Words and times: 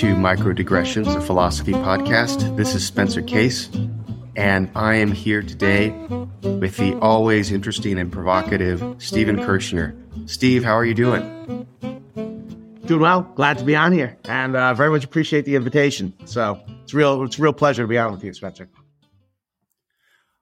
to 0.00 0.14
Microdigressions, 0.14 1.14
a 1.14 1.20
philosophy 1.20 1.72
podcast. 1.72 2.56
This 2.56 2.74
is 2.74 2.86
Spencer 2.86 3.20
Case, 3.20 3.68
and 4.34 4.70
I 4.74 4.94
am 4.94 5.12
here 5.12 5.42
today 5.42 5.90
with 6.40 6.78
the 6.78 6.98
always 7.02 7.52
interesting 7.52 7.98
and 7.98 8.10
provocative 8.10 8.82
Stephen 8.96 9.36
Kershnar. 9.36 9.94
Steve, 10.24 10.64
how 10.64 10.72
are 10.72 10.86
you 10.86 10.94
doing? 10.94 11.68
Doing 12.86 13.00
well. 13.02 13.30
Glad 13.34 13.58
to 13.58 13.64
be 13.64 13.76
on 13.76 13.92
here, 13.92 14.16
and 14.24 14.56
uh, 14.56 14.72
very 14.72 14.88
much 14.88 15.04
appreciate 15.04 15.44
the 15.44 15.54
invitation. 15.54 16.14
So 16.24 16.58
it's 16.82 16.94
real. 16.94 17.22
It's 17.24 17.38
a 17.38 17.42
real 17.42 17.52
pleasure 17.52 17.82
to 17.82 17.86
be 17.86 17.98
on 17.98 18.10
with 18.10 18.24
you, 18.24 18.32
Spencer. 18.32 18.70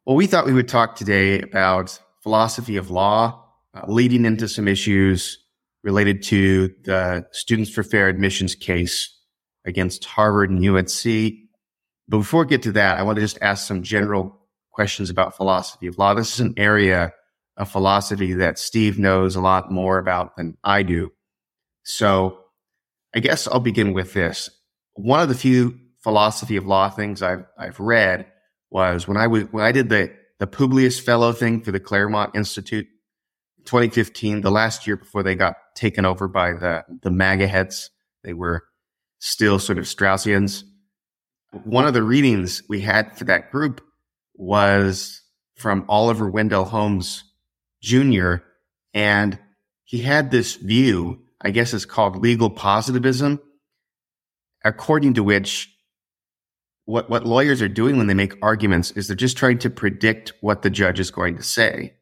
Well, 0.07 0.15
we 0.15 0.29
thought 0.29 0.47
we 0.47 0.53
would 0.53 0.69
talk 0.69 0.95
today 0.95 1.41
about 1.41 1.99
philosophy 2.23 2.77
of 2.77 2.93
law, 2.93 3.45
uh, 3.75 3.81
leading 3.89 4.25
into 4.25 4.47
some 4.47 4.69
issues 4.69 5.37
related 5.83 6.23
to 6.25 6.69
the 6.85 7.27
Students 7.33 7.73
for 7.73 7.83
Fair 7.83 8.07
Admissions 8.07 8.55
case 8.55 9.17
against 9.69 10.05
Harvard 10.05 10.51
and 10.51 10.67
UNC. 10.67 11.35
But 12.09 12.19
before 12.19 12.43
we 12.43 12.49
get 12.49 12.63
to 12.63 12.73
that, 12.73 12.99
I 12.99 13.03
want 13.03 13.17
to 13.17 13.23
just 13.23 13.39
ask 13.41 13.67
some 13.67 13.83
general 13.83 14.41
questions 14.73 15.11
about 15.11 15.37
philosophy 15.37 15.87
of 15.87 15.99
law. 15.99 16.15
This 16.15 16.35
is 16.35 16.41
an 16.41 16.55
area 16.57 17.13
of 17.57 17.71
philosophy 17.71 18.33
that 18.35 18.59
Steve 18.59 18.99
knows 18.99 19.37
a 19.37 19.41
lot 19.41 19.71
more 19.71 19.99
about 19.99 20.37
than 20.37 20.57
I 20.65 20.83
do. 20.83 21.11
So 21.83 22.39
I 23.15 23.21
guess 23.21 23.47
I'll 23.47 23.61
begin 23.61 23.93
with 23.93 24.15
this. 24.15 24.49
One 24.95 25.21
of 25.21 25.29
the 25.29 25.35
few 25.35 25.79
philosophy 25.99 26.57
of 26.57 26.67
law 26.67 26.89
things 26.89 27.23
I've, 27.23 27.45
I've 27.59 27.81
read 27.81 28.27
was 28.71 29.07
when 29.07 29.17
I 29.17 29.27
was, 29.27 29.45
when 29.51 29.65
I 29.65 29.73
did 29.73 29.89
the, 29.89 30.13
the 30.39 30.47
Publius 30.47 31.01
Fellow 31.01 31.33
thing 31.33 31.61
for 31.61 31.73
the 31.73 31.81
Claremont 31.81 32.37
Institute 32.37 32.87
2015, 33.65 34.41
the 34.41 34.51
last 34.51 34.87
year 34.87 34.97
before 34.97 35.23
they 35.23 35.35
got 35.35 35.57
taken 35.75 36.07
over 36.07 36.29
by 36.29 36.53
the, 36.53 36.85
the 37.03 37.11
MAGA 37.11 37.49
heads. 37.49 37.91
They 38.23 38.33
were 38.33 38.65
still 39.19 39.59
sort 39.59 39.79
of 39.79 39.85
Straussians. 39.85 40.63
One 41.65 41.87
of 41.87 41.95
the 41.95 42.03
readings 42.03 42.63
we 42.69 42.81
had 42.81 43.17
for 43.17 43.25
that 43.25 43.51
group 43.51 43.81
was 44.35 45.23
from 45.57 45.85
Oliver 45.89 46.29
Wendell 46.31 46.65
Holmes 46.65 47.25
Jr. 47.83 48.37
And 48.95 49.39
he 49.85 49.99
had 49.99 50.31
this 50.31 50.57
view, 50.57 51.23
I 51.41 51.51
guess 51.51 51.73
it's 51.75 51.85
called 51.85 52.17
legal 52.17 52.51
positivism, 52.51 53.41
according 54.65 55.15
to 55.15 55.23
which 55.23 55.75
what, 56.85 57.11
what 57.11 57.27
lawyers 57.27 57.61
are 57.61 57.69
doing 57.69 57.99
when 57.99 58.07
they 58.07 58.15
make 58.15 58.35
arguments 58.43 58.93
is 58.93 59.07
they're 59.09 59.17
just 59.17 59.37
trying 59.37 59.59
to 59.59 59.71
predict 59.71 60.33
what 60.41 60.63
the 60.63 60.71
judge 60.71 60.99
is 60.99 61.11
going 61.11 61.37
to 61.37 61.43
say. 61.43 61.95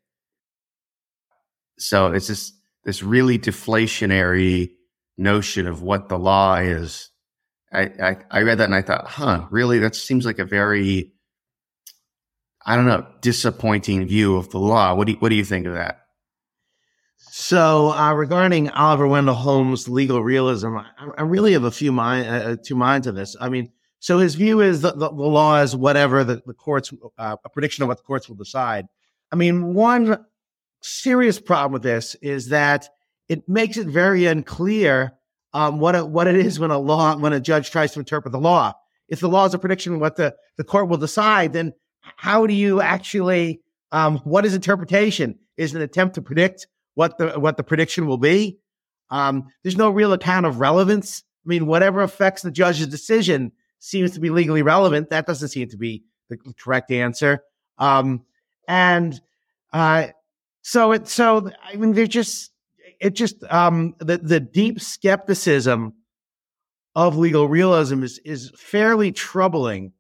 So 1.79 2.13
it's 2.13 2.29
this 2.29 2.53
this 2.85 3.03
really 3.03 3.37
deflationary 3.37 4.71
notion 5.19 5.67
of 5.67 5.83
what 5.83 6.09
the 6.09 6.19
law 6.19 6.57
is. 6.57 7.11
I, 7.73 7.83
I, 7.83 8.17
I 8.31 8.43
read 8.43 8.59
that 8.59 8.65
and 8.65 8.75
I 8.75 8.83
thought, 8.83 9.07
huh, 9.07 9.47
really? 9.51 9.79
That 9.79 9.95
seems 9.95 10.25
like 10.25 10.39
a 10.39 10.45
very 10.45 11.13
I 12.67 12.75
don't 12.75 12.87
know, 12.87 13.07
disappointing 13.21 14.09
view 14.09 14.37
of 14.37 14.51
the 14.51 14.59
law. 14.59 14.93
What 14.95 15.07
do 15.07 15.13
you, 15.13 15.19
what 15.21 15.29
do 15.29 15.37
you 15.37 15.45
think 15.45 15.67
of 15.67 15.75
that? 15.75 16.01
So, 17.17 17.93
uh, 17.93 18.13
regarding 18.13 18.71
Oliver 18.71 19.07
Wendell 19.07 19.35
Holmes' 19.35 19.89
legal 19.89 20.23
realism, 20.23 20.77
I, 20.77 20.87
I 21.17 21.23
really 21.23 21.53
have 21.53 21.63
a 21.63 21.71
few 21.71 21.93
mind, 21.93 22.27
uh, 22.29 22.33
uh 22.33 22.57
two 22.63 22.75
minds 22.75 23.07
on 23.07 23.15
this. 23.15 23.37
I 23.41 23.49
mean, 23.49 23.71
so 24.01 24.19
his 24.19 24.35
view 24.35 24.61
is 24.61 24.83
that 24.83 24.99
the, 24.99 25.09
the 25.09 25.15
law 25.15 25.63
is 25.63 25.77
whatever 25.77 26.25
the, 26.25 26.43
the 26.45 26.55
courts, 26.55 26.93
uh, 27.19 27.37
a 27.45 27.49
prediction 27.49 27.83
of 27.83 27.89
what 27.89 27.99
the 27.99 28.05
courts 28.05 28.29
will 28.29 28.37
decide. 28.37 28.87
I 29.31 29.37
mean, 29.37 29.73
one 29.75 30.25
serious 30.83 31.39
problem 31.39 31.73
with 31.73 31.83
this 31.83 32.17
is 32.17 32.49
that 32.49 32.89
it 33.29 33.49
makes 33.49 33.77
it 33.77 33.87
very 33.87 34.27
unclear 34.27 35.13
um, 35.57 35.79
what 35.79 35.95
it, 35.95 36.07
what 36.07 36.27
it 36.27 36.37
is 36.37 36.61
when 36.61 36.71
a 36.71 36.79
law 36.79 37.17
when 37.17 37.33
a 37.33 37.41
judge 37.41 37.71
tries 37.71 37.93
to 37.93 37.99
interpret 37.99 38.31
the 38.31 38.39
law. 38.39 38.75
If 39.09 39.21
the 39.21 39.29
law 39.29 39.47
is 39.47 39.55
a 39.55 39.59
prediction 39.59 39.95
of 39.95 40.01
what 40.01 40.17
the, 40.17 40.35
the 40.59 40.65
court 40.65 40.89
will 40.91 40.99
decide, 40.99 41.55
then 41.55 41.73
how 42.01 42.47
do 42.47 42.53
you 42.53 42.83
actually 42.83 43.63
um, 43.91 44.19
what 44.19 44.45
is 44.45 44.55
interpretation? 44.55 45.39
Is 45.57 45.75
an 45.75 45.81
attempt 45.81 46.17
to 46.17 46.23
predict 46.23 46.67
what 46.95 47.17
the 47.17 47.41
what 47.41 47.57
the 47.57 47.63
prediction 47.63 48.07
will 48.07 48.19
be? 48.19 48.59
Um, 49.09 49.47
there's 49.63 49.79
no 49.79 49.89
real 49.89 50.13
account 50.13 50.45
of 50.45 50.61
relevance. 50.61 51.23
I 51.47 51.49
mean, 51.49 51.67
whatever 51.67 52.03
affects 52.03 52.43
the 52.43 52.51
judge's 52.51 52.89
decision 52.89 53.53
seems 53.79 54.11
to 54.11 54.21
be 54.21 54.29
legally 54.29 54.61
relevant. 54.61 55.09
That 55.09 55.27
doesn't 55.27 55.49
seem 55.49 55.71
to 55.71 55.79
be 55.79 56.05
the 56.29 56.37
correct 56.59 56.91
answer. 56.91 57.43
Um, 57.79 58.27
and 58.69 59.19
uh, 59.73 60.09
so 60.61 60.93
it 60.93 61.09
so 61.09 61.51
I 61.65 61.77
mean 61.77 61.95
they're 61.95 62.07
just 62.07 62.51
it 63.01 63.15
just 63.15 63.43
um 63.51 63.95
the 63.99 64.19
the 64.19 64.41
deep 64.41 64.81
skepticism 64.81 65.95
of 66.95 67.17
legal 67.17 67.49
realism 67.49 68.03
is 68.03 68.19
is 68.25 68.51
fairly 68.57 69.13
troubling. 69.13 69.93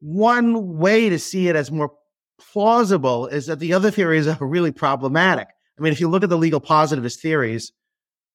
One 0.00 0.78
way 0.78 1.08
to 1.08 1.18
see 1.18 1.48
it 1.48 1.56
as 1.56 1.70
more 1.70 1.92
plausible 2.38 3.26
is 3.26 3.46
that 3.46 3.58
the 3.58 3.72
other 3.72 3.90
theories 3.90 4.26
are 4.26 4.36
really 4.40 4.72
problematic. 4.72 5.48
I 5.78 5.82
mean, 5.82 5.92
if 5.92 6.00
you 6.00 6.08
look 6.08 6.22
at 6.22 6.30
the 6.30 6.38
legal 6.38 6.60
positivist 6.60 7.20
theories, 7.20 7.72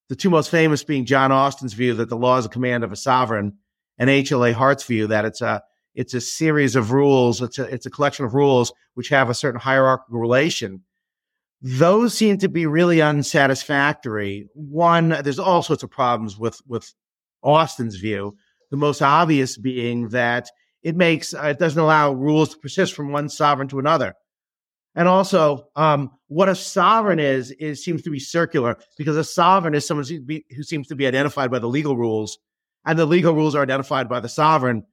the 0.09 0.16
two 0.16 0.29
most 0.29 0.50
famous 0.50 0.84
being 0.84 1.06
John 1.06 1.31
Austin's 1.31 1.73
view 1.73 1.94
that 1.96 2.09
the 2.09 2.17
law 2.17 2.38
is 2.38 2.46
a 2.46 2.50
command 2.50 2.84
of 2.84 2.91
a 2.91 2.96
sovereign, 2.96 3.53
and 3.97 4.09
H.L.A. 4.09 4.52
Hart's 4.52 4.84
view 4.84 5.07
that 5.07 5.25
it's 5.25 5.41
a 5.41 5.62
it's 5.94 6.13
a 6.13 6.22
series 6.22 6.75
of 6.75 6.91
rules, 6.91 7.41
it's 7.41 7.59
a 7.59 7.63
it's 7.63 7.85
a 7.85 7.91
collection 7.91 8.25
of 8.25 8.34
rules 8.34 8.73
which 8.96 9.09
have 9.09 9.29
a 9.29 9.34
certain 9.34 9.59
hierarchical 9.59 10.19
relation 10.19 10.81
those 11.68 12.16
seem 12.16 12.38
to 12.38 12.48
be 12.48 12.68
really 12.68 13.02
unsatisfactory. 13.02 14.48
One, 14.53 15.09
there's 15.09 15.40
all 15.40 15.64
sorts 15.64 15.81
of 15.81 15.90
problems 15.90 16.38
with 16.38 16.62
with 16.68 16.94
Austin's 17.42 17.96
view. 17.96 18.38
The 18.70 18.78
most 18.78 19.02
obvious 19.02 19.58
being 19.58 20.09
that 20.09 20.48
it 20.84 20.96
makes 20.96 21.34
uh, 21.34 21.48
it 21.48 21.58
doesn't 21.58 21.81
allow 21.81 22.14
rules 22.14 22.50
to 22.50 22.59
persist 22.59 22.94
from 22.94 23.12
one 23.12 23.30
sovereign 23.30 23.68
to 23.70 23.80
another. 23.80 24.14
And 24.94 25.08
also, 25.08 25.70
um, 25.76 26.12
what 26.28 26.50
a 26.50 26.56
sovereign 26.56 27.20
is 27.20 27.52
seems 27.84 28.03
to 28.03 28.12
be 28.12 28.20
circular 28.20 28.78
because 28.96 29.18
a 29.18 29.24
sovereign 29.24 29.74
is 29.74 29.88
someone 29.88 30.06
who 30.06 30.64
seems 30.64 30.88
to 30.90 30.96
be 30.96 31.08
identified 31.08 31.50
by 31.50 31.58
the 31.58 31.68
legal 31.68 31.97
rules, 31.97 32.38
and 32.86 32.97
the 32.97 33.08
legal 33.08 33.34
rules 33.34 33.56
are 33.56 33.64
identified 33.64 34.08
by 34.08 34.20
the 34.20 34.30
sovereign. 34.30 34.84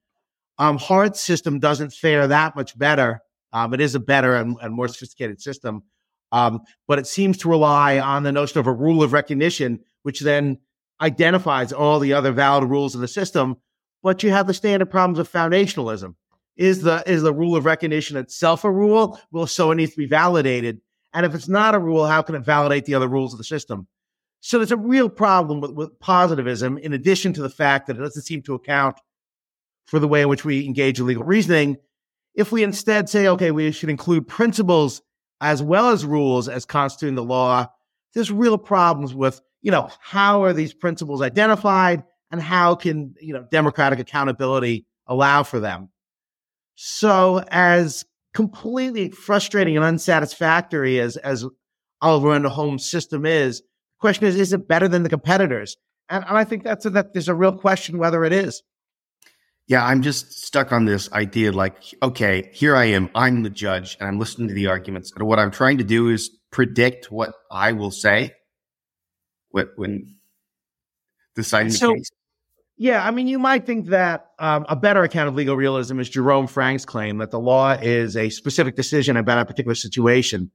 Um, 0.57 0.79
Hart's 0.79 1.21
system 1.21 1.61
doesn't 1.61 1.93
fare 1.93 2.29
that 2.29 2.57
much 2.57 2.79
better. 2.79 3.21
Um, 3.53 3.75
it 3.75 3.83
is 3.83 3.95
a 3.95 4.01
better 4.01 4.35
and, 4.37 4.57
and 4.63 4.75
more 4.75 4.89
sophisticated 4.89 5.43
system, 5.43 5.83
um, 6.33 6.61
but 6.89 6.99
it 6.99 7.07
seems 7.07 7.37
to 7.39 7.49
rely 7.49 7.99
on 7.99 8.23
the 8.23 8.33
notion 8.33 8.59
of 8.59 8.67
a 8.67 8.73
rule 8.73 9.03
of 9.03 9.13
recognition, 9.13 9.81
which 10.03 10.21
then 10.21 10.59
identifies 11.01 11.73
all 11.73 12.01
the 12.01 12.15
other 12.15 12.33
valid 12.33 12.69
rules 12.69 12.95
of 12.95 13.01
the 13.01 13.09
system. 13.09 13.57
But 14.03 14.23
you 14.23 14.31
have 14.31 14.47
the 14.47 14.55
standard 14.55 14.91
problems 14.91 15.19
of 15.19 15.31
foundationalism. 15.31 16.15
Is 16.57 16.83
the 16.83 17.03
is 17.07 17.23
the 17.23 17.33
rule 17.33 17.55
of 17.55 17.65
recognition 17.65 18.17
itself 18.17 18.65
a 18.65 18.71
rule? 18.71 19.21
Well, 19.31 19.47
so 19.47 19.71
it 19.71 19.77
needs 19.77 19.93
to 19.93 19.99
be 19.99 20.07
validated. 20.07 20.81
And 21.15 21.25
if 21.25 21.35
it's 21.35 21.49
not 21.49 21.75
a 21.75 21.79
rule, 21.79 22.07
how 22.07 22.23
can 22.23 22.35
it 22.35 22.45
validate 22.45 22.87
the 22.87 22.95
other 22.95 23.09
rules 23.09 23.33
of 23.33 23.39
the 23.39 23.45
system? 23.45 23.87
So 24.41 24.59
there's 24.59 24.73
a 24.73 24.77
real 24.77 25.09
problem 25.09 25.61
with, 25.61 25.73
with 25.73 26.01
positivism, 26.01 26.79
in 26.79 26.93
addition 26.93 27.33
to 27.35 27.43
the 27.43 27.51
fact 27.51 27.87
that 27.87 27.97
it 27.97 28.01
doesn't 28.01 28.23
seem 28.23 28.43
to 28.43 28.55
account 28.55 28.97
for 29.85 29.99
the 29.99 30.09
way 30.09 30.23
in 30.23 30.29
which 30.29 30.45
we 30.45 30.67
engage 30.67 30.99
in 30.99 31.07
legal 31.07 31.23
reasoning. 31.23 31.77
If 32.35 32.51
we 32.51 32.63
instead 32.63 33.09
say, 33.09 33.29
okay, 33.29 33.51
we 33.51 33.71
should 33.73 33.91
include 33.91 34.27
principles 34.27 35.03
as 35.43 35.63
well 35.63 35.91
as 35.91 36.07
rules 36.07 36.49
as 36.49 36.65
constituting 36.65 37.17
the 37.17 37.25
law, 37.25 37.67
there's 38.15 38.31
real 38.31 38.57
problems 38.57 39.13
with, 39.13 39.41
you 39.61 39.73
know, 39.73 39.91
how 40.01 40.45
are 40.45 40.53
these 40.53 40.73
principles 40.73 41.21
identified 41.21 42.05
and 42.31 42.41
how 42.41 42.77
can, 42.77 43.15
you 43.21 43.35
know, 43.35 43.45
democratic 43.51 43.99
accountability 43.99 44.87
allow 45.07 45.43
for 45.43 45.59
them? 45.59 45.91
So 46.77 47.45
as 47.49 48.05
completely 48.33 49.11
frustrating 49.11 49.77
and 49.77 49.85
unsatisfactory 49.85 51.01
as, 51.01 51.17
as 51.17 51.45
Oliver 52.01 52.29
Wendell 52.29 52.53
Holmes' 52.53 52.89
system 52.89 53.27
is, 53.27 53.61
the 53.61 54.01
question 54.01 54.27
is, 54.27 54.37
is 54.37 54.53
it 54.53 54.69
better 54.69 54.87
than 54.87 55.03
the 55.03 55.09
competitors? 55.09 55.77
And, 56.09 56.25
and 56.25 56.39
I 56.39 56.45
think 56.45 56.63
that's 56.63 56.87
a, 56.87 56.91
that 56.91 57.13
there's 57.13 57.29
a 57.29 57.35
real 57.35 57.53
question 57.53 57.99
whether 57.99 58.25
it 58.25 58.33
is. 58.33 58.63
Yeah, 59.69 59.85
I'm 59.85 60.03
just 60.03 60.45
stuck 60.45 60.73
on 60.73 60.85
this 60.85 61.11
idea 61.13 61.53
like, 61.53 61.77
okay, 62.03 62.51
here 62.53 62.77
I 62.77 62.87
am. 62.87 63.11
I'm 63.15 63.43
the 63.43 63.51
judge 63.51 63.97
and 64.01 64.09
I'm 64.09 64.19
listening 64.19 64.49
to 64.49 64.55
the 64.55 64.67
arguments. 64.67 65.13
And 65.15 65.27
what 65.27 65.39
I'm 65.39 65.51
trying 65.51 65.79
to 65.79 65.85
do 65.85 66.09
is 66.09 66.31
predict 66.51 67.11
what 67.11 67.33
I 67.51 67.73
will 67.73 67.91
say 67.91 68.35
when 69.51 70.17
deciding 71.35 71.71
so, 71.71 71.89
the 71.89 71.95
case. 71.95 72.11
Yeah, 72.77 73.07
I 73.07 73.11
mean, 73.11 73.29
you 73.29 73.39
might 73.39 73.67
think 73.67 73.87
that 73.87 74.31
um, 74.39 74.67
a 74.69 74.77
better 74.77 75.03
account 75.03 75.29
of 75.29 75.35
legal 75.35 75.57
realism 75.57 76.01
is 76.01 76.09
Jerome 76.09 76.47
Frank's 76.47 76.85
claim 76.85 77.19
that 77.19 77.31
the 77.31 77.39
law 77.39 77.73
is 77.73 78.17
a 78.17 78.31
specific 78.31 78.77
decision 78.77 79.17
about 79.17 79.39
a 79.39 79.45
particular 79.45 79.75
situation. 79.75 80.51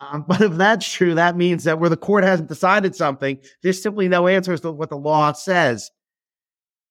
Um, 0.00 0.24
but 0.28 0.40
if 0.40 0.52
that's 0.52 0.90
true, 0.90 1.14
that 1.14 1.36
means 1.36 1.64
that 1.64 1.78
where 1.78 1.90
the 1.90 1.96
court 1.96 2.24
hasn't 2.24 2.48
decided 2.48 2.96
something, 2.96 3.38
there's 3.62 3.82
simply 3.82 4.08
no 4.08 4.26
answer 4.26 4.52
as 4.52 4.60
to 4.62 4.72
what 4.72 4.90
the 4.90 4.96
law 4.96 5.32
says. 5.32 5.90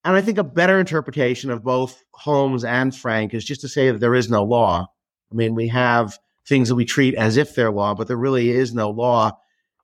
And 0.06 0.16
I 0.16 0.22
think 0.22 0.38
a 0.38 0.44
better 0.44 0.80
interpretation 0.80 1.50
of 1.50 1.64
both 1.64 2.04
Holmes 2.14 2.64
and 2.64 2.96
Frank 2.96 3.34
is 3.34 3.44
just 3.44 3.62
to 3.62 3.68
say 3.68 3.90
that 3.90 3.98
there 3.98 4.14
is 4.14 4.30
no 4.30 4.44
law. 4.44 4.88
I 5.32 5.36
mean, 5.36 5.56
we 5.56 5.68
have 5.70 6.20
things 6.48 6.70
that 6.70 6.76
we 6.76 6.86
treat 6.86 7.16
as 7.16 7.38
if 7.38 7.56
they're 7.56 7.72
law, 7.72 7.96
but 7.96 8.08
there 8.08 8.16
really 8.16 8.52
is 8.52 8.72
no 8.72 8.92
law. 8.92 9.32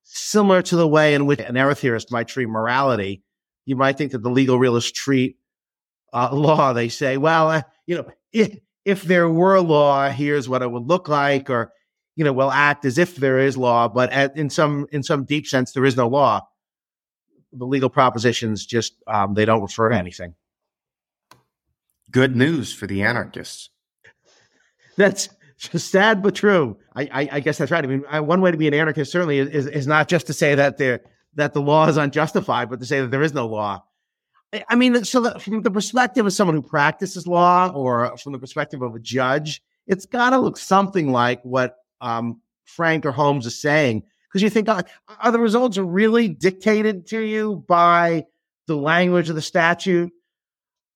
Similar 0.04 0.62
to 0.62 0.76
the 0.76 0.88
way 0.88 1.16
in 1.16 1.26
which 1.26 1.40
an 1.40 1.58
error 1.58 1.74
theorist 1.74 2.12
might 2.12 2.28
treat 2.28 2.48
morality. 2.48 3.24
you 3.66 3.76
might 3.76 3.98
think 3.98 4.12
that 4.12 4.22
the 4.22 4.30
legal 4.30 4.60
realists 4.60 4.92
treat 4.92 5.38
uh, 6.14 6.30
law. 6.36 6.72
They 6.72 6.90
say, 6.90 7.18
well, 7.18 7.50
uh, 7.50 7.64
you 7.88 7.96
know, 7.96 8.06
if, 8.32 8.60
if 8.86 9.02
there 9.02 9.28
were 9.28 9.60
law, 9.60 10.10
here's 10.10 10.48
what 10.48 10.62
it 10.62 10.70
would 10.70 10.86
look 10.86 11.10
like, 11.10 11.50
or 11.50 11.74
you 12.16 12.24
know, 12.24 12.34
we'll 12.34 12.52
act 12.52 12.86
as 12.86 13.00
if 13.00 13.16
there 13.16 13.40
is 13.40 13.58
law, 13.58 13.88
but 13.88 14.12
at, 14.12 14.38
in 14.38 14.52
some 14.52 14.86
in 14.92 15.02
some 15.02 15.24
deep 15.24 15.48
sense, 15.48 15.72
there 15.72 15.86
is 15.86 15.98
no 15.98 16.08
law. 16.08 16.42
The 17.54 17.66
legal 17.66 17.90
propositions 17.90 18.66
just 18.66 18.96
um, 19.08 19.34
they 19.34 19.46
don't 19.46 19.62
refer 19.62 19.90
to 19.90 19.96
anything. 19.96 20.36
Good 22.10 22.36
news 22.36 22.74
for 22.74 22.88
the 22.88 23.04
anarchists. 23.04 23.70
That's 24.98 25.30
sad 25.58 26.22
but 26.22 26.36
true. 26.36 26.78
I, 26.96 27.04
I, 27.12 27.30
I 27.34 27.40
guess 27.40 27.58
that's 27.58 27.72
right. 27.72 27.84
I 27.84 27.88
mean, 27.88 28.04
I, 28.10 28.20
one 28.20 28.42
way 28.42 28.52
to 28.52 28.58
be 28.58 28.68
an 28.68 28.74
anarchist 28.74 29.12
certainly 29.12 29.40
is, 29.40 29.68
is, 29.68 29.88
not 29.88 30.08
just 30.08 30.28
to 30.28 30.34
say 30.34 30.56
that 30.56 30.78
there 30.78 31.02
that 31.36 31.54
the 31.54 31.62
law 31.62 31.88
is 31.88 31.98
unjustified, 31.98 32.70
but 32.70 32.80
to 32.80 32.86
say 32.86 33.00
that 33.02 33.12
there 33.12 33.22
is 33.22 33.34
no 33.34 33.48
law. 33.48 33.84
I 34.68 34.76
mean, 34.76 35.06
so 35.06 35.22
that 35.22 35.42
from 35.42 35.62
the 35.62 35.72
perspective 35.72 36.26
of 36.26 36.34
someone 36.34 36.56
who 36.56 36.62
practices 36.62 37.26
law, 37.26 37.70
or 37.70 38.18
from 38.18 38.34
the 38.34 38.40
perspective 38.40 38.82
of 38.82 38.96
a 38.96 39.00
judge, 39.00 39.64
it's 39.88 40.06
got 40.06 40.32
to 40.32 40.40
look 40.40 40.58
something 40.58 41.12
like 41.12 41.42
what 41.44 41.78
um, 42.02 42.42
Frank 42.66 43.06
or 43.06 43.14
Holmes 43.14 43.46
is 43.46 43.62
saying, 43.62 44.04
because 44.32 44.44
you 44.44 44.50
think, 44.50 44.70
are, 44.70 44.86
are 45.22 45.32
the 45.32 45.40
results 45.40 45.78
really 45.78 46.30
dictated 46.30 47.08
to 47.08 47.20
you 47.20 47.66
by 47.68 48.26
the 48.68 48.78
language 48.78 49.30
of 49.30 49.36
the 49.36 49.42
statute, 49.42 50.12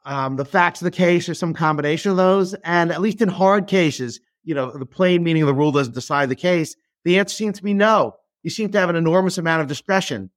um, 0.06 0.38
the 0.38 0.46
facts 0.46 0.82
of 0.82 0.86
the 0.86 0.92
case, 0.92 1.28
or 1.28 1.34
some 1.34 1.54
combination 1.54 2.12
of 2.12 2.18
those? 2.18 2.54
And 2.64 2.92
at 2.92 3.02
least 3.02 3.22
in 3.22 3.28
hard 3.28 3.68
cases, 3.68 4.22
you 4.44 4.56
know, 4.56 4.72
the 4.72 4.86
plain 4.86 5.24
meaning 5.24 5.42
of 5.44 5.48
the 5.48 5.54
rule 5.54 5.72
doesn't 5.72 5.94
decide 5.94 6.30
the 6.30 6.36
case. 6.36 6.76
The 7.04 7.20
answer 7.20 7.36
seems 7.36 7.58
to 7.58 7.64
be 7.64 7.74
no. 7.74 8.16
You 8.44 8.50
seem 8.50 8.72
to 8.72 8.80
have 8.80 8.90
an 8.90 8.96
enormous 8.96 9.38
amount 9.38 9.62
of 9.62 9.68
discretion. 9.68 10.30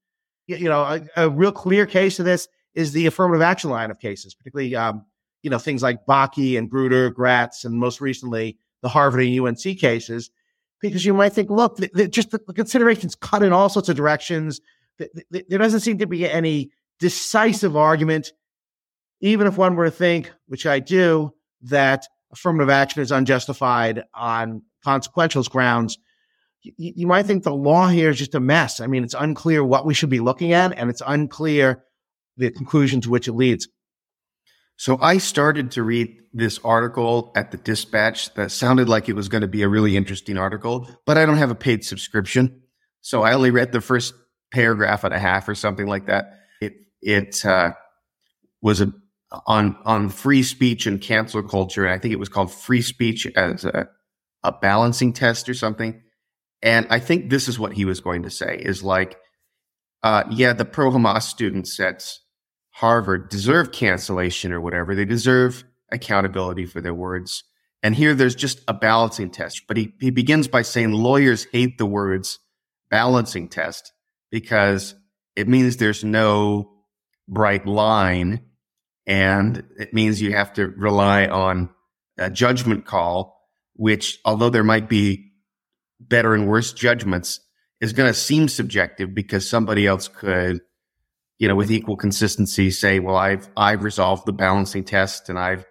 You, 0.47 0.56
you 0.56 0.69
know, 0.69 0.83
a, 0.83 1.03
a, 1.17 1.31
real 1.31 1.53
clear 1.53 1.87
case 1.87 2.19
of 2.19 2.25
this 2.25 2.49
is 2.75 2.93
the 2.93 3.06
affirmative 3.06 3.43
action 3.43 3.71
line 3.71 3.91
of 3.91 4.00
cases, 4.00 4.35
particularly, 4.35 4.75
um, 4.75 5.05
you 5.43 5.50
know, 5.50 5.59
things 5.59 5.83
like 5.83 6.06
Bakke 6.06 6.59
and 6.59 6.71
Grutter, 6.71 7.15
Gratz, 7.15 7.65
and 7.65 7.79
most 7.79 8.00
recently 8.00 8.59
the 8.83 8.89
Harvard 8.89 9.25
and 9.25 9.41
UNC 9.41 9.79
cases 9.79 10.31
because 10.81 11.05
you 11.05 11.15
might 11.15 11.33
think, 11.33 11.51
look, 11.51 11.77
the, 11.77 11.91
the, 11.93 12.09
just 12.09 12.31
the, 12.31 12.41
the, 12.47 12.55
considerations 12.55 13.15
cut 13.15 13.43
in 13.43 13.53
all 13.53 13.69
sorts 13.69 13.89
of 13.89 13.97
directions. 13.97 14.61
there 15.31 15.59
doesn't 15.59 15.81
seem 15.81 15.99
to 15.99 16.07
be 16.07 16.29
any 16.29 16.71
decisive 17.01 17.77
argument, 17.77 18.33
even 19.21 19.47
if 19.47 19.57
one 19.57 19.75
were 19.75 19.87
to 19.87 19.91
think, 19.91 20.33
which 20.47 20.67
I 20.67 20.79
do, 20.81 21.33
that 21.63 22.07
affirmative 22.33 22.71
action 22.71 23.03
is 23.03 23.11
unjustified 23.11 24.05
on 24.15 24.63
consequential 24.85 25.43
grounds. 25.45 25.99
You, 26.63 26.73
you 26.77 27.07
might 27.07 27.27
think 27.27 27.43
the 27.43 27.55
law 27.55 27.89
here 27.89 28.11
is 28.11 28.19
just 28.19 28.35
a 28.35 28.41
mess. 28.41 28.81
I 28.81 28.87
mean, 28.87 29.05
it's 29.05 29.15
unclear 29.15 29.65
what 29.65 29.87
we 29.87 29.95
should 29.95 30.11
be 30.11 30.21
looking 30.21 30.53
at, 30.53 30.77
and 30.77 30.91
it's 30.91 31.03
unclear 31.07 31.85
the 32.37 32.51
conclusion 32.51 33.01
to 33.03 33.11
which 33.11 33.29
it 33.29 33.33
leads. 33.33 33.69
So 34.79 34.97
I 35.01 35.19
started 35.19 35.73
to 35.73 35.83
read 35.83 36.23
this 36.33 36.61
article 36.63 37.33
at 37.35 37.51
the 37.51 37.57
Dispatch 37.57 38.33
that 38.35 38.53
sounded 38.53 38.89
like 38.89 39.09
it 39.09 39.17
was 39.17 39.29
going 39.29 39.41
to 39.43 39.49
be 39.49 39.63
a 39.63 39.69
really 39.69 39.97
interesting 39.97 40.39
article, 40.39 40.89
but 41.05 41.19
I 41.19 41.27
don't 41.27 41.37
have 41.37 41.51
a 41.51 41.57
paid 41.57 41.85
subscription. 41.85 42.63
So 43.01 43.23
I 43.23 43.33
only 43.33 43.51
read 43.51 43.73
the 43.73 43.81
first 43.81 44.15
paragraph 44.53 45.03
and 45.03 45.13
a 45.13 45.19
half 45.19 45.49
or 45.49 45.57
something 45.57 45.87
like 45.87 46.07
that. 46.07 46.33
It, 46.61 46.75
it, 47.03 47.45
uh, 47.45 47.73
was 48.63 48.81
a, 48.81 48.93
on, 49.47 49.77
on 49.85 50.11
free 50.11 50.45
speech 50.45 50.87
and 50.87 51.01
cancel 51.01 51.43
culture. 51.43 51.85
And 51.85 51.93
I 51.93 51.99
think 51.99 52.13
it 52.13 52.19
was 52.19 52.29
called 52.29 52.53
free 52.53 52.83
speech 52.83 53.27
as 53.37 53.65
a, 53.65 53.89
a 54.45 54.53
balancing 54.53 55.13
test 55.13 55.49
or 55.49 55.55
something. 55.55 56.03
And 56.63 56.87
I 56.89 57.01
think 57.01 57.31
this 57.31 57.49
is 57.49 57.59
what 57.59 57.73
he 57.73 57.85
was 57.85 58.01
going 58.01 58.23
to 58.23 58.31
say 58.31 58.59
is 58.61 58.85
like, 58.85 59.17
uh, 60.05 60.23
yeah, 60.31 60.53
the 60.53 60.65
pro 60.65 60.91
Hamas 60.91 61.23
student 61.23 61.67
sets 61.67 62.21
Harvard 62.79 63.29
deserve 63.29 63.73
cancellation 63.73 64.53
or 64.53 64.61
whatever. 64.61 64.95
They 64.95 65.05
deserve 65.05 65.65
accountability 65.91 66.65
for 66.65 66.81
their 66.81 66.95
words. 66.95 67.43
And 67.83 67.93
here 67.93 68.15
there's 68.15 68.37
just 68.37 68.61
a 68.69 68.73
balancing 68.73 69.31
test. 69.31 69.63
But 69.67 69.77
he, 69.77 69.95
he 69.99 70.11
begins 70.11 70.47
by 70.47 70.63
saying 70.63 70.93
lawyers 70.93 71.49
hate 71.51 71.77
the 71.77 71.87
words 71.87 72.39
balancing 72.89 73.49
test 73.49 73.93
because 74.31 74.95
it 75.35 75.49
means 75.49 75.77
there's 75.77 76.05
no 76.05 76.71
bright 77.27 77.67
line. 77.67 78.43
And 79.09 79.65
it 79.77 79.93
means 79.93 80.23
you 80.23 80.35
have 80.35 80.53
to 80.53 80.69
rely 80.69 81.27
on 81.27 81.71
a 82.17 82.31
judgment 82.31 82.87
call, 82.87 83.41
which, 83.73 84.21
although 84.25 84.51
there 84.51 84.63
might 84.63 84.89
be 84.89 85.33
better 85.99 86.33
and 86.33 86.47
worse 86.47 86.73
judgments, 86.73 87.41
is 87.81 87.93
going 87.93 88.09
to 88.09 88.17
seem 88.17 88.47
subjective 88.47 89.17
because 89.17 89.51
somebody 89.51 89.85
else 89.85 90.07
could 90.07 90.61
you 91.38 91.49
know, 91.49 91.55
with 91.55 91.70
equal 91.70 91.96
consistency, 91.96 92.70
say, 92.70 92.99
well, 92.99 93.17
I've 93.17 93.49
I've 93.56 93.85
resolved 93.85 94.26
the 94.26 94.32
balancing 94.32 94.85
test 94.85 95.29
and 95.29 95.38
I've 95.38 95.64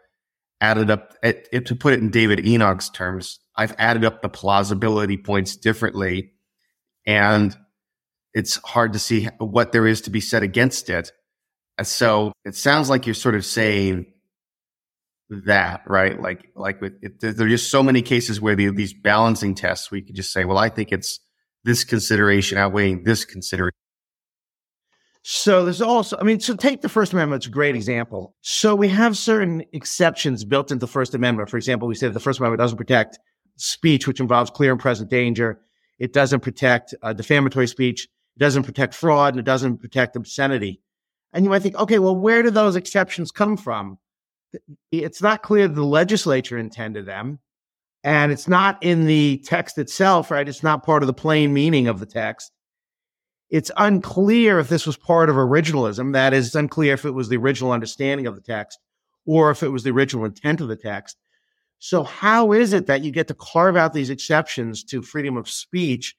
added 0.61 0.89
up 0.89 1.13
it, 1.21 1.47
it, 1.51 1.65
to 1.67 1.75
put 1.75 1.93
it 1.93 1.99
in 1.99 2.09
David 2.09 2.45
Enoch's 2.45 2.89
terms, 2.89 3.39
I've 3.55 3.75
added 3.77 4.05
up 4.05 4.21
the 4.21 4.29
plausibility 4.29 5.17
points 5.17 5.55
differently, 5.55 6.31
and 7.05 7.55
it's 8.33 8.57
hard 8.57 8.93
to 8.93 8.99
see 8.99 9.25
what 9.39 9.71
there 9.71 9.87
is 9.87 10.01
to 10.01 10.09
be 10.09 10.21
said 10.21 10.43
against 10.43 10.89
it. 10.89 11.11
So 11.83 12.31
it 12.45 12.55
sounds 12.55 12.89
like 12.89 13.05
you're 13.05 13.13
sort 13.13 13.35
of 13.35 13.45
saying 13.45 14.07
that, 15.29 15.81
right? 15.87 16.19
Like, 16.19 16.49
like 16.55 16.81
with, 16.81 16.93
it, 17.01 17.19
there 17.19 17.45
are 17.45 17.49
just 17.49 17.69
so 17.69 17.83
many 17.83 18.01
cases 18.01 18.41
where 18.41 18.55
the, 18.55 18.69
these 18.69 18.93
balancing 18.93 19.55
tests, 19.55 19.91
we 19.91 20.01
could 20.01 20.15
just 20.15 20.31
say, 20.31 20.45
well, 20.45 20.57
I 20.57 20.69
think 20.69 20.91
it's 20.91 21.19
this 21.63 21.83
consideration 21.83 22.57
outweighing 22.57 23.03
this 23.03 23.25
consideration. 23.25 23.75
So 25.29 25.65
there's 25.65 25.81
also, 25.81 26.18
I 26.18 26.24
mean, 26.24 26.39
so 26.39 26.56
take 26.56 26.79
the 26.79 26.88
First 26.88 27.12
Amendment, 27.12 27.41
it's 27.41 27.47
a 27.47 27.50
great 27.50 27.75
example. 27.75 28.33
So 28.39 28.74
we 28.74 28.88
have 28.88 29.18
certain 29.18 29.62
exceptions 29.74 30.45
built 30.45 30.71
into 30.71 30.79
the 30.79 30.89
First 30.89 31.13
Amendment. 31.13 31.50
For 31.50 31.57
example, 31.57 31.89
we 31.89 31.95
say 31.95 32.07
the 32.07 32.18
First 32.18 32.39
Amendment 32.39 32.62
doesn't 32.62 32.77
protect 32.77 33.19
speech 33.57 34.07
which 34.07 34.22
involves 34.22 34.50
clear 34.50 34.72
and 34.72 34.79
present 34.79 35.10
danger. 35.10 35.60
It 36.00 36.13
doesn't 36.13 36.39
protect 36.39 36.96
uh, 37.03 37.12
defamatory 37.12 37.67
speech. 37.67 38.07
It 38.38 38.39
doesn't 38.39 38.63
protect 38.63 38.93
fraud 38.93 39.34
and 39.34 39.39
it 39.41 39.46
doesn't 39.46 39.79
protect 39.79 40.15
obscenity. 40.15 40.79
And 41.34 41.43
you 41.43 41.50
might 41.50 41.62
think, 41.62 41.75
okay, 41.75 42.00
well, 42.00 42.15
where 42.15 42.41
do 42.41 42.50
those 42.50 42.77
exceptions 42.77 43.29
come 43.29 43.57
from? 43.57 43.98
It's 44.93 45.22
not 45.22 45.43
clear 45.43 45.67
the 45.67 45.84
legislature 45.84 46.57
intended 46.57 47.05
them. 47.05 47.39
And 48.01 48.31
it's 48.31 48.48
not 48.48 48.81
in 48.81 49.07
the 49.07 49.43
text 49.46 49.77
itself, 49.77 50.31
right? 50.31 50.48
It's 50.48 50.63
not 50.63 50.86
part 50.86 51.03
of 51.03 51.07
the 51.07 51.13
plain 51.13 51.53
meaning 51.53 51.89
of 51.89 52.00
the 52.00 52.05
text. 52.05 52.50
It's 53.50 53.72
unclear 53.77 54.60
if 54.60 54.70
this 54.70 54.86
was 54.86 54.98
part 54.98 55.30
of 55.30 55.36
originalism. 55.36 56.13
That 56.13 56.34
is, 56.34 56.48
it's 56.48 56.56
unclear 56.56 56.94
if 56.94 57.06
it 57.06 57.12
was 57.12 57.30
the 57.30 57.38
original 57.38 57.72
understanding 57.72 58.27
of 58.27 58.36
the 58.36 58.42
text 58.42 58.80
or 59.25 59.51
if 59.51 59.63
it 59.63 59.70
was 59.70 59.84
the 59.84 59.92
original 59.92 60.25
intent 60.25 60.62
of 60.62 60.68
the 60.68 60.75
text. 60.75 61.18
So, 61.80 62.04
how 62.04 62.54
is 62.54 62.74
it 62.74 62.88
that 62.88 63.04
you 63.04 63.12
get 63.12 63.27
to 63.27 63.36
carve 63.36 63.77
out 63.77 63.94
these 63.94 64.10
exceptions 64.10 64.84
to 64.86 65.01
freedom 65.01 65.38
of 65.38 65.50
speech 65.50 66.16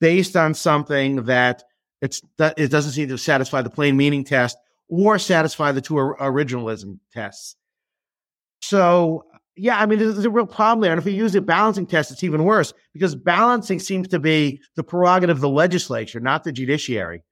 based 0.00 0.36
on 0.36 0.54
something 0.54 1.24
that 1.24 1.62
it's 2.00 2.20
that 2.36 2.58
it 2.58 2.70
doesn't 2.70 2.92
seem 2.92 3.08
to 3.08 3.18
satisfy 3.18 3.62
the 3.62 3.70
plain 3.70 3.96
meaning 3.96 4.24
test 4.24 4.56
or 4.88 5.18
satisfy 5.18 5.70
the 5.70 5.80
two 5.80 5.94
originalism 5.94 6.98
tests? 7.12 7.56
So, 8.60 9.24
yeah, 9.58 9.78
I 9.78 9.86
mean, 9.86 9.98
there's 9.98 10.24
a 10.24 10.30
real 10.30 10.46
problem 10.46 10.80
there. 10.80 10.92
And 10.92 11.00
if 11.00 11.06
you 11.06 11.12
use 11.12 11.34
a 11.34 11.40
balancing 11.40 11.86
test, 11.86 12.10
it's 12.10 12.24
even 12.24 12.44
worse 12.44 12.72
because 12.92 13.14
balancing 13.14 13.78
seems 13.78 14.08
to 14.08 14.18
be 14.18 14.60
the 14.76 14.84
prerogative 14.84 15.36
of 15.36 15.40
the 15.40 15.48
legislature, 15.48 16.20
not 16.20 16.44
the 16.44 16.52
judiciary. 16.52 17.22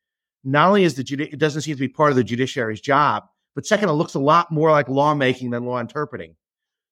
Not 0.44 0.68
only 0.68 0.84
is 0.84 0.94
the 0.94 1.04
judi- 1.04 1.32
it 1.32 1.38
doesn't 1.38 1.62
seem 1.62 1.74
to 1.74 1.80
be 1.80 1.88
part 1.88 2.10
of 2.10 2.16
the 2.16 2.24
judiciary's 2.24 2.80
job, 2.80 3.24
but 3.54 3.66
second, 3.66 3.88
it 3.88 3.92
looks 3.92 4.14
a 4.14 4.20
lot 4.20 4.52
more 4.52 4.70
like 4.70 4.88
lawmaking 4.88 5.50
than 5.50 5.64
law 5.64 5.80
interpreting. 5.80 6.36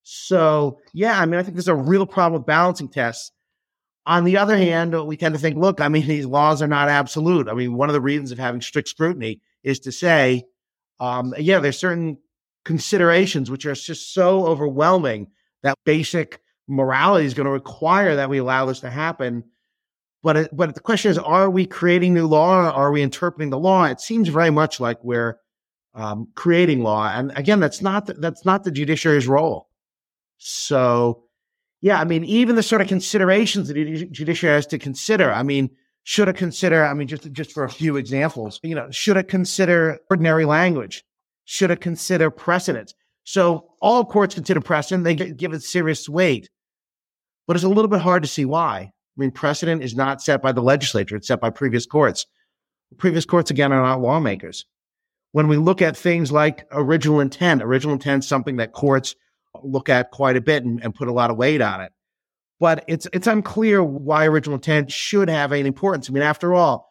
So, 0.03 0.81
yeah, 0.93 1.19
I 1.21 1.26
mean, 1.26 1.38
I 1.38 1.43
think 1.43 1.55
there's 1.55 1.69
a 1.69 1.75
real 1.75 2.07
problem 2.07 2.41
with 2.41 2.47
balancing 2.47 2.88
tests. 2.88 3.33
On 4.07 4.25
the 4.25 4.37
other 4.37 4.57
hand, 4.57 4.95
we 5.07 5.17
tend 5.17 5.35
to 5.35 5.41
think, 5.41 5.57
look, 5.57 5.81
I 5.81 5.88
mean, 5.88 6.07
these 6.07 6.26
laws 6.26 6.61
are 6.61 6.69
not 6.69 6.88
absolute. 6.88 7.49
I 7.49 7.55
mean, 7.55 7.75
one 7.75 7.88
of 7.88 7.95
the 7.95 8.00
reasons 8.00 8.33
of 8.33 8.38
having 8.38 8.61
strict 8.61 8.88
scrutiny 8.88 9.41
is 9.62 9.81
to 9.81 9.93
say, 9.93 10.45
um, 11.00 11.35
yeah, 11.38 11.59
there's 11.59 11.79
certain 11.79 12.19
considerations, 12.64 13.50
which 13.50 13.66
are 13.66 13.75
just 13.75 14.14
so 14.14 14.47
overwhelming 14.47 15.28
that 15.62 15.78
basic 15.85 16.40
morality 16.66 17.26
is 17.26 17.35
going 17.35 17.47
to 17.47 17.50
require 17.52 18.16
that 18.16 18.30
we 18.30 18.38
allow 18.38 18.66
this 18.66 18.80
to 18.80 18.90
happen. 18.90 19.44
But 20.23 20.56
but 20.56 20.75
the 20.75 20.80
question 20.80 21.11
is, 21.11 21.18
are 21.18 21.50
we 21.50 21.66
creating 21.66 22.14
new 22.14 22.26
law? 22.26 22.71
Or 22.71 22.87
are 22.87 22.92
we 22.92 23.02
interpreting 23.02 23.50
the 23.50 23.59
law? 23.59 23.85
It 23.85 24.00
seems 24.00 24.28
very 24.28 24.50
much 24.50 24.80
like 24.80 25.02
we're 25.04 25.38
um, 25.94 26.28
creating 26.35 26.83
law, 26.83 27.11
and 27.14 27.33
again, 27.37 27.61
that's 27.61 27.83
not 27.83 28.06
the, 28.06 28.14
that's 28.14 28.44
not 28.44 28.64
the 28.64 28.71
judiciary's 28.71 29.28
role. 29.28 29.68
So, 30.38 31.25
yeah, 31.83 32.00
I 32.00 32.04
mean, 32.04 32.25
even 32.25 32.56
the 32.56 32.62
sort 32.62 32.80
of 32.80 32.88
considerations 32.88 33.68
that 33.68 33.75
the 33.75 34.06
judiciary 34.06 34.56
has 34.56 34.66
to 34.68 34.78
consider. 34.78 35.30
I 35.30 35.42
mean, 35.42 35.71
should 36.02 36.28
it 36.28 36.37
consider? 36.37 36.85
I 36.85 36.94
mean, 36.94 37.06
just 37.06 37.30
just 37.33 37.52
for 37.52 37.64
a 37.64 37.71
few 37.71 37.97
examples, 37.97 38.59
you 38.62 38.75
know, 38.75 38.90
should 38.90 39.18
it 39.18 39.28
consider 39.28 39.99
ordinary 40.11 40.47
language? 40.47 41.04
Should 41.45 41.71
it 41.71 41.81
consider 41.81 42.31
precedent? 42.31 42.95
So 43.25 43.71
all 43.81 44.05
courts 44.05 44.35
consider 44.35 44.61
precedent. 44.61 45.05
They 45.05 45.15
give 45.15 45.53
it 45.53 45.63
serious 45.63 46.09
weight, 46.09 46.51
but 47.47 47.57
it's 47.57 47.65
a 47.65 47.69
little 47.69 47.89
bit 47.89 48.01
hard 48.01 48.23
to 48.23 48.29
see 48.29 48.45
why. 48.45 48.91
I 48.91 48.91
mean, 49.17 49.31
precedent 49.31 49.83
is 49.83 49.95
not 49.95 50.21
set 50.21 50.43
by 50.43 50.53
the 50.53 50.63
legislature. 50.63 51.17
It's 51.17 51.29
set 51.29 51.41
by 51.41 51.51
previous 51.51 51.87
courts. 51.87 52.27
Previous 52.99 53.25
courts, 53.25 53.51
again, 53.51 53.73
are 53.73 53.83
not 53.83 54.01
lawmakers. 54.01 54.65
when 55.35 55.49
we 55.49 55.57
look 55.57 55.83
at 55.83 55.97
things 55.97 56.31
like 56.31 56.65
original 56.71 57.19
intent, 57.19 57.61
original 57.61 57.95
intent 57.95 58.23
is 58.23 58.29
something 58.29 58.57
that 58.59 58.73
courts 58.73 59.17
look 59.65 59.89
at 59.89 60.13
quite 60.13 60.37
a 60.37 60.41
bit 60.41 60.65
and, 60.65 60.81
and 60.81 60.95
put 60.95 61.09
a 61.09 61.13
lot 61.13 61.29
of 61.29 61.37
weight 61.37 61.61
on 61.61 61.81
it. 61.81 61.91
But 62.61 62.85
it's 62.87 63.09
it's 63.13 63.27
unclear 63.27 63.83
why 63.83 64.27
original 64.27 64.55
intent 64.55 64.93
should 64.93 65.29
have 65.29 65.51
any 65.53 65.67
importance. 65.67 66.09
I 66.09 66.13
mean, 66.13 66.23
after 66.23 66.55
all, 66.55 66.89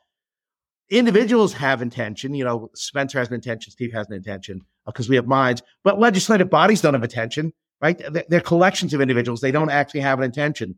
individuals 0.89 1.53
have 1.53 1.81
intention. 1.81 2.33
You 2.33 2.43
know, 2.43 2.69
Spencer 2.75 3.19
has 3.19 3.29
an 3.29 3.35
intention, 3.35 3.71
Steve 3.71 3.93
has 3.93 4.07
an 4.07 4.13
intention 4.13 4.61
because 4.85 5.07
uh, 5.07 5.11
we 5.11 5.15
have 5.15 5.27
minds, 5.27 5.61
but 5.83 5.99
legislative 5.99 6.49
bodies 6.49 6.81
don't 6.81 6.93
have 6.93 7.03
intention, 7.03 7.53
right? 7.81 7.97
They're, 8.11 8.25
they're 8.27 8.41
collections 8.41 8.93
of 8.93 9.01
individuals. 9.01 9.41
They 9.41 9.51
don't 9.51 9.69
actually 9.69 10.01
have 10.01 10.19
an 10.19 10.25
intention. 10.25 10.75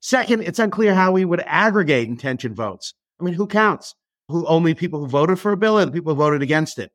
Second, 0.00 0.42
it's 0.42 0.58
unclear 0.58 0.94
how 0.94 1.12
we 1.12 1.24
would 1.24 1.42
aggregate 1.46 2.08
intention 2.08 2.54
votes. 2.54 2.94
I 3.20 3.24
mean, 3.24 3.34
who 3.34 3.46
counts? 3.46 3.94
Who 4.28 4.46
only 4.46 4.74
people 4.74 5.00
who 5.00 5.06
voted 5.06 5.38
for 5.38 5.52
a 5.52 5.56
bill 5.56 5.78
or 5.78 5.84
the 5.84 5.92
people 5.92 6.14
who 6.14 6.18
voted 6.18 6.42
against 6.42 6.78
it? 6.78 6.90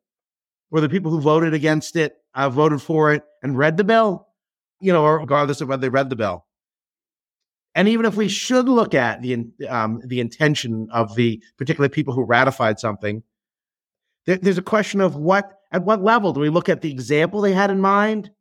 Or 0.72 0.82
the 0.82 0.90
people 0.90 1.12
who 1.12 1.22
voted 1.22 1.54
against 1.54 1.96
it, 1.96 2.16
uh, 2.34 2.50
voted 2.50 2.82
for 2.82 3.14
it 3.14 3.24
and 3.42 3.58
read 3.58 3.78
the 3.78 3.86
bill? 3.86 4.28
You 4.82 4.92
know, 4.92 5.06
regardless 5.06 5.62
of 5.62 5.70
whether 5.70 5.82
they 5.82 5.90
read 5.90 6.10
the 6.10 6.16
bill. 6.16 6.47
And 7.78 7.88
even 7.88 8.08
if 8.08 8.16
we 8.16 8.28
should 8.28 8.68
look 8.68 8.96
at 8.96 9.22
the 9.22 9.46
um, 9.70 10.02
the 10.04 10.20
intention 10.20 10.88
of 10.92 11.16
the 11.16 11.44
particular 11.60 11.88
people 11.88 12.12
who 12.16 12.24
ratified 12.24 12.80
something, 12.80 13.22
there, 14.26 14.38
there's 14.38 14.58
a 14.58 14.64
question 14.64 15.00
of 15.00 15.16
what 15.16 15.60
at 15.72 15.86
what 15.86 16.02
level 16.02 16.34
do 16.34 16.40
we 16.40 16.50
look 16.50 16.70
at 16.70 16.82
the 16.82 16.92
example 16.92 17.40
they 17.40 17.54
had 17.54 17.70
in 17.70 17.80
mind, 17.80 18.32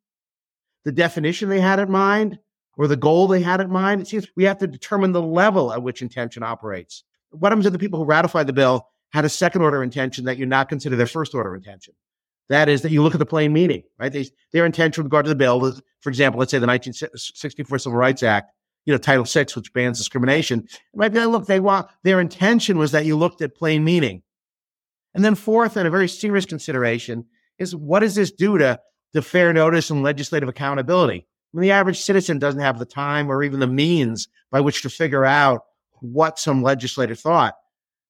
the 0.87 0.91
definition 0.91 1.51
they 1.51 1.61
had 1.61 1.79
in 1.79 1.91
mind, 1.91 2.39
or 2.79 2.89
the 2.89 2.97
goal 2.97 3.29
they 3.29 3.43
had 3.43 3.61
in 3.61 3.71
mind? 3.71 4.01
It 4.01 4.09
seems 4.09 4.27
we 4.37 4.45
have 4.45 4.57
to 4.57 4.67
determine 4.67 5.13
the 5.13 5.21
level 5.21 5.71
at 5.71 5.83
which 5.83 6.01
intention 6.01 6.43
operates. 6.43 7.05
What 7.29 7.53
happens 7.53 7.67
if 7.67 7.75
the 7.75 7.79
people 7.79 7.99
who 7.99 8.07
ratified 8.07 8.47
the 8.47 8.55
bill 8.55 8.89
had 9.13 9.27
a 9.27 9.29
second 9.29 9.61
order 9.61 9.83
intention 9.83 10.25
that 10.25 10.39
you 10.39 10.47
not 10.47 10.71
consider 10.71 10.97
their 10.97 11.07
first 11.07 11.35
order 11.35 11.55
intention? 11.55 11.93
That 12.49 12.71
is 12.71 12.81
that 12.81 12.91
you 12.91 13.03
look 13.03 13.15
at 13.15 13.19
the 13.19 13.27
plain 13.27 13.53
meaning, 13.53 13.83
right? 13.99 14.11
They, 14.11 14.31
their 14.53 14.65
intention 14.65 15.03
with 15.03 15.13
regard 15.13 15.27
to 15.27 15.29
the 15.29 15.35
bill, 15.35 15.79
for 16.01 16.09
example, 16.09 16.39
let's 16.39 16.53
say 16.53 16.59
the 16.59 16.67
1964 16.67 17.81
Civil 17.81 17.99
Rights 17.99 18.23
Act 18.23 18.53
you 18.87 18.95
know, 18.95 18.99
Title 18.99 19.25
VI, 19.25 19.47
which 19.55 19.73
bans 19.73 19.99
discrimination. 19.99 20.61
It 20.61 20.97
might 20.97 21.13
be, 21.13 21.23
look, 21.25 21.47
they 21.47 21.61
want, 21.61 21.89
their 22.05 22.21
intention 22.21 22.79
was 22.79 22.93
that 22.93 23.05
you 23.05 23.17
looked 23.17 23.43
at 23.43 23.57
plain 23.57 23.85
meaning. 23.85 24.23
And 25.15 25.25
then 25.25 25.35
fourth, 25.35 25.77
and 25.77 25.87
a 25.87 25.91
very 25.91 26.09
serious 26.09 26.47
consideration 26.47 27.27
is 27.59 27.75
what 27.75 28.01
does 28.01 28.15
this 28.15 28.31
do 28.31 28.57
to, 28.59 28.81
the 29.13 29.23
fair 29.23 29.53
notice 29.53 29.91
and 29.91 30.03
legislative 30.03 30.49
accountability? 30.49 31.27
I 31.27 31.57
mean, 31.57 31.63
the 31.63 31.71
average 31.73 32.01
citizen 32.01 32.39
doesn't 32.39 32.61
have 32.61 32.79
the 32.79 32.85
time 32.85 33.31
or 33.31 33.43
even 33.43 33.61
the 33.61 33.67
means 33.67 34.29
by 34.51 34.61
which 34.61 34.83
to 34.83 34.91
figure 34.91 35.25
out 35.25 35.63
what 36.01 36.39
some 36.39 36.63
legislator 36.63 37.15
thought 37.15 37.55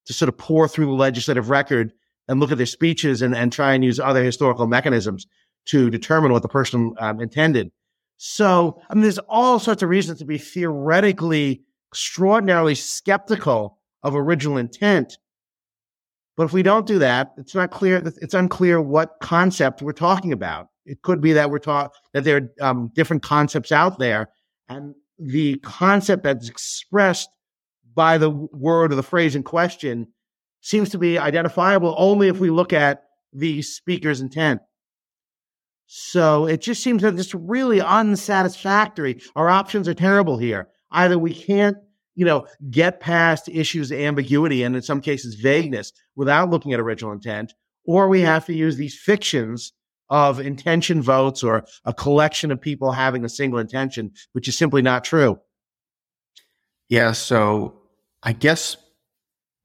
to 0.06 0.12
sort 0.12 0.28
of 0.28 0.37
pour 0.37 0.68
through 0.68 0.87
the 0.87 0.92
legislative 0.92 1.49
record 1.49 1.92
and 2.28 2.40
look 2.40 2.50
at 2.50 2.59
their 2.59 2.66
speeches 2.66 3.23
and, 3.23 3.35
and 3.35 3.52
try 3.52 3.73
and 3.73 3.85
use 3.85 4.00
other 4.00 4.23
historical 4.25 4.66
mechanisms 4.66 5.26
to 5.66 5.90
determine 5.90 6.33
what 6.33 6.42
the 6.42 6.49
person 6.49 6.95
um, 6.99 7.21
intended. 7.21 7.71
So, 8.18 8.80
I 8.88 8.94
mean, 8.94 9.02
there's 9.02 9.18
all 9.18 9.58
sorts 9.58 9.82
of 9.82 9.88
reasons 9.88 10.18
to 10.20 10.25
be 10.25 10.38
theoretically 10.38 11.62
extraordinarily 11.92 12.75
skeptical 12.75 13.78
of 14.02 14.14
original 14.14 14.56
intent. 14.56 15.18
But 16.37 16.44
if 16.44 16.52
we 16.52 16.62
don't 16.62 16.87
do 16.87 16.99
that, 16.99 17.32
it's 17.38 17.54
not 17.54 17.70
clear. 17.70 18.02
It's 18.20 18.35
unclear 18.35 18.80
what 18.80 19.16
concept 19.20 19.82
we're 19.82 19.92
talking 19.92 20.32
about. 20.32 20.68
It 20.85 21.02
could 21.02 21.20
be 21.20 21.32
that 21.32 21.50
we're 21.50 21.58
taught 21.58 21.92
that 22.12 22.25
there 22.25 22.50
are 22.61 22.68
um, 22.68 22.90
different 22.94 23.23
concepts 23.23 23.73
out 23.73 23.99
there, 23.99 24.28
and 24.68 24.94
the 25.18 25.58
concept 25.61 26.23
that's 26.23 26.49
expressed 26.49 27.30
by 27.94 28.18
the 28.18 28.30
word 28.30 28.92
or 28.92 28.96
the 28.96 29.02
phrase 29.02 29.35
in 29.35 29.42
question 29.42 30.08
seems 30.61 30.90
to 30.90 30.99
be 30.99 31.18
identifiable 31.18 31.94
only 31.96 32.28
if 32.28 32.38
we 32.38 32.50
look 32.50 32.73
at 32.73 33.04
the 33.32 33.62
speaker's 33.62 34.20
intent. 34.20 34.61
So 35.86 36.46
it 36.46 36.60
just 36.60 36.82
seems 36.82 37.02
that 37.02 37.18
it's 37.18 37.34
really 37.34 37.80
unsatisfactory. 37.80 39.20
Our 39.36 39.48
options 39.48 39.88
are 39.88 39.94
terrible 39.94 40.36
here. 40.36 40.68
Either 40.90 41.18
we 41.18 41.32
can't, 41.32 41.76
you 42.14 42.24
know, 42.24 42.46
get 42.70 43.00
past 43.00 43.48
issues 43.48 43.90
of 43.90 43.98
ambiguity 43.98 44.62
and 44.62 44.74
in 44.74 44.82
some 44.82 45.00
cases 45.00 45.36
vagueness 45.36 45.92
without 46.16 46.50
looking 46.50 46.72
at 46.72 46.80
original 46.80 47.12
intent, 47.12 47.54
or 47.84 48.08
we 48.08 48.20
have 48.22 48.46
to 48.46 48.54
use 48.54 48.76
these 48.76 48.98
fictions 48.98 49.72
of 50.08 50.40
intention 50.40 51.02
votes 51.02 51.42
or 51.42 51.64
a 51.84 51.92
collection 51.92 52.50
of 52.50 52.60
people 52.60 52.92
having 52.92 53.24
a 53.24 53.28
single 53.28 53.58
intention, 53.58 54.12
which 54.32 54.48
is 54.48 54.56
simply 54.56 54.82
not 54.82 55.04
true. 55.04 55.38
Yeah. 56.88 57.12
So 57.12 57.80
I 58.22 58.32
guess 58.32 58.76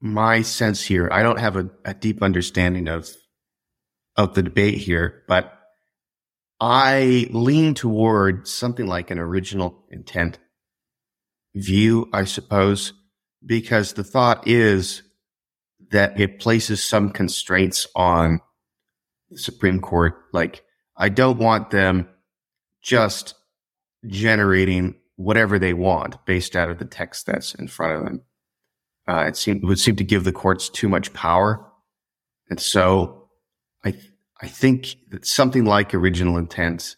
my 0.00 0.42
sense 0.42 0.82
here, 0.82 1.08
I 1.12 1.22
don't 1.22 1.38
have 1.38 1.56
a, 1.56 1.70
a 1.84 1.94
deep 1.94 2.22
understanding 2.22 2.88
of 2.88 3.08
of 4.16 4.34
the 4.34 4.42
debate 4.42 4.78
here, 4.78 5.22
but 5.26 5.61
I 6.64 7.26
lean 7.32 7.74
toward 7.74 8.46
something 8.46 8.86
like 8.86 9.10
an 9.10 9.18
original 9.18 9.84
intent 9.90 10.38
view, 11.56 12.08
I 12.12 12.22
suppose, 12.22 12.92
because 13.44 13.94
the 13.94 14.04
thought 14.04 14.46
is 14.46 15.02
that 15.90 16.20
it 16.20 16.38
places 16.38 16.80
some 16.84 17.10
constraints 17.10 17.88
on 17.96 18.40
the 19.28 19.38
Supreme 19.38 19.80
Court. 19.80 20.14
Like, 20.32 20.62
I 20.96 21.08
don't 21.08 21.38
want 21.38 21.70
them 21.70 22.08
just 22.80 23.34
generating 24.06 24.94
whatever 25.16 25.58
they 25.58 25.74
want 25.74 26.24
based 26.26 26.54
out 26.54 26.70
of 26.70 26.78
the 26.78 26.84
text 26.84 27.26
that's 27.26 27.56
in 27.56 27.66
front 27.66 27.96
of 27.96 28.04
them. 28.04 28.22
Uh, 29.08 29.24
it, 29.26 29.36
seem, 29.36 29.56
it 29.56 29.64
would 29.64 29.80
seem 29.80 29.96
to 29.96 30.04
give 30.04 30.22
the 30.22 30.30
courts 30.30 30.68
too 30.68 30.88
much 30.88 31.12
power. 31.12 31.68
And 32.48 32.60
so 32.60 33.30
I, 33.84 33.94
I 34.42 34.48
think 34.48 34.96
that 35.10 35.24
something 35.24 35.64
like 35.64 35.94
original 35.94 36.36
intent, 36.36 36.96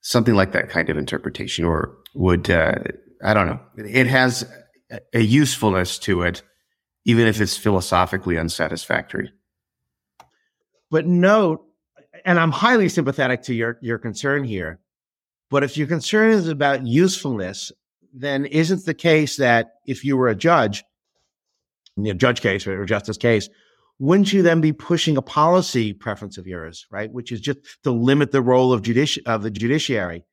something 0.00 0.34
like 0.34 0.52
that 0.52 0.70
kind 0.70 0.88
of 0.88 0.96
interpretation, 0.96 1.64
or 1.64 1.94
would, 2.14 2.50
uh, 2.50 2.74
I 3.22 3.34
don't 3.34 3.46
know, 3.46 3.60
it 3.76 4.06
has 4.06 4.50
a 5.12 5.20
usefulness 5.20 5.98
to 6.00 6.22
it, 6.22 6.42
even 7.04 7.26
if 7.26 7.38
it's 7.40 7.56
philosophically 7.56 8.38
unsatisfactory. 8.38 9.30
But 10.90 11.06
note, 11.06 11.64
and 12.24 12.40
I'm 12.40 12.50
highly 12.50 12.88
sympathetic 12.88 13.42
to 13.42 13.54
your, 13.54 13.78
your 13.82 13.98
concern 13.98 14.42
here, 14.42 14.80
but 15.50 15.62
if 15.62 15.76
your 15.76 15.86
concern 15.86 16.30
is 16.30 16.48
about 16.48 16.86
usefulness, 16.86 17.72
then 18.14 18.46
isn't 18.46 18.86
the 18.86 18.94
case 18.94 19.36
that 19.36 19.74
if 19.86 20.04
you 20.04 20.16
were 20.16 20.28
a 20.28 20.34
judge, 20.34 20.82
in 21.96 22.06
a 22.06 22.14
judge 22.14 22.40
case 22.40 22.66
or 22.66 22.84
justice 22.86 23.18
case, 23.18 23.50
wouldn't 24.00 24.32
you 24.32 24.42
then 24.42 24.62
be 24.62 24.72
pushing 24.72 25.18
a 25.18 25.22
policy 25.22 25.92
preference 25.92 26.38
of 26.38 26.46
yours, 26.46 26.86
right? 26.90 27.12
Which 27.12 27.30
is 27.30 27.40
just 27.40 27.58
to 27.84 27.90
limit 27.90 28.32
the 28.32 28.40
role 28.40 28.72
of 28.72 28.80
judici- 28.80 29.22
of 29.26 29.42
the 29.42 29.50
judiciary. 29.50 30.24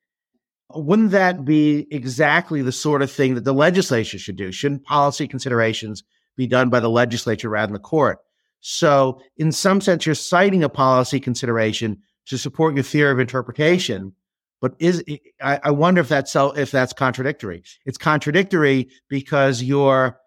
Wouldn't 0.74 1.10
that 1.10 1.44
be 1.44 1.86
exactly 1.90 2.62
the 2.62 2.72
sort 2.72 3.02
of 3.02 3.12
thing 3.12 3.34
that 3.34 3.44
the 3.44 3.52
legislature 3.52 4.18
should 4.18 4.36
do? 4.36 4.50
Shouldn't 4.52 4.84
policy 4.84 5.28
considerations 5.28 6.02
be 6.34 6.46
done 6.46 6.70
by 6.70 6.80
the 6.80 6.88
legislature 6.88 7.50
rather 7.50 7.66
than 7.66 7.74
the 7.74 7.80
court? 7.80 8.20
So, 8.60 9.20
in 9.36 9.52
some 9.52 9.82
sense, 9.82 10.06
you're 10.06 10.14
citing 10.14 10.64
a 10.64 10.70
policy 10.70 11.20
consideration 11.20 11.98
to 12.26 12.38
support 12.38 12.74
your 12.74 12.84
theory 12.84 13.12
of 13.12 13.20
interpretation. 13.20 14.14
But 14.62 14.74
is 14.78 15.04
I, 15.42 15.60
I 15.62 15.70
wonder 15.72 16.00
if 16.00 16.08
that's 16.08 16.32
so, 16.32 16.52
if 16.52 16.70
that's 16.70 16.94
contradictory. 16.94 17.62
It's 17.84 17.98
contradictory 17.98 18.88
because 19.08 19.62
you're 19.62 20.18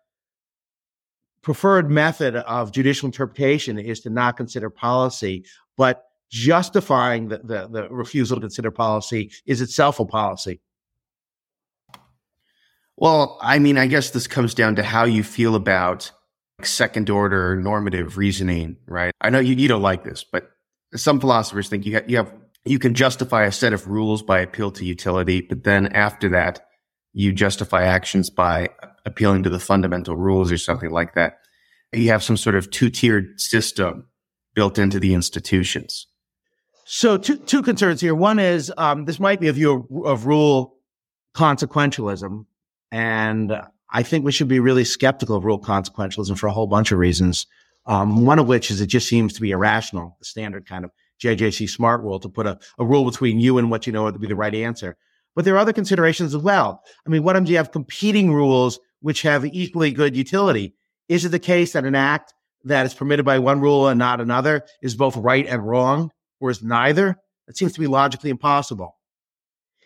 preferred 1.41 1.89
method 1.89 2.35
of 2.35 2.71
judicial 2.71 3.07
interpretation 3.07 3.79
is 3.79 4.01
to 4.01 4.09
not 4.09 4.37
consider 4.37 4.69
policy, 4.69 5.45
but 5.77 6.05
justifying 6.29 7.27
the, 7.27 7.39
the, 7.39 7.67
the, 7.67 7.89
refusal 7.89 8.37
to 8.37 8.41
consider 8.41 8.71
policy 8.71 9.31
is 9.45 9.61
itself 9.61 9.99
a 9.99 10.05
policy. 10.05 10.61
Well, 12.95 13.37
I 13.41 13.59
mean, 13.59 13.77
I 13.77 13.87
guess 13.87 14.11
this 14.11 14.27
comes 14.27 14.53
down 14.53 14.75
to 14.75 14.83
how 14.83 15.05
you 15.05 15.23
feel 15.23 15.55
about 15.55 16.11
second 16.61 17.09
order 17.09 17.55
normative 17.55 18.17
reasoning, 18.17 18.77
right? 18.85 19.11
I 19.19 19.29
know 19.29 19.39
you, 19.39 19.55
you 19.55 19.67
don't 19.67 19.81
like 19.81 20.03
this, 20.03 20.23
but 20.23 20.51
some 20.95 21.19
philosophers 21.19 21.67
think 21.67 21.85
you, 21.85 21.95
ha- 21.95 22.05
you 22.07 22.17
have 22.17 22.31
you 22.63 22.77
can 22.77 22.93
justify 22.93 23.45
a 23.45 23.51
set 23.51 23.73
of 23.73 23.87
rules 23.87 24.21
by 24.21 24.39
appeal 24.39 24.71
to 24.71 24.85
utility, 24.85 25.41
but 25.41 25.63
then 25.63 25.87
after 25.87 26.29
that, 26.29 26.67
you 27.11 27.33
justify 27.33 27.83
actions 27.83 28.29
by 28.29 28.69
appealing 29.05 29.43
to 29.43 29.49
the 29.49 29.59
fundamental 29.59 30.15
rules 30.15 30.51
or 30.51 30.57
something 30.57 30.91
like 30.91 31.15
that. 31.15 31.39
You 31.93 32.09
have 32.09 32.23
some 32.23 32.37
sort 32.37 32.55
of 32.55 32.71
two 32.71 32.89
tiered 32.89 33.39
system 33.39 34.07
built 34.53 34.77
into 34.77 34.99
the 34.99 35.13
institutions. 35.13 36.07
So, 36.85 37.17
two, 37.17 37.37
two 37.37 37.61
concerns 37.61 38.01
here. 38.01 38.15
One 38.15 38.39
is 38.39 38.71
um, 38.77 39.05
this 39.05 39.19
might 39.19 39.39
be 39.39 39.47
a 39.47 39.53
view 39.53 39.87
of, 39.89 40.05
of 40.05 40.25
rule 40.25 40.75
consequentialism. 41.33 42.45
And 42.91 43.61
I 43.89 44.03
think 44.03 44.25
we 44.25 44.31
should 44.31 44.47
be 44.47 44.59
really 44.59 44.83
skeptical 44.83 45.35
of 45.35 45.45
rule 45.45 45.59
consequentialism 45.59 46.37
for 46.37 46.47
a 46.47 46.51
whole 46.51 46.67
bunch 46.67 46.91
of 46.91 46.99
reasons. 46.99 47.45
Um, 47.85 48.25
one 48.25 48.39
of 48.39 48.47
which 48.47 48.69
is 48.69 48.79
it 48.79 48.87
just 48.87 49.07
seems 49.07 49.33
to 49.33 49.41
be 49.41 49.51
irrational, 49.51 50.15
the 50.19 50.25
standard 50.25 50.67
kind 50.67 50.85
of 50.85 50.91
J.J.C. 51.19 51.67
Smart 51.67 52.01
rule 52.01 52.19
to 52.19 52.29
put 52.29 52.45
a, 52.45 52.59
a 52.77 52.85
rule 52.85 53.05
between 53.05 53.39
you 53.39 53.57
and 53.57 53.71
what 53.71 53.87
you 53.87 53.93
know 53.93 54.09
to 54.09 54.19
be 54.19 54.27
the 54.27 54.35
right 54.35 54.53
answer. 54.53 54.97
But 55.35 55.45
there 55.45 55.55
are 55.55 55.59
other 55.59 55.73
considerations 55.73 56.35
as 56.35 56.41
well. 56.41 56.83
I 57.05 57.09
mean, 57.09 57.23
what 57.23 57.35
if 57.35 57.47
you 57.47 57.57
have 57.57 57.71
competing 57.71 58.33
rules 58.33 58.79
which 59.01 59.23
have 59.23 59.45
equally 59.45 59.91
good 59.91 60.15
utility? 60.15 60.73
Is 61.09 61.25
it 61.25 61.29
the 61.29 61.39
case 61.39 61.73
that 61.73 61.85
an 61.85 61.95
act 61.95 62.33
that 62.63 62.85
is 62.85 62.93
permitted 62.93 63.25
by 63.25 63.39
one 63.39 63.59
rule 63.59 63.87
and 63.87 63.99
not 63.99 64.21
another 64.21 64.63
is 64.81 64.95
both 64.95 65.17
right 65.17 65.45
and 65.45 65.67
wrong, 65.67 66.11
or 66.39 66.49
is 66.49 66.63
neither? 66.63 67.17
That 67.47 67.57
seems 67.57 67.73
to 67.73 67.79
be 67.79 67.87
logically 67.87 68.29
impossible. 68.29 68.95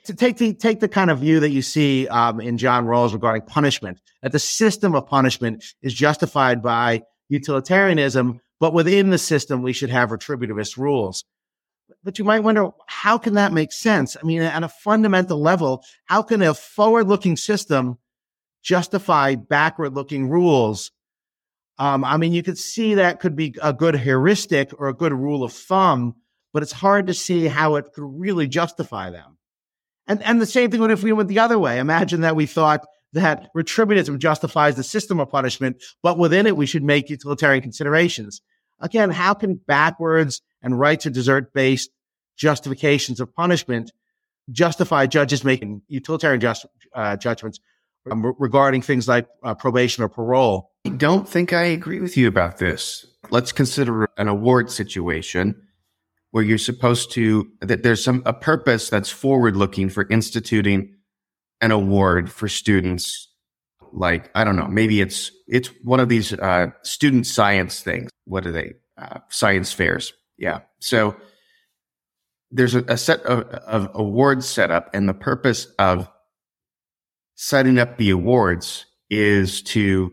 To 0.05 0.13
take 0.13 0.37
the 0.37 0.53
take 0.53 0.81
the 0.81 0.87
kind 0.87 1.09
of 1.09 1.19
view 1.19 1.39
that 1.39 1.49
you 1.49 1.63
see 1.63 2.07
um, 2.09 2.39
in 2.39 2.59
John 2.59 2.85
Rawls 2.85 3.13
regarding 3.13 3.41
punishment, 3.43 3.99
that 4.21 4.31
the 4.31 4.39
system 4.39 4.93
of 4.93 5.07
punishment 5.07 5.63
is 5.81 5.95
justified 5.95 6.61
by 6.61 7.01
utilitarianism, 7.27 8.39
but 8.59 8.73
within 8.73 9.09
the 9.09 9.17
system 9.17 9.63
we 9.63 9.73
should 9.73 9.89
have 9.89 10.09
retributivist 10.09 10.77
rules. 10.77 11.23
But 12.03 12.19
you 12.19 12.25
might 12.25 12.41
wonder, 12.41 12.69
how 12.87 13.17
can 13.17 13.33
that 13.33 13.51
make 13.51 13.71
sense? 13.71 14.15
I 14.21 14.23
mean, 14.25 14.43
at 14.43 14.63
a 14.63 14.69
fundamental 14.69 15.41
level, 15.41 15.83
how 16.05 16.21
can 16.21 16.43
a 16.43 16.53
forward-looking 16.53 17.37
system 17.37 17.97
justify 18.65 19.35
backward-looking 19.35 20.29
rules 20.29 20.91
um, 21.77 22.05
I 22.05 22.17
mean, 22.17 22.33
you 22.33 22.43
could 22.43 22.57
see 22.57 22.95
that 22.95 23.19
could 23.19 23.35
be 23.35 23.55
a 23.61 23.73
good 23.73 23.95
heuristic 23.95 24.71
or 24.77 24.87
a 24.87 24.93
good 24.93 25.11
rule 25.11 25.43
of 25.43 25.51
thumb, 25.51 26.15
but 26.53 26.63
it's 26.63 26.71
hard 26.71 27.07
to 27.07 27.13
see 27.13 27.47
how 27.47 27.75
it 27.75 27.91
could 27.93 28.05
really 28.05 28.47
justify 28.47 29.09
them. 29.09 29.37
And 30.07 30.21
and 30.23 30.39
the 30.39 30.45
same 30.45 30.71
thing 30.71 30.79
would 30.79 30.91
if 30.91 31.03
we 31.03 31.11
went 31.11 31.29
the 31.29 31.39
other 31.39 31.59
way. 31.59 31.79
Imagine 31.79 32.21
that 32.21 32.35
we 32.35 32.45
thought 32.45 32.85
that 33.13 33.49
retributism 33.55 34.19
justifies 34.19 34.75
the 34.75 34.83
system 34.83 35.19
of 35.19 35.29
punishment, 35.29 35.83
but 36.01 36.17
within 36.17 36.45
it 36.45 36.55
we 36.55 36.65
should 36.65 36.83
make 36.83 37.09
utilitarian 37.09 37.61
considerations. 37.61 38.41
Again, 38.79 39.09
how 39.09 39.33
can 39.33 39.55
backwards 39.55 40.41
and 40.61 40.79
rights 40.79 41.05
or 41.05 41.09
desert 41.09 41.53
based 41.53 41.89
justifications 42.37 43.19
of 43.19 43.33
punishment 43.33 43.91
justify 44.51 45.07
judges 45.07 45.43
making 45.43 45.81
utilitarian 45.87 46.39
just, 46.39 46.65
uh, 46.93 47.17
judgments 47.17 47.59
um, 48.11 48.35
regarding 48.39 48.81
things 48.81 49.07
like 49.07 49.27
uh, 49.43 49.55
probation 49.55 50.03
or 50.03 50.09
parole? 50.09 50.71
I 50.85 50.89
don't 50.89 51.27
think 51.27 51.53
I 51.53 51.63
agree 51.63 51.99
with 51.99 52.17
you 52.17 52.27
about 52.27 52.57
this. 52.57 53.05
Let's 53.31 53.51
consider 53.51 54.07
an 54.17 54.27
award 54.27 54.69
situation 54.69 55.61
where 56.31 56.43
you're 56.43 56.57
supposed 56.57 57.11
to 57.13 57.49
that 57.61 57.83
there's 57.83 58.03
some 58.03 58.21
a 58.25 58.33
purpose 58.33 58.89
that's 58.89 59.09
forward 59.09 59.55
looking 59.55 59.89
for 59.89 60.07
instituting 60.09 60.93
an 61.61 61.71
award 61.71 62.29
for 62.31 62.47
students. 62.47 63.31
Like 63.93 64.29
i 64.35 64.43
don't 64.43 64.57
know 64.57 64.67
maybe 64.67 64.99
it's 64.99 65.31
it's 65.47 65.69
one 65.81 66.01
of 66.01 66.09
these 66.09 66.33
uh, 66.33 66.67
student 66.83 67.25
science 67.25 67.81
things. 67.81 68.09
What 68.25 68.45
are 68.45 68.51
they? 68.51 68.73
Uh, 68.97 69.19
science 69.29 69.71
fairs. 69.71 70.13
Yeah. 70.37 70.61
So 70.79 71.15
there's 72.51 72.75
a, 72.75 72.83
a 72.87 72.97
set 72.97 73.21
of, 73.21 73.43
of 73.49 73.89
awards 73.93 74.47
set 74.47 74.71
up 74.71 74.89
and 74.93 75.07
the 75.07 75.13
purpose 75.13 75.67
of 75.79 76.09
setting 77.35 77.77
up 77.77 77.97
the 77.97 78.09
awards 78.09 78.85
is 79.09 79.61
to 79.61 80.11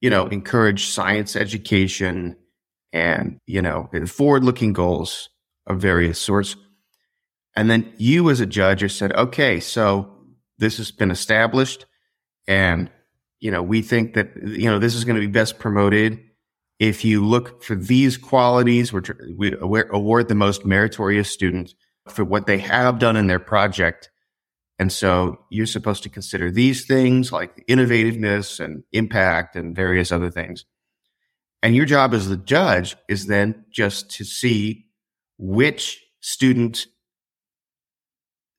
you 0.00 0.10
know, 0.10 0.26
encourage 0.28 0.86
science 0.86 1.34
education 1.36 2.36
and, 2.92 3.40
you 3.46 3.60
know, 3.60 3.88
forward 4.06 4.44
looking 4.44 4.72
goals 4.72 5.28
of 5.66 5.80
various 5.80 6.20
sorts. 6.20 6.56
And 7.56 7.68
then 7.68 7.92
you 7.96 8.30
as 8.30 8.40
a 8.40 8.46
judge 8.46 8.90
said, 8.92 9.12
okay, 9.12 9.60
so 9.60 10.14
this 10.58 10.76
has 10.78 10.90
been 10.90 11.10
established 11.10 11.86
and, 12.46 12.90
you 13.40 13.50
know, 13.50 13.62
we 13.62 13.82
think 13.82 14.14
that, 14.14 14.30
you 14.42 14.70
know, 14.70 14.78
this 14.78 14.94
is 14.94 15.04
going 15.04 15.16
to 15.16 15.26
be 15.26 15.32
best 15.32 15.58
promoted 15.58 16.20
if 16.78 17.04
you 17.04 17.24
look 17.24 17.62
for 17.62 17.74
these 17.74 18.16
qualities, 18.16 18.92
which 18.92 19.10
we 19.36 19.54
award 19.60 20.28
the 20.28 20.34
most 20.34 20.64
meritorious 20.64 21.28
students 21.28 21.74
for 22.08 22.24
what 22.24 22.46
they 22.46 22.58
have 22.58 23.00
done 23.00 23.16
in 23.16 23.26
their 23.26 23.40
project 23.40 24.10
and 24.78 24.92
so 24.92 25.38
you're 25.50 25.66
supposed 25.66 26.04
to 26.04 26.08
consider 26.08 26.50
these 26.50 26.86
things 26.86 27.32
like 27.32 27.66
innovativeness 27.66 28.60
and 28.60 28.84
impact 28.92 29.56
and 29.56 29.74
various 29.74 30.12
other 30.12 30.30
things. 30.30 30.64
And 31.62 31.74
your 31.74 31.86
job 31.86 32.14
as 32.14 32.28
the 32.28 32.36
judge 32.36 32.96
is 33.08 33.26
then 33.26 33.64
just 33.72 34.10
to 34.12 34.24
see 34.24 34.86
which 35.36 36.04
student, 36.20 36.86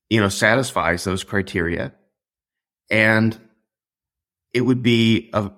you 0.09 0.19
know, 0.19 0.27
satisfies 0.27 1.05
those 1.05 1.23
criteria. 1.23 1.93
And 2.89 3.39
it 4.53 4.61
would 4.61 4.83
be 4.83 5.29
a, 5.31 5.51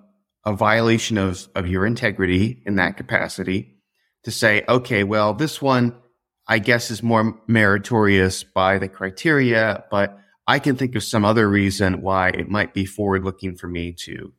a 0.45 0.53
violation 0.53 1.17
of, 1.17 1.47
of 1.55 1.67
your 1.67 1.87
integrity 1.87 2.61
in 2.67 2.75
that 2.75 2.97
capacity 2.97 3.77
to 4.25 4.31
say, 4.31 4.63
okay, 4.69 5.03
well, 5.03 5.33
this 5.33 5.59
one, 5.59 5.95
I 6.47 6.59
guess 6.59 6.91
is 6.91 7.01
more 7.01 7.41
meritorious 7.47 8.43
by 8.43 8.77
the 8.77 8.89
criteria, 8.89 9.85
but 9.89 10.20
I 10.47 10.59
can 10.59 10.75
think 10.75 10.95
of 10.95 11.03
some 11.03 11.23
other 11.23 11.47
reason 11.47 12.01
why 12.01 12.29
it 12.29 12.49
might 12.49 12.73
be 12.73 12.85
forward 12.85 13.23
looking 13.23 13.55
for 13.55 13.67
me 13.67 13.93
to, 13.99 14.33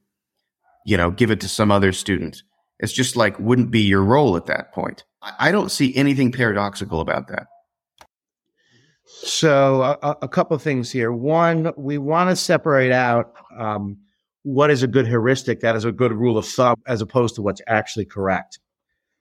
you 0.84 0.96
know, 0.96 1.10
give 1.10 1.30
it 1.30 1.40
to 1.40 1.48
some 1.48 1.70
other 1.70 1.92
student. 1.92 2.42
It's 2.80 2.92
just 2.92 3.16
like 3.16 3.38
wouldn't 3.38 3.70
be 3.70 3.80
your 3.80 4.02
role 4.02 4.36
at 4.36 4.46
that 4.46 4.72
point. 4.72 5.04
I 5.38 5.52
don't 5.52 5.70
see 5.70 5.94
anything 5.94 6.32
paradoxical 6.32 7.00
about 7.00 7.28
that. 7.28 7.46
So, 9.04 9.82
a, 9.82 10.16
a 10.22 10.28
couple 10.28 10.56
of 10.56 10.62
things 10.62 10.90
here. 10.90 11.12
One, 11.12 11.72
we 11.76 11.98
want 11.98 12.30
to 12.30 12.36
separate 12.36 12.92
out 12.92 13.34
um, 13.56 13.98
what 14.42 14.70
is 14.70 14.82
a 14.82 14.88
good 14.88 15.06
heuristic, 15.06 15.60
that 15.60 15.76
is 15.76 15.84
a 15.84 15.92
good 15.92 16.12
rule 16.12 16.38
of 16.38 16.46
thumb, 16.46 16.76
as 16.86 17.00
opposed 17.00 17.36
to 17.36 17.42
what's 17.42 17.60
actually 17.68 18.06
correct. 18.06 18.58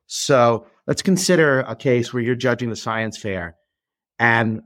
So, 0.07 0.65
let's 0.87 1.01
consider 1.01 1.59
a 1.61 1.75
case 1.75 2.13
where 2.13 2.23
you're 2.23 2.35
judging 2.35 2.69
the 2.69 2.75
science 2.75 3.17
fair 3.17 3.55
and 4.17 4.61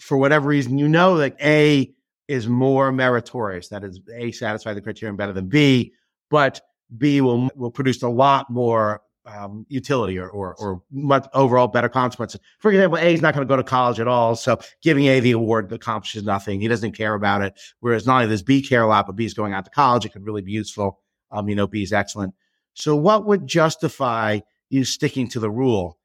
for 0.00 0.16
whatever 0.16 0.48
reason, 0.48 0.78
you 0.78 0.88
know 0.88 1.18
that 1.18 1.36
A 1.40 1.92
is 2.28 2.48
more 2.48 2.92
meritorious. 2.92 3.68
That 3.68 3.84
is, 3.84 4.00
A 4.14 4.32
satisfy 4.32 4.74
the 4.74 4.80
criterion 4.80 5.16
better 5.16 5.32
than 5.32 5.48
B, 5.48 5.92
but 6.30 6.60
B 6.96 7.20
will 7.20 7.50
will 7.54 7.70
produce 7.70 8.02
a 8.02 8.08
lot 8.08 8.50
more 8.50 9.02
um, 9.26 9.66
utility 9.68 10.18
or, 10.18 10.28
or, 10.28 10.54
or 10.56 10.82
much 10.90 11.26
overall 11.34 11.68
better 11.68 11.88
consequences. 11.88 12.40
For 12.58 12.70
example, 12.70 12.98
A 12.98 13.14
is 13.14 13.22
not 13.22 13.34
going 13.34 13.46
to 13.46 13.50
go 13.50 13.56
to 13.56 13.62
college 13.62 14.00
at 14.00 14.08
all, 14.08 14.34
so 14.34 14.58
giving 14.82 15.06
A 15.06 15.20
the 15.20 15.32
award 15.32 15.72
accomplishes 15.72 16.24
nothing. 16.24 16.60
He 16.60 16.68
doesn't 16.68 16.92
care 16.92 17.14
about 17.14 17.42
it. 17.42 17.58
Whereas 17.80 18.06
not 18.06 18.22
only 18.22 18.28
does 18.28 18.42
B 18.42 18.62
care 18.62 18.82
a 18.82 18.86
lot, 18.86 19.06
but 19.06 19.16
B 19.16 19.24
is 19.24 19.34
going 19.34 19.52
out 19.52 19.64
to 19.64 19.70
college. 19.70 20.04
It 20.04 20.12
could 20.12 20.24
really 20.24 20.42
be 20.42 20.52
useful. 20.52 21.00
Um, 21.30 21.48
you 21.48 21.54
know, 21.54 21.66
B 21.66 21.82
is 21.82 21.92
excellent. 21.92 22.34
So, 22.74 22.96
what 22.96 23.26
would 23.26 23.46
justify 23.46 24.40
you 24.68 24.84
sticking 24.84 25.28
to 25.30 25.40
the 25.40 25.50
rule? 25.50 25.98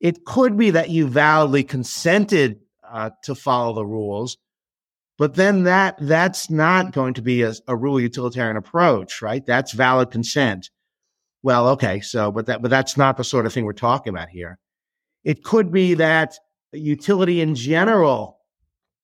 It 0.00 0.24
could 0.24 0.56
be 0.56 0.70
that 0.70 0.90
you 0.90 1.06
validly 1.06 1.64
consented 1.64 2.60
uh, 2.92 3.10
to 3.24 3.34
follow 3.34 3.74
the 3.74 3.86
rules. 3.86 4.36
But 5.18 5.34
then 5.34 5.64
that 5.64 5.96
that's 6.00 6.48
not 6.48 6.92
going 6.92 7.14
to 7.14 7.22
be 7.22 7.42
a, 7.42 7.52
a 7.68 7.76
rule 7.76 8.00
utilitarian 8.00 8.56
approach, 8.56 9.20
right? 9.20 9.44
That's 9.44 9.72
valid 9.72 10.10
consent. 10.10 10.70
Well, 11.42 11.68
okay, 11.70 12.00
so 12.00 12.32
but 12.32 12.46
that 12.46 12.62
but 12.62 12.70
that's 12.70 12.96
not 12.96 13.16
the 13.16 13.24
sort 13.24 13.46
of 13.46 13.52
thing 13.52 13.64
we're 13.64 13.72
talking 13.72 14.12
about 14.12 14.30
here. 14.30 14.58
It 15.24 15.44
could 15.44 15.70
be 15.70 15.94
that 15.94 16.36
utility 16.72 17.40
in 17.40 17.54
general 17.54 18.38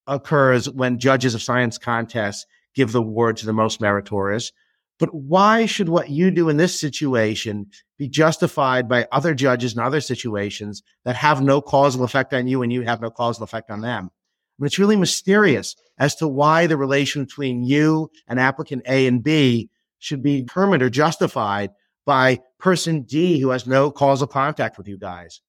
occurs 0.06 0.70
when 0.70 0.98
judges 0.98 1.34
of 1.34 1.42
science 1.42 1.78
contests 1.78 2.46
give 2.74 2.92
the 2.92 3.00
award 3.00 3.36
to 3.38 3.46
the 3.46 3.52
most 3.52 3.80
meritorious. 3.80 4.52
But 4.98 5.14
why 5.14 5.66
should 5.66 5.88
what 5.88 6.08
you 6.08 6.30
do 6.30 6.48
in 6.48 6.56
this 6.56 6.78
situation 6.78 7.66
be 7.98 8.08
justified 8.08 8.88
by 8.88 9.06
other 9.12 9.34
judges 9.34 9.74
in 9.74 9.80
other 9.80 10.00
situations 10.00 10.82
that 11.04 11.16
have 11.16 11.42
no 11.42 11.60
causal 11.60 12.04
effect 12.04 12.32
on 12.32 12.46
you 12.46 12.62
and 12.62 12.72
you 12.72 12.82
have 12.82 13.00
no 13.02 13.10
causal 13.10 13.44
effect 13.44 13.70
on 13.70 13.82
them? 13.82 14.10
I 14.58 14.62
mean, 14.62 14.66
it's 14.66 14.78
really 14.78 14.96
mysterious 14.96 15.76
as 15.98 16.14
to 16.16 16.28
why 16.28 16.66
the 16.66 16.78
relation 16.78 17.24
between 17.24 17.62
you 17.62 18.10
and 18.26 18.40
applicant 18.40 18.84
A 18.86 19.06
and 19.06 19.22
B 19.22 19.68
should 19.98 20.22
be 20.22 20.42
determined 20.42 20.82
or 20.82 20.88
justified 20.88 21.70
by 22.06 22.38
person 22.58 23.02
D 23.02 23.38
who 23.38 23.50
has 23.50 23.66
no 23.66 23.90
causal 23.90 24.26
contact 24.26 24.78
with 24.78 24.88
you 24.88 24.96
guys. 24.96 25.42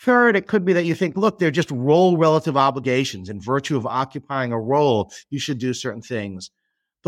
Third, 0.00 0.36
it 0.36 0.46
could 0.46 0.64
be 0.64 0.72
that 0.74 0.84
you 0.84 0.94
think, 0.94 1.16
look, 1.16 1.38
they're 1.38 1.50
just 1.50 1.72
role 1.72 2.16
relative 2.16 2.56
obligations. 2.56 3.28
In 3.28 3.40
virtue 3.40 3.76
of 3.76 3.84
occupying 3.84 4.52
a 4.52 4.60
role, 4.60 5.12
you 5.28 5.40
should 5.40 5.58
do 5.58 5.74
certain 5.74 6.02
things. 6.02 6.50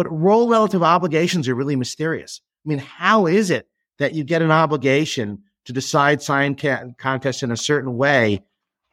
But 0.00 0.10
role 0.10 0.48
relative 0.48 0.82
obligations 0.82 1.46
are 1.46 1.54
really 1.54 1.76
mysterious. 1.76 2.40
I 2.64 2.70
mean, 2.70 2.78
how 2.78 3.26
is 3.26 3.50
it 3.50 3.68
that 3.98 4.14
you 4.14 4.24
get 4.24 4.40
an 4.40 4.50
obligation 4.50 5.42
to 5.66 5.74
decide 5.74 6.22
sign 6.22 6.54
ca- 6.54 6.84
contests 6.96 7.42
in 7.42 7.50
a 7.50 7.56
certain 7.58 7.98
way 7.98 8.42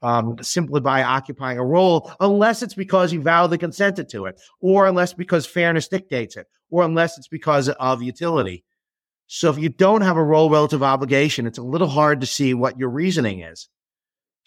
um, 0.01 0.35
simply 0.41 0.81
by 0.81 1.03
occupying 1.03 1.59
a 1.59 1.65
role, 1.65 2.11
unless 2.19 2.61
it's 2.61 2.73
because 2.73 3.13
you 3.13 3.21
validly 3.21 3.57
consented 3.57 4.09
to 4.09 4.25
it, 4.25 4.41
or 4.59 4.85
unless 4.85 5.13
because 5.13 5.45
fairness 5.45 5.87
dictates 5.87 6.35
it, 6.35 6.47
or 6.69 6.83
unless 6.83 7.17
it's 7.17 7.29
because 7.29 7.69
of 7.69 8.03
utility. 8.03 8.65
So 9.27 9.49
if 9.49 9.57
you 9.57 9.69
don't 9.69 10.01
have 10.01 10.17
a 10.17 10.23
role 10.23 10.49
relative 10.49 10.83
obligation, 10.83 11.47
it's 11.47 11.57
a 11.57 11.63
little 11.63 11.87
hard 11.87 12.19
to 12.19 12.27
see 12.27 12.53
what 12.53 12.77
your 12.77 12.89
reasoning 12.89 13.39
is. 13.39 13.69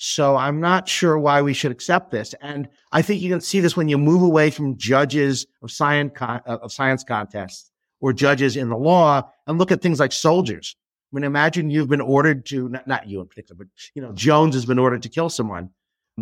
So 0.03 0.35
I'm 0.35 0.61
not 0.61 0.89
sure 0.89 1.19
why 1.19 1.43
we 1.43 1.53
should 1.53 1.71
accept 1.71 2.11
this. 2.11 2.35
And 2.41 2.71
I 2.91 3.03
think 3.03 3.21
you 3.21 3.29
can 3.29 3.43
see 3.43 3.61
this 3.61 3.77
when 3.77 3.91
you 3.91 3.99
move 3.99 4.23
away 4.23 4.49
from 4.51 4.79
judges 4.79 5.47
of 5.63 5.71
science, 5.71 6.13
con- 6.15 6.41
uh, 6.47 6.57
of 6.63 6.73
science 6.73 7.05
contests 7.05 7.71
or 8.01 8.15
judges 8.15 8.57
in 8.57 8.71
the 8.71 8.79
law 8.79 9.31
and 9.47 9.59
look 9.59 9.71
at 9.71 9.83
things 9.83 10.01
like 10.01 10.13
soldiers. 10.13 10.75
I 11.13 11.17
mean, 11.17 11.25
imagine 11.25 11.69
you've 11.69 11.91
been 11.91 12.01
ordered 12.01 12.47
to, 12.47 12.71
not, 12.71 12.87
not 12.87 13.09
you 13.09 13.21
in 13.21 13.27
particular, 13.27 13.59
but, 13.59 13.67
you 13.95 14.01
know, 14.01 14.13
Jones 14.13 14.55
has 14.55 14.65
been 14.65 14.79
ordered 14.79 15.03
to 15.03 15.11
kill 15.11 15.29
someone. 15.29 15.69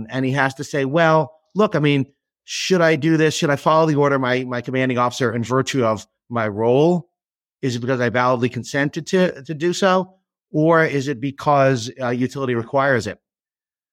And 0.09 0.25
he 0.25 0.33
has 0.33 0.55
to 0.55 0.65
say, 0.65 0.85
well, 0.85 1.39
look, 1.55 1.77
I 1.77 1.79
mean, 1.79 2.13
should 2.43 2.81
I 2.81 2.97
do 2.97 3.17
this? 3.17 3.35
Should 3.35 3.51
I 3.51 3.57
follow 3.57 3.87
the 3.87 3.95
order 3.95 4.19
my, 4.19 4.43
my 4.43 4.61
commanding 4.61 4.99
officer 4.99 5.33
in 5.33 5.45
virtue 5.45 5.85
of 5.85 6.05
my 6.29 6.49
role? 6.49 7.11
Is 7.63 7.77
it 7.77 7.79
because 7.79 8.01
I 8.01 8.09
validly 8.09 8.49
consented 8.49 9.07
to, 9.07 9.41
to 9.45 9.55
do 9.55 9.73
so? 9.73 10.17
Or 10.51 10.85
is 10.85 11.07
it 11.07 11.21
because 11.21 11.93
uh, 12.01 12.09
utility 12.09 12.57
requires 12.57 13.07
it? 13.07 13.21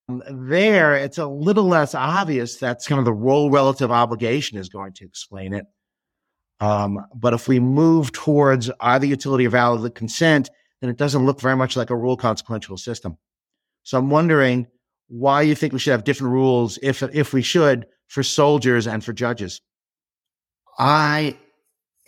There, 0.08 0.96
it's 0.96 1.18
a 1.18 1.26
little 1.26 1.64
less 1.64 1.96
obvious. 1.96 2.58
That's 2.58 2.88
kind 2.88 3.00
of 3.00 3.06
the 3.06 3.14
role 3.14 3.50
relative 3.50 3.92
obligation 3.92 4.58
is 4.58 4.70
going 4.70 4.94
to 4.94 5.06
explain 5.06 5.54
it. 5.54 5.66
Um, 6.60 7.00
but 7.14 7.34
if 7.34 7.48
we 7.48 7.60
move 7.60 8.12
towards 8.12 8.70
either 8.80 9.06
utility 9.06 9.48
or 9.48 9.50
valid 9.50 9.96
consent, 9.96 10.50
then 10.82 10.90
it 10.90 10.98
doesn't 10.98 11.26
look 11.26 11.42
very 11.42 11.56
much 11.56 11.76
like 11.76 11.90
a 11.90 11.96
rule 11.96 12.18
consequential 12.18 12.78
system. 12.78 13.18
So 13.84 13.98
I'm 13.98 14.10
wondering 14.10 14.68
why 15.08 15.42
you 15.42 15.56
think 15.56 15.74
we 15.74 15.80
should 15.80 15.92
have 15.92 16.04
different 16.04 16.34
rules, 16.34 16.80
if 16.82 17.04
if 17.04 17.34
we 17.34 17.42
should, 17.42 17.88
for 18.08 18.24
soldiers 18.24 18.88
and 18.88 19.04
for 19.04 19.14
judges. 19.14 19.62
I 20.78 21.38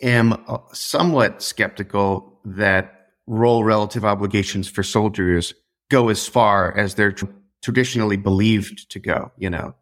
am 0.02 0.44
uh, 0.46 0.58
somewhat 0.72 1.42
skeptical 1.42 2.40
that 2.44 2.94
role 3.26 3.64
relative 3.64 4.04
obligations 4.04 4.68
for 4.68 4.82
soldiers 4.82 5.54
go 5.90 6.08
as 6.08 6.26
far 6.26 6.76
as 6.76 6.94
they're 6.94 7.12
tr- 7.12 7.26
traditionally 7.62 8.16
believed 8.16 8.90
to 8.90 8.98
go. 8.98 9.32
You 9.36 9.50
know, 9.50 9.74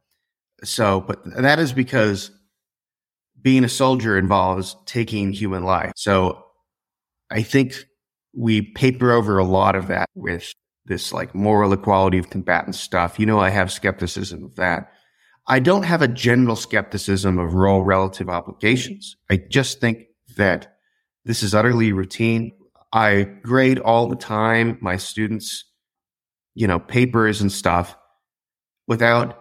so 0.64 1.00
but 1.00 1.24
that 1.36 1.58
is 1.58 1.72
because 1.72 2.30
being 3.40 3.64
a 3.64 3.68
soldier 3.68 4.18
involves 4.18 4.76
taking 4.86 5.32
human 5.32 5.64
life. 5.64 5.92
So 5.96 6.44
I 7.30 7.42
think 7.42 7.86
we 8.34 8.62
paper 8.62 9.12
over 9.12 9.38
a 9.38 9.44
lot 9.44 9.76
of 9.76 9.88
that 9.88 10.08
with 10.14 10.52
this 10.84 11.12
like 11.12 11.34
moral 11.34 11.72
equality 11.72 12.18
of 12.18 12.30
combatant 12.30 12.74
stuff. 12.74 13.18
You 13.18 13.26
know, 13.26 13.38
I 13.38 13.50
have 13.50 13.72
skepticism 13.72 14.44
of 14.44 14.56
that. 14.56 14.90
I 15.48 15.60
don't 15.60 15.84
have 15.84 16.02
a 16.02 16.08
general 16.08 16.56
skepticism 16.56 17.38
of 17.38 17.54
role 17.54 17.82
relative 17.82 18.28
obligations. 18.28 19.16
I 19.30 19.36
just 19.36 19.80
think 19.80 20.06
that 20.36 20.76
this 21.24 21.42
is 21.42 21.54
utterly 21.54 21.92
routine. 21.92 22.52
I 22.92 23.22
grade 23.42 23.78
all 23.78 24.08
the 24.08 24.16
time 24.16 24.78
my 24.80 24.96
students, 24.96 25.64
you 26.56 26.66
know, 26.66 26.78
papers 26.78 27.42
and 27.42 27.52
stuff 27.52 27.96
without 28.88 29.38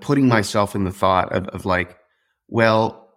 putting 0.00 0.26
myself 0.26 0.74
in 0.74 0.82
the 0.82 0.90
thought 0.90 1.32
of, 1.32 1.46
of 1.48 1.64
like, 1.64 1.96
well, 2.48 3.08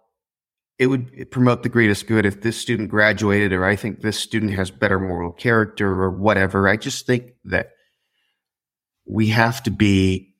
it 0.78 0.86
would 0.86 1.30
promote 1.32 1.64
the 1.64 1.68
greatest 1.68 2.06
good 2.06 2.24
if 2.24 2.42
this 2.42 2.56
student 2.56 2.88
graduated, 2.88 3.52
or 3.52 3.64
I 3.64 3.74
think 3.74 4.00
this 4.00 4.18
student 4.18 4.54
has 4.54 4.70
better 4.70 5.00
moral 5.00 5.32
character, 5.32 5.88
or 5.88 6.10
whatever. 6.10 6.68
I 6.68 6.76
just 6.76 7.04
think 7.04 7.32
that 7.44 7.72
we 9.04 9.28
have 9.28 9.62
to 9.64 9.70
be 9.70 10.34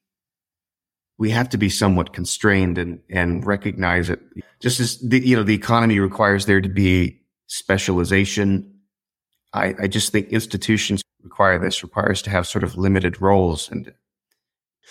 we 1.19 1.31
have 1.31 1.49
to 1.51 1.59
be 1.59 1.69
somewhat 1.69 2.13
constrained 2.13 2.79
and 2.79 3.01
and 3.11 3.45
recognize 3.45 4.09
it. 4.09 4.21
Just 4.61 4.79
as 4.79 4.99
the 5.01 5.19
you 5.19 5.37
know 5.37 5.43
the 5.43 5.55
economy 5.55 5.99
requires 5.99 6.47
there 6.47 6.61
to 6.61 6.69
be 6.69 7.23
specialization. 7.49 8.69
I, 9.53 9.75
I 9.83 9.87
just 9.87 10.13
think 10.13 10.29
institutions 10.29 11.03
require 11.33 11.59
this, 11.59 11.83
requires 11.83 12.21
to 12.23 12.31
have 12.31 12.47
sort 12.47 12.63
of 12.63 12.77
limited 12.77 13.23
roles 13.23 13.71
and 13.71 13.93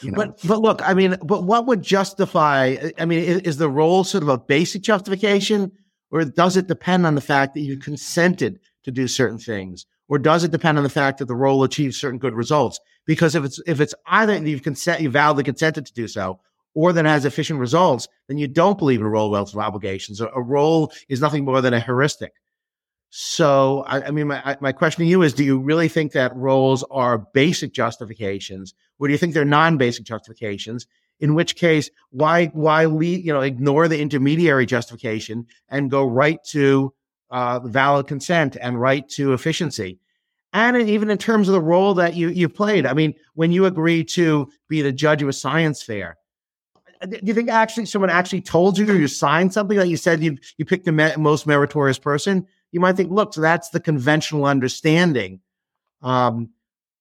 you 0.02 0.10
know. 0.12 0.16
But 0.16 0.40
but 0.44 0.60
look, 0.60 0.82
I 0.84 0.96
mean, 0.96 1.16
but 1.24 1.44
what 1.44 1.68
would 1.68 1.84
justify? 1.84 2.78
I 2.98 3.06
mean, 3.06 3.20
is, 3.20 3.42
is, 3.42 3.58
the 3.58 3.70
role 3.70 4.04
sort 4.04 4.24
of 4.24 4.30
a 4.30 4.40
basic 4.40 4.82
justification, 4.82 5.72
or 6.10 6.26
does 6.26 6.58
it 6.58 6.68
depend 6.68 7.06
on 7.06 7.14
the 7.14 7.22
fact 7.22 7.54
that 7.54 7.62
you 7.62 7.78
consented 7.78 8.60
to 8.84 8.92
do 8.92 9.08
certain 9.08 9.38
things, 9.38 9.86
or 10.10 10.18
does 10.18 10.44
it 10.44 10.52
depend 10.52 10.80
on 10.80 10.84
the 10.84 10.90
fact 10.90 11.20
that 11.20 11.28
the 11.28 11.36
role 11.36 11.64
achieves 11.64 12.00
certain 12.00 12.18
good 12.18 12.34
results? 12.34 12.80
Because 13.06 13.36
if 13.36 13.44
it's 13.44 13.62
if 13.68 13.80
it's 13.80 13.94
either 14.08 14.36
you've 14.38 14.64
consent, 14.64 15.02
you 15.02 15.12
validly 15.12 15.44
consented 15.44 15.86
to 15.86 15.94
do 15.94 16.08
so, 16.08 16.40
or 16.74 16.92
that 16.92 17.06
has 17.06 17.26
efficient 17.26 17.60
results, 17.60 18.08
then 18.28 18.40
you 18.40 18.48
don't 18.48 18.80
believe 18.80 19.02
in 19.02 19.06
a 19.06 19.10
role 19.10 19.32
relative 19.32 19.60
obligations. 19.60 20.20
A, 20.22 20.28
a 20.30 20.42
role 20.42 20.92
is 21.08 21.22
nothing 21.22 21.46
more 21.46 21.62
than 21.62 21.76
a 21.76 21.80
heuristic. 21.80 22.34
So, 23.14 23.84
I, 23.88 24.04
I 24.04 24.12
mean, 24.12 24.28
my, 24.28 24.58
my 24.62 24.72
question 24.72 25.04
to 25.04 25.10
you 25.10 25.22
is, 25.22 25.34
do 25.34 25.44
you 25.44 25.60
really 25.60 25.90
think 25.90 26.14
that 26.14 26.34
roles 26.34 26.84
are 26.90 27.18
basic 27.34 27.74
justifications 27.74 28.74
or 29.00 29.08
do 29.08 29.12
you 29.12 29.18
think 29.18 29.34
they're 29.34 29.44
non-basic 29.44 30.06
justifications? 30.06 30.88
In 31.20 31.36
which 31.36 31.58
case, 31.58 31.90
why, 32.12 32.48
why 32.48 32.84
you 32.84 33.34
know, 33.34 33.42
ignore 33.42 33.90
the 33.90 34.00
intermediary 34.00 34.66
justification 34.66 35.46
and 35.68 35.92
go 35.92 36.06
right 36.06 36.40
to, 36.46 36.94
uh, 37.30 37.60
valid 37.60 38.08
consent 38.08 38.56
and 38.60 38.80
right 38.80 39.08
to 39.10 39.34
efficiency? 39.34 40.00
And 40.54 40.78
even 40.78 41.10
in 41.10 41.18
terms 41.18 41.50
of 41.50 41.54
the 41.54 41.62
role 41.62 41.94
that 41.96 42.16
you, 42.16 42.30
you 42.30 42.48
played, 42.48 42.86
I 42.86 42.94
mean, 42.94 43.14
when 43.34 43.52
you 43.52 43.66
agreed 43.66 44.08
to 44.10 44.50
be 44.70 44.82
the 44.82 44.94
judge 44.94 45.22
of 45.22 45.28
a 45.28 45.34
science 45.34 45.84
fair, 45.84 46.18
do 47.08 47.20
you 47.24 47.34
think 47.34 47.50
actually 47.50 47.88
someone 47.88 48.10
actually 48.10 48.42
told 48.42 48.78
you 48.78 48.90
or 48.90 48.96
you 48.96 49.08
signed 49.08 49.52
something 49.52 49.78
that 49.78 49.88
you 49.88 49.98
said 49.98 50.22
you 50.22 50.38
you 50.58 50.66
picked 50.66 50.86
the 50.86 50.92
me- 50.92 51.16
most 51.18 51.48
meritorious 51.48 51.98
person? 51.98 52.48
You 52.72 52.80
might 52.80 52.96
think, 52.96 53.12
look, 53.12 53.34
so 53.34 53.42
that's 53.42 53.70
the 53.70 53.80
conventional 53.80 54.46
understanding. 54.46 55.42
Um, 56.02 56.50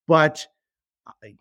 but 0.07 0.47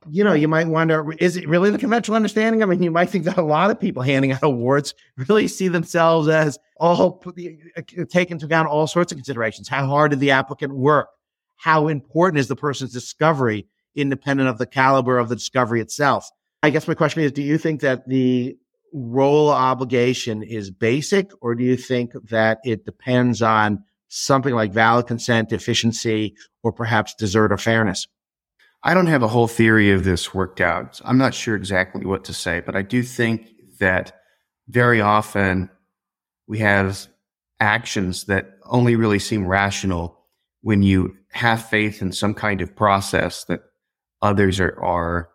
you 0.09 0.23
know, 0.23 0.33
you 0.33 0.47
might 0.47 0.67
wonder, 0.67 1.13
is 1.19 1.37
it 1.37 1.47
really 1.47 1.69
the 1.69 1.77
conventional 1.77 2.15
understanding? 2.15 2.63
I 2.63 2.65
mean, 2.65 2.81
you 2.81 2.91
might 2.91 3.09
think 3.09 3.25
that 3.25 3.37
a 3.37 3.43
lot 3.43 3.71
of 3.71 3.79
people 3.79 4.01
handing 4.01 4.31
out 4.31 4.43
awards 4.43 4.93
really 5.15 5.47
see 5.47 5.67
themselves 5.67 6.27
as 6.27 6.57
all 6.77 7.21
uh, 7.25 7.81
take 8.09 8.31
into 8.31 8.45
account 8.45 8.67
all 8.67 8.87
sorts 8.87 9.11
of 9.11 9.17
considerations. 9.17 9.67
How 9.67 9.85
hard 9.85 10.11
did 10.11 10.19
the 10.19 10.31
applicant 10.31 10.73
work? 10.75 11.09
How 11.57 11.87
important 11.87 12.39
is 12.39 12.47
the 12.47 12.55
person's 12.55 12.93
discovery, 12.93 13.67
independent 13.95 14.49
of 14.49 14.57
the 14.57 14.65
caliber 14.65 15.17
of 15.17 15.29
the 15.29 15.35
discovery 15.35 15.81
itself? 15.81 16.29
I 16.63 16.69
guess 16.69 16.87
my 16.87 16.93
question 16.93 17.21
is, 17.23 17.31
do 17.31 17.41
you 17.41 17.57
think 17.57 17.81
that 17.81 18.07
the 18.07 18.57
role 18.93 19.49
obligation 19.49 20.41
is 20.41 20.71
basic, 20.71 21.31
or 21.41 21.55
do 21.55 21.63
you 21.63 21.77
think 21.77 22.11
that 22.29 22.59
it 22.65 22.85
depends 22.85 23.41
on 23.41 23.83
something 24.09 24.53
like 24.53 24.73
valid 24.73 25.07
consent, 25.07 25.53
efficiency, 25.53 26.35
or 26.63 26.71
perhaps 26.73 27.15
desert 27.15 27.51
or 27.51 27.57
fairness? 27.57 28.07
I 28.83 28.93
don't 28.93 29.07
have 29.07 29.23
a 29.23 29.27
whole 29.27 29.47
theory 29.47 29.91
of 29.91 30.03
this 30.03 30.33
worked 30.33 30.61
out. 30.61 31.01
I'm 31.03 31.17
not 31.17 31.33
sure 31.33 31.55
exactly 31.55 32.05
what 32.05 32.23
to 32.25 32.33
say, 32.33 32.61
but 32.65 32.75
I 32.75 32.81
do 32.81 33.03
think 33.03 33.49
that 33.79 34.13
very 34.67 35.01
often 35.01 35.69
we 36.47 36.59
have 36.59 37.07
actions 37.59 38.25
that 38.25 38.57
only 38.65 38.95
really 38.95 39.19
seem 39.19 39.45
rational 39.45 40.17
when 40.61 40.81
you 40.81 41.15
have 41.31 41.67
faith 41.69 42.01
in 42.01 42.11
some 42.11 42.33
kind 42.33 42.61
of 42.61 42.75
process 42.75 43.43
that 43.45 43.61
others 44.21 44.59
are, 44.59 44.77
are 44.81 45.29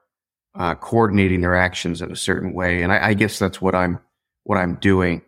uh, 0.55 0.75
coordinating 0.77 1.41
their 1.41 1.55
actions 1.55 2.01
in 2.01 2.11
a 2.11 2.17
certain 2.17 2.53
way. 2.53 2.83
And 2.83 2.93
I, 2.93 3.09
I 3.09 3.15
guess 3.15 3.39
that's 3.39 3.61
what 3.61 3.75
I'm 3.75 3.99
what 4.45 4.59
I'm 4.59 4.77
doing. 4.77 5.23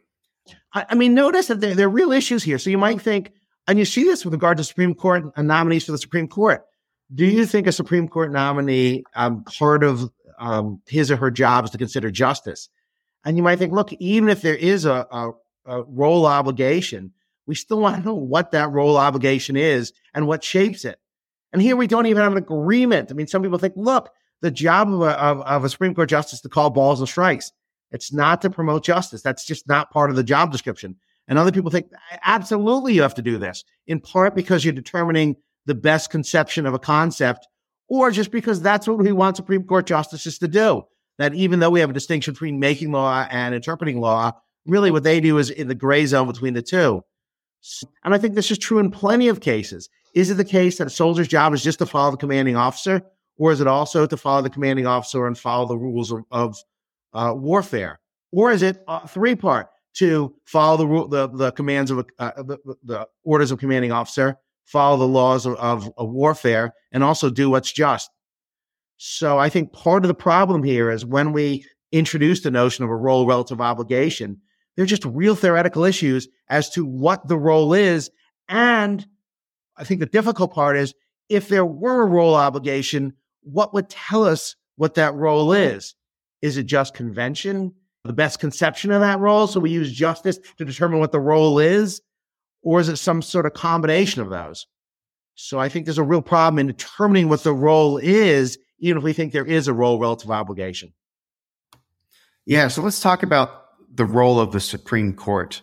I, 0.77 0.85
I 0.91 0.95
mean, 0.95 1.15
notice 1.15 1.47
that 1.47 1.61
there, 1.61 1.75
there, 1.75 1.87
are 1.87 1.91
real 1.91 2.13
issues 2.13 2.45
here. 2.45 2.59
So 2.59 2.69
you 2.69 2.77
might 2.77 3.01
think, 3.01 3.33
and 3.67 3.79
you 3.79 3.87
see 3.87 4.05
this 4.05 4.25
with 4.25 4.35
regard 4.35 4.59
to 4.59 4.65
Supreme 4.65 4.95
Court 4.95 5.25
and 5.35 5.49
nominees 5.49 5.87
for 5.87 5.93
the 5.93 5.99
Supreme 5.99 6.29
Court. 6.29 6.63
Do 7.15 7.25
you 7.25 7.47
think 7.47 7.67
a 7.67 7.73
Supreme 7.73 8.09
Court 8.09 8.31
nominee, 8.31 9.05
um, 9.15 9.43
part 9.45 9.83
of 9.83 10.11
um, 10.39 10.83
his 10.87 11.11
or 11.11 11.17
her 11.17 11.31
job 11.31 11.65
is 11.65 11.71
to 11.71 11.79
consider 11.79 12.11
justice? 12.11 12.69
And 13.25 13.37
you 13.39 13.43
might 13.43 13.59
think, 13.59 13.73
look, 13.73 13.93
even 13.95 14.29
if 14.29 14.43
there 14.43 14.55
is 14.55 14.85
a, 14.85 15.07
a, 15.11 15.31
a 15.65 15.83
role 15.85 16.27
obligation, 16.27 17.13
we 17.47 17.55
still 17.55 17.81
want 17.81 17.97
to 17.97 18.03
know 18.03 18.15
what 18.15 18.51
that 18.51 18.71
role 18.71 18.99
obligation 18.99 19.57
is 19.57 19.95
and 20.15 20.27
what 20.27 20.45
shapes 20.45 20.85
it. 20.85 20.99
And 21.53 21.63
here 21.63 21.77
we 21.77 21.87
don't 21.87 22.07
even 22.07 22.23
have 22.23 22.33
an 22.33 22.39
agreement. 22.39 23.11
I 23.11 23.15
mean, 23.15 23.29
some 23.29 23.43
people 23.43 23.59
think, 23.59 23.75
look, 23.77 24.11
the 24.43 24.51
job 24.51 24.93
of 24.93 25.01
a, 25.01 25.11
of, 25.13 25.41
of 25.41 25.65
a 25.65 25.71
Supreme 25.71 25.95
Court 25.95 26.11
justice 26.11 26.43
to 26.43 26.51
call 26.51 26.69
balls 26.69 27.01
and 27.01 27.09
strikes. 27.09 27.53
It's 27.91 28.13
not 28.13 28.43
to 28.43 28.51
promote 28.51 28.85
justice. 28.85 29.23
That's 29.23 29.47
just 29.47 29.69
not 29.69 29.91
part 29.91 30.11
of 30.11 30.17
the 30.17 30.25
job 30.25 30.53
description. 30.53 30.97
And 31.29 31.39
other 31.39 31.53
people 31.53 31.71
think, 31.71 31.87
absolutely, 32.23 32.95
you 32.95 33.03
have 33.03 33.15
to 33.15 33.23
do 33.23 33.39
this, 33.39 33.65
in 33.87 34.01
part 34.01 34.35
because 34.35 34.65
you're 34.65 34.73
determining 34.73 35.37
the 35.67 35.75
best 35.75 36.11
conception 36.11 36.67
of 36.67 36.75
a 36.75 36.79
concept, 36.79 37.47
or 37.89 38.11
just 38.11 38.31
because 38.31 38.61
that's 38.61 38.87
what 38.87 38.99
we 38.99 39.13
want 39.13 39.37
Supreme 39.37 39.65
Court 39.65 39.87
justices 39.87 40.39
to 40.39 40.49
do. 40.49 40.83
That 41.19 41.35
even 41.35 41.61
though 41.61 41.71
we 41.71 41.81
have 41.81 41.91
a 41.91 41.95
distinction 41.95 42.35
between 42.35 42.61
making 42.61 42.93
law 42.93 43.27
and 43.31 43.55
interpreting 43.55 44.01
law, 44.01 44.33
really 44.67 44.91
what 44.91 45.03
they 45.03 45.21
do 45.21 45.39
is 45.39 45.51
in 45.51 45.69
the 45.69 45.75
gray 45.75 46.05
zone 46.07 46.27
between 46.27 46.55
the 46.55 46.63
two. 46.63 47.03
And 48.05 48.15
I 48.15 48.19
think 48.19 48.35
this 48.35 48.51
is 48.51 48.59
true 48.59 48.79
in 48.79 48.91
plenty 48.91 49.29
of 49.29 49.41
cases. 49.41 49.89
Is 50.15 50.31
it 50.31 50.35
the 50.35 50.45
case 50.45 50.79
that 50.79 50.87
a 50.87 50.91
soldier's 50.91 51.29
job 51.29 51.55
is 51.55 51.65
just 51.65 51.79
to 51.79 51.87
follow 51.87 52.11
the 52.11 52.17
commanding 52.17 52.57
officer, 52.57 53.03
or 53.39 53.53
is 53.53 53.61
it 53.61 53.67
also 53.67 54.07
to 54.07 54.17
follow 54.17 54.43
the 54.43 54.51
commanding 54.51 54.87
officer 54.87 55.27
and 55.27 55.37
follow 55.37 55.67
the 55.67 55.79
rules 55.79 56.13
of, 56.13 56.25
of 56.31 56.57
uh, 57.17 57.33
warfare? 57.35 57.99
Or 58.33 58.53
is 58.53 58.63
it 58.63 58.83
uh, 58.87 59.07
three 59.07 59.35
part 59.35 59.69
to 59.95 60.35
follow 60.45 60.77
the 60.77 61.09
the, 61.09 61.37
the 61.37 61.53
commands 61.53 61.91
of 61.91 62.07
uh, 62.19 62.33
the, 62.37 62.59
the, 62.85 63.09
orders 63.25 63.51
of 63.51 63.59
commanding 63.59 63.93
officer, 63.93 64.37
follow 64.65 64.99
the 64.99 65.09
laws 65.09 65.47
of, 65.47 65.55
of, 65.57 65.91
of 65.97 66.11
warfare, 66.11 66.75
and 66.93 67.03
also 67.03 67.31
do 67.31 67.49
what's 67.51 67.73
just. 67.73 68.11
So 68.99 69.39
I 69.39 69.49
think 69.49 69.73
part 69.73 70.05
of 70.05 70.09
the 70.09 70.15
problem 70.15 70.63
here 70.63 70.91
is 70.91 71.05
when 71.05 71.33
we 71.33 71.65
introduce 71.93 72.43
the 72.43 72.51
notion 72.51 72.85
of 72.85 72.91
a 72.91 72.97
role 72.97 73.27
relative 73.27 73.61
obligation, 73.61 74.41
they're 74.77 74.87
just 74.87 75.05
real 75.05 75.35
theoretical 75.35 75.85
issues 75.85 76.29
as 76.49 76.71
to 76.71 76.85
what 76.85 77.27
the 77.29 77.39
role 77.39 77.73
is. 77.73 78.11
And 78.49 79.07
I 79.77 79.85
think 79.85 80.01
the 80.01 80.07
difficult 80.07 80.53
part 80.53 80.77
is 80.77 80.95
if 81.29 81.49
there 81.49 81.65
were 81.65 82.03
a 82.03 82.07
role 82.07 82.35
obligation, 82.35 83.15
what 83.43 83.75
would 83.75 83.89
tell 83.89 84.25
us 84.25 84.57
what 84.77 84.95
that 84.95 85.15
role 85.15 85.53
is? 85.53 85.95
Is 86.43 86.57
it 86.57 86.65
just 86.65 86.95
convention? 86.95 87.73
The 88.05 88.13
best 88.13 88.39
conception 88.39 88.93
of 88.93 89.01
that 89.01 89.19
role? 89.19 89.47
So 89.47 89.61
we 89.61 89.71
use 89.71 89.93
justice 89.93 90.39
to 90.59 90.65
determine 90.65 91.01
what 91.01 91.13
the 91.13 91.21
role 91.21 91.59
is? 91.59 92.01
Or 92.63 92.81
is 92.81 92.89
it 92.89 92.97
some 92.97 93.23
sort 93.23 93.47
of 93.47 93.55
combination 93.55 94.23
of 94.23 94.31
those? 94.31 94.67
So 95.35 95.59
I 95.59 95.69
think 95.69 95.85
there's 95.85 95.99
a 95.99 96.03
real 96.03 96.23
problem 96.23 96.59
in 96.59 96.67
determining 96.67 97.29
what 97.29 97.43
the 97.43 97.53
role 97.53 97.99
is, 97.99 98.59
even 98.81 98.99
if 98.99 99.05
we 99.05 99.13
think 99.13 99.33
there 99.33 99.45
is 99.45 99.69
a 99.69 99.73
role 99.73 99.99
relative 99.99 100.31
obligation. 100.31 100.93
Yeah. 102.45 102.69
So 102.69 102.83
let's 102.83 103.01
talk 103.01 103.23
about 103.23 103.65
the 103.93 104.05
role 104.05 104.39
of 104.41 104.53
the 104.53 104.61
Supreme 104.61 105.13
Court. 105.15 105.63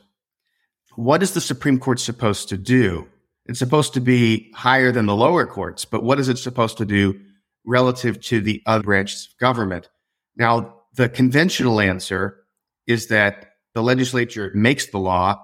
What 0.95 1.23
is 1.23 1.33
the 1.33 1.41
Supreme 1.41 1.79
Court 1.79 1.99
supposed 1.99 2.49
to 2.49 2.57
do? 2.57 3.07
It's 3.45 3.59
supposed 3.59 3.93
to 3.95 3.99
be 3.99 4.51
higher 4.53 4.91
than 4.91 5.05
the 5.05 5.15
lower 5.15 5.45
courts, 5.45 5.85
but 5.85 6.03
what 6.03 6.19
is 6.19 6.29
it 6.29 6.37
supposed 6.37 6.77
to 6.77 6.85
do 6.85 7.19
relative 7.65 8.21
to 8.21 8.41
the 8.41 8.61
other 8.65 8.83
branches 8.83 9.27
of 9.31 9.39
government? 9.39 9.89
Now, 10.35 10.75
the 10.95 11.09
conventional 11.09 11.79
answer 11.79 12.45
is 12.87 13.07
that 13.07 13.51
the 13.73 13.81
legislature 13.81 14.51
makes 14.53 14.87
the 14.87 14.99
law, 14.99 15.39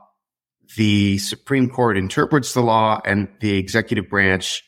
the 0.77 1.17
Supreme 1.17 1.69
Court 1.69 1.97
interprets 1.97 2.53
the 2.53 2.61
law, 2.61 3.01
and 3.03 3.27
the 3.39 3.57
executive 3.57 4.09
branch 4.09 4.63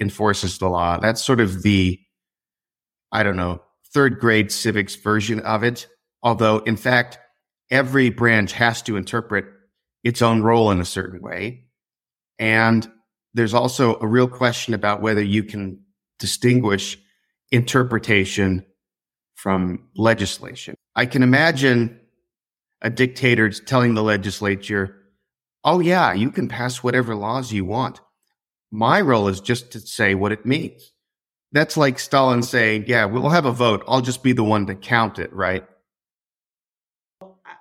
enforces 0.00 0.58
the 0.58 0.68
law. 0.68 0.98
That's 0.98 1.24
sort 1.24 1.40
of 1.40 1.62
the, 1.62 1.98
I 3.12 3.22
don't 3.22 3.36
know, 3.36 3.62
third 3.92 4.18
grade 4.18 4.52
civics 4.52 4.94
version 4.96 5.40
of 5.40 5.62
it. 5.62 5.88
Although, 6.22 6.58
in 6.58 6.76
fact, 6.76 7.18
every 7.70 8.10
branch 8.10 8.52
has 8.52 8.82
to 8.82 8.96
interpret 8.96 9.46
its 10.04 10.20
own 10.22 10.42
role 10.42 10.70
in 10.70 10.80
a 10.80 10.84
certain 10.84 11.20
way. 11.20 11.64
And 12.38 12.90
there's 13.34 13.54
also 13.54 13.98
a 14.00 14.06
real 14.06 14.28
question 14.28 14.74
about 14.74 15.00
whether 15.00 15.22
you 15.22 15.42
can 15.42 15.80
distinguish 16.18 16.98
interpretation 17.50 18.64
from 19.36 19.86
legislation. 19.94 20.74
I 20.96 21.06
can 21.06 21.22
imagine 21.22 22.00
a 22.82 22.90
dictator 22.90 23.50
telling 23.50 23.94
the 23.94 24.02
legislature, 24.02 24.96
oh, 25.62 25.78
yeah, 25.80 26.12
you 26.12 26.30
can 26.30 26.48
pass 26.48 26.82
whatever 26.82 27.14
laws 27.14 27.52
you 27.52 27.64
want. 27.64 28.00
My 28.72 29.00
role 29.00 29.28
is 29.28 29.40
just 29.40 29.70
to 29.72 29.80
say 29.80 30.14
what 30.14 30.32
it 30.32 30.44
means. 30.44 30.92
That's 31.52 31.76
like 31.76 31.98
Stalin 31.98 32.42
saying, 32.42 32.84
yeah, 32.88 33.04
we'll 33.04 33.28
have 33.28 33.46
a 33.46 33.52
vote. 33.52 33.84
I'll 33.86 34.00
just 34.00 34.22
be 34.22 34.32
the 34.32 34.42
one 34.42 34.66
to 34.66 34.74
count 34.74 35.18
it, 35.18 35.32
right? 35.32 35.64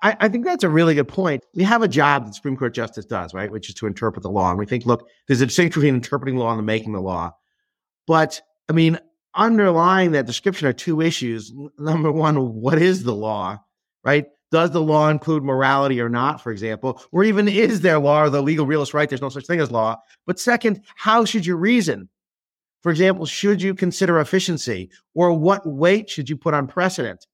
I, 0.01 0.17
I, 0.19 0.29
think 0.29 0.45
that's 0.45 0.63
a 0.63 0.69
really 0.69 0.95
good 0.95 1.07
point. 1.07 1.43
We 1.53 1.63
have 1.63 1.81
a 1.81 1.87
job 1.87 2.25
that 2.25 2.35
Supreme 2.35 2.57
Court 2.57 2.73
justice 2.73 3.05
does, 3.05 3.33
right? 3.33 3.51
Which 3.51 3.69
is 3.69 3.75
to 3.75 3.87
interpret 3.87 4.23
the 4.23 4.29
law. 4.29 4.49
And 4.49 4.59
we 4.59 4.65
think, 4.65 4.85
look, 4.85 5.07
there's 5.27 5.41
a 5.41 5.45
distinction 5.45 5.81
between 5.81 5.95
interpreting 5.95 6.37
law 6.37 6.55
and 6.55 6.65
making 6.65 6.93
the 6.93 7.01
law. 7.01 7.31
But 8.07 8.41
I 8.69 8.73
mean, 8.73 8.99
underlying 9.35 10.11
that 10.11 10.25
description 10.25 10.67
are 10.67 10.73
two 10.73 11.01
issues. 11.01 11.53
Number 11.77 12.11
one, 12.11 12.53
what 12.53 12.81
is 12.81 13.03
the 13.03 13.15
law, 13.15 13.59
right? 14.03 14.25
Does 14.51 14.71
the 14.71 14.81
law 14.81 15.09
include 15.09 15.43
morality 15.43 15.99
or 15.99 16.09
not, 16.09 16.41
for 16.41 16.51
example? 16.51 17.01
Or 17.11 17.23
even 17.23 17.47
is 17.47 17.81
there 17.81 17.99
law 17.99 18.23
or 18.23 18.29
the 18.29 18.41
legal 18.41 18.65
realist 18.65 18.93
right? 18.93 19.09
There's 19.09 19.21
no 19.21 19.29
such 19.29 19.47
thing 19.47 19.59
as 19.59 19.71
law. 19.71 19.97
But 20.25 20.39
second, 20.39 20.83
how 20.95 21.25
should 21.25 21.45
you 21.45 21.55
reason? 21.55 22.09
For 22.81 22.91
example, 22.91 23.25
should 23.25 23.61
you 23.61 23.73
consider 23.73 24.19
efficiency 24.19 24.91
or 25.15 25.33
what 25.33 25.65
weight 25.65 26.09
should 26.09 26.29
you 26.29 26.37
put 26.37 26.53
on 26.53 26.67
precedent? 26.67 27.25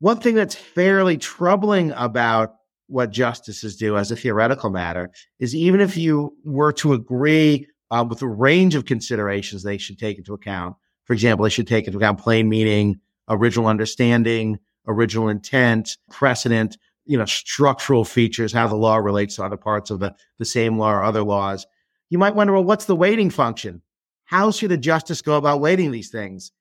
One 0.00 0.20
thing 0.20 0.34
that's 0.34 0.54
fairly 0.54 1.16
troubling 1.16 1.92
about 1.92 2.56
what 2.86 3.10
justices 3.10 3.76
do 3.76 3.96
as 3.96 4.10
a 4.10 4.16
theoretical 4.16 4.68
matter 4.70 5.10
is 5.40 5.54
even 5.54 5.80
if 5.80 5.96
you 5.96 6.36
were 6.44 6.72
to 6.74 6.92
agree 6.92 7.66
uh, 7.90 8.04
with 8.06 8.20
a 8.22 8.28
range 8.28 8.74
of 8.74 8.84
considerations 8.84 9.62
they 9.62 9.78
should 9.78 9.98
take 9.98 10.18
into 10.18 10.34
account, 10.34 10.76
for 11.04 11.12
example, 11.12 11.44
they 11.44 11.50
should 11.50 11.66
take 11.66 11.86
into 11.86 11.98
account 11.98 12.20
plain 12.20 12.48
meaning, 12.48 13.00
original 13.28 13.66
understanding, 13.66 14.58
original 14.86 15.28
intent, 15.28 15.96
precedent, 16.10 16.76
you 17.04 17.18
know, 17.18 17.24
structural 17.24 18.04
features, 18.04 18.52
how 18.52 18.66
the 18.66 18.76
law 18.76 18.96
relates 18.96 19.36
to 19.36 19.44
other 19.44 19.56
parts 19.56 19.90
of 19.90 20.00
the, 20.00 20.14
the 20.38 20.44
same 20.44 20.78
law 20.78 20.92
or 20.92 21.02
other 21.02 21.22
laws. 21.22 21.66
You 22.10 22.18
might 22.18 22.34
wonder, 22.34 22.52
well, 22.52 22.64
what's 22.64 22.86
the 22.86 22.96
weighting 22.96 23.30
function? 23.30 23.82
How 24.24 24.50
should 24.50 24.72
a 24.72 24.76
justice 24.76 25.20
go 25.22 25.36
about 25.36 25.60
weighting 25.60 25.90
these 25.90 26.10
things? 26.10 26.52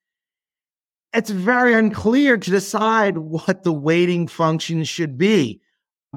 it's 1.14 1.30
very 1.30 1.74
unclear 1.74 2.38
to 2.38 2.50
decide 2.50 3.18
what 3.18 3.64
the 3.64 3.74
weighting 3.74 4.28
function 4.28 4.84
should 4.84 5.18
be. 5.18 5.62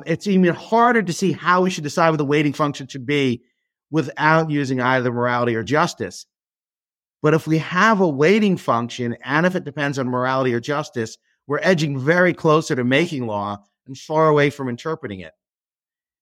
It's 0.06 0.26
even 0.26 0.54
harder 0.54 1.02
to 1.02 1.12
see 1.12 1.32
how 1.32 1.62
we 1.62 1.70
should 1.70 1.84
decide 1.84 2.10
what 2.10 2.18
the 2.18 2.24
weighting 2.24 2.54
function 2.54 2.86
should 2.86 3.06
be 3.06 3.42
without 3.90 4.50
using 4.50 4.80
either 4.80 5.12
morality 5.12 5.54
or 5.54 5.62
justice. 5.62 6.26
But 7.26 7.34
if 7.34 7.48
we 7.48 7.58
have 7.58 8.00
a 8.00 8.08
weighting 8.08 8.56
function, 8.56 9.16
and 9.24 9.46
if 9.46 9.56
it 9.56 9.64
depends 9.64 9.98
on 9.98 10.06
morality 10.06 10.54
or 10.54 10.60
justice, 10.60 11.18
we're 11.48 11.58
edging 11.60 11.98
very 11.98 12.32
closer 12.32 12.76
to 12.76 12.84
making 12.84 13.26
law 13.26 13.64
and 13.88 13.98
far 13.98 14.28
away 14.28 14.48
from 14.48 14.68
interpreting 14.68 15.18
it. 15.18 15.32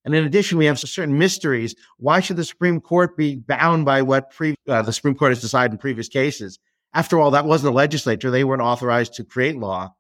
And 0.06 0.14
in 0.14 0.24
addition, 0.24 0.56
we 0.56 0.64
have 0.64 0.78
certain 0.78 1.18
mysteries. 1.18 1.74
Why 1.98 2.20
should 2.20 2.38
the 2.38 2.44
Supreme 2.44 2.80
Court 2.80 3.18
be 3.18 3.36
bound 3.36 3.84
by 3.84 4.00
what 4.00 4.30
pre- 4.30 4.54
uh, 4.66 4.80
the 4.80 4.94
Supreme 4.94 5.14
Court 5.14 5.32
has 5.32 5.42
decided 5.42 5.72
in 5.72 5.78
previous 5.78 6.08
cases? 6.08 6.58
After 6.94 7.18
all, 7.18 7.32
that 7.32 7.44
wasn't 7.44 7.74
the 7.74 7.76
legislature. 7.76 8.30
They 8.30 8.44
weren't 8.44 8.62
authorized 8.62 9.12
to 9.16 9.24
create 9.24 9.58
law. 9.58 9.94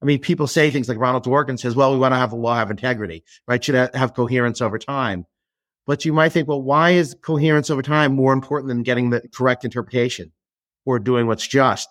I 0.00 0.06
mean, 0.06 0.20
people 0.20 0.46
say 0.46 0.70
things 0.70 0.88
like 0.88 0.98
Ronald 0.98 1.24
Dworkin 1.24 1.58
says, 1.58 1.74
well, 1.74 1.92
we 1.92 1.98
want 1.98 2.12
to 2.12 2.18
have 2.18 2.30
the 2.30 2.36
law 2.36 2.54
have 2.54 2.70
integrity, 2.70 3.24
right? 3.48 3.64
Should 3.64 3.96
have 3.96 4.14
coherence 4.14 4.60
over 4.60 4.78
time. 4.78 5.26
But 5.88 6.04
you 6.04 6.12
might 6.12 6.30
think, 6.30 6.46
well, 6.46 6.62
why 6.62 6.90
is 6.90 7.16
coherence 7.20 7.68
over 7.68 7.82
time 7.82 8.14
more 8.14 8.32
important 8.32 8.68
than 8.68 8.84
getting 8.84 9.10
the 9.10 9.28
correct 9.34 9.64
interpretation 9.64 10.30
or 10.86 10.98
doing 10.98 11.26
what's 11.26 11.46
just? 11.46 11.88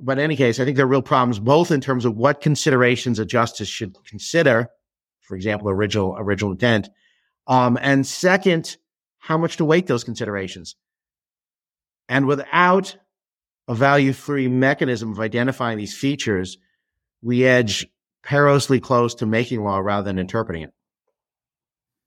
But 0.00 0.18
in 0.18 0.24
any 0.24 0.36
case, 0.36 0.58
I 0.58 0.64
think 0.64 0.76
there 0.76 0.86
are 0.86 0.88
real 0.88 1.02
problems, 1.02 1.38
both 1.38 1.70
in 1.70 1.80
terms 1.80 2.04
of 2.04 2.16
what 2.16 2.40
considerations 2.40 3.18
a 3.18 3.26
justice 3.26 3.68
should 3.68 3.94
consider, 4.08 4.68
for 5.20 5.36
example, 5.36 5.68
original, 5.68 6.16
original 6.18 6.52
intent. 6.52 6.88
Um, 7.46 7.78
and 7.80 8.06
second, 8.06 8.76
how 9.18 9.36
much 9.36 9.58
to 9.58 9.64
weight 9.64 9.86
those 9.86 10.02
considerations. 10.02 10.74
And 12.08 12.26
without 12.26 12.96
a 13.68 13.74
value 13.74 14.12
free 14.12 14.48
mechanism 14.48 15.12
of 15.12 15.20
identifying 15.20 15.78
these 15.78 15.96
features, 15.96 16.58
we 17.22 17.44
edge 17.44 17.86
perilously 18.24 18.80
close 18.80 19.14
to 19.16 19.26
making 19.26 19.62
law 19.62 19.78
rather 19.78 20.04
than 20.04 20.18
interpreting 20.18 20.62
it. 20.62 20.72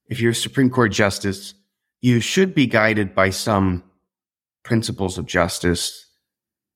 If 0.08 0.20
you're 0.20 0.32
a 0.32 0.34
Supreme 0.34 0.70
Court 0.70 0.92
justice, 0.92 1.54
you 2.00 2.20
should 2.20 2.54
be 2.54 2.66
guided 2.66 3.14
by 3.14 3.30
some 3.30 3.82
principles 4.66 5.16
of 5.16 5.26
justice, 5.26 6.04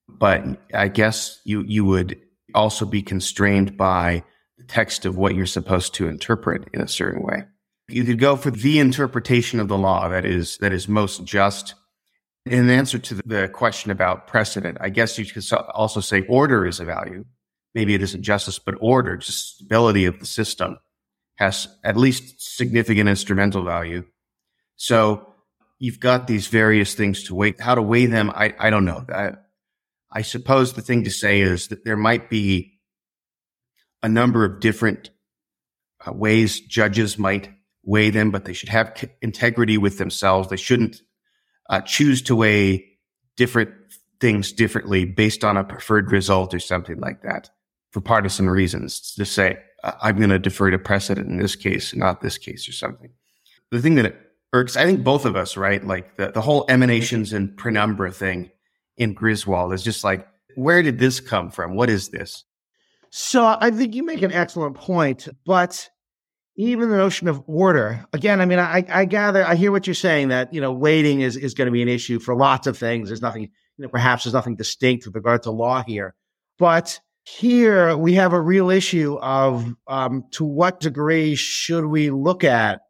but 0.09 0.43
I 0.73 0.87
guess 0.89 1.41
you, 1.45 1.65
you 1.67 1.85
would 1.85 2.19
also 2.55 2.87
be 2.87 3.03
constrained 3.03 3.77
by 3.77 4.23
the 4.57 4.65
text 4.65 5.05
of 5.05 5.17
what 5.17 5.35
you're 5.35 5.45
supposed 5.45 5.95
to 5.95 6.07
interpret 6.07 6.69
in 6.73 6.81
a 6.81 6.89
certain 6.89 7.23
way. 7.23 7.45
You 7.89 8.05
could 8.05 8.21
go 8.21 8.37
for 8.37 8.53
the 8.53 8.79
interpretation 8.79 9.59
of 9.59 9.67
the 9.67 9.77
law 9.77 10.09
that 10.09 10.25
is 10.25 10.57
that 10.59 10.73
is 10.73 10.87
most 10.87 11.25
just 11.25 11.75
in 12.47 12.71
answer 12.71 12.99
to 12.99 13.15
the 13.27 13.49
question 13.49 13.91
about 13.91 14.29
precedent, 14.29 14.79
I 14.81 14.89
guess 14.89 15.19
you 15.19 15.27
could 15.27 15.45
also 15.75 16.01
say 16.01 16.25
order 16.29 16.65
is 16.65 16.79
a 16.79 16.85
value. 16.85 17.25
Maybe 17.75 17.95
it 17.95 18.03
isn't 18.03 18.23
justice, 18.23 18.61
but 18.61 18.77
order, 18.81 19.17
just 19.17 19.57
stability 19.57 20.05
of 20.05 20.21
the 20.21 20.27
system 20.27 20.79
has 21.37 21.69
at 21.83 21.97
least 21.97 22.41
significant 22.41 23.09
instrumental 23.09 23.65
value. 23.65 24.05
So 24.77 25.30
you've 25.81 25.99
got 25.99 26.29
these 26.29 26.47
various 26.47 26.95
things 26.95 27.25
to 27.25 27.35
weigh. 27.35 27.55
How 27.59 27.75
to 27.75 27.83
weigh 27.83 28.07
them, 28.07 28.31
I, 28.31 28.55
I 28.59 28.71
don't 28.71 28.85
know. 28.85 29.05
I, 29.13 29.33
I 30.13 30.23
suppose 30.23 30.75
the 30.75 30.83
thing 30.83 31.05
to 31.05 31.11
say 31.11 31.41
is 31.41 31.69
that 31.69 31.85
there 31.85 31.97
might 31.97 32.31
be 32.31 32.79
a 34.03 34.09
number 34.09 34.45
of 34.45 34.61
different 34.61 35.11
uh, 36.07 36.13
ways 36.13 36.61
judges 36.61 37.19
might 37.19 37.51
weigh 37.83 38.11
them, 38.11 38.31
but 38.31 38.45
they 38.45 38.53
should 38.53 38.69
have 38.69 38.93
integrity 39.23 39.79
with 39.79 39.99
themselves. 39.99 40.49
They 40.49 40.57
shouldn't 40.57 41.01
uh, 41.69 41.81
choose 41.81 42.23
to 42.23 42.37
weigh 42.37 42.87
different 43.37 43.71
things 44.21 44.53
differently 44.53 45.07
based 45.07 45.45
on 45.45 45.57
a 45.57 45.65
preferred 45.65 46.13
result 46.13 46.53
or 46.53 46.59
something 46.59 47.01
like 47.01 47.23
that 47.23 47.49
for 47.91 48.03
partisan 48.03 48.51
reasons 48.51 49.15
to 49.15 49.25
say, 49.25 49.59
I'm 49.83 50.19
going 50.19 50.31
to 50.31 50.39
defer 50.39 50.71
to 50.71 50.79
precedent 50.79 51.29
in 51.29 51.39
this 51.39 51.57
case, 51.57 51.95
not 51.95 52.21
this 52.21 52.37
case 52.37 52.69
or 52.69 52.73
something. 52.73 53.11
The 53.71 53.81
thing 53.81 53.95
that 53.95 54.15
I 54.53 54.67
think 54.67 55.05
both 55.05 55.27
of 55.27 55.37
us, 55.37 55.57
right? 55.57 55.85
Like 55.85 56.17
the, 56.17 56.33
the 56.33 56.41
whole 56.41 56.65
emanations 56.69 57.33
and 57.33 57.57
penumbra 57.57 58.11
thing 58.11 58.51
in 58.97 59.15
Griswold 59.15 59.73
is 59.73 59.83
just 59.83 60.03
like, 60.03 60.27
where 60.57 60.83
did 60.83 60.99
this 60.99 61.21
come 61.21 61.51
from? 61.51 61.77
What 61.77 61.89
is 61.89 62.09
this? 62.09 62.45
So 63.11 63.57
I 63.61 63.71
think 63.71 63.95
you 63.95 64.05
make 64.05 64.23
an 64.23 64.33
excellent 64.33 64.77
point, 64.77 65.29
but 65.47 65.89
even 66.57 66.91
the 66.91 66.97
notion 66.97 67.29
of 67.29 67.43
order 67.47 68.05
again 68.13 68.41
i 68.41 68.45
mean 68.45 68.59
I, 68.59 68.85
I 68.89 69.05
gather 69.05 69.45
i 69.47 69.55
hear 69.55 69.73
what 69.73 69.87
you're 69.87 69.95
saying 69.95 70.29
that 70.29 70.53
you 70.53 70.61
know 70.61 70.73
weighting 70.73 71.21
is, 71.21 71.37
is 71.37 71.55
going 71.55 71.67
to 71.67 71.73
be 71.73 71.83
an 71.83 71.89
issue 71.89 72.19
for 72.19 72.37
lots 72.37 72.67
of 72.67 72.77
things 72.77 73.09
there's 73.09 73.23
nothing 73.23 73.43
you 73.43 73.49
know 73.79 73.89
perhaps 73.89 74.25
there's 74.25 74.35
nothing 74.35 74.57
distinct 74.57 75.07
with 75.07 75.15
regard 75.15 75.43
to 75.45 75.51
law 75.51 75.83
here 75.87 76.15
but 76.59 77.01
here 77.25 77.97
we 77.97 78.15
have 78.15 78.33
a 78.33 78.41
real 78.41 78.71
issue 78.71 79.17
of 79.21 79.75
um, 79.87 80.25
to 80.33 80.45
what 80.45 80.81
degree 80.81 81.35
should 81.35 81.85
we 81.85 82.11
look 82.11 82.45
at 82.45 82.81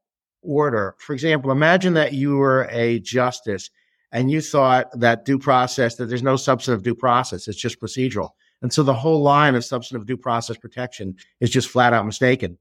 order 0.42 0.94
for 0.98 1.12
example 1.12 1.50
imagine 1.50 1.94
that 1.94 2.12
you 2.12 2.36
were 2.36 2.68
a 2.70 2.98
justice 3.00 3.70
and 4.12 4.30
you 4.30 4.40
thought 4.40 4.88
that 4.98 5.24
due 5.24 5.38
process 5.38 5.96
that 5.96 6.06
there's 6.06 6.22
no 6.22 6.36
substantive 6.36 6.82
due 6.82 6.94
process 6.94 7.46
it's 7.46 7.58
just 7.58 7.80
procedural 7.80 8.30
and 8.62 8.72
so 8.72 8.82
the 8.82 8.94
whole 8.94 9.22
line 9.22 9.54
of 9.54 9.64
substantive 9.64 10.06
due 10.06 10.16
process 10.16 10.56
protection 10.56 11.14
is 11.40 11.50
just 11.50 11.68
flat 11.68 11.92
out 11.92 12.06
mistaken 12.06 12.58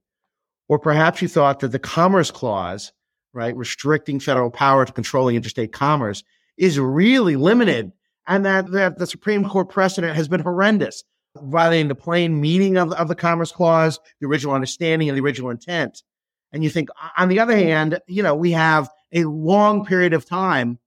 or 0.68 0.78
perhaps 0.78 1.22
you 1.22 1.28
thought 1.28 1.62
that 1.62 1.72
the 1.72 1.80
Commerce 1.80 2.30
Clause 2.30 2.92
right, 3.34 3.56
restricting 3.56 4.20
federal 4.20 4.52
power 4.52 4.86
to 4.86 4.94
controlling 4.94 5.36
interstate 5.36 5.72
commerce 5.72 6.24
is 6.58 6.80
really 6.80 7.36
limited. 7.36 7.92
And 8.28 8.46
that, 8.46 8.72
that 8.72 8.98
the 8.98 9.08
Supreme 9.08 9.48
Court 9.48 9.70
precedent 9.70 10.16
has 10.16 10.28
been 10.28 10.42
horrendous, 10.42 11.04
violating 11.36 11.88
the 11.88 11.96
plain 11.96 12.40
meaning 12.40 12.78
of, 12.78 12.92
of 12.94 13.08
the 13.08 13.16
Commerce 13.16 13.52
Clause, 13.52 14.00
the 14.20 14.28
original 14.28 14.54
understanding 14.54 15.10
and 15.10 15.18
the 15.18 15.24
original 15.24 15.50
intent. 15.50 16.04
And 16.52 16.64
you 16.64 16.70
think, 16.70 16.90
on 17.18 17.30
the 17.30 17.40
other 17.40 17.56
hand, 17.56 18.00
you 18.08 18.24
know, 18.24 18.36
we 18.36 18.52
have 18.52 18.90
a 19.12 19.26
long 19.26 19.86
period 19.86 20.14
of 20.14 20.26
time 20.26 20.80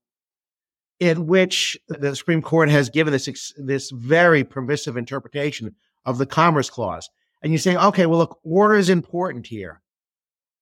in 0.99 1.27
which 1.27 1.77
the 1.87 2.15
Supreme 2.15 2.41
Court 2.41 2.69
has 2.69 2.89
given 2.89 3.11
this 3.11 3.53
this 3.57 3.91
very 3.91 4.43
permissive 4.43 4.97
interpretation 4.97 5.75
of 6.05 6.17
the 6.17 6.25
Commerce 6.25 6.69
Clause. 6.69 7.09
And 7.41 7.51
you 7.51 7.57
say, 7.57 7.75
okay, 7.75 8.05
well, 8.05 8.19
look, 8.19 8.39
order 8.43 8.75
is 8.75 8.89
important 8.89 9.47
here. 9.47 9.81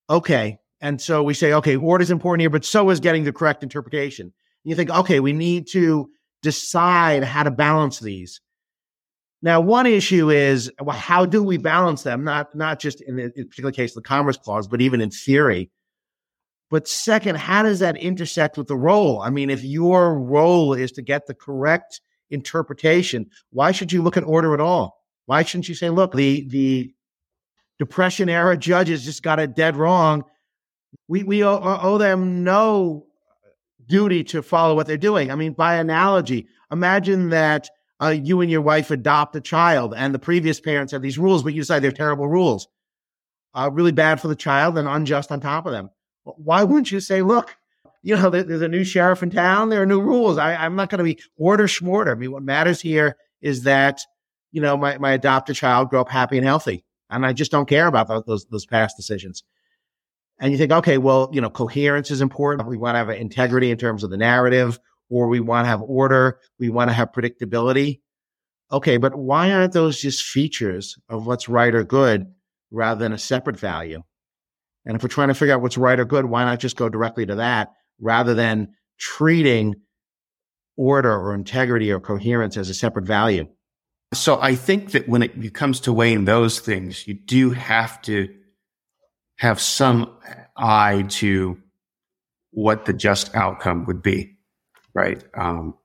Okay. 0.10 0.58
And 0.80 1.00
so 1.00 1.22
we 1.22 1.36
say, 1.36 1.54
okay, 1.54 1.76
order 1.76 2.02
is 2.02 2.10
important 2.10 2.42
here, 2.42 2.50
but 2.50 2.66
so 2.66 2.90
is 2.90 3.00
getting 3.00 3.24
the 3.24 3.32
correct 3.32 3.62
interpretation. 3.62 4.26
And 4.26 4.70
you 4.70 4.76
think, 4.76 4.90
okay, 4.90 5.20
we 5.20 5.32
need 5.32 5.68
to 5.74 6.10
decide 6.42 7.24
how 7.24 7.44
to 7.44 7.52
balance 7.52 8.00
these. 8.00 8.42
Now, 9.42 9.60
one 9.60 9.88
issue 9.88 10.30
is 10.30 10.72
well, 10.80 10.96
how 10.96 11.26
do 11.26 11.42
we 11.42 11.58
balance 11.58 12.04
them? 12.04 12.24
Not 12.24 12.54
not 12.56 12.80
just 12.80 13.02
in 13.02 13.16
the 13.16 13.32
in 13.36 13.48
particular 13.48 13.72
case 13.72 13.92
of 13.92 14.04
the 14.04 14.08
Commerce 14.08 14.38
Clause, 14.38 14.68
but 14.68 14.82
even 14.82 15.02
in 15.02 15.10
theory. 15.10 15.72
But 16.70 16.88
second, 16.88 17.38
how 17.38 17.64
does 17.64 17.80
that 17.80 17.98
intersect 17.98 18.58
with 18.58 18.68
the 18.68 18.78
role? 18.78 19.22
I 19.22 19.30
mean, 19.30 19.50
if 19.50 19.64
your 19.64 20.18
role 20.18 20.74
is 20.74 20.94
to 20.94 21.02
get 21.02 21.28
the 21.28 21.34
correct 21.34 22.00
interpretation, 22.30 23.30
why 23.50 23.72
should 23.72 23.92
you 23.92 24.02
look 24.02 24.16
at 24.16 24.24
order 24.24 24.54
at 24.54 24.62
all? 24.62 24.98
Why 25.26 25.44
shouldn't 25.44 25.68
you 25.68 25.76
say, 25.76 25.90
look, 25.90 26.14
the 26.14 26.48
the 26.50 26.94
Depression 27.82 28.30
era 28.30 28.56
judges 28.56 29.04
just 29.04 29.24
got 29.24 29.40
it 29.40 29.56
dead 29.56 29.76
wrong. 29.76 30.24
We 31.08 31.24
we 31.24 31.44
owe, 31.44 31.56
uh, 31.56 31.80
owe 31.82 31.98
them 31.98 32.44
no 32.44 33.08
duty 33.88 34.24
to 34.26 34.44
follow 34.44 34.76
what 34.76 34.86
they're 34.86 34.98
doing. 34.98 35.32
I 35.32 35.36
mean, 35.36 35.54
by 35.54 35.78
analogy, 35.78 36.48
imagine 36.72 37.30
that 37.30 37.72
uh, 38.02 38.10
you 38.10 38.42
and 38.42 38.50
your 38.50 38.62
wife 38.62 38.90
adopt 38.92 39.36
a 39.36 39.42
child, 39.42 39.94
and 39.96 40.14
the 40.14 40.20
previous 40.20 40.60
parents 40.60 40.92
have 40.92 41.02
these 41.02 41.20
rules, 41.20 41.44
but 41.44 41.54
you 41.54 41.62
decide 41.62 41.80
they're 41.80 41.92
terrible 41.92 42.28
rules, 42.28 42.68
uh, 43.54 43.70
really 43.72 43.92
bad 43.92 44.20
for 44.20 44.28
the 44.28 44.36
child 44.36 44.78
and 44.78 44.88
unjust 44.88 45.32
on 45.32 45.40
top 45.40 45.66
of 45.66 45.72
them. 45.72 45.90
Why 46.24 46.64
wouldn't 46.64 46.92
you 46.92 47.00
say, 47.00 47.22
look, 47.22 47.56
you 48.04 48.16
know, 48.16 48.30
there's 48.30 48.62
a 48.62 48.68
new 48.68 48.84
sheriff 48.84 49.22
in 49.22 49.30
town. 49.30 49.70
There 49.70 49.82
are 49.82 49.86
new 49.86 50.02
rules. 50.02 50.38
I, 50.38 50.66
am 50.66 50.76
not 50.76 50.90
going 50.90 50.98
to 51.00 51.04
be 51.04 51.20
order 51.38 51.68
schmorter. 51.68 52.12
I 52.12 52.16
mean, 52.16 52.32
what 52.32 52.44
matters 52.44 52.82
here 52.82 53.16
is 53.42 53.64
that, 53.64 54.02
you 54.52 54.62
know, 54.62 54.76
my, 54.76 54.98
my 54.98 55.12
adopted 55.12 55.56
child 55.56 55.90
grow 55.90 56.02
up 56.02 56.10
happy 56.10 56.38
and 56.38 56.46
healthy. 56.46 56.84
And 57.10 57.26
I 57.26 57.34
just 57.34 57.52
don't 57.52 57.70
care 57.70 57.88
about 57.88 58.08
those, 58.08 58.24
those, 58.26 58.46
those 58.46 58.66
past 58.66 58.98
decisions. 58.98 59.44
And 60.40 60.52
you 60.52 60.58
think, 60.58 60.72
okay, 60.72 60.98
well, 60.98 61.30
you 61.32 61.42
know, 61.42 61.52
coherence 61.52 62.10
is 62.10 62.22
important. 62.22 62.68
We 62.68 62.78
want 62.78 62.96
to 62.96 63.00
have 63.00 63.10
integrity 63.10 63.70
in 63.70 63.78
terms 63.78 64.04
of 64.04 64.10
the 64.10 64.18
narrative 64.18 64.80
or 65.12 65.28
we 65.28 65.42
want 65.42 65.66
to 65.66 65.70
have 65.70 65.82
order, 65.82 66.40
we 66.58 66.70
want 66.70 66.90
to 66.90 66.94
have 66.94 67.12
predictability. 67.12 68.00
Okay, 68.72 68.96
but 68.96 69.14
why 69.14 69.52
aren't 69.52 69.74
those 69.74 70.00
just 70.00 70.24
features 70.24 70.98
of 71.10 71.28
what's 71.28 71.50
right 71.50 71.76
or 71.76 71.84
good 71.84 72.26
rather 72.72 73.00
than 73.00 73.12
a 73.12 73.18
separate 73.18 73.60
value? 73.60 74.02
And 74.86 74.96
if 74.96 75.04
we're 75.04 75.10
trying 75.10 75.28
to 75.28 75.34
figure 75.34 75.54
out 75.54 75.62
what's 75.62 75.78
right 75.78 76.00
or 76.00 76.06
good, 76.06 76.26
why 76.26 76.46
not 76.46 76.60
just 76.60 76.78
go 76.78 76.88
directly 76.88 77.26
to 77.26 77.36
that 77.36 77.74
rather 78.00 78.34
than 78.34 78.70
treating 78.98 79.76
order 80.78 81.14
or 81.14 81.36
integrity 81.36 81.92
or 81.92 82.00
coherence 82.00 82.56
as 82.56 82.70
a 82.70 82.74
separate 82.74 83.06
value? 83.06 83.48
So 84.14 84.40
I 84.42 84.56
think 84.56 84.92
that 84.92 85.10
when 85.10 85.24
it 85.24 85.54
comes 85.54 85.82
to 85.82 85.94
weighing 85.94 86.24
those 86.24 86.60
things, 86.60 87.06
you 87.06 87.14
do 87.14 87.52
have 87.52 88.02
to 88.04 88.30
have 89.38 89.60
some 89.60 90.18
eye 90.56 91.06
to 91.10 91.58
what 92.52 92.86
the 92.86 92.94
just 92.94 93.36
outcome 93.36 93.86
would 93.86 94.02
be 94.02 94.38
right? 94.94 95.24
Um, 95.34 95.76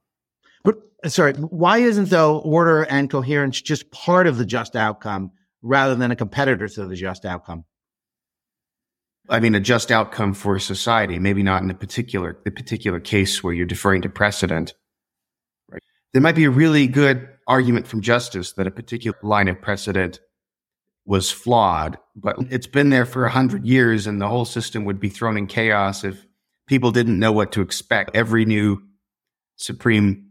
but 0.65 0.79
sorry, 1.07 1.35
why 1.35 1.79
isn't 1.79 2.11
though 2.11 2.39
order 2.39 2.83
and 2.83 3.11
coherence 3.11 3.61
just 3.61 3.91
part 3.91 4.27
of 4.27 4.39
the 4.39 4.45
just 4.45 4.77
outcome 4.77 5.33
rather 5.63 5.95
than 5.95 6.11
a 6.11 6.17
competitor 6.17 6.69
to 6.69 6.87
the 6.87 6.97
just 6.97 7.25
outcome? 7.25 7.65
I 9.29 9.41
mean, 9.41 9.55
a 9.55 9.61
just 9.61 9.91
outcome 9.91 10.35
for 10.35 10.59
society, 10.59 11.19
maybe 11.19 11.43
not 11.43 11.63
in 11.63 11.71
a 11.71 11.75
particular 11.75 12.39
the 12.45 12.51
particular 12.51 13.01
case 13.01 13.43
where 13.43 13.53
you're 13.53 13.67
deferring 13.67 14.03
to 14.03 14.09
precedent. 14.09 14.75
Right? 15.69 15.83
There 16.13 16.23
might 16.23 16.37
be 16.37 16.45
a 16.45 16.51
really 16.51 16.87
good 16.87 17.29
argument 17.47 17.87
from 17.87 18.03
justice 18.03 18.53
that 18.53 18.67
a 18.67 18.71
particular 18.71 19.19
line 19.23 19.49
of 19.49 19.61
precedent 19.61 20.21
was 21.05 21.31
flawed, 21.31 21.99
but 22.17 22.37
it's 22.51 22.67
been 22.67 22.91
there 22.91 23.07
for 23.07 23.25
a 23.25 23.31
hundred 23.31 23.65
years, 23.65 24.07
and 24.07 24.21
the 24.21 24.29
whole 24.29 24.45
system 24.45 24.85
would 24.85 25.01
be 25.01 25.09
thrown 25.09 25.37
in 25.37 25.47
chaos 25.47 26.05
if 26.05 26.27
people 26.67 26.91
didn't 26.91 27.19
know 27.19 27.33
what 27.33 27.53
to 27.53 27.61
expect. 27.61 28.11
Every 28.15 28.45
new 28.45 28.83
Supreme 29.57 30.31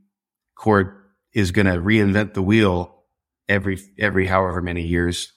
Court 0.56 1.04
is 1.34 1.52
going 1.52 1.66
to 1.66 1.74
reinvent 1.74 2.34
the 2.34 2.42
wheel 2.42 3.04
every 3.50 3.80
every 4.00 4.26
however 4.26 4.62
many 4.62 4.84
years. 4.84 5.32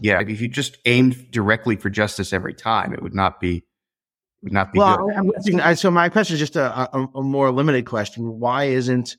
Yeah, 0.00 0.20
if 0.20 0.40
you 0.40 0.48
just 0.48 0.78
aimed 0.86 1.30
directly 1.30 1.76
for 1.76 1.90
justice 1.90 2.32
every 2.32 2.54
time, 2.54 2.94
it 2.94 3.02
would 3.02 3.14
not 3.14 3.40
be 3.40 3.64
would 4.42 4.52
not 4.52 4.72
be 4.72 4.78
well, 4.78 5.08
good. 5.44 5.60
I, 5.60 5.74
so 5.74 5.90
my 5.90 6.08
question 6.08 6.34
is 6.34 6.40
just 6.40 6.56
a, 6.56 6.96
a, 6.96 7.08
a 7.14 7.22
more 7.22 7.50
limited 7.50 7.86
question. 7.86 8.38
Why 8.38 8.64
isn't 8.64 9.16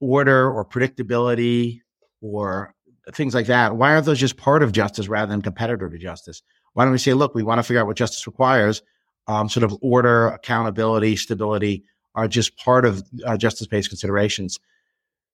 order 0.00 0.50
or 0.50 0.64
predictability 0.64 1.80
or 2.20 2.74
things 3.12 3.34
like 3.34 3.46
that? 3.46 3.76
Why 3.76 3.92
aren't 3.92 4.06
those 4.06 4.18
just 4.18 4.36
part 4.36 4.62
of 4.62 4.72
justice 4.72 5.08
rather 5.08 5.30
than 5.30 5.42
competitor 5.42 5.88
to 5.88 5.98
justice? 5.98 6.42
Why 6.74 6.84
don't 6.84 6.92
we 6.92 6.98
say, 6.98 7.14
look, 7.14 7.34
we 7.34 7.42
want 7.42 7.58
to 7.58 7.62
figure 7.62 7.80
out 7.80 7.86
what 7.86 7.96
justice 7.96 8.26
requires, 8.26 8.82
um, 9.26 9.48
sort 9.48 9.64
of 9.64 9.76
order, 9.82 10.28
accountability, 10.28 11.16
stability, 11.16 11.84
are 12.14 12.28
just 12.28 12.56
part 12.56 12.84
of 12.84 13.02
uh, 13.24 13.36
justice 13.36 13.66
based 13.66 13.88
considerations. 13.88 14.58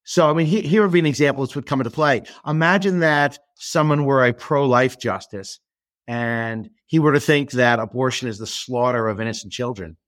So, 0.05 0.31
I 0.31 0.33
mean, 0.33 0.47
he, 0.47 0.63
here 0.63 0.83
would 0.83 0.93
be 0.93 0.99
an 0.99 1.07
example 1.07 1.45
this 1.45 1.55
would 1.55 1.67
come 1.67 1.81
into 1.81 1.91
play. 1.91 2.23
Imagine 2.47 3.01
that 3.01 3.39
someone 3.57 4.05
were 4.05 4.25
a 4.25 4.33
pro 4.33 4.67
life 4.67 4.99
justice 4.99 5.61
and 6.07 6.71
he 6.87 6.99
were 6.99 7.13
to 7.13 7.21
think 7.21 7.51
that 7.53 7.79
abortion 7.79 8.29
is 8.29 8.39
the 8.39 8.47
slaughter 8.47 9.09
of 9.09 9.21
innocent 9.21 9.53
children. 9.53 9.99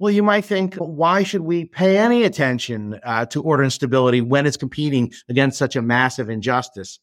Well, 0.00 0.10
you 0.10 0.24
might 0.24 0.44
think, 0.44 0.74
why 0.74 1.22
should 1.22 1.42
we 1.42 1.64
pay 1.64 1.96
any 1.96 2.24
attention 2.24 2.98
uh, 3.04 3.26
to 3.26 3.40
order 3.40 3.62
and 3.62 3.72
stability 3.72 4.20
when 4.20 4.46
it's 4.46 4.56
competing 4.56 5.12
against 5.28 5.56
such 5.56 5.76
a 5.76 5.82
massive 5.82 6.28
injustice? 6.28 6.98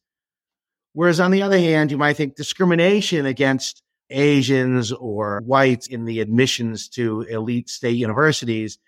Whereas 0.92 1.22
on 1.22 1.32
the 1.32 1.42
other 1.42 1.58
hand, 1.58 1.92
you 1.92 1.98
might 1.98 2.18
think 2.18 2.36
discrimination 2.36 3.26
against 3.26 3.82
Asians 4.10 4.92
or 4.92 5.42
whites 5.46 5.88
in 5.88 6.06
the 6.06 6.20
admissions 6.20 6.88
to 6.90 7.22
elite 7.22 7.70
state 7.70 7.98
universities. 7.98 8.80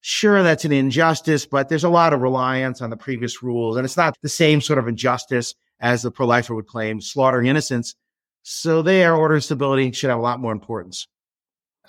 Sure, 0.00 0.42
that's 0.42 0.64
an 0.64 0.72
injustice, 0.72 1.44
but 1.46 1.68
there's 1.68 1.84
a 1.84 1.88
lot 1.88 2.12
of 2.12 2.20
reliance 2.20 2.80
on 2.80 2.90
the 2.90 2.96
previous 2.96 3.42
rules. 3.42 3.76
And 3.76 3.84
it's 3.84 3.96
not 3.96 4.16
the 4.22 4.28
same 4.28 4.60
sort 4.60 4.78
of 4.78 4.86
injustice 4.86 5.54
as 5.80 6.02
the 6.02 6.10
pro 6.10 6.26
lifer 6.26 6.54
would 6.54 6.66
claim, 6.66 7.00
slaughtering 7.00 7.46
innocents. 7.46 7.94
So 8.42 8.82
there, 8.82 9.14
order 9.14 9.34
and 9.34 9.44
stability 9.44 9.90
should 9.92 10.10
have 10.10 10.18
a 10.18 10.22
lot 10.22 10.40
more 10.40 10.52
importance. 10.52 11.06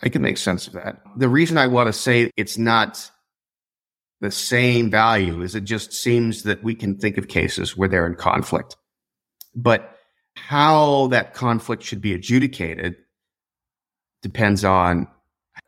I 0.01 0.09
can 0.09 0.21
make 0.21 0.37
sense 0.37 0.67
of 0.67 0.73
that. 0.73 1.01
The 1.17 1.29
reason 1.29 1.57
I 1.57 1.67
want 1.67 1.87
to 1.87 1.93
say 1.93 2.31
it's 2.35 2.57
not 2.57 3.11
the 4.21 4.31
same 4.31 4.89
value 4.89 5.41
is 5.41 5.55
it 5.55 5.63
just 5.63 5.93
seems 5.93 6.43
that 6.43 6.63
we 6.63 6.75
can 6.75 6.97
think 6.97 7.17
of 7.17 7.27
cases 7.27 7.77
where 7.77 7.87
they're 7.87 8.07
in 8.07 8.15
conflict. 8.15 8.75
But 9.55 9.95
how 10.47 11.07
that 11.07 11.33
conflict 11.33 11.83
should 11.83 12.01
be 12.01 12.13
adjudicated 12.13 12.95
depends 14.21 14.63
on 14.63 15.07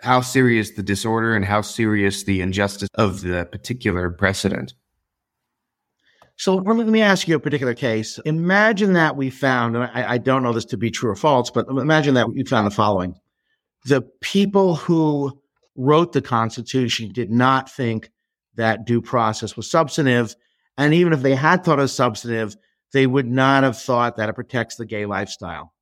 how 0.01 0.21
serious 0.21 0.71
the 0.71 0.83
disorder 0.83 1.35
and 1.35 1.45
how 1.45 1.61
serious 1.61 2.23
the 2.23 2.41
injustice 2.41 2.89
of 2.95 3.21
the 3.21 3.45
particular 3.45 4.09
precedent. 4.09 4.73
So 6.37 6.55
let 6.55 6.87
me 6.87 7.01
ask 7.01 7.27
you 7.27 7.35
a 7.35 7.39
particular 7.39 7.75
case. 7.75 8.17
Imagine 8.25 8.93
that 8.93 9.15
we 9.15 9.29
found, 9.29 9.75
and 9.75 9.85
I, 9.85 10.13
I, 10.13 10.17
don't 10.17 10.41
know 10.41 10.53
this 10.53 10.65
to 10.65 10.77
be 10.77 10.89
true 10.89 11.11
or 11.11 11.15
false, 11.15 11.51
but 11.51 11.67
imagine 11.67 12.15
that 12.15 12.29
we 12.29 12.43
found 12.45 12.65
the 12.65 12.71
following. 12.71 13.13
The 13.85 14.01
people 14.21 14.75
who 14.75 15.39
wrote 15.75 16.13
the 16.13 16.21
Constitution 16.21 17.11
did 17.11 17.29
not 17.29 17.69
think 17.69 18.09
that 18.55 18.85
due 18.85 19.01
process 19.01 19.55
was 19.55 19.69
substantive. 19.69 20.35
And 20.77 20.93
even 20.93 21.13
if 21.13 21.21
they 21.21 21.35
had 21.35 21.63
thought 21.63 21.79
it 21.79 21.83
was 21.83 21.93
substantive, 21.93 22.55
they 22.93 23.07
would 23.07 23.27
not 23.27 23.63
have 23.63 23.77
thought 23.77 24.17
that 24.17 24.29
it 24.29 24.33
protects 24.33 24.75
the 24.75 24.85
gay 24.85 25.05
lifestyle. 25.05 25.73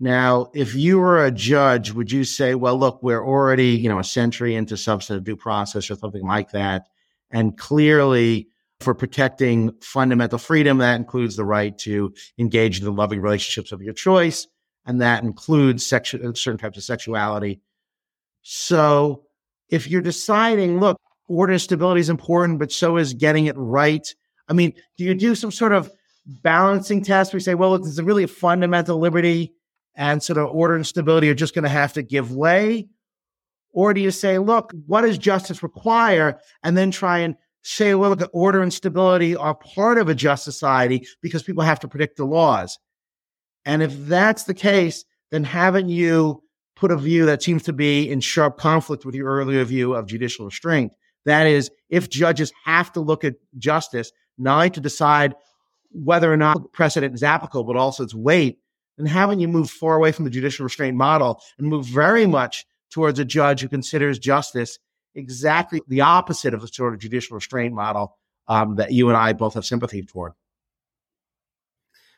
Now, 0.00 0.50
if 0.54 0.74
you 0.74 0.98
were 0.98 1.24
a 1.24 1.30
judge, 1.30 1.92
would 1.92 2.10
you 2.10 2.24
say, 2.24 2.54
well, 2.54 2.78
look, 2.78 3.02
we're 3.02 3.24
already, 3.24 3.68
you 3.68 3.88
know, 3.88 3.98
a 3.98 4.04
century 4.04 4.54
into 4.54 4.76
substantive 4.76 5.24
due 5.24 5.36
process 5.36 5.90
or 5.90 5.96
something 5.96 6.26
like 6.26 6.52
that. 6.52 6.86
And 7.30 7.56
clearly 7.56 8.48
for 8.80 8.94
protecting 8.94 9.72
fundamental 9.82 10.38
freedom, 10.38 10.78
that 10.78 10.96
includes 10.96 11.36
the 11.36 11.44
right 11.44 11.76
to 11.78 12.14
engage 12.38 12.78
in 12.78 12.86
the 12.86 12.92
loving 12.92 13.20
relationships 13.20 13.72
of 13.72 13.82
your 13.82 13.92
choice. 13.92 14.46
And 14.86 15.02
that 15.02 15.22
includes 15.22 15.86
sexu- 15.86 16.36
certain 16.36 16.58
types 16.58 16.78
of 16.78 16.84
sexuality. 16.84 17.60
So 18.40 19.24
if 19.68 19.86
you're 19.86 20.00
deciding, 20.00 20.80
look, 20.80 20.96
order 21.28 21.52
and 21.52 21.60
stability 21.60 22.00
is 22.00 22.08
important, 22.08 22.58
but 22.58 22.72
so 22.72 22.96
is 22.96 23.12
getting 23.12 23.46
it 23.46 23.56
right. 23.58 24.06
I 24.48 24.54
mean, 24.54 24.72
do 24.96 25.04
you 25.04 25.14
do 25.14 25.34
some 25.34 25.50
sort 25.50 25.72
of 25.72 25.92
balancing 26.26 27.02
test. 27.02 27.34
We 27.34 27.40
say, 27.40 27.54
well, 27.54 27.78
this 27.78 27.88
is 27.88 28.02
really 28.02 28.24
a 28.24 28.28
fundamental 28.28 28.98
liberty 28.98 29.54
and 29.96 30.22
sort 30.22 30.38
of 30.38 30.48
order 30.50 30.74
and 30.74 30.86
stability 30.86 31.28
are 31.28 31.34
just 31.34 31.54
going 31.54 31.64
to 31.64 31.68
have 31.68 31.92
to 31.94 32.02
give 32.02 32.32
way? 32.32 32.88
Or 33.72 33.94
do 33.94 34.00
you 34.00 34.10
say, 34.10 34.38
look, 34.38 34.72
what 34.86 35.02
does 35.02 35.18
justice 35.18 35.62
require? 35.62 36.40
And 36.62 36.76
then 36.76 36.90
try 36.90 37.18
and 37.18 37.36
say, 37.62 37.94
well, 37.94 38.10
look, 38.10 38.30
order 38.32 38.62
and 38.62 38.72
stability 38.72 39.36
are 39.36 39.54
part 39.54 39.98
of 39.98 40.08
a 40.08 40.14
just 40.14 40.44
society 40.44 41.06
because 41.22 41.42
people 41.42 41.62
have 41.62 41.80
to 41.80 41.88
predict 41.88 42.16
the 42.16 42.24
laws. 42.24 42.78
And 43.64 43.82
if 43.82 43.94
that's 44.06 44.44
the 44.44 44.54
case, 44.54 45.04
then 45.30 45.44
haven't 45.44 45.88
you 45.90 46.42
put 46.74 46.90
a 46.90 46.96
view 46.96 47.26
that 47.26 47.42
seems 47.42 47.62
to 47.64 47.72
be 47.72 48.10
in 48.10 48.20
sharp 48.20 48.58
conflict 48.58 49.04
with 49.04 49.14
your 49.14 49.28
earlier 49.28 49.62
view 49.64 49.94
of 49.94 50.06
judicial 50.06 50.46
restraint? 50.46 50.94
That 51.26 51.46
is, 51.46 51.70
if 51.90 52.08
judges 52.08 52.50
have 52.64 52.90
to 52.92 53.00
look 53.00 53.22
at 53.22 53.34
justice, 53.58 54.10
not 54.38 54.72
to 54.74 54.80
decide 54.80 55.34
whether 55.92 56.32
or 56.32 56.36
not 56.36 56.72
precedent 56.72 57.14
is 57.14 57.22
applicable, 57.22 57.64
but 57.64 57.76
also 57.76 58.04
its 58.04 58.14
weight, 58.14 58.58
then 58.96 59.06
haven't 59.06 59.40
you 59.40 59.48
moved 59.48 59.70
far 59.70 59.96
away 59.96 60.12
from 60.12 60.24
the 60.24 60.30
judicial 60.30 60.64
restraint 60.64 60.96
model 60.96 61.42
and 61.58 61.68
moved 61.68 61.88
very 61.88 62.26
much 62.26 62.66
towards 62.90 63.18
a 63.18 63.24
judge 63.24 63.60
who 63.60 63.68
considers 63.68 64.18
justice 64.18 64.78
exactly 65.14 65.80
the 65.88 66.00
opposite 66.00 66.54
of 66.54 66.60
the 66.60 66.68
sort 66.68 66.94
of 66.94 67.00
judicial 67.00 67.34
restraint 67.34 67.74
model 67.74 68.16
um, 68.48 68.76
that 68.76 68.92
you 68.92 69.08
and 69.08 69.16
I 69.16 69.32
both 69.32 69.54
have 69.54 69.64
sympathy 69.64 70.02
toward? 70.02 70.32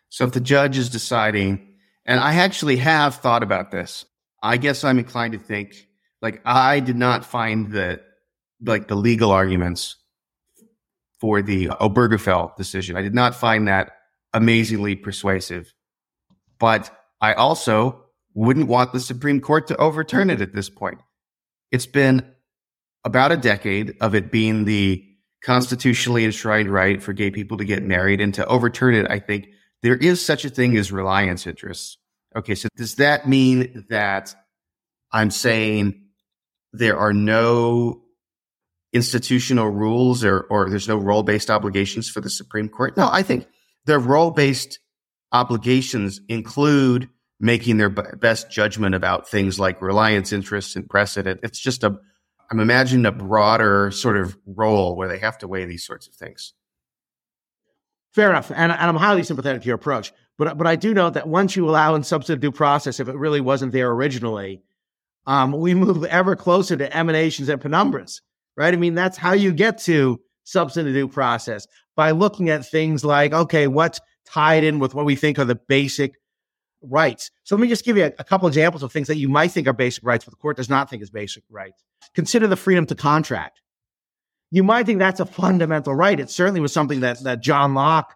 So 0.08 0.24
if 0.24 0.32
the 0.32 0.40
judge 0.40 0.76
is 0.76 0.90
deciding, 0.90 1.76
and 2.04 2.20
I 2.20 2.34
actually 2.34 2.76
have 2.78 3.16
thought 3.16 3.42
about 3.42 3.70
this, 3.70 4.04
I 4.42 4.56
guess 4.56 4.84
I'm 4.84 4.98
inclined 4.98 5.32
to 5.34 5.38
think 5.38 5.86
like 6.20 6.40
I 6.44 6.80
did 6.80 6.96
not 6.96 7.24
find 7.24 7.72
that 7.72 8.02
like 8.64 8.88
the 8.88 8.94
legal 8.94 9.30
arguments 9.30 9.96
for 11.22 11.40
the 11.40 11.68
Obergefell 11.68 12.56
decision. 12.56 12.96
I 12.96 13.02
did 13.02 13.14
not 13.14 13.36
find 13.36 13.68
that 13.68 13.92
amazingly 14.32 14.96
persuasive, 14.96 15.72
but 16.58 16.90
I 17.20 17.34
also 17.34 18.06
wouldn't 18.34 18.66
want 18.66 18.92
the 18.92 18.98
Supreme 18.98 19.40
Court 19.40 19.68
to 19.68 19.76
overturn 19.76 20.30
it 20.30 20.40
at 20.40 20.52
this 20.52 20.68
point. 20.68 20.98
It's 21.70 21.86
been 21.86 22.26
about 23.04 23.30
a 23.30 23.36
decade 23.36 23.94
of 24.00 24.16
it 24.16 24.32
being 24.32 24.64
the 24.64 25.04
constitutionally 25.44 26.24
enshrined 26.24 26.68
right 26.68 27.00
for 27.00 27.12
gay 27.12 27.30
people 27.30 27.58
to 27.58 27.64
get 27.64 27.84
married 27.84 28.20
and 28.20 28.34
to 28.34 28.44
overturn 28.46 28.96
it, 28.96 29.08
I 29.08 29.20
think 29.20 29.46
there 29.80 29.94
is 29.94 30.24
such 30.24 30.44
a 30.44 30.50
thing 30.50 30.76
as 30.76 30.90
reliance 30.90 31.46
interests. 31.46 31.98
Okay, 32.34 32.56
so 32.56 32.68
does 32.76 32.96
that 32.96 33.28
mean 33.28 33.86
that 33.90 34.34
I'm 35.12 35.30
saying 35.30 36.02
there 36.72 36.98
are 36.98 37.12
no 37.12 38.01
institutional 38.92 39.68
rules 39.68 40.24
or, 40.24 40.40
or 40.50 40.68
there's 40.68 40.88
no 40.88 40.96
role 40.96 41.22
based 41.22 41.50
obligations 41.50 42.08
for 42.08 42.20
the 42.20 42.30
Supreme 42.30 42.68
Court? 42.68 42.96
No, 42.96 43.08
I 43.10 43.22
think 43.22 43.46
their 43.86 43.98
role 43.98 44.30
based 44.30 44.78
obligations 45.32 46.20
include 46.28 47.08
making 47.40 47.78
their 47.78 47.88
b- 47.88 48.02
best 48.18 48.50
judgment 48.50 48.94
about 48.94 49.28
things 49.28 49.58
like 49.58 49.82
reliance 49.82 50.32
interests 50.32 50.76
and 50.76 50.88
precedent. 50.88 51.40
It's 51.42 51.58
just 51.58 51.82
a, 51.82 51.98
I'm 52.50 52.60
imagining 52.60 53.06
a 53.06 53.12
broader 53.12 53.90
sort 53.90 54.16
of 54.16 54.36
role 54.46 54.94
where 54.94 55.08
they 55.08 55.18
have 55.18 55.38
to 55.38 55.48
weigh 55.48 55.64
these 55.64 55.84
sorts 55.84 56.06
of 56.06 56.14
things. 56.14 56.52
Fair 58.12 58.28
enough, 58.28 58.50
and, 58.50 58.70
and 58.70 58.74
I'm 58.74 58.96
highly 58.96 59.22
sympathetic 59.22 59.62
to 59.62 59.66
your 59.66 59.76
approach. 59.76 60.12
But 60.36 60.58
but 60.58 60.66
I 60.66 60.76
do 60.76 60.92
know 60.92 61.08
that 61.08 61.26
once 61.26 61.56
you 61.56 61.68
allow 61.68 61.94
in 61.94 62.02
substantive 62.02 62.40
due 62.40 62.52
process, 62.52 63.00
if 63.00 63.08
it 63.08 63.16
really 63.16 63.40
wasn't 63.40 63.72
there 63.72 63.90
originally, 63.90 64.62
um, 65.26 65.52
we 65.52 65.74
move 65.74 66.04
ever 66.04 66.36
closer 66.36 66.76
to 66.76 66.96
emanations 66.96 67.48
and 67.48 67.60
penumbras, 67.60 68.20
right? 68.56 68.72
I 68.72 68.76
mean, 68.76 68.94
that's 68.94 69.16
how 69.16 69.32
you 69.32 69.52
get 69.52 69.78
to 69.78 70.20
substantive 70.44 70.94
due 70.94 71.08
process 71.08 71.66
by 71.96 72.10
looking 72.10 72.50
at 72.50 72.66
things 72.66 73.04
like, 73.04 73.32
okay, 73.32 73.66
what's 73.66 74.00
tied 74.26 74.64
in 74.64 74.78
with 74.78 74.94
what 74.94 75.04
we 75.04 75.16
think 75.16 75.38
are 75.38 75.44
the 75.44 75.54
basic 75.68 76.14
rights. 76.82 77.30
So 77.44 77.54
let 77.54 77.62
me 77.62 77.68
just 77.68 77.84
give 77.84 77.96
you 77.96 78.04
a, 78.04 78.12
a, 78.18 78.24
couple 78.24 78.48
examples 78.48 78.82
of 78.82 78.92
things 78.92 79.08
that 79.08 79.16
you 79.16 79.28
might 79.28 79.52
think 79.52 79.68
are 79.68 79.72
basic 79.72 80.04
rights, 80.04 80.24
but 80.24 80.32
the 80.32 80.36
court 80.36 80.56
does 80.56 80.68
not 80.68 80.90
think 80.90 81.02
is 81.02 81.10
basic 81.10 81.44
rights. 81.48 81.82
Consider 82.14 82.46
the 82.46 82.56
freedom 82.56 82.86
to 82.86 82.94
contract. 82.94 83.60
You 84.50 84.64
might 84.64 84.86
think 84.86 84.98
that's 84.98 85.20
a 85.20 85.26
fundamental 85.26 85.94
right. 85.94 86.18
It 86.18 86.30
certainly 86.30 86.60
was 86.60 86.72
something 86.72 87.00
that, 87.00 87.22
that 87.22 87.40
John 87.40 87.74
Locke 87.74 88.14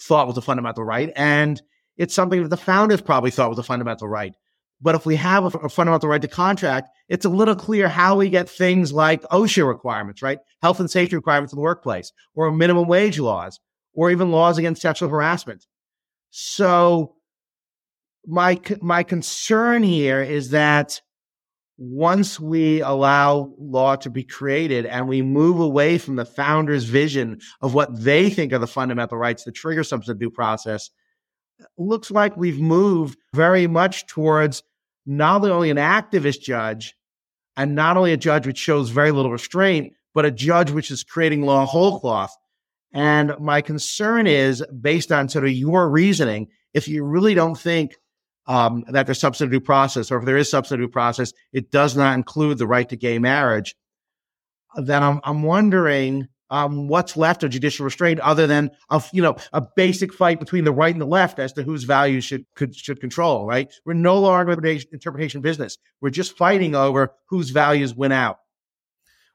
thought 0.00 0.26
was 0.26 0.36
a 0.36 0.42
fundamental 0.42 0.84
right. 0.84 1.12
And 1.14 1.60
it's 1.96 2.14
something 2.14 2.42
that 2.42 2.48
the 2.48 2.56
founders 2.56 3.00
probably 3.00 3.30
thought 3.30 3.50
was 3.50 3.58
a 3.58 3.64
fundamental 3.64 4.08
right. 4.08 4.34
But 4.80 4.94
if 4.94 5.04
we 5.04 5.16
have 5.16 5.44
a, 5.44 5.58
a 5.58 5.68
fundamental 5.68 6.08
right 6.08 6.22
to 6.22 6.28
contract, 6.28 6.88
it's 7.08 7.24
a 7.24 7.30
little 7.30 7.56
clear 7.56 7.88
how 7.88 8.16
we 8.16 8.30
get 8.30 8.48
things 8.48 8.92
like 8.92 9.22
OSHA 9.22 9.66
requirements, 9.66 10.22
right? 10.22 10.38
Health 10.62 10.80
and 10.80 10.90
safety 10.90 11.16
requirements 11.16 11.52
in 11.52 11.56
the 11.56 11.62
workplace, 11.62 12.12
or 12.34 12.50
minimum 12.52 12.86
wage 12.86 13.18
laws, 13.18 13.58
or 13.94 14.10
even 14.10 14.30
laws 14.30 14.58
against 14.58 14.82
sexual 14.82 15.08
harassment. 15.08 15.66
So 16.30 17.14
my 18.26 18.60
my 18.80 19.02
concern 19.02 19.82
here 19.82 20.22
is 20.22 20.50
that 20.50 21.00
once 21.78 22.40
we 22.40 22.80
allow 22.80 23.54
law 23.56 23.94
to 23.94 24.10
be 24.10 24.24
created 24.24 24.84
and 24.84 25.08
we 25.08 25.22
move 25.22 25.60
away 25.60 25.96
from 25.96 26.16
the 26.16 26.24
founders' 26.24 26.84
vision 26.84 27.40
of 27.60 27.72
what 27.72 28.02
they 28.02 28.28
think 28.28 28.52
are 28.52 28.58
the 28.58 28.66
fundamental 28.66 29.16
rights 29.16 29.44
that 29.44 29.54
trigger 29.54 29.84
some 29.84 30.02
sort 30.02 30.16
of 30.16 30.20
due 30.20 30.30
process, 30.30 30.90
looks 31.76 32.10
like 32.10 32.36
we've 32.36 32.60
moved 32.60 33.16
very 33.32 33.66
much 33.66 34.06
towards 34.08 34.62
not 35.08 35.42
only 35.42 35.70
an 35.70 35.78
activist 35.78 36.42
judge 36.42 36.94
and 37.56 37.74
not 37.74 37.96
only 37.96 38.12
a 38.12 38.16
judge 38.16 38.46
which 38.46 38.58
shows 38.58 38.90
very 38.90 39.10
little 39.10 39.32
restraint, 39.32 39.94
but 40.14 40.26
a 40.26 40.30
judge 40.30 40.70
which 40.70 40.90
is 40.90 41.02
creating 41.02 41.42
law 41.42 41.64
whole 41.64 41.98
cloth. 41.98 42.36
And 42.92 43.34
my 43.40 43.62
concern 43.62 44.26
is 44.26 44.64
based 44.80 45.10
on 45.10 45.28
sort 45.28 45.46
of 45.46 45.52
your 45.52 45.88
reasoning, 45.88 46.48
if 46.74 46.88
you 46.88 47.04
really 47.04 47.34
don't 47.34 47.56
think 47.56 47.96
um, 48.46 48.84
that 48.88 49.06
there's 49.06 49.20
substantive 49.20 49.64
process, 49.64 50.10
or 50.10 50.18
if 50.18 50.24
there 50.24 50.36
is 50.36 50.50
substantive 50.50 50.92
process, 50.92 51.32
it 51.52 51.70
does 51.70 51.96
not 51.96 52.14
include 52.14 52.58
the 52.58 52.66
right 52.66 52.88
to 52.88 52.96
gay 52.96 53.18
marriage, 53.18 53.74
then 54.76 55.02
I'm, 55.02 55.20
I'm 55.24 55.42
wondering 55.42 56.28
um, 56.50 56.88
what's 56.88 57.16
left 57.16 57.42
of 57.42 57.50
judicial 57.50 57.84
restraint 57.84 58.20
other 58.20 58.46
than 58.46 58.70
a, 58.90 59.02
you 59.12 59.22
know 59.22 59.36
a 59.52 59.62
basic 59.76 60.12
fight 60.12 60.40
between 60.40 60.64
the 60.64 60.72
right 60.72 60.94
and 60.94 61.00
the 61.00 61.06
left 61.06 61.38
as 61.38 61.52
to 61.54 61.62
whose 61.62 61.84
values 61.84 62.24
should 62.24 62.44
could, 62.54 62.74
should 62.74 63.00
control. 63.00 63.46
Right? 63.46 63.72
We're 63.84 63.94
no 63.94 64.18
longer 64.18 64.52
interpretation 64.92 65.40
business. 65.40 65.78
We're 66.00 66.10
just 66.10 66.36
fighting 66.36 66.74
over 66.74 67.14
whose 67.26 67.50
values 67.50 67.94
win 67.94 68.12
out. 68.12 68.38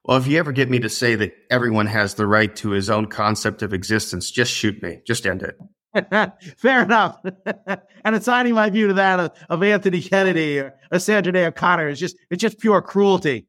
Well, 0.06 0.18
if 0.18 0.28
you 0.28 0.38
ever 0.38 0.52
get 0.52 0.70
me 0.70 0.80
to 0.80 0.90
say 0.90 1.16
that 1.16 1.34
everyone 1.50 1.86
has 1.86 2.16
the 2.16 2.28
right 2.28 2.54
to 2.58 2.72
his 2.72 2.90
own 2.90 3.06
concept 3.06 3.62
of 3.62 3.74
existence, 3.74 4.30
just 4.30 4.52
shoot 4.52 4.84
me. 4.84 5.00
Just 5.08 5.26
end 5.26 5.44
it. 5.44 5.58
Fair 6.58 6.84
enough. 6.84 7.20
and 8.04 8.16
assigning 8.16 8.54
my 8.54 8.70
view 8.70 8.88
to 8.88 8.94
that 8.96 9.20
of, 9.20 9.32
of 9.50 9.64
Anthony 9.64 10.02
Kennedy 10.02 10.60
or, 10.60 10.74
or 10.92 11.00
Sandra 11.00 11.32
Day 11.32 11.46
O'Connor 11.46 11.88
is 11.88 12.00
just 12.00 12.18
it's 12.30 12.42
just 12.42 12.60
pure 12.60 12.82
cruelty. 12.82 13.48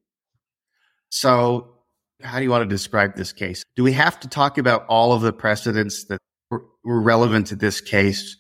So, 1.09 1.74
how 2.23 2.39
do 2.39 2.45
you 2.45 2.51
want 2.51 2.63
to 2.63 2.69
describe 2.69 3.17
this 3.17 3.33
case? 3.33 3.65
Do 3.77 3.83
we 3.83 3.93
have 3.93 4.21
to 4.21 4.29
talk 4.29 4.59
about 4.59 4.87
all 4.89 5.13
of 5.13 5.23
the 5.23 5.33
precedents 5.33 6.05
that 6.07 6.19
were, 6.51 6.65
relevant 6.85 7.49
to 7.49 7.57
this 7.57 7.81
case? 7.81 8.37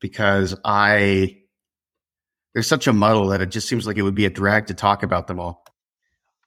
Because 0.00 0.56
I 0.64 1.38
there's 2.54 2.66
such 2.66 2.86
a 2.86 2.92
muddle 2.92 3.28
that 3.28 3.40
it 3.40 3.50
just 3.50 3.68
seems 3.68 3.86
like 3.86 3.96
it 3.96 4.02
would 4.02 4.14
be 4.14 4.26
a 4.26 4.30
drag 4.30 4.66
to 4.68 4.74
talk 4.74 5.02
about 5.02 5.26
them 5.26 5.40
all. 5.40 5.64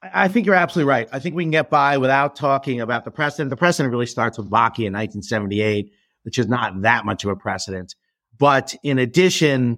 I 0.01 0.27
think 0.29 0.45
you're 0.45 0.55
absolutely 0.55 0.89
right. 0.89 1.09
I 1.11 1.19
think 1.19 1.35
we 1.35 1.43
can 1.43 1.51
get 1.51 1.69
by 1.69 1.97
without 1.97 2.35
talking 2.35 2.79
about 2.79 3.03
the 3.03 3.11
precedent. 3.11 3.49
The 3.49 3.57
precedent 3.57 3.91
really 3.91 4.05
starts 4.05 4.37
with 4.37 4.49
Bakke 4.49 4.85
in 4.85 4.93
1978 4.93 5.91
which 6.27 6.37
is 6.37 6.49
not 6.49 6.81
that 6.81 7.05
much 7.05 7.23
of 7.23 7.29
a 7.29 7.37
precedent. 7.37 7.95
But 8.37 8.75
in 8.83 8.99
addition, 8.99 9.77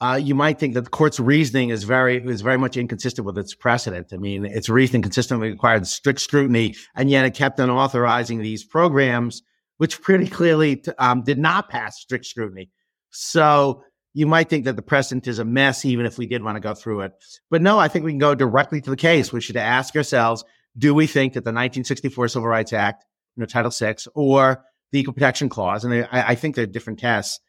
uh, 0.00 0.20
you 0.22 0.34
might 0.34 0.58
think 0.58 0.74
that 0.74 0.82
the 0.82 0.90
court's 0.90 1.18
reasoning 1.18 1.70
is 1.70 1.84
very 1.84 2.18
is 2.18 2.42
very 2.42 2.58
much 2.58 2.76
inconsistent 2.76 3.24
with 3.24 3.38
its 3.38 3.54
precedent. 3.54 4.12
I 4.12 4.18
mean, 4.18 4.44
its 4.44 4.68
reasoning 4.68 5.02
consistently 5.02 5.50
required 5.50 5.86
strict 5.86 6.20
scrutiny, 6.20 6.74
and 6.94 7.10
yet 7.10 7.24
it 7.24 7.34
kept 7.34 7.58
on 7.60 7.70
authorizing 7.70 8.40
these 8.40 8.62
programs, 8.62 9.42
which 9.78 10.02
pretty 10.02 10.28
clearly 10.28 10.84
um, 10.98 11.22
did 11.22 11.38
not 11.38 11.70
pass 11.70 11.98
strict 11.98 12.26
scrutiny. 12.26 12.70
So 13.10 13.84
you 14.12 14.26
might 14.26 14.50
think 14.50 14.66
that 14.66 14.76
the 14.76 14.82
precedent 14.82 15.26
is 15.26 15.38
a 15.38 15.44
mess, 15.46 15.84
even 15.86 16.04
if 16.04 16.18
we 16.18 16.26
did 16.26 16.42
want 16.42 16.56
to 16.56 16.60
go 16.60 16.74
through 16.74 17.00
it. 17.02 17.12
But 17.50 17.62
no, 17.62 17.78
I 17.78 17.88
think 17.88 18.04
we 18.04 18.12
can 18.12 18.18
go 18.18 18.34
directly 18.34 18.82
to 18.82 18.90
the 18.90 18.96
case. 18.96 19.32
We 19.32 19.40
should 19.40 19.56
ask 19.56 19.96
ourselves: 19.96 20.44
Do 20.76 20.92
we 20.92 21.06
think 21.06 21.32
that 21.34 21.44
the 21.44 21.52
1964 21.52 22.28
Civil 22.28 22.48
Rights 22.48 22.74
Act, 22.74 23.02
you 23.34 23.40
know, 23.40 23.46
Title 23.46 23.70
VI, 23.70 23.96
or 24.14 24.62
the 24.92 25.00
Equal 25.00 25.14
Protection 25.14 25.48
Clause, 25.48 25.84
and 25.86 25.94
I, 25.94 26.08
I 26.12 26.34
think 26.34 26.54
they're 26.54 26.66
different 26.66 26.98
tests, 26.98 27.40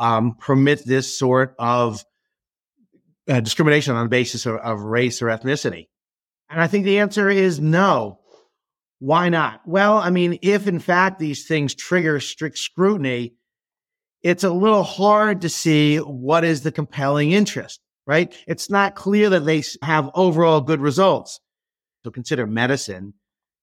um, 0.00 0.34
permit 0.40 0.84
this 0.84 1.16
sort 1.16 1.54
of 1.58 2.04
uh, 3.28 3.38
discrimination 3.40 3.94
on 3.94 4.06
the 4.06 4.10
basis 4.10 4.46
of, 4.46 4.56
of 4.56 4.80
race 4.80 5.22
or 5.22 5.26
ethnicity? 5.26 5.86
And 6.48 6.60
I 6.60 6.66
think 6.66 6.84
the 6.84 6.98
answer 6.98 7.30
is 7.30 7.60
no. 7.60 8.18
Why 8.98 9.28
not? 9.28 9.60
Well, 9.64 9.98
I 9.98 10.10
mean, 10.10 10.38
if 10.42 10.66
in 10.66 10.80
fact 10.80 11.18
these 11.18 11.46
things 11.46 11.74
trigger 11.74 12.18
strict 12.18 12.58
scrutiny, 12.58 13.34
it's 14.22 14.44
a 14.44 14.50
little 14.50 14.82
hard 14.82 15.42
to 15.42 15.48
see 15.48 15.98
what 15.98 16.44
is 16.44 16.62
the 16.62 16.72
compelling 16.72 17.32
interest, 17.32 17.80
right? 18.06 18.34
It's 18.46 18.68
not 18.68 18.94
clear 18.94 19.30
that 19.30 19.46
they 19.46 19.62
have 19.82 20.10
overall 20.14 20.60
good 20.60 20.80
results. 20.80 21.40
So 22.04 22.10
consider 22.10 22.46
medicine. 22.46 23.14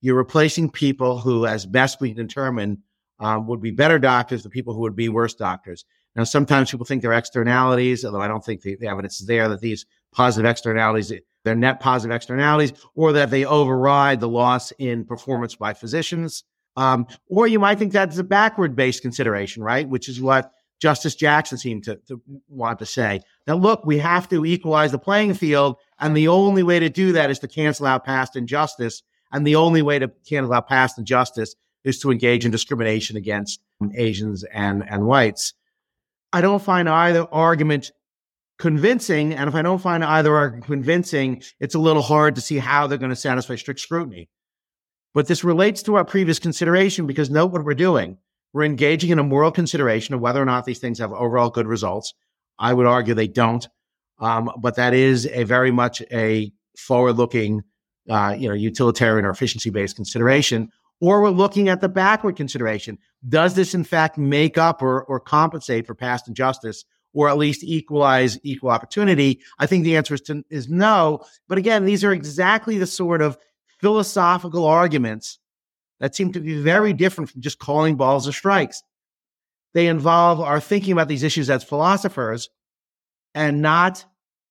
You're 0.01 0.15
replacing 0.15 0.71
people 0.71 1.19
who, 1.19 1.45
as 1.45 1.65
best 1.65 1.99
we 1.99 2.13
can 2.13 2.27
determine, 2.27 2.83
um, 3.19 3.47
would 3.47 3.61
be 3.61 3.71
better 3.71 3.99
doctors, 3.99 4.43
the 4.43 4.49
people 4.49 4.73
who 4.73 4.81
would 4.81 4.95
be 4.95 5.09
worse 5.09 5.33
doctors. 5.33 5.85
Now, 6.18 6.24
sometimes 6.24 6.72
people 6.72 6.86
think 6.86 7.03
they're 7.03 7.13
externalities, 7.13 8.03
although 8.03 8.22
I 8.22 8.28
don't 8.28 8.43
think 8.43 8.61
the, 8.61 8.76
evidence 8.88 9.22
is 9.22 9.28
there 9.28 9.47
that 9.49 9.61
these 9.61 9.86
positive 10.11 10.49
externalities, 10.49 11.13
they're 11.43 11.55
net 11.55 11.80
positive 11.80 12.15
externalities, 12.15 12.74
or 12.95 13.13
that 13.13 13.30
they 13.30 13.45
override 13.45 14.20
the 14.20 14.28
loss 14.28 14.72
in 14.72 15.05
performance 15.05 15.55
by 15.55 15.76
physicians. 15.76 16.43
Um, 16.76 17.05
or 17.28 17.45
you 17.47 17.59
might 17.59 17.78
think 17.78 17.93
that's 17.93 18.18
a 18.18 18.24
backward 18.24 18.76
based 18.76 19.03
consideration, 19.03 19.61
right? 19.63 19.88
Which 19.88 20.09
is 20.09 20.20
what 20.20 20.51
Justice 20.80 21.13
Jackson 21.13 21.59
seemed 21.59 21.84
to, 21.84 21.97
to 22.07 22.20
want 22.47 22.80
to 22.80 22.86
say. 22.86 23.22
Now, 23.45 23.55
look, 23.55 23.86
we 23.86 23.99
have 23.99 24.28
to 24.30 24.43
equalize 24.43 24.91
the 24.91 24.99
playing 24.99 25.36
field. 25.36 25.78
And 25.99 26.18
the 26.18 26.28
only 26.28 26.63
way 26.63 26.80
to 26.80 26.89
do 26.89 27.11
that 27.13 27.30
is 27.30 27.39
to 27.39 27.47
cancel 27.47 27.86
out 27.86 28.05
past 28.05 28.36
injustice. 28.36 29.03
And 29.32 29.45
the 29.45 29.55
only 29.55 29.84
way 29.84 29.99
to 29.99 30.11
cancel 30.28 30.53
out 30.53 30.68
past 30.68 30.97
injustice 30.97 31.55
is 31.84 31.99
to 31.99 32.11
engage 32.11 32.45
in 32.45 32.51
discrimination 32.51 33.18
against 33.18 33.59
Asians 33.95 34.43
and, 34.43 34.84
and 34.88 35.05
whites. 35.05 35.53
I 36.34 36.41
don't 36.41 36.61
find 36.61 36.89
either 36.89 37.28
argument 37.32 37.91
convincing. 38.59 39.34
And 39.34 39.47
if 39.47 39.55
I 39.55 39.61
don't 39.61 39.82
find 39.82 40.03
either 40.03 40.36
argument 40.36 40.65
convincing, 40.65 41.41
it's 41.59 41.75
a 41.75 41.80
little 41.80 42.01
hard 42.01 42.36
to 42.36 42.41
see 42.41 42.57
how 42.57 42.88
they're 42.88 42.97
going 42.97 43.09
to 43.09 43.15
satisfy 43.15 43.55
strict 43.55 43.80
scrutiny. 43.80 44.30
But 45.13 45.28
this 45.28 45.43
relates 45.43 45.82
to 45.84 45.95
our 45.95 46.05
previous 46.05 46.39
consideration 46.39 47.07
because 47.07 47.30
note 47.30 47.51
what 47.51 47.63
we're 47.63 47.73
doing. 47.73 48.17
We're 48.53 48.63
engaging 48.63 49.09
in 49.09 49.19
a 49.19 49.23
moral 49.23 49.51
consideration 49.51 50.15
of 50.15 50.21
whether 50.21 50.41
or 50.41 50.45
not 50.45 50.65
these 50.65 50.80
things 50.80 50.99
have 50.99 51.11
overall 51.11 51.49
good 51.49 51.67
results. 51.67 52.13
I 52.59 52.73
would 52.73 52.86
argue 52.86 53.13
they 53.13 53.28
don't. 53.28 53.67
Um, 54.19 54.51
but 54.59 54.75
that 54.75 54.93
is 54.93 55.28
a 55.28 55.43
very 55.43 55.71
much 55.71 56.01
a 56.11 56.51
forward 56.78 57.13
looking, 57.13 57.61
uh, 58.09 58.36
you 58.38 58.47
know, 58.47 58.55
utilitarian 58.55 59.25
or 59.25 59.30
efficiency 59.30 59.69
based 59.69 59.95
consideration. 59.95 60.69
Or 60.99 61.21
we're 61.21 61.29
looking 61.29 61.69
at 61.69 61.81
the 61.81 61.89
backward 61.89 62.35
consideration. 62.35 62.97
Does 63.27 63.53
this 63.53 63.73
in 63.73 63.83
fact 63.83 64.17
make 64.17 64.57
up 64.57 64.81
or, 64.81 65.03
or 65.03 65.19
compensate 65.19 65.85
for 65.85 65.93
past 65.93 66.27
injustice 66.27 66.85
or 67.13 67.29
at 67.29 67.37
least 67.37 67.63
equalize 67.63 68.39
equal 68.43 68.71
opportunity? 68.71 69.39
I 69.59 69.67
think 69.67 69.83
the 69.83 69.97
answer 69.97 70.15
is, 70.15 70.21
to, 70.21 70.43
is 70.49 70.69
no. 70.69 71.23
But 71.47 71.57
again, 71.57 71.85
these 71.85 72.03
are 72.03 72.11
exactly 72.11 72.77
the 72.77 72.87
sort 72.87 73.21
of 73.21 73.37
philosophical 73.79 74.65
arguments 74.65 75.39
that 75.99 76.15
seem 76.15 76.31
to 76.33 76.39
be 76.39 76.61
very 76.61 76.93
different 76.93 77.29
from 77.29 77.41
just 77.41 77.59
calling 77.59 77.95
balls 77.95 78.27
or 78.27 78.31
strikes. 78.31 78.81
They 79.73 79.87
involve 79.87 80.39
our 80.39 80.59
thinking 80.59 80.93
about 80.93 81.07
these 81.07 81.23
issues 81.23 81.49
as 81.49 81.63
philosophers 81.63 82.49
and 83.35 83.61
not 83.61 84.05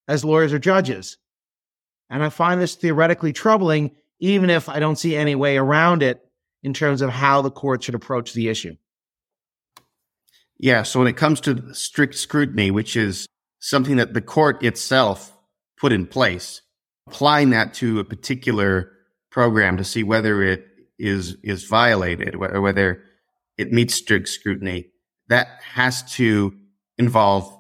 as 0.07 0.25
lawyers 0.25 0.53
or 0.53 0.59
judges. 0.59 1.19
And 2.09 2.23
I 2.23 2.29
find 2.29 2.61
this 2.61 2.77
theoretically 2.77 3.33
troubling, 3.33 3.97
even 4.21 4.51
if 4.51 4.69
I 4.69 4.79
don't 4.79 4.99
see 4.99 5.17
any 5.17 5.35
way 5.35 5.57
around 5.57 6.03
it 6.03 6.26
in 6.67 6.75
terms 6.75 7.01
of 7.01 7.11
how 7.11 7.43
the 7.43 7.51
court 7.51 7.85
should 7.85 7.95
approach 7.95 8.33
the 8.33 8.49
issue. 8.49 8.75
Yeah. 10.59 10.83
So 10.83 10.99
when 10.99 11.07
it 11.07 11.17
comes 11.17 11.41
to 11.43 11.73
strict 11.73 12.17
scrutiny, 12.17 12.73
which 12.73 12.97
is 12.97 13.29
something 13.61 13.99
that 13.99 14.15
the 14.15 14.21
court 14.21 14.65
itself 14.65 15.33
put 15.79 15.93
in 15.93 16.09
place, 16.09 16.63
applying 17.07 17.51
that 17.51 17.73
to 17.75 18.01
a 18.01 18.05
particular 18.05 18.91
program 19.31 19.77
to 19.77 19.85
see 19.85 20.03
whether 20.03 20.43
it 20.43 20.67
is 20.99 21.37
is 21.45 21.65
violated, 21.65 22.35
or 22.35 22.61
whether 22.61 23.01
it 23.57 23.71
meets 23.71 23.95
strict 23.95 24.29
scrutiny, 24.29 24.87
that 25.29 25.47
has 25.73 26.03
to 26.15 26.53
involve 26.99 27.57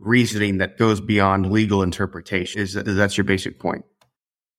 reasoning 0.00 0.58
that 0.58 0.78
goes 0.78 1.00
beyond 1.00 1.52
legal 1.52 1.80
interpretation. 1.80 2.60
Is 2.60 2.74
that, 2.74 2.86
that's 2.86 3.16
your 3.16 3.24
basic 3.24 3.60
point? 3.60 3.84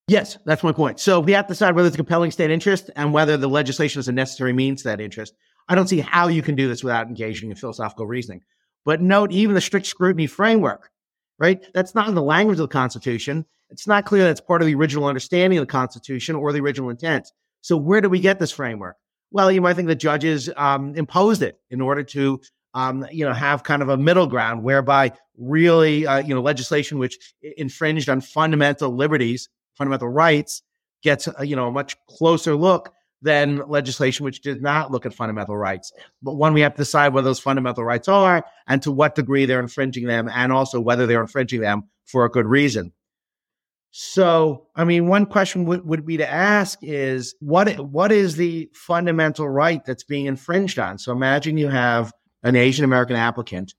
Yes, 0.08 0.38
that's 0.46 0.64
my 0.64 0.72
point. 0.72 1.02
So 1.02 1.20
we 1.20 1.34
have 1.34 1.48
to 1.48 1.54
decide 1.54 1.76
whether 1.76 1.88
it's 1.88 1.96
a 1.96 1.98
compelling 1.98 2.32
state 2.32 2.50
interest 2.50 2.90
and 2.96 3.12
whether 3.12 3.36
the 3.36 3.50
legislation 3.50 4.00
is 4.00 4.08
a 4.08 4.14
necessary 4.14 4.54
means 4.54 4.82
to 4.84 4.90
that 4.90 5.02
interest. 5.02 5.34
I 5.68 5.76
don't 5.76 5.88
see 5.88 6.00
how 6.00 6.30
you 6.30 6.42
can 6.42 6.56
do 6.56 6.70
this 6.70 6.82
without 6.82 7.08
engaging 7.08 7.50
in 7.50 7.58
philosophical 7.58 8.08
reasoning. 8.08 8.42
But 8.86 9.02
note, 9.02 9.34
even 9.34 9.54
the 9.54 9.60
strict 9.60 9.86
scrutiny 9.86 10.26
framework, 10.28 10.92
right? 11.40 11.62
That's 11.74 11.94
not 11.94 12.08
in 12.08 12.16
the 12.16 12.22
language 12.22 12.56
of 12.56 12.70
the 12.70 12.74
Constitution. 12.74 13.46
It's 13.70 13.86
not 13.86 14.06
clear 14.06 14.24
that's 14.24 14.40
part 14.40 14.62
of 14.62 14.68
the 14.68 14.76
original 14.76 15.06
understanding 15.06 15.60
of 15.60 15.64
the 15.68 15.72
Constitution 15.72 16.36
or 16.36 16.54
the 16.54 16.62
original 16.62 16.90
intent. 16.90 17.30
So 17.62 17.76
where 17.76 18.00
do 18.00 18.10
we 18.10 18.22
get 18.22 18.40
this 18.40 18.52
framework? 18.52 18.96
Well, 19.32 19.52
you 19.52 19.60
might 19.60 19.74
think 19.74 19.90
the 19.90 19.96
judges 19.96 20.50
um, 20.56 20.96
imposed 20.96 21.42
it 21.42 21.60
in 21.70 21.82
order 21.82 22.02
to, 22.04 22.40
um, 22.74 23.06
you 23.12 23.26
know, 23.26 23.34
have 23.34 23.64
kind 23.64 23.82
of 23.82 23.90
a 23.90 23.98
middle 23.98 24.26
ground 24.26 24.64
whereby 24.64 25.12
really, 25.38 26.08
uh, 26.08 26.20
you 26.20 26.34
know, 26.34 26.42
legislation 26.42 26.98
which 26.98 27.18
infringed 27.42 28.08
on 28.08 28.22
fundamental 28.22 28.96
liberties, 28.96 29.50
fundamental 29.78 30.10
rights, 30.10 30.64
gets, 31.04 31.28
uh, 31.28 31.44
you 31.44 31.56
know, 31.56 31.68
a 31.68 31.72
much 31.72 31.96
closer 32.08 32.56
look 32.56 32.94
than 33.22 33.68
legislation 33.68 34.24
which 34.24 34.42
does 34.42 34.62
not 34.62 34.92
look 34.92 35.06
at 35.06 35.14
fundamental 35.14 35.58
rights. 35.58 35.92
But 36.22 36.36
one, 36.36 36.54
we 36.54 36.62
have 36.62 36.74
to 36.74 36.82
decide 36.82 37.14
what 37.14 37.24
those 37.24 37.40
fundamental 37.40 37.84
rights 37.84 38.08
are 38.08 38.46
and 38.68 38.82
to 38.84 38.92
what 38.92 39.16
degree 39.16 39.46
they're 39.46 39.60
infringing 39.60 40.06
them, 40.06 40.30
and 40.32 40.52
also 40.52 40.80
whether 40.80 41.08
they're 41.08 41.22
infringing 41.22 41.62
them 41.62 41.84
for 42.06 42.26
a 42.26 42.30
good 42.30 42.46
reason. 42.46 42.94
So, 43.92 44.68
I 44.76 44.84
mean, 44.84 45.08
one 45.08 45.26
question 45.26 45.66
would, 45.66 45.86
would 45.86 46.06
be 46.06 46.18
to 46.18 46.30
ask 46.30 46.78
is 46.84 47.34
what 47.40 47.80
what 47.80 48.12
is 48.12 48.36
the 48.36 48.70
fundamental 48.74 49.50
right 49.50 49.84
that's 49.84 50.04
being 50.04 50.28
infringed 50.28 50.78
on? 50.78 51.00
So, 51.00 51.12
imagine 51.12 51.58
you 51.58 51.70
have 51.70 52.12
an 52.44 52.56
Asian 52.56 52.86
American 52.86 53.16
applicant, 53.16 53.74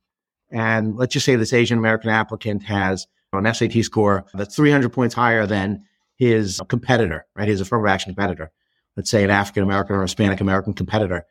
and 0.50 0.96
let's 0.96 1.12
just 1.12 1.26
say 1.26 1.36
this 1.36 1.52
Asian 1.52 1.78
American 1.78 2.10
applicant 2.10 2.64
has 2.64 3.06
an 3.32 3.54
SAT 3.54 3.84
score 3.84 4.24
that's 4.34 4.56
300 4.56 4.92
points 4.92 5.14
higher 5.14 5.46
than 5.46 5.84
his 6.18 6.60
competitor, 6.68 7.26
right? 7.34 7.48
His 7.48 7.60
affirmative 7.60 7.92
action 7.92 8.14
competitor. 8.14 8.50
Let's 8.96 9.10
say 9.10 9.24
an 9.24 9.30
African 9.30 9.62
American 9.62 9.96
or 9.96 10.02
Hispanic 10.02 10.40
American 10.40 10.74
competitor, 10.74 11.24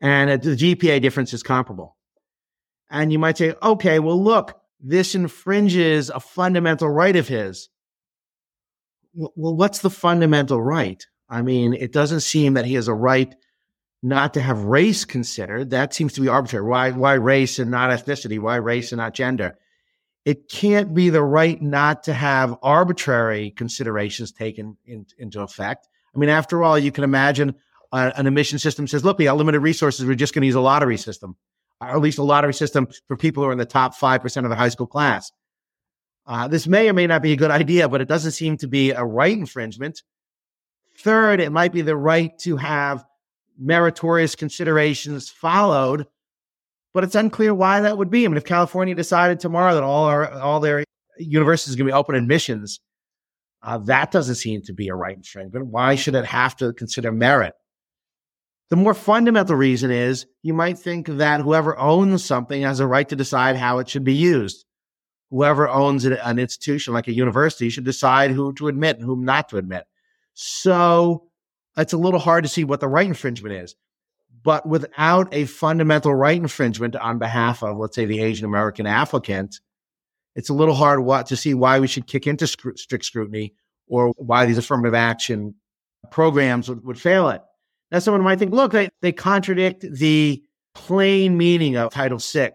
and 0.00 0.42
the 0.42 0.56
GPA 0.56 1.02
difference 1.02 1.34
is 1.34 1.42
comparable. 1.42 1.96
And 2.88 3.12
you 3.12 3.18
might 3.18 3.36
say, 3.36 3.54
okay, 3.62 3.98
well, 3.98 4.22
look, 4.22 4.60
this 4.80 5.14
infringes 5.14 6.10
a 6.10 6.20
fundamental 6.20 6.88
right 6.88 7.16
of 7.16 7.28
his 7.28 7.68
well, 9.14 9.56
what's 9.56 9.80
the 9.80 9.90
fundamental 9.90 10.60
right? 10.60 11.04
I 11.28 11.42
mean, 11.42 11.74
it 11.74 11.92
doesn't 11.92 12.20
seem 12.20 12.54
that 12.54 12.64
he 12.64 12.74
has 12.74 12.88
a 12.88 12.94
right 12.94 13.34
not 14.02 14.34
to 14.34 14.40
have 14.40 14.64
race 14.64 15.04
considered. 15.04 15.70
That 15.70 15.92
seems 15.92 16.12
to 16.14 16.20
be 16.20 16.28
arbitrary. 16.28 16.66
Why, 16.66 16.90
why 16.90 17.14
race 17.14 17.58
and 17.58 17.70
not 17.70 17.90
ethnicity? 17.90 18.38
Why 18.38 18.56
race 18.56 18.92
and 18.92 18.98
not 18.98 19.14
gender? 19.14 19.58
It 20.24 20.48
can't 20.48 20.94
be 20.94 21.08
the 21.10 21.22
right 21.22 21.60
not 21.60 22.02
to 22.04 22.12
have 22.12 22.56
arbitrary 22.62 23.52
considerations 23.52 24.32
taken 24.32 24.76
in, 24.84 25.06
into 25.18 25.40
effect. 25.40 25.88
I 26.14 26.18
mean, 26.18 26.28
after 26.28 26.62
all, 26.62 26.78
you 26.78 26.92
can 26.92 27.04
imagine 27.04 27.54
uh, 27.92 28.12
an 28.16 28.26
admission 28.26 28.58
system 28.58 28.86
says, 28.86 29.04
look, 29.04 29.18
we 29.18 29.24
got 29.24 29.36
limited 29.36 29.60
resources. 29.60 30.04
We're 30.04 30.14
just 30.14 30.34
going 30.34 30.42
to 30.42 30.46
use 30.46 30.54
a 30.54 30.60
lottery 30.60 30.98
system, 30.98 31.36
or 31.80 31.88
at 31.88 32.00
least 32.00 32.18
a 32.18 32.22
lottery 32.22 32.54
system 32.54 32.88
for 33.08 33.16
people 33.16 33.42
who 33.42 33.48
are 33.48 33.52
in 33.52 33.58
the 33.58 33.64
top 33.64 33.96
5% 33.96 34.44
of 34.44 34.50
the 34.50 34.56
high 34.56 34.68
school 34.68 34.86
class. 34.86 35.32
Uh, 36.26 36.46
this 36.46 36.66
may 36.66 36.88
or 36.88 36.92
may 36.92 37.06
not 37.06 37.22
be 37.22 37.32
a 37.32 37.36
good 37.36 37.50
idea, 37.50 37.88
but 37.88 38.00
it 38.00 38.08
doesn't 38.08 38.32
seem 38.32 38.56
to 38.58 38.68
be 38.68 38.90
a 38.90 39.04
right 39.04 39.36
infringement. 39.36 40.02
Third, 40.98 41.40
it 41.40 41.50
might 41.50 41.72
be 41.72 41.82
the 41.82 41.96
right 41.96 42.38
to 42.40 42.56
have 42.56 43.04
meritorious 43.58 44.34
considerations 44.34 45.28
followed, 45.28 46.06
but 46.92 47.04
it's 47.04 47.14
unclear 47.14 47.54
why 47.54 47.80
that 47.80 47.98
would 47.98 48.10
be. 48.10 48.24
I 48.24 48.28
mean, 48.28 48.36
if 48.36 48.44
California 48.44 48.94
decided 48.94 49.40
tomorrow 49.40 49.74
that 49.74 49.82
all 49.82 50.04
our 50.04 50.30
all 50.32 50.60
their 50.60 50.84
universities 51.18 51.74
are 51.74 51.78
going 51.78 51.86
to 51.86 51.92
be 51.92 51.96
open 51.96 52.14
admissions, 52.14 52.80
uh, 53.62 53.78
that 53.78 54.10
doesn't 54.10 54.36
seem 54.36 54.62
to 54.62 54.72
be 54.72 54.88
a 54.88 54.94
right 54.94 55.16
infringement. 55.16 55.66
Why 55.66 55.94
should 55.94 56.14
it 56.14 56.24
have 56.26 56.56
to 56.56 56.72
consider 56.72 57.12
merit? 57.12 57.54
The 58.70 58.76
more 58.76 58.94
fundamental 58.94 59.56
reason 59.56 59.90
is 59.90 60.26
you 60.42 60.54
might 60.54 60.78
think 60.78 61.08
that 61.08 61.40
whoever 61.40 61.76
owns 61.76 62.24
something 62.24 62.62
has 62.62 62.78
a 62.78 62.86
right 62.86 63.08
to 63.08 63.16
decide 63.16 63.56
how 63.56 63.78
it 63.80 63.88
should 63.88 64.04
be 64.04 64.14
used 64.14 64.64
whoever 65.30 65.68
owns 65.68 66.04
an 66.04 66.38
institution 66.38 66.92
like 66.92 67.08
a 67.08 67.14
university 67.14 67.70
should 67.70 67.84
decide 67.84 68.30
who 68.30 68.52
to 68.54 68.68
admit 68.68 68.96
and 68.96 69.04
whom 69.04 69.24
not 69.24 69.48
to 69.48 69.56
admit. 69.56 69.84
So 70.34 71.28
it's 71.76 71.92
a 71.92 71.98
little 71.98 72.20
hard 72.20 72.44
to 72.44 72.48
see 72.48 72.64
what 72.64 72.80
the 72.80 72.88
right 72.88 73.06
infringement 73.06 73.54
is. 73.54 73.76
But 74.42 74.66
without 74.66 75.32
a 75.32 75.44
fundamental 75.44 76.14
right 76.14 76.36
infringement 76.36 76.96
on 76.96 77.18
behalf 77.18 77.62
of, 77.62 77.76
let's 77.76 77.94
say, 77.94 78.06
the 78.06 78.20
Asian 78.20 78.46
American 78.46 78.86
applicant, 78.86 79.60
it's 80.34 80.48
a 80.48 80.54
little 80.54 80.74
hard 80.74 81.00
what, 81.00 81.26
to 81.26 81.36
see 81.36 81.52
why 81.52 81.78
we 81.80 81.86
should 81.86 82.06
kick 82.06 82.26
into 82.26 82.46
strict 82.46 83.04
scrutiny 83.04 83.54
or 83.86 84.12
why 84.16 84.46
these 84.46 84.58
affirmative 84.58 84.94
action 84.94 85.54
programs 86.10 86.68
would, 86.68 86.84
would 86.84 86.98
fail 86.98 87.28
it. 87.28 87.42
Now, 87.90 87.98
someone 87.98 88.22
might 88.22 88.38
think, 88.38 88.52
look, 88.52 88.72
they, 88.72 88.88
they 89.02 89.12
contradict 89.12 89.82
the 89.82 90.42
plain 90.74 91.36
meaning 91.36 91.76
of 91.76 91.92
Title 91.92 92.18
VI 92.18 92.52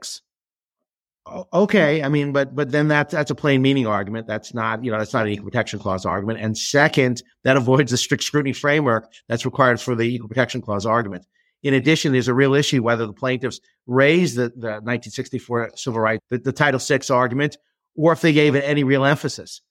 okay 1.52 2.04
i 2.04 2.08
mean 2.08 2.32
but 2.32 2.54
but 2.54 2.70
then 2.70 2.88
that's 2.88 3.12
that's 3.12 3.32
a 3.32 3.36
plain 3.36 3.62
meaning 3.62 3.88
argument. 3.88 4.28
That's 4.28 4.54
not 4.54 4.84
you 4.84 4.92
know 4.92 5.00
that's 5.00 5.14
not 5.14 5.26
an 5.26 5.32
equal 5.32 5.46
protection 5.46 5.80
clause 5.80 6.06
argument. 6.06 6.40
And 6.40 6.58
second 6.58 7.24
that 7.44 7.58
avoids 7.58 7.92
the 7.92 7.98
strict 7.98 8.24
scrutiny 8.24 8.54
framework 8.54 9.12
that's 9.28 9.46
required 9.46 9.82
for 9.82 9.96
the 9.96 10.04
equal 10.04 10.30
protection 10.30 10.62
clause 10.62 10.86
argument 10.86 11.26
in 11.66 11.74
addition 11.74 12.12
there's 12.12 12.28
a 12.28 12.34
real 12.34 12.54
issue 12.54 12.82
whether 12.82 13.06
the 13.06 13.14
plaintiffs 13.14 13.60
raised 13.88 14.38
the, 14.38 14.50
the 14.56 14.80
1964 14.82 15.72
civil 15.76 16.00
rights 16.00 16.24
the, 16.30 16.38
the 16.38 16.54
title 16.54 16.80
vi 16.80 17.00
argument 17.14 17.58
or 17.96 18.14
if 18.14 18.22
they 18.22 18.34
gave 18.34 18.56
it 18.56 18.64
any 18.64 18.84
real 18.84 19.06
emphasis 19.06 19.62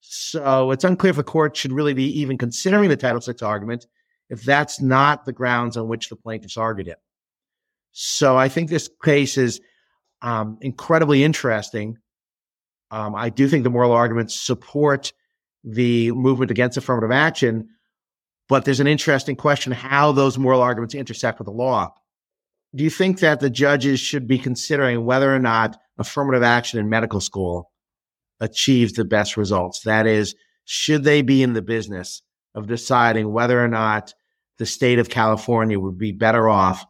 so 0.00 0.70
it's 0.70 0.84
unclear 0.84 1.10
if 1.10 1.16
the 1.16 1.24
court 1.24 1.56
should 1.56 1.72
really 1.72 1.94
be 1.94 2.20
even 2.20 2.36
considering 2.36 2.88
the 2.88 2.96
title 2.96 3.20
vi 3.20 3.34
argument 3.46 3.86
if 4.28 4.42
that's 4.42 4.80
not 4.80 5.24
the 5.24 5.32
grounds 5.32 5.76
on 5.76 5.88
which 5.88 6.08
the 6.08 6.16
plaintiffs 6.16 6.56
argued 6.56 6.88
it 6.88 6.98
so 7.92 8.36
i 8.36 8.48
think 8.48 8.68
this 8.68 8.90
case 9.02 9.38
is 9.38 9.60
um, 10.24 10.58
incredibly 10.62 11.22
interesting. 11.22 11.98
Um, 12.90 13.14
I 13.14 13.28
do 13.28 13.46
think 13.46 13.62
the 13.62 13.70
moral 13.70 13.92
arguments 13.92 14.34
support 14.34 15.12
the 15.62 16.12
movement 16.12 16.50
against 16.50 16.76
affirmative 16.76 17.10
action, 17.10 17.68
but 18.48 18.64
there's 18.64 18.80
an 18.80 18.86
interesting 18.86 19.36
question 19.36 19.72
how 19.72 20.12
those 20.12 20.38
moral 20.38 20.60
arguments 20.60 20.94
intersect 20.94 21.38
with 21.38 21.46
the 21.46 21.52
law. 21.52 21.94
Do 22.74 22.84
you 22.84 22.90
think 22.90 23.20
that 23.20 23.40
the 23.40 23.50
judges 23.50 24.00
should 24.00 24.26
be 24.26 24.38
considering 24.38 25.04
whether 25.04 25.34
or 25.34 25.38
not 25.38 25.78
affirmative 25.98 26.42
action 26.42 26.80
in 26.80 26.88
medical 26.88 27.20
school 27.20 27.70
achieves 28.40 28.94
the 28.94 29.04
best 29.04 29.36
results? 29.36 29.80
That 29.82 30.06
is, 30.06 30.34
should 30.64 31.04
they 31.04 31.22
be 31.22 31.42
in 31.42 31.52
the 31.52 31.62
business 31.62 32.22
of 32.54 32.66
deciding 32.66 33.32
whether 33.32 33.62
or 33.62 33.68
not 33.68 34.12
the 34.58 34.66
state 34.66 34.98
of 34.98 35.08
California 35.08 35.78
would 35.78 35.98
be 35.98 36.12
better 36.12 36.48
off 36.48 36.84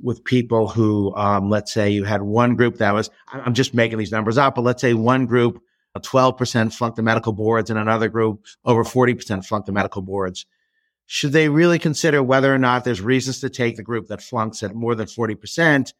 with 0.00 0.24
people 0.24 0.68
who, 0.68 1.14
um, 1.14 1.48
let's 1.48 1.72
say 1.72 1.90
you 1.90 2.04
had 2.04 2.22
one 2.22 2.56
group 2.56 2.78
that 2.78 2.94
was, 2.94 3.10
I'm 3.32 3.54
just 3.54 3.74
making 3.74 3.98
these 3.98 4.12
numbers 4.12 4.38
up, 4.38 4.56
but 4.56 4.62
let's 4.62 4.80
say 4.80 4.94
one 4.94 5.26
group, 5.26 5.60
12% 6.00 6.74
flunked 6.74 6.96
the 6.96 7.02
medical 7.02 7.32
boards 7.32 7.70
and 7.70 7.78
another 7.78 8.08
group 8.08 8.44
over 8.64 8.82
40% 8.82 9.46
flunked 9.46 9.66
the 9.66 9.72
medical 9.72 10.02
boards. 10.02 10.44
Should 11.06 11.32
they 11.32 11.48
really 11.48 11.78
consider 11.78 12.22
whether 12.22 12.54
or 12.54 12.58
not 12.58 12.84
there's 12.84 13.00
reasons 13.00 13.40
to 13.40 13.50
take 13.50 13.76
the 13.76 13.82
group 13.82 14.08
that 14.08 14.22
flunks 14.22 14.62
at 14.62 14.74
more 14.74 14.94
than 14.94 15.06
40% 15.06 15.92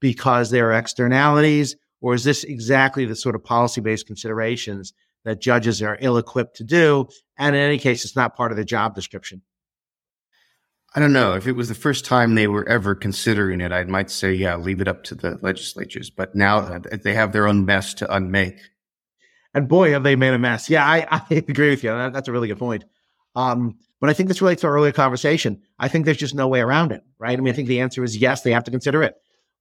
because 0.00 0.50
there 0.50 0.70
are 0.70 0.78
externalities? 0.78 1.76
Or 2.00 2.14
is 2.14 2.24
this 2.24 2.44
exactly 2.44 3.04
the 3.04 3.16
sort 3.16 3.34
of 3.34 3.44
policy 3.44 3.80
based 3.80 4.06
considerations 4.06 4.92
that 5.24 5.40
judges 5.40 5.82
are 5.82 5.98
ill 6.00 6.16
equipped 6.16 6.56
to 6.56 6.64
do? 6.64 7.08
And 7.36 7.54
in 7.54 7.62
any 7.62 7.78
case, 7.78 8.04
it's 8.04 8.16
not 8.16 8.36
part 8.36 8.50
of 8.50 8.56
the 8.56 8.64
job 8.64 8.94
description. 8.94 9.42
I 10.94 11.00
don't 11.00 11.12
know. 11.12 11.34
If 11.34 11.46
it 11.46 11.52
was 11.52 11.68
the 11.68 11.74
first 11.74 12.04
time 12.04 12.34
they 12.34 12.48
were 12.48 12.66
ever 12.68 12.94
considering 12.94 13.60
it, 13.60 13.72
I 13.72 13.84
might 13.84 14.10
say, 14.10 14.32
yeah, 14.32 14.56
leave 14.56 14.80
it 14.80 14.88
up 14.88 15.04
to 15.04 15.14
the 15.14 15.38
legislatures. 15.42 16.08
But 16.08 16.34
now 16.34 16.80
they 16.80 17.14
have 17.14 17.32
their 17.32 17.46
own 17.46 17.66
mess 17.66 17.94
to 17.94 18.12
unmake. 18.12 18.58
And 19.54 19.68
boy, 19.68 19.90
have 19.92 20.02
they 20.02 20.16
made 20.16 20.34
a 20.34 20.38
mess. 20.38 20.70
Yeah, 20.70 20.86
I, 20.86 21.06
I 21.10 21.22
agree 21.30 21.70
with 21.70 21.84
you. 21.84 21.90
That's 21.90 22.28
a 22.28 22.32
really 22.32 22.48
good 22.48 22.58
point. 22.58 22.84
Um, 23.34 23.78
but 24.00 24.10
I 24.10 24.12
think 24.12 24.28
this 24.28 24.40
relates 24.40 24.60
to 24.62 24.68
our 24.68 24.74
earlier 24.74 24.92
conversation. 24.92 25.62
I 25.78 25.88
think 25.88 26.04
there's 26.04 26.16
just 26.16 26.34
no 26.34 26.48
way 26.48 26.60
around 26.60 26.92
it, 26.92 27.02
right? 27.18 27.36
I 27.36 27.40
mean, 27.40 27.52
I 27.52 27.56
think 27.56 27.68
the 27.68 27.80
answer 27.80 28.04
is 28.04 28.16
yes, 28.16 28.42
they 28.42 28.52
have 28.52 28.64
to 28.64 28.70
consider 28.70 29.02
it. 29.02 29.14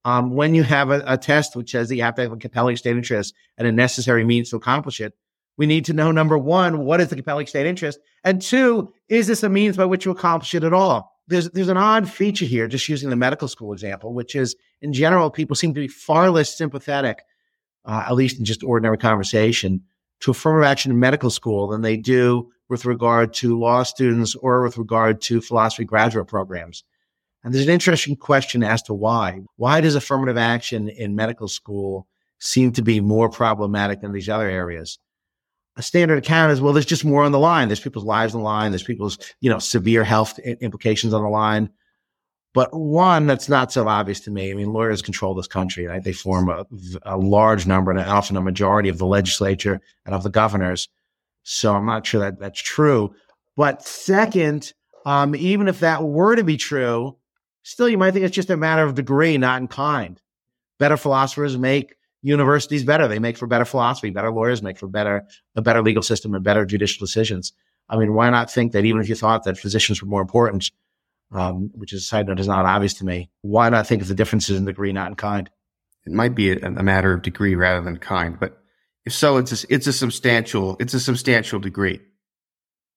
Um, 0.06 0.36
when 0.36 0.56
you 0.56 0.64
have 0.64 0.90
a, 0.92 1.04
a, 1.06 1.18
test 1.18 1.56
which 1.56 1.72
says 1.72 1.90
that 1.90 1.96
you 1.96 2.04
have 2.04 2.16
to 2.16 2.22
have 2.22 2.32
a 2.32 2.38
compelling 2.38 2.78
state 2.78 2.96
interest 2.96 3.34
and 3.58 3.68
a 3.68 3.72
necessary 3.72 4.24
means 4.24 4.52
to 4.52 4.56
accomplish 4.56 5.02
it, 5.02 5.14
we 5.58 5.66
need 5.66 5.86
to 5.86 5.94
know 5.94 6.12
number 6.12 6.38
one, 6.38 6.86
what 6.86 7.02
is 7.02 7.10
the 7.10 7.16
compelling 7.16 7.48
state 7.48 7.66
interest? 7.66 8.00
And 8.24 8.42
two, 8.42 8.94
is 9.10 9.28
this 9.28 9.44
a 9.44 9.50
means 9.50 9.76
by 9.76 9.86
which 9.86 10.06
you 10.06 10.12
accomplish 10.12 10.54
it 10.54 10.64
at 10.64 10.72
all? 10.72 11.18
there's 11.28 11.50
there's 11.52 11.68
an 11.68 11.78
odd 11.78 12.10
feature 12.10 12.46
here, 12.46 12.68
just 12.68 12.88
using 12.90 13.10
the 13.10 13.16
medical 13.16 13.48
school 13.48 13.74
example, 13.74 14.14
which 14.14 14.36
is 14.36 14.56
in 14.82 14.94
general, 14.94 15.30
people 15.30 15.56
seem 15.56 15.74
to 15.74 15.80
be 15.80 15.88
far 15.88 16.30
less 16.30 16.58
sympathetic, 16.58 17.24
uh, 17.86 18.06
at 18.08 18.16
least 18.16 18.40
in 18.40 18.46
just 18.46 18.64
ordinary 18.64 18.98
conversation, 18.98 19.84
to 20.22 20.32
affirmative 20.32 20.68
action 20.68 20.92
in 20.92 21.00
medical 21.00 21.30
school 21.30 21.68
than 21.68 21.82
they 21.82 21.98
do 21.98 22.50
with 22.70 22.86
regard 22.86 23.34
to 23.36 23.58
law 23.58 23.84
students 23.84 24.36
or 24.36 24.64
with 24.64 24.78
regard 24.78 25.22
to 25.22 25.42
philosophy 25.42 25.86
graduate 25.86 26.28
programs. 26.28 26.84
And 27.44 27.54
there's 27.54 27.68
an 27.68 27.74
interesting 27.74 28.16
question 28.16 28.64
as 28.64 28.82
to 28.84 28.94
why. 28.94 29.42
Why 29.56 29.82
does 29.82 29.96
affirmative 29.96 30.38
action 30.38 30.90
in 30.90 31.16
medical 31.16 31.48
school 31.48 32.08
seem 32.40 32.74
to 32.74 32.82
be 32.82 33.00
more 33.00 33.30
problematic 33.30 34.02
than 34.02 34.12
these 34.12 34.30
other 34.30 34.50
areas? 34.50 35.00
a 35.78 35.84
standard 35.84 36.18
account 36.18 36.52
is 36.52 36.60
well 36.60 36.74
there's 36.74 36.86
just 36.86 37.06
more 37.06 37.24
on 37.24 37.32
the 37.32 37.40
line 37.40 37.68
there's 37.68 37.80
people's 37.80 38.04
lives 38.04 38.34
on 38.34 38.42
the 38.42 38.46
line 38.46 38.72
there's 38.72 38.84
people's 38.84 39.18
you 39.40 39.50
know 39.50 39.60
severe 39.60 40.04
health 40.04 40.38
implications 40.40 41.14
on 41.14 41.24
the 41.24 41.30
line 41.30 41.70
but 42.54 42.74
one 42.74 43.28
that's 43.28 43.48
not 43.48 43.72
so 43.72 43.88
obvious 43.88 44.20
to 44.20 44.32
me 44.32 44.52
i 44.52 44.54
mean 44.54 44.74
lawyers 44.74 45.02
control 45.02 45.34
this 45.34 45.48
country 45.48 45.86
right 45.86 46.04
they 46.04 46.12
form 46.12 46.50
a, 46.50 46.66
a 47.04 47.18
large 47.18 47.66
number 47.66 47.92
and 47.92 48.00
often 48.00 48.36
a 48.36 48.42
majority 48.42 48.90
of 48.90 48.98
the 48.98 49.06
legislature 49.06 49.80
and 50.06 50.14
of 50.14 50.24
the 50.24 50.30
governors 50.30 50.90
so 51.48 51.76
i'm 51.76 51.86
not 51.86 52.06
sure 52.06 52.22
that 52.22 52.40
that's 52.40 52.62
true 52.62 53.14
but 53.56 53.84
second 53.84 54.74
um, 55.06 55.36
even 55.36 55.68
if 55.70 55.80
that 55.80 56.04
were 56.04 56.36
to 56.36 56.44
be 56.44 56.58
true 56.58 57.16
still 57.64 57.88
you 57.88 57.98
might 57.98 58.12
think 58.12 58.26
it's 58.26 58.36
just 58.36 58.50
a 58.50 58.58
matter 58.58 58.84
of 58.84 58.96
degree 58.96 59.38
not 59.38 59.62
in 59.62 59.68
kind 59.68 60.22
better 60.78 60.98
philosophers 60.98 61.58
make 61.58 61.98
universities 62.22 62.84
better. 62.84 63.08
They 63.08 63.20
make 63.20 63.38
for 63.38 63.48
better 63.48 63.66
philosophy, 63.66 64.10
better 64.10 64.32
lawyers 64.32 64.62
make 64.62 64.78
for 64.78 64.88
better, 64.88 65.26
a 65.56 65.62
better 65.62 65.82
legal 65.82 66.04
system 66.04 66.34
and 66.34 66.44
better 66.44 66.66
judicial 66.66 67.06
decisions. 67.06 67.54
I 67.90 67.98
mean, 67.98 68.14
why 68.14 68.30
not 68.30 68.52
think 68.52 68.74
that 68.74 68.86
even 68.86 69.02
if 69.02 69.10
you 69.10 69.16
thought 69.16 69.44
that 69.44 69.58
physicians 69.58 70.02
were 70.02 70.10
more 70.10 70.22
important, 70.22 70.70
um, 71.32 71.72
which 71.74 71.94
is 71.94 72.02
a 72.02 72.06
side 72.06 72.28
note 72.28 72.40
is 72.40 72.48
not 72.48 72.66
obvious 72.66 72.96
to 72.96 73.06
me, 73.06 73.30
why 73.42 73.70
not 73.70 73.88
think 73.88 74.02
of 74.02 74.08
the 74.08 74.16
differences 74.16 74.58
in 74.58 74.66
degree, 74.66 74.92
not 74.92 75.10
in 75.10 75.16
kind? 75.16 75.50
It 76.06 76.12
might 76.12 76.36
be 76.36 76.52
a, 76.52 76.58
a 76.58 76.84
matter 76.84 77.14
of 77.14 77.22
degree 77.22 77.56
rather 77.56 77.82
than 77.82 77.98
kind, 77.98 78.40
but 78.40 78.62
if 79.08 79.14
so, 79.14 79.38
it's 79.38 79.64
a, 79.64 79.74
it's 79.74 79.88
a 79.88 79.94
substantial, 79.94 80.78
it's 80.80 80.94
a 80.94 81.00
substantial 81.00 81.60
degree. 81.60 82.00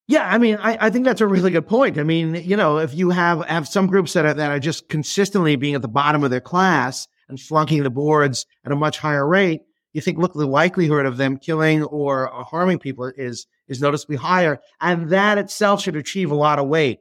Yeah, 0.07 0.29
I 0.29 0.39
mean, 0.39 0.57
I, 0.61 0.77
I 0.81 0.91
think 0.91 1.05
that's 1.05 1.21
a 1.21 1.27
really 1.27 1.51
good 1.51 1.67
point. 1.67 1.99
I 1.99 2.03
mean, 2.03 2.35
you 2.35 2.57
know, 2.57 2.79
if 2.79 2.95
you 2.95 3.11
have 3.11 3.45
have 3.47 3.67
some 3.67 3.87
groups 3.87 4.13
that 4.13 4.27
are 4.27 4.35
that 4.35 4.51
are 4.51 4.59
just 4.59 4.89
consistently 4.89 5.57
being 5.57 5.75
at 5.75 5.83
the 5.83 5.89
bottom 5.89 6.25
of 6.25 6.31
their 6.31 6.41
class, 6.41 7.07
and 7.31 7.41
flunking 7.41 7.83
the 7.83 7.91
boards 7.91 8.45
at 8.65 8.73
a 8.73 8.77
much 8.77 8.99
higher 8.99 9.27
rate, 9.27 9.63
you 9.93 10.01
think, 10.01 10.19
look, 10.19 10.35
the 10.35 10.47
likelihood 10.47 11.07
of 11.07 11.17
them 11.17 11.39
killing 11.39 11.83
or 11.85 12.29
harming 12.33 12.79
people 12.79 13.11
is, 13.17 13.47
is 13.69 13.81
noticeably 13.81 14.17
higher. 14.17 14.59
And 14.81 15.11
that 15.11 15.39
itself 15.39 15.83
should 15.83 15.97
achieve 15.97 16.31
a 16.31 16.37
lot 16.37 16.59
of 16.59 16.69
weight. 16.69 16.99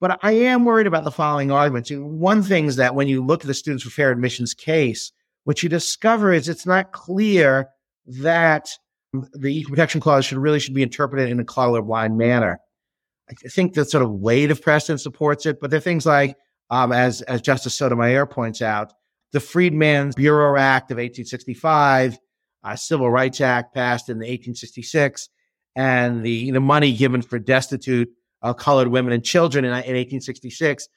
But 0.00 0.18
I 0.22 0.32
am 0.32 0.64
worried 0.64 0.86
about 0.86 1.04
the 1.04 1.10
following 1.10 1.50
arguments. 1.50 1.90
One 1.92 2.42
thing 2.42 2.66
is 2.66 2.76
that 2.76 2.94
when 2.94 3.08
you 3.08 3.24
look 3.24 3.42
at 3.42 3.46
the 3.46 3.54
Students 3.54 3.84
for 3.84 3.90
Fair 3.90 4.10
Admissions 4.10 4.54
case, 4.54 5.12
what 5.48 5.62
you 5.62 5.68
discover 5.70 6.30
is 6.30 6.46
it's 6.46 6.66
not 6.66 6.92
clear 6.92 7.70
that 8.04 8.68
the 9.32 9.48
Equal 9.48 9.70
Protection 9.70 9.98
Clause 9.98 10.26
should 10.26 10.36
really 10.36 10.60
should 10.60 10.74
be 10.74 10.82
interpreted 10.82 11.30
in 11.30 11.40
a 11.40 11.44
colorblind 11.44 12.16
manner. 12.16 12.60
I 13.30 13.48
think 13.48 13.72
the 13.72 13.86
sort 13.86 14.04
of 14.04 14.10
weight 14.10 14.50
of 14.50 14.60
precedent 14.60 15.00
supports 15.00 15.46
it, 15.46 15.58
but 15.58 15.70
there 15.70 15.78
are 15.78 15.80
things 15.80 16.04
like 16.04 16.36
um, 16.68 16.92
as 16.92 17.22
as 17.22 17.40
Justice 17.40 17.74
Sotomayor 17.74 18.26
points 18.26 18.60
out, 18.60 18.92
the 19.32 19.40
Freedmen's 19.40 20.14
Bureau 20.16 20.60
Act 20.60 20.90
of 20.90 20.96
1865, 20.96 22.18
uh, 22.64 22.76
Civil 22.76 23.10
Rights 23.10 23.40
Act 23.40 23.74
passed 23.74 24.10
in 24.10 24.18
1866, 24.18 25.30
and 25.74 26.22
the 26.22 26.50
know, 26.50 26.60
money 26.60 26.92
given 26.92 27.22
for 27.22 27.38
destitute 27.38 28.10
uh, 28.42 28.52
colored 28.52 28.88
women 28.88 29.14
and 29.14 29.24
children 29.24 29.64
in, 29.64 29.70
in 29.70 29.76
1866, 29.76 30.88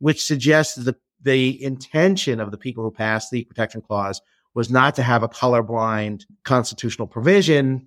which 0.00 0.24
suggests 0.24 0.74
the 0.74 0.96
the 1.22 1.62
intention 1.62 2.40
of 2.40 2.50
the 2.50 2.58
people 2.58 2.84
who 2.84 2.90
passed 2.90 3.30
the 3.30 3.44
Protection 3.44 3.80
Clause 3.80 4.20
was 4.54 4.70
not 4.70 4.94
to 4.96 5.02
have 5.02 5.22
a 5.22 5.28
colorblind 5.28 6.24
constitutional 6.44 7.06
provision. 7.06 7.86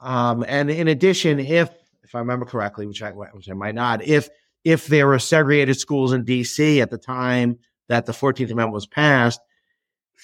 Um, 0.00 0.44
and 0.46 0.70
in 0.70 0.88
addition, 0.88 1.38
if 1.38 1.70
if 2.02 2.14
I 2.14 2.18
remember 2.18 2.44
correctly, 2.44 2.86
which 2.86 3.02
I 3.02 3.10
which 3.10 3.48
I 3.48 3.54
might 3.54 3.74
not, 3.74 4.02
if 4.02 4.28
if 4.64 4.86
there 4.86 5.06
were 5.06 5.18
segregated 5.18 5.78
schools 5.78 6.12
in 6.12 6.24
DC 6.24 6.80
at 6.80 6.90
the 6.90 6.98
time 6.98 7.58
that 7.88 8.06
the 8.06 8.12
14th 8.12 8.44
Amendment 8.44 8.72
was 8.72 8.86
passed, 8.86 9.40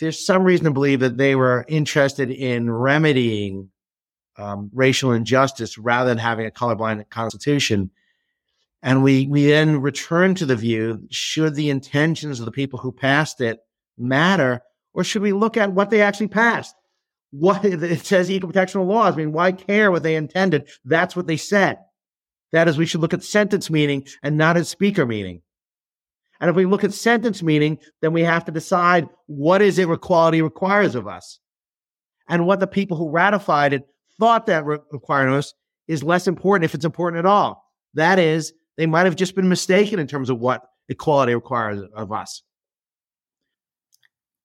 there's 0.01 0.25
some 0.25 0.45
reason 0.45 0.65
to 0.65 0.71
believe 0.71 1.01
that 1.01 1.19
they 1.19 1.35
were 1.35 1.65
interested 1.69 2.31
in 2.31 2.71
remedying 2.71 3.71
um, 4.39 4.71
racial 4.73 5.13
injustice 5.13 5.77
rather 5.77 6.09
than 6.09 6.19
having 6.19 6.47
a 6.47 6.51
colorblind 6.51 7.09
constitution. 7.11 7.91
And 8.83 9.03
we, 9.03 9.27
we 9.27 9.47
then 9.47 9.81
return 9.81 10.35
to 10.37 10.47
the 10.47 10.57
view 10.57 11.07
should 11.11 11.55
the 11.55 11.71
intentions 11.71 12.41
of 12.41 12.47
the 12.47 12.53
people 12.53 12.79
who 12.79 12.93
passed 12.93 13.41
it 13.41 13.59
matter, 13.99 14.63
or 14.95 15.05
should 15.05 15.23
we 15.23 15.33
look 15.33 15.57
at 15.57 15.73
what 15.73 15.91
they 15.91 16.01
actually 16.01 16.29
passed? 16.29 16.75
What 17.31 17.65
it 17.65 18.07
says 18.07 18.31
equal 18.31 18.49
protection 18.49 18.81
laws. 18.83 19.15
I 19.15 19.19
mean, 19.19 19.33
why 19.33 19.53
care 19.53 19.91
what 19.91 20.03
they 20.03 20.17
intended? 20.17 20.69
That's 20.85 21.15
what 21.15 21.27
they 21.27 21.37
said. 21.37 21.79
That 22.53 22.69
is, 22.69 22.79
we 22.79 22.87
should 22.87 23.01
look 23.01 23.15
at 23.15 23.23
sentence 23.23 23.71
meaning 23.71 24.07
and 24.23 24.37
not 24.37 24.57
at 24.57 24.67
speaker 24.67 25.07
meaning. 25.07 25.43
And 26.41 26.49
if 26.49 26.57
we 26.57 26.65
look 26.65 26.85
at 26.85 26.95
sentence 26.95 27.43
meaning, 27.43 27.79
then 28.01 28.13
we 28.13 28.23
have 28.23 28.47
to 28.47 28.53
decide 28.53 29.09
what 29.27 29.61
is 29.61 29.79
it 29.79 29.89
equality 29.89 30.41
requires 30.41 30.95
of 30.95 31.07
us. 31.07 31.39
And 32.29 32.47
what 32.47 32.61
the 32.61 32.67
people 32.67 32.97
who 32.97 33.11
ratified 33.11 33.73
it 33.75 33.83
thought 34.19 34.47
that 34.47 34.65
re- 34.65 34.79
required 34.91 35.29
of 35.29 35.35
us 35.35 35.55
is 35.87 36.03
less 36.03 36.27
important 36.27 36.65
if 36.65 36.75
it's 36.75 36.85
important 36.85 37.19
at 37.19 37.27
all. 37.27 37.63
That 37.95 38.19
is, 38.19 38.53
they 38.81 38.87
might 38.87 39.05
have 39.05 39.15
just 39.15 39.35
been 39.35 39.51
mistaken 39.51 39.99
in 39.99 40.07
terms 40.07 40.31
of 40.31 40.41
what 40.41 40.63
equality 40.89 41.35
requires 41.35 41.83
of 41.95 42.11
us. 42.13 42.43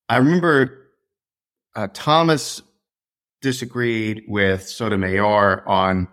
I 0.10 0.18
remember 0.18 0.90
uh, 1.74 1.88
Thomas 1.94 2.62
disagreed 3.42 4.24
with 4.28 4.68
Sotomayor 4.68 5.66
on 5.66 6.10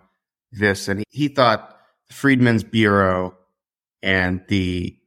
this, 0.53 0.87
and 0.87 1.03
he, 1.09 1.27
thought 1.27 1.77
the 2.07 2.13
Freedmen's 2.13 2.63
Bureau 2.63 3.35
and 4.01 4.41
the 4.47 4.97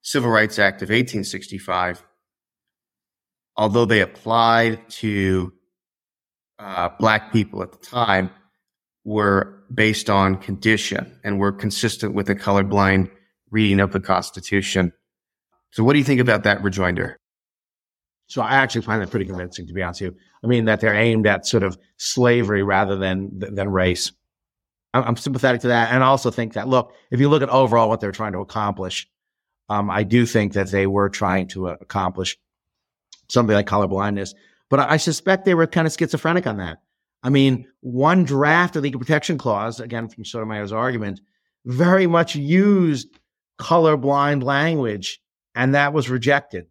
Civil 0.00 0.30
Rights 0.30 0.58
Act 0.58 0.80
of 0.80 0.88
1865, 0.88 2.02
although 3.58 3.84
they 3.84 4.00
applied 4.00 4.88
to 4.92 5.52
uh, 6.58 6.88
black 6.98 7.34
people 7.34 7.62
at 7.62 7.72
the 7.72 7.86
time, 7.86 8.30
were 9.06 9.62
based 9.72 10.10
on 10.10 10.36
condition 10.36 11.18
and 11.22 11.38
were 11.38 11.52
consistent 11.52 12.12
with 12.12 12.26
the 12.26 12.34
colorblind 12.34 13.08
reading 13.50 13.78
of 13.78 13.92
the 13.92 14.00
Constitution. 14.00 14.92
So, 15.70 15.84
what 15.84 15.92
do 15.92 16.00
you 16.00 16.04
think 16.04 16.20
about 16.20 16.42
that 16.42 16.62
rejoinder? 16.62 17.16
So 18.26 18.42
I 18.42 18.56
actually 18.56 18.82
find 18.82 19.00
that 19.00 19.10
pretty 19.10 19.26
convincing, 19.26 19.68
to 19.68 19.72
be 19.72 19.82
honest 19.82 20.00
with 20.00 20.14
you. 20.14 20.18
I 20.42 20.48
mean, 20.48 20.64
that 20.64 20.80
they're 20.80 20.94
aimed 20.94 21.28
at 21.28 21.46
sort 21.46 21.62
of 21.62 21.78
slavery 21.96 22.64
rather 22.64 22.96
than 22.96 23.30
than 23.38 23.70
race. 23.70 24.12
I'm, 24.92 25.16
sympathetic 25.16 25.60
to 25.60 25.68
that, 25.68 25.92
and 25.92 26.02
I 26.02 26.06
also 26.06 26.30
think 26.30 26.54
that 26.54 26.68
look, 26.68 26.92
if 27.10 27.20
you 27.20 27.28
look 27.28 27.42
at 27.42 27.50
overall 27.50 27.88
what 27.88 28.00
they're 28.00 28.12
trying 28.12 28.32
to 28.32 28.38
accomplish, 28.38 29.06
um, 29.68 29.90
I 29.90 30.02
do 30.02 30.26
think 30.26 30.54
that 30.54 30.70
they 30.70 30.86
were 30.86 31.10
trying 31.10 31.48
to 31.48 31.68
uh, 31.68 31.76
accomplish 31.80 32.38
something 33.28 33.54
like 33.54 33.66
colorblindness. 33.66 34.30
But 34.70 34.80
I, 34.80 34.92
I 34.92 34.96
suspect 34.96 35.44
they 35.44 35.54
were 35.54 35.66
kind 35.66 35.86
of 35.86 35.92
schizophrenic 35.92 36.46
on 36.46 36.56
that. 36.56 36.78
I 37.22 37.30
mean, 37.30 37.66
one 37.80 38.24
draft 38.24 38.76
of 38.76 38.82
the 38.82 38.88
Equal 38.88 39.00
Protection 39.00 39.38
Clause, 39.38 39.80
again 39.80 40.08
from 40.08 40.24
Sotomayor's 40.24 40.72
argument, 40.72 41.20
very 41.64 42.06
much 42.06 42.36
used 42.36 43.08
colorblind 43.58 44.42
language, 44.42 45.20
and 45.54 45.74
that 45.74 45.92
was 45.92 46.08
rejected. 46.08 46.66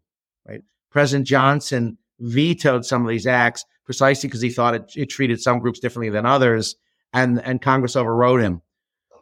Right? 0.47 0.61
President 0.91 1.27
Johnson 1.27 1.97
vetoed 2.19 2.85
some 2.85 3.01
of 3.01 3.09
these 3.09 3.27
acts 3.27 3.65
precisely 3.85 4.27
because 4.27 4.41
he 4.41 4.49
thought 4.49 4.75
it, 4.75 4.91
it 4.95 5.05
treated 5.07 5.41
some 5.41 5.59
groups 5.59 5.79
differently 5.79 6.09
than 6.09 6.25
others, 6.25 6.75
and 7.13 7.41
and 7.43 7.61
Congress 7.61 7.95
overrode 7.95 8.41
him. 8.41 8.61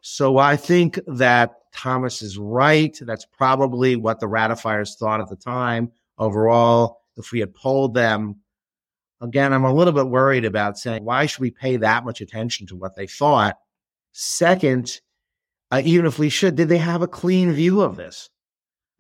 So 0.01 0.38
I 0.38 0.57
think 0.57 0.99
that 1.07 1.55
Thomas 1.74 2.21
is 2.21 2.38
right. 2.38 2.97
That's 3.01 3.26
probably 3.26 3.95
what 3.95 4.19
the 4.19 4.28
ratifiers 4.28 4.95
thought 4.95 5.21
at 5.21 5.30
the 5.30 5.36
time. 5.36 5.91
Overall, 6.17 6.99
if 7.17 7.32
we 7.32 7.39
had 7.39 7.55
polled 7.55 7.93
them, 7.93 8.36
again, 9.24 9.53
I'm 9.53 9.63
a 9.63 9.74
little 9.74 9.93
bit 9.93 10.07
worried 10.07 10.45
about 10.45 10.78
saying, 10.78 11.05
why 11.05 11.26
should 11.26 11.39
we 11.39 11.51
pay 11.51 11.78
that 11.78 12.05
much 12.05 12.21
attention 12.21 12.67
to 12.67 12.76
what 12.76 12.95
they 12.95 13.07
thought? 13.07 13.57
Second, 14.11 14.99
uh, 15.71 15.82
even 15.84 16.05
if 16.05 16.19
we 16.19 16.30
should, 16.30 16.55
did 16.55 16.69
they 16.69 16.78
have 16.78 17.01
a 17.01 17.07
clean 17.07 17.53
view 17.53 17.82
of 17.82 17.95
this? 17.95 18.30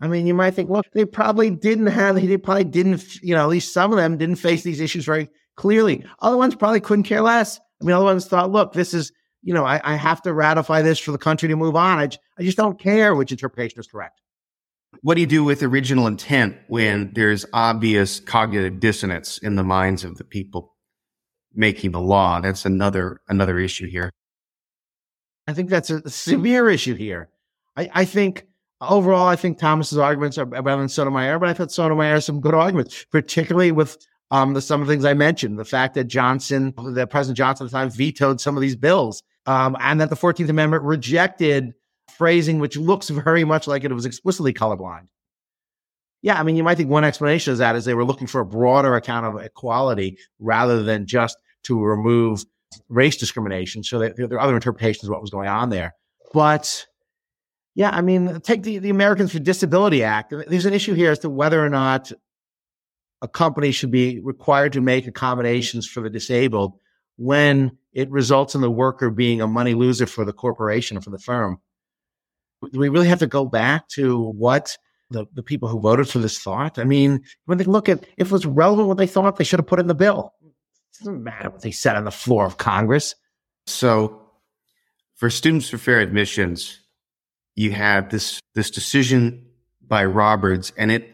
I 0.01 0.07
mean, 0.07 0.25
you 0.25 0.33
might 0.33 0.51
think, 0.51 0.69
well, 0.69 0.81
they 0.93 1.05
probably 1.05 1.49
didn't 1.49 1.87
have, 1.87 2.15
they 2.15 2.37
probably 2.37 2.63
didn't, 2.63 3.21
you 3.21 3.35
know, 3.35 3.43
at 3.43 3.49
least 3.49 3.73
some 3.73 3.91
of 3.91 3.97
them 3.97 4.17
didn't 4.17 4.37
face 4.37 4.63
these 4.63 4.79
issues 4.79 5.05
very 5.05 5.29
clearly. 5.55 6.03
Other 6.19 6.37
ones 6.37 6.55
probably 6.55 6.79
couldn't 6.79 7.03
care 7.03 7.21
less. 7.21 7.59
I 7.81 7.85
mean, 7.85 7.93
other 7.93 8.05
ones 8.05 8.25
thought, 8.25 8.51
look, 8.51 8.73
this 8.73 8.93
is, 8.93 9.11
you 9.43 9.53
know, 9.53 9.65
I, 9.65 9.81
I 9.83 9.95
have 9.95 10.21
to 10.23 10.33
ratify 10.33 10.81
this 10.81 10.99
for 10.99 11.11
the 11.11 11.17
country 11.17 11.49
to 11.49 11.55
move 11.55 11.75
on. 11.75 11.99
I, 11.99 12.09
I 12.39 12.43
just 12.43 12.57
don't 12.57 12.79
care 12.79 13.13
which 13.13 13.31
interpretation 13.31 13.79
is 13.79 13.87
correct. 13.87 14.21
What 15.01 15.15
do 15.15 15.21
you 15.21 15.27
do 15.27 15.43
with 15.43 15.63
original 15.63 16.07
intent 16.07 16.57
when 16.67 17.11
there's 17.13 17.45
obvious 17.53 18.19
cognitive 18.19 18.79
dissonance 18.79 19.37
in 19.37 19.55
the 19.55 19.63
minds 19.63 20.03
of 20.03 20.17
the 20.17 20.23
people 20.23 20.75
making 21.53 21.91
the 21.91 21.99
law? 21.99 22.39
That's 22.39 22.65
another 22.65 23.21
another 23.27 23.59
issue 23.59 23.89
here. 23.89 24.11
I 25.47 25.53
think 25.53 25.69
that's 25.69 25.89
a 25.89 26.09
severe 26.09 26.69
issue 26.69 26.95
here. 26.95 27.29
I, 27.75 27.89
I 27.93 28.05
think 28.05 28.45
overall, 28.81 29.27
I 29.27 29.35
think 29.35 29.57
Thomas's 29.57 29.97
arguments 29.97 30.37
are 30.37 30.45
better 30.45 30.77
than 30.77 30.89
Sotomayor, 30.89 31.39
but 31.39 31.49
I 31.49 31.53
thought 31.53 31.71
Sotomayor 31.71 32.15
has 32.15 32.25
some 32.25 32.39
good 32.39 32.53
arguments, 32.53 33.05
particularly 33.11 33.71
with 33.71 33.97
um, 34.31 34.53
the, 34.53 34.61
some 34.61 34.81
of 34.81 34.87
the 34.87 34.93
things 34.93 35.05
I 35.05 35.13
mentioned. 35.13 35.59
The 35.59 35.65
fact 35.65 35.95
that 35.95 36.05
Johnson, 36.05 36.73
that 36.93 37.09
President 37.09 37.37
Johnson 37.37 37.65
at 37.65 37.71
the 37.71 37.77
time 37.77 37.89
vetoed 37.89 38.41
some 38.41 38.55
of 38.55 38.61
these 38.61 38.75
bills, 38.75 39.21
um, 39.45 39.75
and 39.79 39.99
that 39.99 40.09
the 40.09 40.15
14th 40.15 40.49
Amendment 40.49 40.83
rejected 40.83 41.73
phrasing 42.17 42.59
which 42.59 42.77
looks 42.77 43.09
very 43.09 43.43
much 43.43 43.67
like 43.67 43.83
it 43.83 43.91
was 43.91 44.05
explicitly 44.05 44.53
colorblind. 44.53 45.07
Yeah, 46.21 46.39
I 46.39 46.43
mean, 46.43 46.55
you 46.55 46.63
might 46.63 46.75
think 46.75 46.89
one 46.89 47.03
explanation 47.03 47.51
of 47.51 47.59
that 47.59 47.75
is 47.75 47.83
they 47.83 47.93
were 47.93 48.05
looking 48.05 48.27
for 48.27 48.39
a 48.39 48.45
broader 48.45 48.95
account 48.95 49.25
of 49.25 49.43
equality 49.43 50.17
rather 50.39 50.81
than 50.81 51.05
just 51.05 51.37
to 51.63 51.83
remove 51.83 52.45
race 52.87 53.17
discrimination. 53.17 53.83
So 53.83 53.99
there 53.99 54.27
are 54.31 54.39
other 54.39 54.55
interpretations 54.55 55.03
of 55.03 55.09
what 55.09 55.21
was 55.21 55.29
going 55.29 55.49
on 55.49 55.69
there. 55.69 55.93
But 56.33 56.87
yeah, 57.75 57.89
I 57.89 58.01
mean, 58.01 58.39
take 58.41 58.63
the, 58.63 58.77
the 58.79 58.89
Americans 58.89 59.33
with 59.33 59.43
Disability 59.43 60.03
Act. 60.03 60.33
There's 60.47 60.65
an 60.65 60.73
issue 60.73 60.93
here 60.93 61.11
as 61.11 61.19
to 61.19 61.29
whether 61.29 61.63
or 61.63 61.69
not 61.69 62.11
a 63.21 63.27
company 63.27 63.71
should 63.71 63.91
be 63.91 64.19
required 64.19 64.73
to 64.73 64.81
make 64.81 65.07
accommodations 65.07 65.87
for 65.87 66.01
the 66.01 66.09
disabled 66.09 66.73
when 67.17 67.77
it 67.93 68.09
results 68.11 68.55
in 68.55 68.61
the 68.61 68.71
worker 68.71 69.09
being 69.09 69.41
a 69.41 69.47
money 69.47 69.73
loser 69.73 70.05
for 70.05 70.25
the 70.25 70.33
corporation 70.33 70.97
or 70.97 71.01
for 71.01 71.09
the 71.09 71.19
firm. 71.19 71.59
We 72.71 72.89
really 72.89 73.07
have 73.07 73.19
to 73.19 73.27
go 73.27 73.45
back 73.45 73.87
to 73.89 74.31
what 74.31 74.77
the, 75.13 75.25
the 75.33 75.43
people 75.43 75.69
who 75.69 75.79
voted 75.79 76.09
for 76.09 76.19
this 76.19 76.39
thought? 76.39 76.77
I 76.77 76.83
mean, 76.83 77.23
when 77.45 77.57
they 77.57 77.63
look 77.63 77.87
at 77.87 78.05
if 78.17 78.27
it 78.27 78.31
was 78.31 78.45
relevant 78.45 78.87
what 78.87 78.97
they 78.97 79.07
thought, 79.07 79.37
they 79.37 79.43
should 79.43 79.59
have 79.59 79.67
put 79.67 79.79
in 79.79 79.87
the 79.87 79.95
bill. 79.95 80.33
It 80.41 80.51
doesn't 80.99 81.23
matter 81.23 81.49
what 81.49 81.61
they 81.61 81.71
said 81.71 81.95
on 81.95 82.03
the 82.03 82.11
floor 82.11 82.45
of 82.45 82.57
Congress. 82.57 83.15
So, 83.65 84.21
for 85.15 85.29
students 85.29 85.69
for 85.69 85.77
fair 85.77 85.99
admissions, 85.99 86.79
you 87.55 87.71
have 87.71 88.09
this 88.09 88.39
this 88.55 88.69
decision 88.69 89.45
by 89.81 90.05
Roberts, 90.05 90.73
and 90.77 90.91
it 90.91 91.09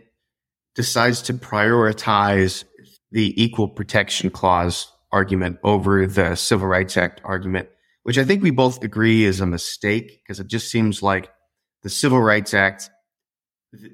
decides 0.76 1.22
to 1.24 1.34
prioritize 1.34 2.64
the 3.12 3.42
Equal 3.42 3.68
Protection 3.68 4.30
Clause 4.30 4.92
argument 5.12 5.58
over 5.64 6.06
the 6.06 6.36
Civil 6.36 6.68
Rights 6.68 6.96
Act 6.96 7.22
argument, 7.24 7.70
which 8.04 8.18
I 8.18 8.24
think 8.24 8.44
we 8.44 8.52
both 8.52 8.84
agree 8.84 9.26
is 9.26 9.42
a 9.42 9.46
mistake 9.46 10.22
because 10.24 10.40
it 10.40 10.48
just 10.48 10.70
seems 10.72 11.02
like 11.02 11.30
the 11.84 11.90
Civil 11.90 12.22
Rights 12.22 12.54
Act 12.54 12.90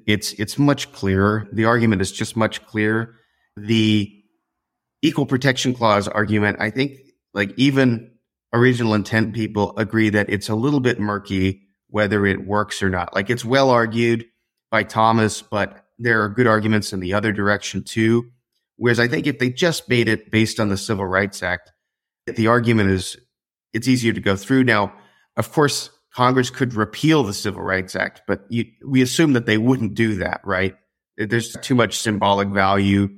it's 0.06 0.32
it's 0.34 0.58
much 0.58 0.92
clearer. 0.92 1.48
The 1.52 1.66
argument 1.66 2.00
is 2.00 2.12
just 2.12 2.36
much 2.36 2.64
clearer. 2.66 3.14
The 3.56 4.12
equal 5.02 5.26
protection 5.26 5.74
clause 5.74 6.08
argument, 6.08 6.58
I 6.60 6.70
think 6.70 6.98
like 7.34 7.52
even 7.56 8.12
original 8.52 8.94
intent 8.94 9.34
people 9.34 9.76
agree 9.76 10.08
that 10.10 10.30
it's 10.30 10.48
a 10.48 10.54
little 10.54 10.80
bit 10.80 10.98
murky 10.98 11.62
whether 11.88 12.26
it 12.26 12.46
works 12.46 12.82
or 12.82 12.90
not. 12.90 13.14
Like 13.14 13.30
it's 13.30 13.44
well 13.44 13.70
argued 13.70 14.26
by 14.70 14.82
Thomas, 14.82 15.40
but 15.40 15.84
there 15.98 16.22
are 16.22 16.28
good 16.28 16.46
arguments 16.46 16.92
in 16.92 17.00
the 17.00 17.14
other 17.14 17.32
direction 17.32 17.84
too. 17.84 18.30
Whereas 18.76 18.98
I 18.98 19.08
think 19.08 19.26
if 19.26 19.38
they 19.38 19.50
just 19.50 19.88
made 19.88 20.08
it 20.08 20.30
based 20.30 20.58
on 20.58 20.68
the 20.68 20.76
Civil 20.76 21.06
Rights 21.06 21.42
Act, 21.42 21.72
the 22.26 22.48
argument 22.48 22.90
is 22.90 23.16
it's 23.72 23.88
easier 23.88 24.12
to 24.12 24.20
go 24.20 24.36
through. 24.36 24.64
Now, 24.64 24.92
of 25.36 25.52
course, 25.52 25.90
Congress 26.16 26.50
could 26.50 26.74
repeal 26.74 27.22
the 27.22 27.34
Civil 27.34 27.62
Rights 27.62 27.94
Act, 27.94 28.22
but 28.26 28.46
you, 28.48 28.64
we 28.84 29.02
assume 29.02 29.34
that 29.34 29.46
they 29.46 29.58
wouldn't 29.58 29.94
do 29.94 30.16
that, 30.16 30.40
right? 30.44 30.74
There's 31.18 31.52
too 31.62 31.74
much 31.74 31.98
symbolic 31.98 32.48
value 32.48 33.08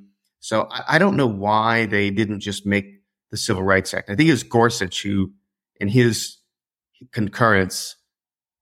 so 0.40 0.68
I, 0.70 0.84
I 0.88 0.99
don't 0.99 1.16
know 1.16 1.26
why 1.26 1.86
they 1.86 2.11
didn't 2.11 2.40
just 2.40 2.66
make 2.66 3.03
the 3.30 3.36
Civil 3.36 3.62
Rights 3.62 3.92
Act. 3.94 4.11
I 4.11 4.16
think 4.16 4.28
it 4.28 4.32
was 4.32 4.42
Gorsuch 4.42 5.03
who, 5.03 5.32
in 5.80 5.88
his 5.88 6.38
concurrence, 7.12 7.96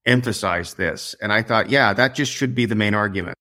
emphasized 0.05 0.76
this. 0.76 1.14
And 1.20 1.32
I 1.32 1.43
thought, 1.43 1.70
yeah, 1.70 1.93
that 1.93 2.14
just 2.14 2.32
should 2.32 2.55
be 2.55 2.66
the 2.66 2.74
main 2.74 2.95
argument. 2.95 3.37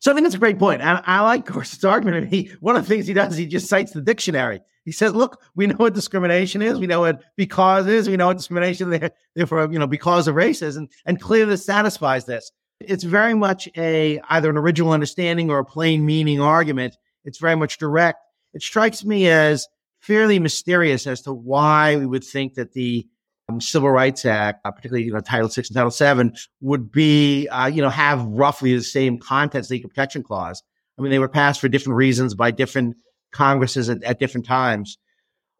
So 0.00 0.10
I 0.10 0.14
think 0.14 0.24
that's 0.24 0.34
a 0.34 0.38
great 0.38 0.58
point. 0.58 0.80
And 0.80 1.02
I 1.04 1.20
like 1.20 1.46
Gorsuch's 1.46 1.84
argument. 1.84 2.28
He, 2.28 2.52
one 2.60 2.76
of 2.76 2.82
the 2.82 2.88
things 2.88 3.06
he 3.06 3.12
does, 3.12 3.36
he 3.36 3.46
just 3.46 3.68
cites 3.68 3.92
the 3.92 4.00
dictionary. 4.00 4.60
He 4.84 4.92
says, 4.92 5.14
look, 5.14 5.42
we 5.54 5.66
know 5.66 5.76
what 5.76 5.94
discrimination 5.94 6.62
is. 6.62 6.78
We 6.78 6.86
know 6.86 7.00
what 7.00 7.22
because 7.36 7.86
is. 7.86 8.08
We 8.08 8.16
know 8.16 8.28
what 8.28 8.38
discrimination 8.38 8.90
therefore, 9.34 9.68
you 9.70 9.78
know, 9.78 9.86
because 9.86 10.26
of 10.26 10.34
race 10.34 10.62
is. 10.62 10.76
And, 10.76 10.88
and 11.04 11.20
clearly 11.20 11.50
this 11.50 11.66
satisfies 11.66 12.24
this. 12.24 12.50
It's 12.80 13.04
very 13.04 13.34
much 13.34 13.68
a 13.76 14.20
either 14.30 14.48
an 14.48 14.56
original 14.56 14.92
understanding 14.92 15.50
or 15.50 15.58
a 15.58 15.64
plain 15.64 16.06
meaning 16.06 16.40
argument. 16.40 16.96
It's 17.24 17.38
very 17.38 17.56
much 17.56 17.76
direct. 17.76 18.20
It 18.54 18.62
strikes 18.62 19.04
me 19.04 19.28
as 19.28 19.68
fairly 20.00 20.38
mysterious 20.38 21.06
as 21.06 21.20
to 21.22 21.32
why 21.32 21.96
we 21.96 22.06
would 22.06 22.24
think 22.24 22.54
that 22.54 22.72
the 22.72 23.06
um, 23.50 23.60
Civil 23.60 23.90
Rights 23.90 24.24
Act, 24.24 24.60
uh, 24.64 24.70
particularly 24.70 25.04
you 25.04 25.12
know 25.12 25.20
Title 25.20 25.48
Six 25.48 25.68
and 25.68 25.76
Title 25.76 25.90
Seven, 25.90 26.34
would 26.60 26.90
be 26.90 27.48
uh, 27.48 27.66
you 27.66 27.82
know 27.82 27.90
have 27.90 28.24
roughly 28.24 28.74
the 28.74 28.82
same 28.82 29.18
contents 29.18 29.68
the 29.68 29.74
Equal 29.76 29.90
Protection 29.90 30.22
Clause. 30.22 30.62
I 30.98 31.02
mean, 31.02 31.10
they 31.10 31.18
were 31.18 31.28
passed 31.28 31.60
for 31.60 31.68
different 31.68 31.96
reasons 31.96 32.34
by 32.34 32.50
different 32.50 32.96
Congresses 33.32 33.88
at, 33.88 34.02
at 34.02 34.18
different 34.18 34.46
times. 34.46 34.98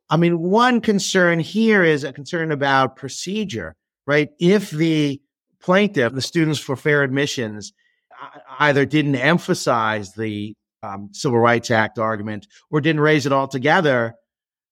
I 0.09 0.17
mean, 0.17 0.41
one 0.41 0.81
concern 0.81 1.39
here 1.39 1.85
is 1.85 2.03
a 2.03 2.13
concern 2.13 2.51
about 2.51 2.97
procedure, 2.97 3.77
right? 4.07 4.31
If 4.41 4.71
the 4.71 5.21
plaintiff, 5.63 6.13
the 6.13 6.23
Students 6.23 6.59
for 6.59 6.75
Fair 6.75 7.03
Admissions, 7.03 7.73
either 8.59 8.85
didn't 8.85 9.17
emphasize 9.17 10.13
the 10.15 10.55
um, 10.83 11.11
Civil 11.13 11.39
Rights 11.39 11.71
Act 11.71 11.99
argument 11.99 12.47
or 12.71 12.81
didn't 12.81 13.01
raise 13.01 13.27
it 13.27 13.33
altogether, 13.33 14.15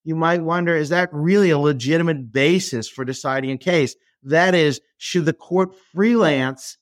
you 0.04 0.16
might 0.16 0.42
wonder 0.42 0.74
is 0.74 0.88
that 0.88 1.10
really 1.12 1.50
a 1.50 1.58
legitimate 1.58 2.32
basis 2.32 2.88
for 2.88 3.04
deciding 3.04 3.50
a 3.50 3.58
case? 3.58 3.94
That 4.22 4.54
is, 4.54 4.80
should 4.96 5.26
the 5.26 5.32
court 5.32 5.74
freelance 5.94 6.78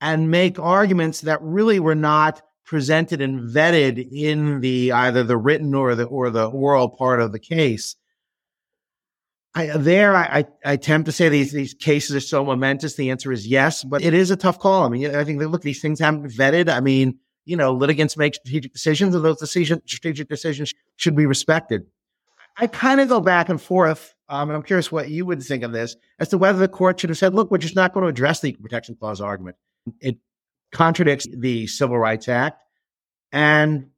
and 0.00 0.30
make 0.30 0.58
arguments 0.58 1.22
that 1.22 1.42
really 1.42 1.80
were 1.80 1.94
not 1.94 2.40
presented 2.68 3.22
and 3.22 3.48
vetted 3.48 4.06
in 4.12 4.60
the 4.60 4.92
either 4.92 5.24
the 5.24 5.38
written 5.38 5.74
or 5.74 5.94
the 5.94 6.04
or 6.04 6.28
the 6.28 6.46
oral 6.46 6.90
part 6.90 7.20
of 7.20 7.32
the 7.32 7.38
case? 7.38 7.96
I, 9.54 9.68
there, 9.78 10.14
I, 10.14 10.44
I 10.64 10.72
attempt 10.72 11.06
to 11.06 11.12
say 11.12 11.30
these 11.30 11.50
these 11.50 11.72
cases 11.72 12.14
are 12.14 12.20
so 12.20 12.44
momentous. 12.44 12.94
The 12.94 13.10
answer 13.10 13.32
is 13.32 13.46
yes, 13.46 13.82
but 13.82 14.02
it 14.02 14.12
is 14.12 14.30
a 14.30 14.36
tough 14.36 14.58
call. 14.58 14.84
I 14.84 14.90
mean, 14.90 15.14
I 15.14 15.24
think 15.24 15.40
look, 15.40 15.62
these 15.62 15.80
things 15.80 15.98
haven't 15.98 16.22
been 16.22 16.30
vetted. 16.30 16.68
I 16.68 16.80
mean, 16.80 17.18
you 17.46 17.56
know, 17.56 17.72
litigants 17.72 18.18
make 18.18 18.34
strategic 18.34 18.74
decisions, 18.74 19.14
and 19.14 19.24
those 19.24 19.38
decision, 19.38 19.80
strategic 19.86 20.28
decisions 20.28 20.74
should 20.96 21.16
be 21.16 21.24
respected. 21.24 21.86
I 22.58 22.66
kind 22.66 23.00
of 23.00 23.08
go 23.08 23.20
back 23.20 23.48
and 23.48 23.60
forth. 23.60 24.14
Um, 24.28 24.50
and 24.50 24.56
I'm 24.56 24.62
curious 24.62 24.92
what 24.92 25.08
you 25.08 25.24
would 25.24 25.42
think 25.42 25.62
of 25.62 25.72
this 25.72 25.96
as 26.18 26.28
to 26.28 26.38
whether 26.38 26.58
the 26.58 26.68
court 26.68 27.00
should 27.00 27.08
have 27.08 27.16
said, 27.16 27.34
"Look, 27.34 27.50
we're 27.50 27.56
just 27.56 27.76
not 27.76 27.94
going 27.94 28.04
to 28.04 28.10
address 28.10 28.40
the 28.40 28.52
Protection 28.52 28.94
Clause 28.94 29.22
argument. 29.22 29.56
It 30.00 30.18
contradicts 30.72 31.26
the 31.30 31.66
Civil 31.66 31.98
Rights 31.98 32.28
Act." 32.28 32.62
And 33.32 33.90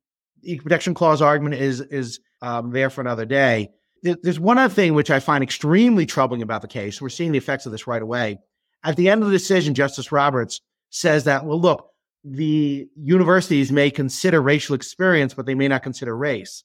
the 0.43 0.59
protection 0.59 0.95
clause 0.95 1.23
argument 1.23 1.57
is 1.57 1.81
is 1.81 2.21
um, 2.43 2.71
there 2.71 2.91
for 2.91 3.01
another 3.01 3.25
day. 3.25 3.71
There's 4.03 4.41
one 4.41 4.57
other 4.57 4.73
thing 4.73 4.95
which 4.95 5.11
I 5.11 5.21
find 5.21 5.45
extremely 5.45 6.07
troubling 6.07 6.41
about 6.41 6.63
the 6.63 6.69
case. 6.69 7.03
We're 7.03 7.11
seeing 7.11 7.33
the 7.33 7.39
effects 7.39 7.67
of 7.67 7.73
this 7.73 7.87
right 7.87 8.01
away. 8.01 8.39
At 8.83 8.97
the 8.97 9.11
end 9.11 9.23
of 9.23 9.29
the 9.29 9.37
decision, 9.37 9.75
Justice 9.75 10.11
Roberts 10.11 10.63
says 10.89 11.25
that, 11.25 11.45
well, 11.45 11.61
look, 11.61 11.87
the 12.25 12.89
universities 12.97 13.71
may 13.71 13.91
consider 13.91 14.41
racial 14.41 14.75
experience, 14.75 15.35
but 15.35 15.45
they 15.45 15.55
may 15.55 15.69
not 15.69 15.83
consider 15.83 16.17
race. 16.17 16.65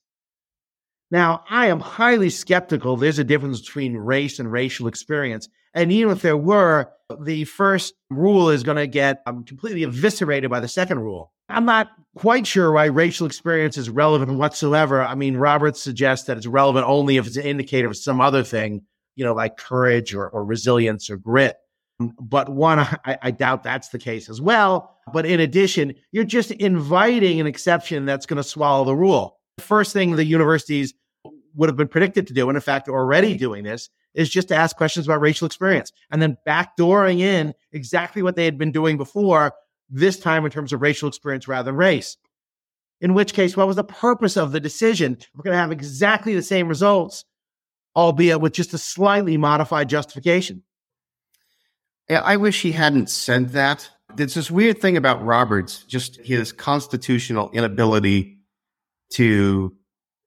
Now, 1.11 1.43
I 1.49 1.67
am 1.67 1.79
highly 1.79 2.29
skeptical 2.29 2.97
there's 2.97 3.19
a 3.19 3.23
difference 3.23 3.61
between 3.61 3.95
race 3.97 4.39
and 4.39 4.51
racial 4.51 4.87
experience. 4.87 5.47
And 5.75 5.91
even 5.91 6.13
if 6.13 6.21
there 6.21 6.37
were, 6.37 6.89
the 7.21 7.43
first 7.43 7.93
rule 8.09 8.49
is 8.49 8.63
going 8.63 8.77
to 8.77 8.87
get 8.87 9.21
um, 9.27 9.43
completely 9.43 9.83
eviscerated 9.83 10.49
by 10.49 10.61
the 10.61 10.67
second 10.67 10.99
rule. 11.01 11.33
I'm 11.49 11.65
not 11.65 11.91
quite 12.15 12.47
sure 12.47 12.71
why 12.71 12.85
racial 12.85 13.27
experience 13.27 13.77
is 13.77 13.89
relevant 13.89 14.39
whatsoever. 14.39 15.03
I 15.03 15.13
mean, 15.15 15.37
Roberts 15.37 15.81
suggests 15.81 16.25
that 16.27 16.37
it's 16.37 16.47
relevant 16.47 16.87
only 16.87 17.17
if 17.17 17.27
it's 17.27 17.37
an 17.37 17.43
indicator 17.43 17.87
of 17.87 17.97
some 17.97 18.21
other 18.21 18.43
thing, 18.43 18.81
you 19.15 19.23
know, 19.25 19.33
like 19.33 19.57
courage 19.57 20.15
or, 20.15 20.27
or 20.29 20.43
resilience 20.43 21.09
or 21.09 21.17
grit. 21.17 21.57
But 21.99 22.49
one, 22.49 22.79
I, 23.05 23.17
I, 23.21 23.31
doubt 23.31 23.63
that's 23.63 23.89
the 23.89 23.99
case 23.99 24.29
as 24.29 24.41
well. 24.41 24.97
But 25.13 25.25
in 25.25 25.39
addition, 25.39 25.93
you're 26.11 26.23
just 26.23 26.51
inviting 26.51 27.39
an 27.39 27.47
exception 27.47 28.05
that's 28.05 28.25
going 28.25 28.37
to 28.37 28.43
swallow 28.43 28.85
the 28.85 28.95
rule. 28.95 29.37
The 29.57 29.63
first 29.63 29.93
thing 29.93 30.15
the 30.15 30.25
universities 30.25 30.93
would 31.53 31.69
have 31.69 31.77
been 31.77 31.87
predicted 31.87 32.27
to 32.27 32.33
do, 32.33 32.49
and 32.49 32.57
in 32.57 32.61
fact, 32.61 32.89
already 32.89 33.37
doing 33.37 33.63
this, 33.63 33.89
is 34.15 34.29
just 34.29 34.47
to 34.47 34.55
ask 34.55 34.75
questions 34.75 35.05
about 35.05 35.21
racial 35.21 35.45
experience 35.45 35.91
and 36.09 36.21
then 36.21 36.37
backdooring 36.47 37.19
in 37.19 37.53
exactly 37.71 38.23
what 38.23 38.35
they 38.35 38.45
had 38.45 38.57
been 38.57 38.71
doing 38.71 38.97
before, 38.97 39.53
this 39.89 40.17
time 40.17 40.45
in 40.45 40.51
terms 40.51 40.73
of 40.73 40.81
racial 40.81 41.07
experience 41.07 41.47
rather 41.47 41.71
than 41.71 41.75
race. 41.75 42.17
In 43.01 43.13
which 43.13 43.33
case, 43.33 43.55
what 43.55 43.67
was 43.67 43.75
the 43.75 43.83
purpose 43.83 44.37
of 44.37 44.51
the 44.51 44.59
decision? 44.59 45.17
We're 45.35 45.43
going 45.43 45.53
to 45.53 45.59
have 45.59 45.71
exactly 45.71 46.33
the 46.33 46.41
same 46.41 46.67
results, 46.67 47.25
albeit 47.95 48.41
with 48.41 48.53
just 48.53 48.73
a 48.73 48.77
slightly 48.77 49.37
modified 49.37 49.89
justification. 49.89 50.63
Yeah, 52.09 52.21
I 52.21 52.37
wish 52.37 52.61
he 52.61 52.71
hadn't 52.71 53.09
said 53.09 53.49
that. 53.49 53.89
There's 54.15 54.35
this 54.35 54.49
weird 54.49 54.79
thing 54.79 54.95
about 54.95 55.25
Roberts, 55.25 55.83
just 55.83 56.17
his 56.17 56.53
constitutional 56.53 57.49
inability 57.51 58.39
to 59.13 59.75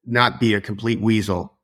not 0.04 0.40
be 0.40 0.54
a 0.54 0.60
complete 0.60 1.00
weasel. 1.00 1.57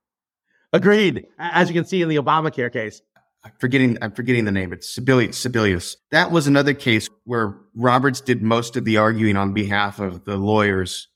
Agreed. 0.75 1.27
As 1.39 1.68
you 1.68 1.75
can 1.75 1.85
see 1.85 2.03
in 2.03 2.09
the 2.09 2.16
Obamacare 2.16 2.72
case. 2.72 3.01
I'm 3.45 3.53
forgetting, 3.61 3.97
I'm 4.03 4.11
forgetting 4.11 4.45
the 4.45 4.53
name. 4.53 4.72
It's. 4.72 4.99
Sebelius. 4.99 5.97
That 6.11 6.33
was 6.33 6.47
another 6.47 6.75
case 6.75 7.09
where 7.25 7.57
Roberts 7.77 8.20
did 8.20 8.43
most 8.43 8.77
of 8.77 8.85
the 8.85 8.97
arguing 8.97 9.37
on 9.37 9.53
behalf 9.53 10.01
of 10.01 10.25
the 10.25 10.37
lawyers. 10.37 11.09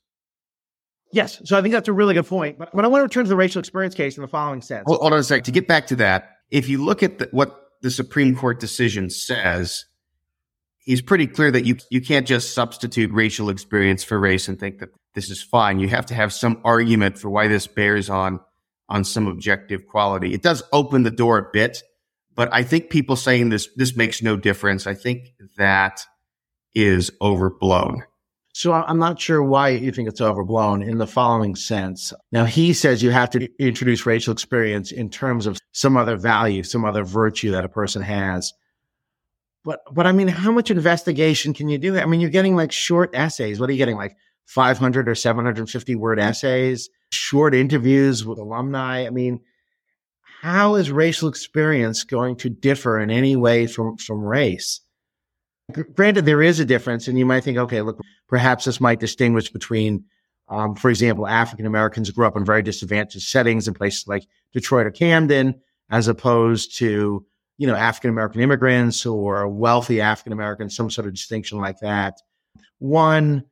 Yes. 1.11 1.41
So 1.43 1.57
I 1.57 1.61
think 1.61 1.73
that's 1.73 1.89
a 1.89 1.93
really 1.93 2.13
good 2.13 2.27
point. 2.27 2.57
But, 2.57 2.69
but 2.73 2.85
I 2.85 2.87
want 2.87 3.01
to 3.01 3.03
return 3.03 3.25
to 3.25 3.29
the 3.29 3.35
racial 3.35 3.59
experience 3.59 3.95
case 3.95 4.15
in 4.15 4.21
the 4.21 4.27
following 4.27 4.61
sense. 4.61 4.83
Hold, 4.87 5.01
hold 5.01 5.11
on 5.11 5.19
a 5.19 5.23
second. 5.23 5.43
To 5.45 5.51
get 5.51 5.67
back 5.67 5.87
to 5.87 5.95
that, 5.97 6.37
if 6.51 6.69
you 6.69 6.83
look 6.83 7.03
at 7.03 7.17
the, 7.19 7.27
what 7.31 7.71
the 7.81 7.91
Supreme 7.91 8.35
Court 8.35 8.59
decision 8.59 9.09
says, 9.09 9.85
he's 10.77 11.01
pretty 11.01 11.27
clear 11.27 11.51
that 11.51 11.65
you 11.65 11.77
you 11.89 11.99
can't 11.99 12.27
just 12.27 12.53
substitute 12.53 13.11
racial 13.11 13.49
experience 13.49 14.03
for 14.03 14.19
race 14.19 14.47
and 14.47 14.59
think 14.59 14.79
that 14.79 14.89
this 15.15 15.29
is 15.29 15.41
fine. 15.41 15.79
You 15.79 15.89
have 15.89 16.05
to 16.07 16.13
have 16.13 16.31
some 16.31 16.61
argument 16.63 17.17
for 17.17 17.29
why 17.29 17.47
this 17.47 17.67
bears 17.67 18.09
on 18.09 18.39
on 18.89 19.03
some 19.03 19.27
objective 19.27 19.87
quality. 19.87 20.33
It 20.33 20.41
does 20.41 20.63
open 20.73 21.03
the 21.03 21.11
door 21.11 21.37
a 21.37 21.49
bit, 21.51 21.83
but 22.35 22.49
I 22.51 22.63
think 22.63 22.89
people 22.89 23.15
saying 23.15 23.49
this 23.49 23.69
this 23.75 23.95
makes 23.95 24.21
no 24.21 24.35
difference. 24.35 24.87
I 24.87 24.93
think 24.93 25.29
that 25.57 26.05
is 26.73 27.11
overblown. 27.21 28.03
So 28.53 28.73
I'm 28.73 28.97
not 28.97 29.21
sure 29.21 29.43
why 29.43 29.69
you 29.69 29.91
think 29.91 30.09
it's 30.09 30.21
overblown 30.21 30.81
in 30.81 30.97
the 30.97 31.07
following 31.07 31.55
sense. 31.55 32.11
Now, 32.31 32.45
he 32.45 32.73
says 32.73 33.01
you 33.01 33.11
have 33.11 33.29
to 33.29 33.47
introduce 33.59 34.05
racial 34.05 34.33
experience 34.33 34.91
in 34.91 35.09
terms 35.09 35.45
of 35.45 35.59
some 35.71 35.95
other 35.95 36.17
value, 36.17 36.63
some 36.63 36.83
other 36.83 37.03
virtue 37.03 37.51
that 37.51 37.63
a 37.63 37.69
person 37.69 38.01
has. 38.01 38.51
But, 39.63 39.81
but 39.93 40.07
I 40.07 40.11
mean, 40.11 40.27
how 40.27 40.51
much 40.51 40.71
investigation 40.71 41.53
can 41.53 41.69
you 41.69 41.77
do? 41.77 41.97
I 41.97 42.05
mean, 42.05 42.19
you're 42.19 42.29
getting 42.29 42.55
like 42.55 42.71
short 42.71 43.11
essays. 43.13 43.59
What 43.59 43.69
are 43.69 43.73
you 43.73 43.77
getting? 43.77 43.95
Like 43.95 44.17
500 44.47 45.07
or 45.07 45.15
750 45.15 45.95
word 45.95 46.19
essays, 46.19 46.89
short 47.11 47.55
interviews 47.55 48.25
with 48.25 48.39
alumni. 48.39 49.05
I 49.05 49.09
mean, 49.09 49.41
how 50.41 50.75
is 50.75 50.91
racial 50.91 51.27
experience 51.27 52.03
going 52.03 52.37
to 52.37 52.49
differ 52.49 52.99
in 52.99 53.09
any 53.09 53.35
way 53.35 53.67
from, 53.67 53.97
from 53.97 54.23
race? 54.23 54.81
Granted, 55.93 56.25
there 56.25 56.41
is 56.41 56.59
a 56.59 56.65
difference, 56.65 57.07
and 57.07 57.19
you 57.19 57.25
might 57.25 57.43
think, 57.43 57.57
okay, 57.57 57.81
look, 57.81 57.99
perhaps 58.27 58.65
this 58.65 58.81
might 58.81 58.99
distinguish 58.99 59.51
between, 59.51 60.03
um, 60.47 60.75
for 60.75 60.89
example, 60.89 61.27
African 61.27 61.65
Americans 61.65 62.07
who 62.07 62.13
grew 62.13 62.25
up 62.25 62.37
in 62.37 62.45
very 62.45 62.63
disadvantaged 62.63 63.27
settings 63.27 63.67
in 63.67 63.73
places 63.73 64.07
like 64.07 64.25
Detroit 64.53 64.87
or 64.87 64.91
Camden, 64.91 65.61
as 65.91 66.07
opposed 66.07 66.75
to, 66.77 67.25
you 67.57 67.67
know, 67.67 67.75
African 67.75 68.09
American 68.09 68.41
immigrants 68.41 69.05
or 69.05 69.47
wealthy 69.47 70.01
African 70.01 70.33
Americans, 70.33 70.75
some 70.75 70.89
sort 70.89 71.05
of 71.05 71.13
distinction 71.13 71.59
like 71.59 71.79
that. 71.81 72.15
One, 72.79 73.43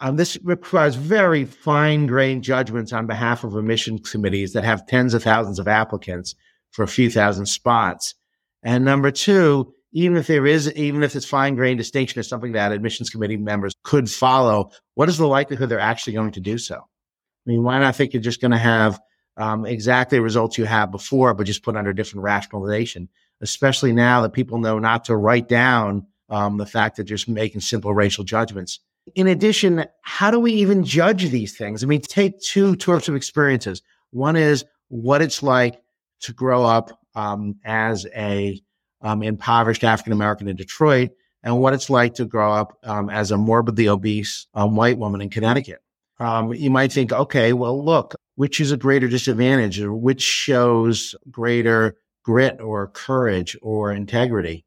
um, 0.00 0.16
this 0.16 0.38
requires 0.44 0.94
very 0.94 1.44
fine 1.44 2.06
grained 2.06 2.44
judgments 2.44 2.92
on 2.92 3.06
behalf 3.06 3.44
of 3.44 3.56
admissions 3.56 4.10
committees 4.10 4.52
that 4.52 4.64
have 4.64 4.86
tens 4.86 5.14
of 5.14 5.22
thousands 5.22 5.58
of 5.58 5.66
applicants 5.66 6.34
for 6.70 6.82
a 6.82 6.88
few 6.88 7.10
thousand 7.10 7.46
spots. 7.46 8.14
And 8.62 8.84
number 8.84 9.10
two, 9.10 9.74
even 9.92 10.16
if 10.16 10.26
there 10.26 10.46
is, 10.46 10.72
even 10.74 11.02
if 11.02 11.14
this 11.14 11.24
fine 11.24 11.54
grained 11.54 11.78
distinction 11.78 12.20
is 12.20 12.28
something 12.28 12.52
that 12.52 12.72
admissions 12.72 13.10
committee 13.10 13.36
members 13.36 13.74
could 13.82 14.10
follow, 14.10 14.70
what 14.94 15.08
is 15.08 15.18
the 15.18 15.26
likelihood 15.26 15.68
they're 15.68 15.80
actually 15.80 16.12
going 16.12 16.32
to 16.32 16.40
do 16.40 16.58
so? 16.58 16.76
I 16.76 17.50
mean, 17.50 17.62
why 17.62 17.78
not 17.78 17.96
think 17.96 18.12
you're 18.12 18.22
just 18.22 18.40
going 18.40 18.50
to 18.50 18.58
have 18.58 19.00
um, 19.36 19.64
exactly 19.64 20.18
the 20.18 20.22
results 20.22 20.58
you 20.58 20.64
have 20.64 20.90
before, 20.90 21.32
but 21.32 21.46
just 21.46 21.62
put 21.62 21.76
under 21.76 21.92
different 21.92 22.24
rationalization, 22.24 23.08
especially 23.40 23.92
now 23.92 24.20
that 24.22 24.32
people 24.32 24.58
know 24.58 24.78
not 24.78 25.04
to 25.06 25.16
write 25.16 25.48
down 25.48 26.06
um, 26.28 26.58
the 26.58 26.66
fact 26.66 26.96
that 26.96 27.04
just 27.04 27.28
making 27.28 27.60
simple 27.60 27.94
racial 27.94 28.24
judgments. 28.24 28.80
In 29.14 29.26
addition, 29.26 29.84
how 30.02 30.30
do 30.30 30.38
we 30.38 30.52
even 30.52 30.84
judge 30.84 31.30
these 31.30 31.56
things? 31.56 31.82
I 31.82 31.86
mean, 31.86 32.00
take 32.00 32.40
two 32.40 32.76
sorts 32.80 33.08
of 33.08 33.14
experiences. 33.14 33.82
One 34.10 34.36
is 34.36 34.64
what 34.88 35.22
it's 35.22 35.42
like 35.42 35.80
to 36.20 36.32
grow 36.32 36.64
up 36.64 36.98
um, 37.14 37.56
as 37.64 38.06
a 38.14 38.60
um, 39.02 39.22
impoverished 39.22 39.84
African 39.84 40.12
American 40.12 40.48
in 40.48 40.56
Detroit 40.56 41.10
and 41.42 41.60
what 41.60 41.74
it's 41.74 41.88
like 41.88 42.14
to 42.14 42.24
grow 42.24 42.52
up 42.52 42.78
um, 42.84 43.10
as 43.10 43.30
a 43.30 43.36
morbidly 43.36 43.88
obese 43.88 44.46
um, 44.54 44.74
white 44.76 44.98
woman 44.98 45.20
in 45.20 45.30
Connecticut. 45.30 45.80
Um, 46.18 46.52
you 46.52 46.70
might 46.70 46.92
think, 46.92 47.12
okay, 47.12 47.52
well, 47.52 47.84
look, 47.84 48.14
which 48.34 48.60
is 48.60 48.72
a 48.72 48.76
greater 48.76 49.08
disadvantage 49.08 49.80
or 49.80 49.94
which 49.94 50.22
shows 50.22 51.14
greater 51.30 51.96
grit 52.24 52.60
or 52.60 52.88
courage 52.88 53.56
or 53.62 53.92
integrity? 53.92 54.64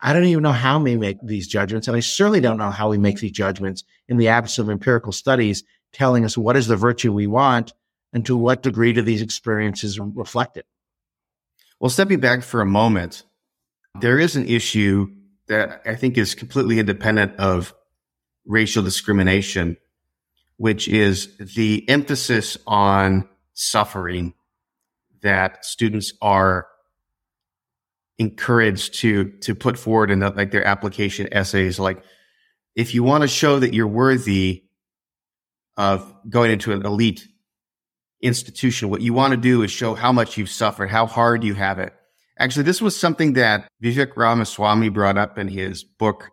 I 0.00 0.12
don't 0.12 0.24
even 0.24 0.42
know 0.42 0.52
how 0.52 0.78
we 0.78 0.96
make 0.96 1.18
these 1.22 1.48
judgments. 1.48 1.88
And 1.88 1.96
I 1.96 2.00
certainly 2.00 2.40
don't 2.40 2.58
know 2.58 2.70
how 2.70 2.88
we 2.88 2.98
make 2.98 3.18
these 3.18 3.32
judgments 3.32 3.84
in 4.08 4.16
the 4.16 4.28
absence 4.28 4.58
of 4.58 4.70
empirical 4.70 5.12
studies 5.12 5.64
telling 5.92 6.24
us 6.24 6.38
what 6.38 6.56
is 6.56 6.66
the 6.66 6.76
virtue 6.76 7.12
we 7.12 7.26
want 7.26 7.72
and 8.12 8.24
to 8.26 8.36
what 8.36 8.62
degree 8.62 8.92
do 8.92 9.02
these 9.02 9.22
experiences 9.22 9.98
reflect 9.98 10.56
it. 10.56 10.66
Well, 11.80 11.90
stepping 11.90 12.20
back 12.20 12.42
for 12.42 12.60
a 12.60 12.66
moment, 12.66 13.24
there 14.00 14.16
uh-huh. 14.16 14.24
is 14.24 14.36
an 14.36 14.46
issue 14.46 15.08
that 15.48 15.82
I 15.84 15.94
think 15.94 16.18
is 16.18 16.34
completely 16.34 16.78
independent 16.78 17.36
of 17.36 17.74
racial 18.44 18.82
discrimination, 18.82 19.76
which 20.56 20.88
is 20.88 21.36
the 21.38 21.88
emphasis 21.88 22.56
on 22.66 23.28
suffering 23.54 24.34
that 25.22 25.64
students 25.64 26.12
are 26.20 26.68
encouraged 28.18 28.94
to 28.94 29.30
to 29.40 29.54
put 29.54 29.78
forward 29.78 30.10
in 30.10 30.18
the, 30.18 30.30
like 30.30 30.50
their 30.50 30.64
application 30.64 31.28
essays 31.32 31.78
like 31.78 32.02
if 32.74 32.92
you 32.94 33.02
want 33.02 33.22
to 33.22 33.28
show 33.28 33.58
that 33.58 33.72
you're 33.72 33.86
worthy 33.86 34.64
of 35.78 36.12
going 36.28 36.50
into 36.50 36.72
an 36.72 36.84
elite 36.84 37.26
institution. 38.20 38.90
What 38.90 39.00
you 39.00 39.14
want 39.14 39.30
to 39.30 39.36
do 39.36 39.62
is 39.62 39.70
show 39.70 39.94
how 39.94 40.12
much 40.12 40.36
you've 40.36 40.50
suffered, 40.50 40.90
how 40.90 41.06
hard 41.06 41.44
you 41.44 41.54
have 41.54 41.78
it. 41.78 41.94
Actually, 42.38 42.64
this 42.64 42.82
was 42.82 42.98
something 42.98 43.34
that 43.34 43.68
Vivek 43.82 44.16
Ramaswamy 44.16 44.90
brought 44.90 45.16
up 45.16 45.38
in 45.38 45.48
his 45.48 45.84
book, 45.84 46.30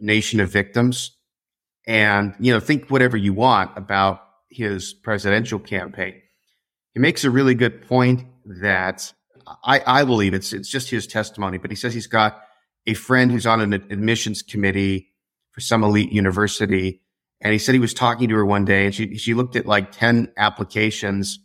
Nation 0.00 0.40
of 0.40 0.50
Victims. 0.50 1.16
And, 1.86 2.34
you 2.38 2.52
know, 2.52 2.60
think 2.60 2.90
whatever 2.90 3.16
you 3.16 3.32
want 3.32 3.70
about 3.76 4.20
his 4.50 4.92
presidential 4.92 5.58
campaign. 5.58 6.20
He 6.94 7.00
makes 7.00 7.24
a 7.24 7.30
really 7.30 7.54
good 7.54 7.86
point 7.86 8.24
that 8.44 9.12
I, 9.64 9.82
I 9.86 10.04
believe 10.04 10.34
it's, 10.34 10.52
it's 10.52 10.68
just 10.68 10.90
his 10.90 11.06
testimony, 11.06 11.58
but 11.58 11.70
he 11.70 11.76
says 11.76 11.94
he's 11.94 12.06
got 12.06 12.42
a 12.86 12.94
friend 12.94 13.30
who's 13.30 13.46
on 13.46 13.60
an 13.60 13.72
admissions 13.72 14.42
committee 14.42 15.12
for 15.52 15.60
some 15.60 15.82
elite 15.84 16.12
university 16.12 17.00
and 17.40 17.52
he 17.52 17.58
said 17.58 17.74
he 17.74 17.80
was 17.80 17.94
talking 17.94 18.28
to 18.28 18.34
her 18.34 18.44
one 18.44 18.64
day 18.64 18.84
and 18.84 18.94
she, 18.94 19.16
she 19.16 19.34
looked 19.34 19.56
at 19.56 19.66
like 19.66 19.92
10 19.92 20.32
applications 20.36 21.38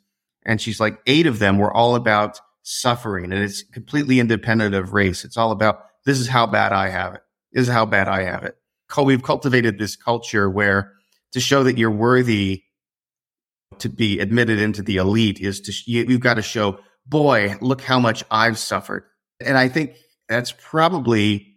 and 0.43 0.59
she's 0.59 0.79
like, 0.79 0.99
eight 1.05 1.27
of 1.27 1.39
them 1.39 1.57
were 1.57 1.71
all 1.71 1.95
about 1.95 2.39
suffering 2.63 3.31
and 3.31 3.43
it's 3.43 3.63
completely 3.63 4.19
independent 4.19 4.73
of 4.73 4.93
race. 4.93 5.23
It's 5.23 5.37
all 5.37 5.51
about 5.51 5.85
this 6.05 6.19
is 6.19 6.27
how 6.27 6.47
bad 6.47 6.71
I 6.71 6.89
have 6.89 7.13
it. 7.13 7.21
This 7.51 7.67
is 7.67 7.73
how 7.73 7.85
bad 7.85 8.07
I 8.07 8.23
have 8.23 8.43
it. 8.43 8.57
we've 8.97 9.23
cultivated 9.23 9.77
this 9.77 9.95
culture 9.95 10.49
where 10.49 10.93
to 11.33 11.39
show 11.39 11.63
that 11.63 11.77
you're 11.77 11.91
worthy 11.91 12.63
to 13.79 13.89
be 13.89 14.19
admitted 14.19 14.59
into 14.59 14.81
the 14.81 14.97
elite 14.97 15.39
is 15.39 15.59
to 15.61 15.73
you, 15.85 16.05
you've 16.07 16.21
got 16.21 16.35
to 16.35 16.41
show, 16.41 16.79
boy, 17.05 17.55
look 17.61 17.81
how 17.81 17.99
much 17.99 18.23
I've 18.31 18.57
suffered. 18.57 19.05
And 19.39 19.57
I 19.57 19.67
think 19.67 19.95
that's 20.29 20.53
probably 20.53 21.55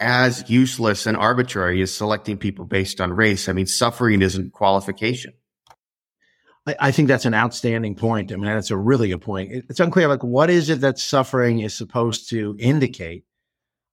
as 0.00 0.48
useless 0.50 1.06
and 1.06 1.16
arbitrary 1.16 1.80
as 1.82 1.94
selecting 1.94 2.36
people 2.36 2.64
based 2.64 3.00
on 3.00 3.12
race. 3.12 3.48
I 3.48 3.52
mean, 3.52 3.66
suffering 3.66 4.22
isn't 4.22 4.52
qualification. 4.52 5.32
I, 6.66 6.92
think 6.92 7.08
that's 7.08 7.26
an 7.26 7.34
outstanding 7.34 7.94
point. 7.94 8.32
I 8.32 8.36
mean, 8.36 8.46
that's 8.46 8.70
a 8.70 8.76
really 8.76 9.08
good 9.08 9.20
point. 9.20 9.52
It's 9.68 9.80
unclear, 9.80 10.08
like, 10.08 10.24
what 10.24 10.48
is 10.48 10.70
it 10.70 10.80
that 10.80 10.98
suffering 10.98 11.60
is 11.60 11.76
supposed 11.76 12.30
to 12.30 12.56
indicate? 12.58 13.24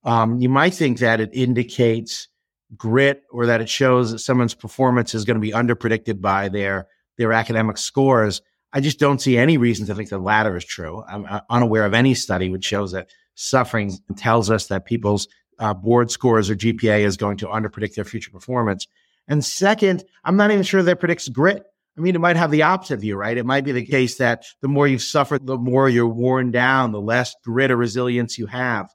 Um, 0.05 0.39
you 0.39 0.47
might 0.47 0.74
think 0.74 0.99
that 0.99 1.19
it 1.19 1.32
indicates 1.34 2.30
grit 2.78 3.24
or 3.30 3.45
that 3.45 3.59
it 3.59 3.67
shows 3.67 4.11
that 4.11 4.19
someone's 4.19 4.53
performance 4.53 5.13
is 5.13 5.26
going 5.26 5.36
to 5.36 5.41
be 5.41 5.51
underpredicted 5.51 6.22
by 6.22 6.47
their 6.47 6.88
their 7.17 7.34
academic 7.34 7.78
scores. 7.78 8.41
I 8.74 8.80
just 8.80 8.99
don't 8.99 9.22
see 9.22 9.38
any 9.38 9.57
reason 9.57 9.86
to 9.88 9.95
think 9.95 10.09
the 10.09 10.17
latter 10.17 10.55
is 10.55 10.63
true. 10.63 11.03
I'm 11.07 11.28
unaware 11.49 11.86
of 11.86 11.93
any 11.93 12.13
study 12.13 12.49
which 12.49 12.63
shows 12.63 12.93
that 12.93 13.09
suffering 13.36 13.91
tells 14.15 14.49
us 14.49 14.67
that 14.67 14.86
people's 14.86 15.28
uh, 15.59 15.74
board 15.74 16.09
scores 16.09 16.49
or 16.49 16.55
GPA 16.55 17.01
is 17.01 17.17
going 17.17 17.38
to 17.38 17.47
underpredict 17.47 17.95
their 17.95 18.05
future 18.05 18.32
performance. 18.32 18.88
And 19.28 19.43
second, 19.43 20.03
I'm 20.24 20.38
not 20.38 20.51
even 20.51 20.63
sure 20.63 20.82
that 20.84 20.99
predicts 20.99 21.28
grit. 21.28 21.63
I 21.97 22.01
mean, 22.01 22.15
it 22.15 22.19
might 22.19 22.38
have 22.38 22.51
the 22.51 22.63
opposite 22.63 22.97
view, 22.97 23.17
right? 23.17 23.38
It 23.38 23.45
might 23.45 23.65
be 23.65 23.74
the 23.74 23.86
case 23.86 24.17
that 24.17 24.45
the 24.61 24.69
more 24.69 24.88
you've 24.88 25.01
suffered, 25.01 25.45
the 25.45 25.57
more 25.57 25.89
you're 25.89 26.07
worn 26.07 26.51
down, 26.51 26.93
the 26.93 27.01
less 27.01 27.36
grit 27.43 27.72
or 27.72 27.78
resilience 27.78 28.38
you 28.38 28.47
have. 28.47 28.89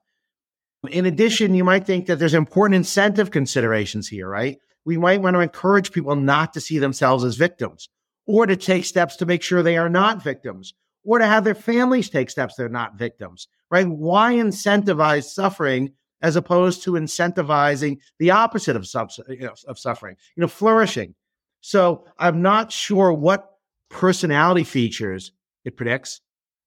In 0.89 1.05
addition, 1.05 1.55
you 1.55 1.65
might 1.65 1.85
think 1.85 2.07
that 2.07 2.19
there's 2.19 2.35
important 2.35 2.77
incentive 2.77 3.31
considerations 3.31 4.09
here, 4.09 4.29
right? 4.29 4.59
We 4.85 4.97
might 4.97 5.21
want 5.21 5.35
to 5.35 5.41
encourage 5.41 5.93
people 5.93 6.17
not 6.17 6.55
to 6.55 6.61
see 6.61 6.79
themselves 6.79 7.25
as 7.25 7.37
victims 7.37 7.89
or 8.27 8.47
to 8.47 8.57
take 8.57 8.85
steps 8.85 9.17
to 9.17 9.27
make 9.27 9.43
sure 9.43 9.63
they 9.63 9.77
are 9.77 9.89
not 9.89 10.23
victims 10.23 10.75
or 11.05 11.19
to 11.19 11.27
have 11.27 11.45
their 11.45 11.55
families 11.55 12.11
take 12.11 12.29
steps 12.29 12.57
they're 12.57 12.69
not 12.69 12.99
victims, 12.99 13.49
right? 13.71 13.87
Why 13.87 14.35
incentivize 14.35 15.25
suffering 15.25 15.93
as 16.23 16.35
opposed 16.35 16.83
to 16.83 16.93
incentivizing 16.93 17.99
the 18.19 18.33
opposite 18.33 18.75
of, 18.75 18.87
you 19.29 19.41
know, 19.41 19.55
of 19.69 19.79
suffering, 19.79 20.17
you 20.35 20.41
know, 20.41 20.49
flourishing? 20.49 21.15
So 21.61 22.05
I'm 22.19 22.43
not 22.43 22.73
sure 22.73 23.13
what 23.13 23.49
personality 23.89 24.65
features 24.65 25.33
it 25.65 25.77
predicts. 25.77 26.21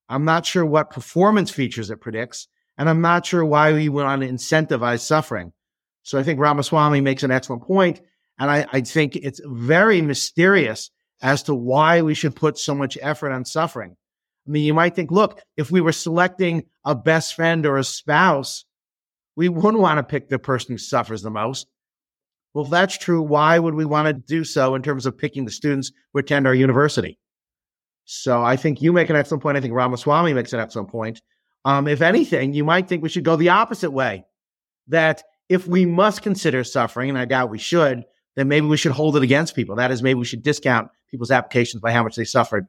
I'm 0.07 0.25
not 0.25 0.45
sure 0.45 0.65
what 0.65 0.89
performance 0.89 1.51
features 1.51 1.89
it 1.89 2.01
predicts. 2.01 2.47
And 2.77 2.89
I'm 2.89 3.01
not 3.01 3.25
sure 3.25 3.43
why 3.43 3.73
we 3.73 3.89
want 3.89 4.21
to 4.21 4.27
incentivize 4.29 5.01
suffering. 5.01 5.51
So 6.03 6.17
I 6.17 6.23
think 6.23 6.39
Ramaswamy 6.39 7.01
makes 7.01 7.23
an 7.23 7.31
excellent 7.31 7.63
point, 7.63 8.01
And 8.39 8.49
I, 8.49 8.65
I 8.71 8.81
think 8.81 9.17
it's 9.17 9.41
very 9.45 10.01
mysterious 10.01 10.89
as 11.21 11.43
to 11.43 11.55
why 11.55 12.01
we 12.01 12.13
should 12.13 12.35
put 12.35 12.57
so 12.57 12.73
much 12.73 12.97
effort 13.01 13.31
on 13.31 13.45
suffering. 13.45 13.95
I 14.47 14.51
mean, 14.51 14.63
you 14.63 14.73
might 14.73 14.95
think, 14.95 15.11
look, 15.11 15.41
if 15.57 15.69
we 15.69 15.81
were 15.81 15.91
selecting 15.91 16.65
a 16.85 16.95
best 16.95 17.35
friend 17.35 17.65
or 17.65 17.77
a 17.77 17.83
spouse, 17.83 18.65
we 19.35 19.49
wouldn't 19.49 19.81
want 19.81 19.97
to 19.97 20.03
pick 20.03 20.29
the 20.29 20.39
person 20.39 20.73
who 20.73 20.77
suffers 20.77 21.21
the 21.21 21.29
most. 21.29 21.67
Well, 22.53 22.65
if 22.65 22.71
that's 22.71 22.97
true, 22.97 23.21
why 23.21 23.59
would 23.59 23.75
we 23.75 23.85
want 23.85 24.07
to 24.07 24.13
do 24.13 24.43
so 24.43 24.75
in 24.75 24.81
terms 24.81 25.05
of 25.05 25.17
picking 25.17 25.45
the 25.45 25.51
students 25.51 25.91
who 26.13 26.19
attend 26.19 26.47
our 26.47 26.55
university? 26.55 27.19
So 28.05 28.41
I 28.41 28.55
think 28.55 28.81
you 28.81 28.91
make 28.91 29.11
an 29.11 29.15
excellent 29.15 29.43
point. 29.43 29.55
I 29.55 29.61
think 29.61 29.73
Ramaswamy 29.75 30.33
makes 30.33 30.51
an 30.51 30.59
excellent 30.59 30.89
point. 30.89 31.21
Um, 31.63 31.87
if 31.87 32.01
anything, 32.01 32.53
you 32.53 32.63
might 32.63 32.87
think 32.87 33.03
we 33.03 33.09
should 33.09 33.23
go 33.23 33.35
the 33.35 33.49
opposite 33.49 33.91
way. 33.91 34.25
That 34.87 35.21
if 35.47 35.67
we 35.67 35.85
must 35.85 36.23
consider 36.23 36.63
suffering, 36.63 37.09
and 37.09 37.19
I 37.19 37.25
doubt 37.25 37.51
we 37.51 37.59
should, 37.59 38.05
then 38.35 38.47
maybe 38.47 38.67
we 38.67 38.77
should 38.77 38.91
hold 38.91 39.15
it 39.17 39.23
against 39.23 39.55
people. 39.55 39.75
That 39.75 39.91
is, 39.91 40.01
maybe 40.01 40.19
we 40.19 40.25
should 40.25 40.43
discount 40.43 40.89
people's 41.09 41.31
applications 41.31 41.81
by 41.81 41.91
how 41.91 42.03
much 42.03 42.15
they 42.15 42.23
suffered, 42.23 42.67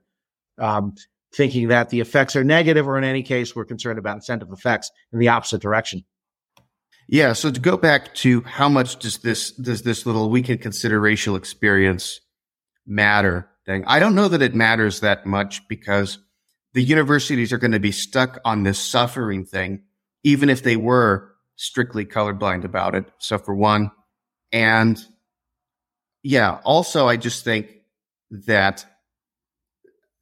um, 0.59 0.95
thinking 1.35 1.69
that 1.69 1.91
the 1.91 2.01
effects 2.01 2.35
are 2.37 2.45
negative, 2.45 2.89
or 2.89 2.99
in 2.99 3.05
any 3.05 3.23
case, 3.23 3.55
we're 3.55 3.65
concerned 3.65 3.99
about 3.99 4.17
incentive 4.17 4.51
effects 4.53 4.91
in 5.13 5.19
the 5.19 5.29
opposite 5.29 5.63
direction. 5.63 6.05
Yeah. 7.09 7.33
So 7.33 7.51
to 7.51 7.61
go 7.61 7.77
back 7.77 8.15
to 8.17 8.43
how 8.43 8.69
much 8.69 9.01
does 9.01 9.19
this 9.19 9.51
does 9.51 9.83
this 9.83 10.07
little 10.07 10.31
we 10.31 10.43
can 10.43 10.59
consider 10.59 11.01
racial 11.01 11.35
experience 11.35 12.21
matter 12.87 13.49
thing? 13.67 13.85
I 13.89 13.99
don't 13.99 14.15
know 14.15 14.29
that 14.29 14.43
it 14.43 14.55
matters 14.55 15.01
that 15.01 15.27
much 15.27 15.67
because 15.67 16.19
the 16.73 16.85
universities 16.85 17.53
are 17.53 17.59
going 17.59 17.73
to 17.73 17.81
be 17.81 17.91
stuck 17.91 18.39
on 18.45 18.63
this 18.63 18.79
suffering 18.79 19.45
thing, 19.45 19.83
even 20.23 20.49
if 20.49 20.63
they 20.63 20.77
were 20.77 21.33
strictly 21.57 22.07
colorblind 22.07 22.65
about 22.65 22.95
it. 22.95 23.07
So 23.19 23.39
for 23.39 23.57
one, 23.57 23.91
and 24.53 24.97
yeah, 26.23 26.61
also 26.65 27.09
I 27.09 27.17
just 27.17 27.45
think 27.45 27.71
that 28.31 28.85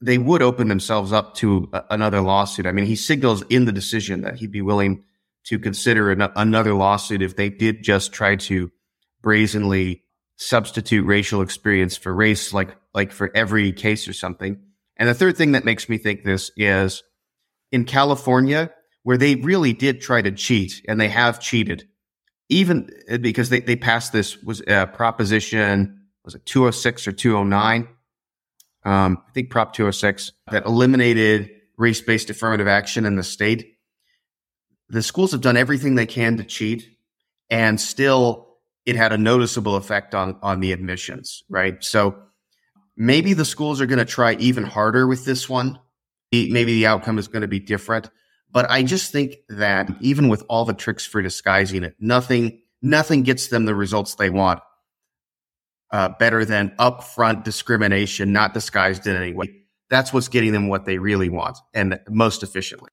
they 0.01 0.19
would 0.19 0.43
open 0.43 0.69
themselves 0.69 1.13
up 1.13 1.35
to 1.37 1.69
a, 1.73 1.85
another 1.91 2.21
lawsuit. 2.21 2.67
I 2.67 2.73
mean, 2.73 2.87
he 2.87 2.97
signals 2.97 3.43
in 3.49 3.65
the 3.65 3.73
decision 3.73 4.23
that 4.23 4.37
he'd 4.37 4.53
be 4.53 4.63
willing 4.63 5.05
to 5.45 5.59
consider 5.59 6.11
an, 6.11 6.23
another 6.37 6.75
lawsuit 6.75 7.23
if 7.23 7.37
they 7.37 7.49
did 7.49 7.83
just 7.83 8.13
try 8.13 8.37
to 8.37 8.71
brazenly 9.23 10.05
substitute 10.37 11.05
racial 11.05 11.43
experience 11.43 11.97
for 11.97 12.15
race, 12.15 12.53
like 12.53 12.77
like 12.95 13.13
for 13.13 13.31
every 13.35 13.73
case 13.73 14.07
or 14.07 14.13
something. 14.13 14.61
And 14.97 15.09
the 15.09 15.15
third 15.15 15.37
thing 15.37 15.53
that 15.53 15.65
makes 15.65 15.89
me 15.89 15.99
think 15.99 16.23
this 16.23 16.51
is 16.57 17.03
in 17.71 17.85
California, 17.85 18.71
where 19.03 19.19
they 19.19 19.37
really 19.37 19.73
did 19.73 20.01
try 20.01 20.23
to 20.23 20.33
cheat, 20.33 20.83
and 20.89 21.01
they 21.01 21.09
have 21.09 21.41
cheated, 21.41 21.89
even 22.49 22.89
uh, 23.11 23.19
because 23.19 23.51
they, 23.51 23.61
they 23.61 23.77
passed 23.77 24.13
this 24.13 24.43
was 24.43 24.63
a 24.67 24.87
proposition 24.87 26.03
was 26.25 26.35
it 26.35 26.45
206 26.47 27.09
or 27.09 27.13
209 27.13 27.89
um, 28.85 29.23
i 29.29 29.33
think 29.33 29.51
prop 29.51 29.73
206 29.73 30.33
that 30.51 30.67
eliminated 30.67 31.51
race-based 31.79 32.29
affirmative 32.29 32.69
action 32.69 33.07
in 33.07 33.17
the 33.17 33.23
state. 33.23 33.77
The 34.91 35.03
schools 35.03 35.33
have 35.33 35.41
done 35.41 35.57
everything 35.57 35.95
they 35.95 36.07
can 36.07 36.37
to 36.37 36.45
cheat 36.45 36.89
and 37.49 37.81
still 37.81 38.57
it 38.85 38.97
had 38.97 39.13
a 39.13 39.19
noticeable 39.19 39.77
effect 39.77 40.15
on 40.15 40.39
on 40.43 40.61
the 40.61 40.73
admissions 40.73 41.45
right? 41.49 41.83
So 41.83 42.19
maybe 42.97 43.33
the 43.33 43.45
schools 43.45 43.81
are 43.81 43.87
going 43.87 44.01
to 44.01 44.05
try 44.05 44.35
even 44.35 44.65
harder 44.65 45.07
with 45.07 45.25
this 45.25 45.49
one. 45.49 45.79
Maybe 46.33 46.75
the 46.75 46.87
outcome 46.87 47.19
is 47.19 47.29
going 47.29 47.43
to 47.43 47.49
be 47.49 47.61
different 47.61 48.11
but 48.53 48.71
i 48.71 48.83
just 48.83 49.13
think 49.13 49.37
that 49.49 49.91
even 50.01 50.29
with 50.29 50.45
all 50.49 50.65
the 50.65 50.75
tricks 50.75 51.07
for 51.07 51.23
disguising 51.23 51.85
it 51.85 51.95
nothing 51.99 52.61
nothing 52.83 53.23
gets 53.23 53.49
them 53.49 53.65
the 53.65 53.75
results 53.75 54.15
they 54.15 54.31
want 54.31 54.61
uh, 55.91 56.11
better 56.19 56.45
than 56.45 56.71
upfront 56.79 57.45
discrimination 57.45 58.33
not 58.33 58.55
disguised 58.55 59.07
in 59.07 59.17
any 59.17 59.33
way 59.33 59.53
that's 59.91 60.13
what's 60.13 60.29
getting 60.29 60.53
them 60.53 60.69
what 60.69 60.85
they 60.85 60.99
really 60.99 61.29
want 61.29 61.57
and 61.73 61.99
most 62.09 62.43
efficiently 62.43 62.91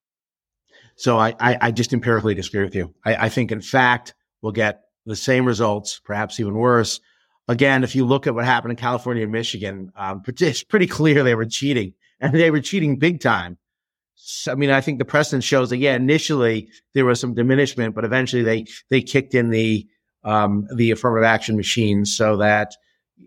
so 0.95 1.17
I, 1.17 1.35
I, 1.39 1.57
I 1.61 1.71
just 1.71 1.93
empirically 1.93 2.35
disagree 2.35 2.63
with 2.63 2.75
you. 2.75 2.93
I, 3.05 3.25
I 3.25 3.29
think, 3.29 3.51
in 3.51 3.61
fact, 3.61 4.13
we'll 4.41 4.53
get 4.53 4.81
the 5.05 5.15
same 5.15 5.45
results, 5.45 5.99
perhaps 6.03 6.39
even 6.39 6.55
worse. 6.55 6.99
Again, 7.47 7.83
if 7.83 7.95
you 7.95 8.05
look 8.05 8.27
at 8.27 8.33
what 8.33 8.45
happened 8.45 8.71
in 8.71 8.77
California 8.77 9.23
and 9.23 9.31
Michigan, 9.31 9.91
um, 9.95 10.23
it's 10.25 10.63
pretty 10.63 10.87
clear 10.87 11.23
they 11.23 11.35
were 11.35 11.45
cheating, 11.45 11.93
and 12.19 12.33
they 12.33 12.49
were 12.49 12.61
cheating 12.61 12.97
big 12.97 13.19
time. 13.19 13.57
So, 14.15 14.51
I 14.51 14.55
mean, 14.55 14.69
I 14.69 14.81
think 14.81 14.99
the 14.99 15.05
precedent 15.05 15.43
shows 15.43 15.69
that 15.69 15.77
yeah, 15.77 15.95
initially 15.95 16.69
there 16.93 17.05
was 17.05 17.19
some 17.19 17.33
diminishment, 17.33 17.93
but 17.95 18.05
eventually 18.05 18.43
they 18.43 18.65
they 18.89 19.01
kicked 19.01 19.33
in 19.35 19.49
the 19.49 19.87
um, 20.23 20.67
the 20.75 20.91
affirmative 20.91 21.25
action 21.25 21.55
machine 21.55 22.05
so 22.05 22.37
that 22.37 22.73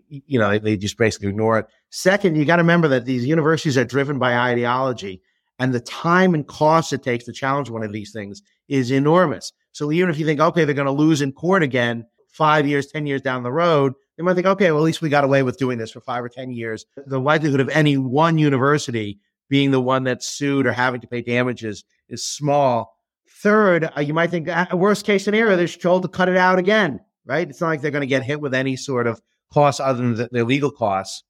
you 0.09 0.39
know 0.39 0.49
they, 0.51 0.59
they 0.59 0.77
just 0.77 0.97
basically 0.97 1.29
ignore 1.29 1.59
it. 1.59 1.67
Second, 1.89 2.35
you 2.35 2.45
got 2.45 2.57
to 2.57 2.63
remember 2.63 2.87
that 2.89 3.05
these 3.05 3.25
universities 3.25 3.77
are 3.77 3.85
driven 3.85 4.19
by 4.19 4.35
ideology 4.37 5.21
and 5.59 5.73
the 5.73 5.79
time 5.81 6.33
and 6.33 6.47
cost 6.47 6.93
it 6.93 7.03
takes 7.03 7.25
to 7.25 7.33
challenge 7.33 7.69
one 7.69 7.83
of 7.83 7.91
these 7.91 8.11
things 8.11 8.41
is 8.67 8.91
enormous. 8.91 9.51
So 9.73 9.91
even 9.91 10.09
if 10.09 10.17
you 10.17 10.25
think, 10.25 10.39
okay, 10.39 10.65
they're 10.65 10.73
going 10.73 10.85
to 10.85 10.91
lose 10.91 11.21
in 11.21 11.33
court 11.33 11.61
again 11.61 12.05
five 12.29 12.65
years, 12.65 12.87
10 12.87 13.05
years 13.05 13.21
down 13.21 13.43
the 13.43 13.51
road, 13.51 13.93
they 14.17 14.23
might 14.23 14.35
think, 14.35 14.47
okay, 14.47 14.71
well, 14.71 14.81
at 14.81 14.85
least 14.85 15.01
we 15.01 15.09
got 15.09 15.23
away 15.23 15.43
with 15.43 15.57
doing 15.57 15.77
this 15.77 15.91
for 15.91 16.01
five 16.01 16.23
or 16.23 16.29
10 16.29 16.51
years. 16.51 16.85
The 17.05 17.19
likelihood 17.19 17.59
of 17.59 17.69
any 17.69 17.97
one 17.97 18.37
university 18.37 19.19
being 19.49 19.71
the 19.71 19.81
one 19.81 20.03
that's 20.03 20.27
sued 20.27 20.67
or 20.67 20.71
having 20.71 21.01
to 21.01 21.07
pay 21.07 21.21
damages 21.21 21.83
is 22.07 22.25
small. 22.25 22.95
Third, 23.27 23.89
uh, 23.95 24.01
you 24.01 24.13
might 24.13 24.29
think, 24.29 24.47
uh, 24.47 24.67
worst 24.73 25.05
case 25.05 25.23
scenario, 25.23 25.55
they're 25.55 25.67
told 25.67 26.03
to 26.03 26.07
cut 26.07 26.29
it 26.29 26.37
out 26.37 26.59
again, 26.59 26.99
right? 27.25 27.49
It's 27.49 27.61
not 27.61 27.67
like 27.67 27.81
they're 27.81 27.91
going 27.91 28.01
to 28.01 28.07
get 28.07 28.23
hit 28.23 28.41
with 28.41 28.53
any 28.53 28.75
sort 28.75 29.07
of 29.07 29.21
costs 29.51 29.79
other 29.79 30.01
than 30.01 30.15
the, 30.15 30.29
their 30.31 30.43
legal 30.43 30.71
costs. 30.71 31.23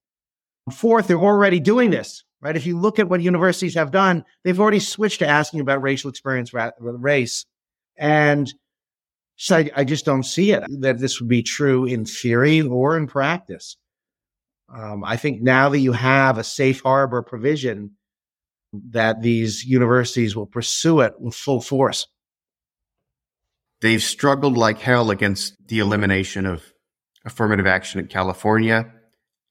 Fourth, 0.72 1.08
they're 1.08 1.18
already 1.18 1.60
doing 1.60 1.90
this 1.90 2.24
right? 2.42 2.56
If 2.56 2.66
you 2.66 2.78
look 2.78 3.00
at 3.00 3.10
what 3.10 3.22
universities 3.22 3.76
have 3.76 3.92
done, 3.92 4.26
they've 4.44 4.60
already 4.60 4.80
switched 4.80 5.20
to 5.20 5.28
asking 5.28 5.60
about 5.60 5.82
racial 5.82 6.10
experience, 6.10 6.54
rather 6.54 6.74
race. 6.80 7.46
And 7.98 8.52
so 9.36 9.58
I, 9.58 9.72
I 9.76 9.84
just 9.84 10.06
don't 10.06 10.24
see 10.24 10.52
it 10.52 10.64
that 10.82 11.00
this 11.00 11.20
would 11.20 11.30
be 11.30 11.44
true 11.44 11.86
in 11.86 12.06
theory 12.06 12.62
or 12.62 12.98
in 12.98 13.08
practice. 13.08 13.78
Um, 14.74 15.04
I 15.04 15.18
think 15.18 15.42
now 15.42 15.70
that 15.70 15.80
you 15.80 15.94
have 15.94 16.38
a 16.38 16.44
safe 16.44 16.82
harbor 16.82 17.22
provision, 17.24 17.92
that 18.74 19.22
these 19.22 19.64
universities 19.66 20.36
will 20.36 20.46
pursue 20.46 21.00
it 21.02 21.14
with 21.20 21.36
full 21.36 21.62
force. 21.62 22.08
they've 23.82 24.04
struggled 24.04 24.58
like 24.58 24.80
hell 24.80 25.10
against 25.12 25.56
the 25.68 25.80
elimination 25.80 26.46
of 26.46 26.64
affirmative 27.26 27.66
action 27.68 28.00
in 28.00 28.08
California. 28.08 28.92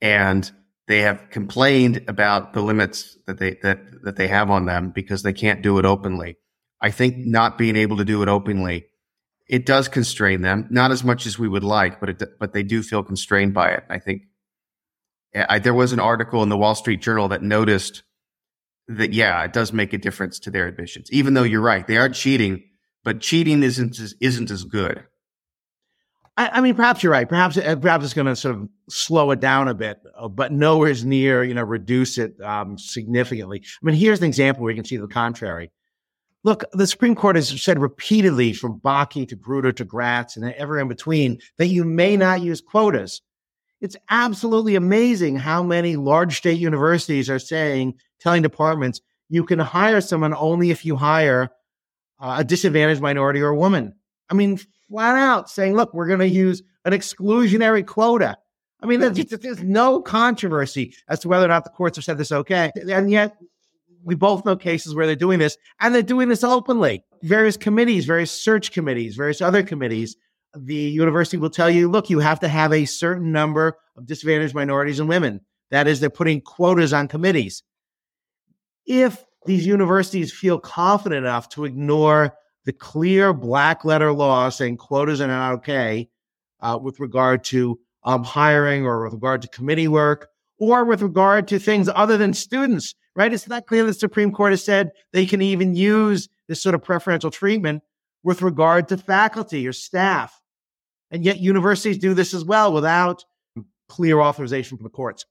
And 0.00 0.50
they 0.86 1.00
have 1.00 1.30
complained 1.30 2.04
about 2.08 2.52
the 2.52 2.62
limits 2.62 3.16
that 3.26 3.38
they, 3.38 3.56
that, 3.62 3.80
that 4.04 4.16
they 4.16 4.28
have 4.28 4.50
on 4.50 4.66
them 4.66 4.90
because 4.94 5.22
they 5.22 5.32
can't 5.32 5.62
do 5.62 5.78
it 5.78 5.84
openly. 5.84 6.36
I 6.80 6.90
think 6.90 7.16
not 7.18 7.58
being 7.58 7.76
able 7.76 7.96
to 7.96 8.04
do 8.04 8.22
it 8.22 8.28
openly, 8.28 8.86
it 9.48 9.66
does 9.66 9.88
constrain 9.88 10.42
them, 10.42 10.66
not 10.70 10.92
as 10.92 11.02
much 11.02 11.26
as 11.26 11.38
we 11.38 11.48
would 11.48 11.64
like, 11.64 12.00
but 12.00 12.10
it, 12.10 12.22
but 12.38 12.52
they 12.52 12.62
do 12.62 12.82
feel 12.82 13.02
constrained 13.02 13.54
by 13.54 13.70
it. 13.70 13.84
I 13.90 13.98
think 13.98 14.22
I, 15.34 15.58
there 15.58 15.74
was 15.74 15.92
an 15.92 16.00
article 16.00 16.42
in 16.42 16.48
the 16.48 16.56
Wall 16.56 16.74
Street 16.74 17.02
Journal 17.02 17.28
that 17.28 17.42
noticed 17.42 18.02
that, 18.88 19.12
yeah, 19.12 19.44
it 19.44 19.52
does 19.52 19.72
make 19.72 19.92
a 19.92 19.98
difference 19.98 20.38
to 20.40 20.50
their 20.50 20.66
admissions, 20.66 21.10
even 21.12 21.34
though 21.34 21.42
you're 21.42 21.60
right. 21.60 21.86
They 21.86 21.96
are 21.96 22.08
cheating, 22.08 22.64
but 23.04 23.20
cheating 23.20 23.62
isn't, 23.62 23.98
as, 24.00 24.14
isn't 24.20 24.50
as 24.50 24.64
good. 24.64 25.04
I, 26.36 26.50
I 26.54 26.60
mean, 26.60 26.74
perhaps 26.74 27.02
you're 27.02 27.12
right. 27.12 27.28
Perhaps, 27.28 27.58
uh, 27.58 27.76
perhaps 27.76 28.04
it's 28.04 28.14
going 28.14 28.26
to 28.26 28.36
sort 28.36 28.54
of 28.54 28.68
slow 28.88 29.30
it 29.32 29.40
down 29.40 29.68
a 29.68 29.74
bit, 29.74 30.00
uh, 30.16 30.28
but 30.28 30.52
nowhere 30.52 30.94
near, 31.04 31.42
you 31.42 31.52
know, 31.52 31.64
reduce 31.64 32.16
it 32.16 32.40
um, 32.40 32.78
significantly. 32.78 33.62
I 33.64 33.86
mean, 33.86 33.96
here's 33.96 34.20
an 34.20 34.26
example 34.26 34.62
where 34.62 34.70
you 34.70 34.76
can 34.76 34.84
see 34.84 34.96
the 34.96 35.08
contrary. 35.08 35.70
Look, 36.44 36.64
the 36.72 36.86
Supreme 36.86 37.16
Court 37.16 37.36
has 37.36 37.60
said 37.60 37.80
repeatedly 37.80 38.52
from 38.52 38.80
Bakke 38.80 39.28
to 39.28 39.36
Grutter 39.36 39.74
to 39.74 39.84
Gratz 39.84 40.36
and 40.36 40.54
ever 40.54 40.78
in 40.78 40.86
between 40.86 41.40
that 41.58 41.66
you 41.66 41.84
may 41.84 42.16
not 42.16 42.40
use 42.40 42.60
quotas. 42.60 43.20
It's 43.80 43.96
absolutely 44.10 44.74
amazing 44.74 45.36
how 45.36 45.62
many 45.62 45.96
large 45.96 46.36
state 46.36 46.58
universities 46.58 47.30
are 47.30 47.38
saying, 47.38 47.94
telling 48.20 48.42
departments, 48.42 49.00
you 49.28 49.44
can 49.44 49.58
hire 49.58 50.00
someone 50.00 50.34
only 50.34 50.70
if 50.70 50.84
you 50.84 50.96
hire 50.96 51.50
uh, 52.18 52.36
a 52.38 52.44
disadvantaged 52.44 53.00
minority 53.00 53.40
or 53.40 53.50
a 53.50 53.56
woman. 53.56 53.94
I 54.30 54.34
mean, 54.34 54.58
flat 54.90 55.16
out 55.16 55.48
saying, 55.48 55.74
look, 55.74 55.94
we're 55.94 56.08
going 56.08 56.18
to 56.18 56.28
use 56.28 56.62
an 56.84 56.92
exclusionary 56.92 57.86
quota. 57.86 58.36
I 58.82 58.86
mean, 58.86 59.00
there's, 59.00 59.16
there's 59.16 59.62
no 59.62 60.00
controversy 60.00 60.94
as 61.08 61.20
to 61.20 61.28
whether 61.28 61.44
or 61.44 61.48
not 61.48 61.64
the 61.64 61.70
courts 61.70 61.96
have 61.96 62.04
said 62.04 62.18
this 62.18 62.32
okay. 62.32 62.70
And 62.90 63.10
yet, 63.10 63.36
we 64.04 64.14
both 64.14 64.44
know 64.44 64.56
cases 64.56 64.94
where 64.94 65.06
they're 65.06 65.16
doing 65.16 65.38
this, 65.38 65.56
and 65.80 65.94
they're 65.94 66.02
doing 66.02 66.28
this 66.28 66.44
openly. 66.44 67.04
Various 67.22 67.56
committees, 67.56 68.06
various 68.06 68.30
search 68.30 68.72
committees, 68.72 69.16
various 69.16 69.42
other 69.42 69.62
committees 69.62 70.16
the 70.56 70.74
university 70.74 71.36
will 71.36 71.50
tell 71.50 71.70
you, 71.70 71.90
look, 71.90 72.10
you 72.10 72.18
have 72.20 72.40
to 72.40 72.48
have 72.48 72.72
a 72.72 72.84
certain 72.84 73.32
number 73.32 73.78
of 73.96 74.06
disadvantaged 74.06 74.54
minorities 74.54 75.00
and 75.00 75.08
women. 75.08 75.40
That 75.70 75.86
is, 75.86 76.00
they're 76.00 76.10
putting 76.10 76.40
quotas 76.40 76.92
on 76.92 77.08
committees. 77.08 77.62
If 78.86 79.24
these 79.46 79.66
universities 79.66 80.32
feel 80.32 80.58
confident 80.58 81.24
enough 81.24 81.48
to 81.50 81.64
ignore 81.64 82.34
the 82.64 82.72
clear 82.72 83.32
black 83.32 83.84
letter 83.84 84.12
law 84.12 84.48
saying 84.48 84.76
quotas 84.76 85.20
are 85.20 85.26
not 85.26 85.54
okay 85.54 86.08
uh, 86.60 86.78
with 86.80 87.00
regard 87.00 87.44
to 87.44 87.78
um, 88.04 88.24
hiring 88.24 88.84
or 88.84 89.04
with 89.04 89.12
regard 89.12 89.42
to 89.42 89.48
committee 89.48 89.88
work 89.88 90.28
or 90.58 90.84
with 90.84 91.02
regard 91.02 91.46
to 91.48 91.58
things 91.58 91.88
other 91.94 92.16
than 92.16 92.34
students, 92.34 92.94
right? 93.14 93.32
It's 93.32 93.48
not 93.48 93.66
clear 93.66 93.84
the 93.84 93.94
Supreme 93.94 94.32
Court 94.32 94.52
has 94.52 94.64
said 94.64 94.90
they 95.12 95.26
can 95.26 95.40
even 95.40 95.74
use 95.74 96.28
this 96.48 96.62
sort 96.62 96.74
of 96.74 96.82
preferential 96.82 97.30
treatment 97.30 97.82
with 98.22 98.42
regard 98.42 98.88
to 98.88 98.96
faculty 98.96 99.66
or 99.66 99.72
staff. 99.72 100.40
And 101.10 101.24
yet 101.24 101.38
universities 101.38 101.98
do 101.98 102.14
this 102.14 102.34
as 102.34 102.44
well 102.44 102.72
without 102.72 103.24
clear 103.88 104.20
authorization 104.20 104.76
from 104.76 104.84
the 104.84 104.90
courts. 104.90 105.24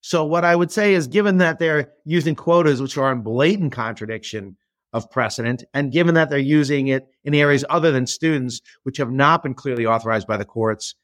So 0.00 0.24
what 0.24 0.44
I 0.44 0.54
would 0.54 0.70
say 0.70 0.94
is 0.94 1.06
given 1.06 1.38
that 1.38 1.58
they're 1.58 1.92
using 2.04 2.34
quotas, 2.34 2.80
which 2.80 2.96
are 2.96 3.12
in 3.12 3.22
blatant 3.22 3.72
contradiction 3.72 4.56
of 4.92 5.10
precedent, 5.10 5.64
and 5.74 5.92
given 5.92 6.14
that 6.14 6.30
they're 6.30 6.38
using 6.38 6.86
it 6.86 7.06
in 7.24 7.34
areas 7.34 7.64
other 7.68 7.90
than 7.90 8.06
students, 8.06 8.60
which 8.84 8.98
have 8.98 9.10
not 9.10 9.42
been 9.42 9.52
clearly 9.52 9.84
authorized 9.84 10.26
by 10.26 10.36
the 10.36 10.44
courts, 10.44 10.94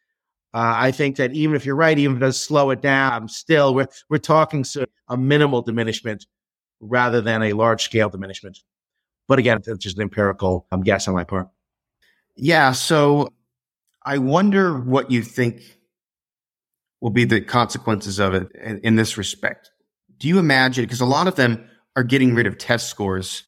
uh, 0.55 0.75
I 0.77 0.93
think 0.93 1.17
that 1.17 1.33
even 1.33 1.57
if 1.57 1.67
you're 1.67 1.75
right, 1.75 1.99
even 1.99 2.17
if 2.17 2.23
it 2.23 2.27
does 2.27 2.41
slow 2.41 2.71
it 2.71 2.81
down, 2.81 3.29
still 3.29 3.75
we're, 3.75 3.89
we're 4.09 4.19
talking 4.19 4.65
a 5.09 5.17
minimal 5.17 5.63
diminishment 5.63 6.27
rather 6.81 7.21
than 7.21 7.43
a 7.43 7.55
large 7.55 7.83
scale 7.83 8.09
diminishment. 8.09 8.59
But 9.33 9.39
again, 9.39 9.63
it's 9.67 9.79
just 9.79 9.97
an 9.97 10.03
empirical 10.03 10.67
um, 10.73 10.83
guess 10.83 11.09
on 11.09 11.15
my 11.15 11.25
part. 11.25 11.49
Yeah. 12.37 12.73
So 12.73 13.33
I 14.05 14.19
wonder 14.19 14.79
what 14.79 15.11
you 15.11 15.23
think 15.23 15.63
will 17.01 17.13
be 17.13 17.25
the 17.25 17.41
consequences 17.41 18.19
of 18.19 18.35
it 18.35 18.53
in, 18.63 18.81
in 18.81 18.97
this 18.97 19.17
respect. 19.17 19.71
Do 20.19 20.29
you 20.29 20.39
imagine, 20.39 20.85
because 20.85 21.01
a 21.01 21.07
lot 21.07 21.29
of 21.29 21.37
them 21.37 21.67
are 21.97 22.03
getting 22.03 22.35
rid 22.35 22.47
of 22.47 22.59
test 22.59 22.91
scores, 22.91 23.45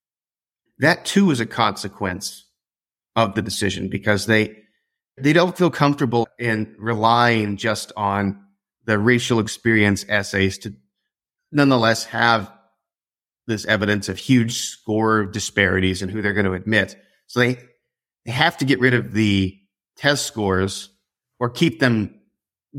that 0.79 1.05
too 1.05 1.31
is 1.31 1.41
a 1.41 1.45
consequence 1.45 2.47
of 3.15 3.35
the 3.35 3.43
decision 3.43 3.91
because 3.91 4.25
they, 4.25 4.57
they 5.19 5.35
don't 5.35 5.55
feel 5.55 5.71
comfortable 5.71 6.27
in 6.39 6.75
relying 6.79 7.59
just 7.59 7.93
on 7.95 8.43
the 8.87 8.99
racial 8.99 9.39
experience 9.39 10.07
essays 10.09 10.57
to 10.61 10.73
nonetheless 11.53 12.07
have 12.07 12.51
this 13.47 13.65
evidence 13.67 14.09
of 14.09 14.19
huge 14.19 14.59
score 14.59 15.27
disparities 15.27 16.03
and 16.03 16.11
who 16.11 16.23
they're 16.23 16.33
going 16.33 16.47
to 16.47 16.53
admit. 16.53 16.97
So 17.27 17.41
they, 17.41 17.59
they 18.25 18.33
have 18.33 18.57
to 18.59 18.65
get 18.65 18.81
rid 18.81 18.95
of 18.95 19.13
the 19.13 19.59
test 19.97 20.27
scores 20.27 20.91
or 21.39 21.51
keep 21.51 21.81
them 21.81 22.21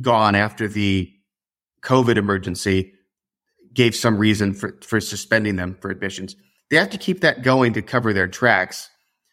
gone 0.02 0.36
after 0.36 0.68
the 0.68 1.12
COVID 1.82 2.18
emergency 2.18 2.94
gave 3.74 3.96
some 3.96 4.18
reason 4.18 4.54
for, 4.54 4.78
for 4.82 5.00
suspending 5.00 5.56
them 5.56 5.78
for 5.80 5.92
admissions. 5.92 6.36
They 6.70 6.78
have 6.78 6.90
to 6.92 6.98
keep 6.98 7.22
that 7.22 7.44
going 7.44 7.74
to 7.74 7.82
cover 7.82 8.14
their 8.14 8.28
tracks. 8.28 8.90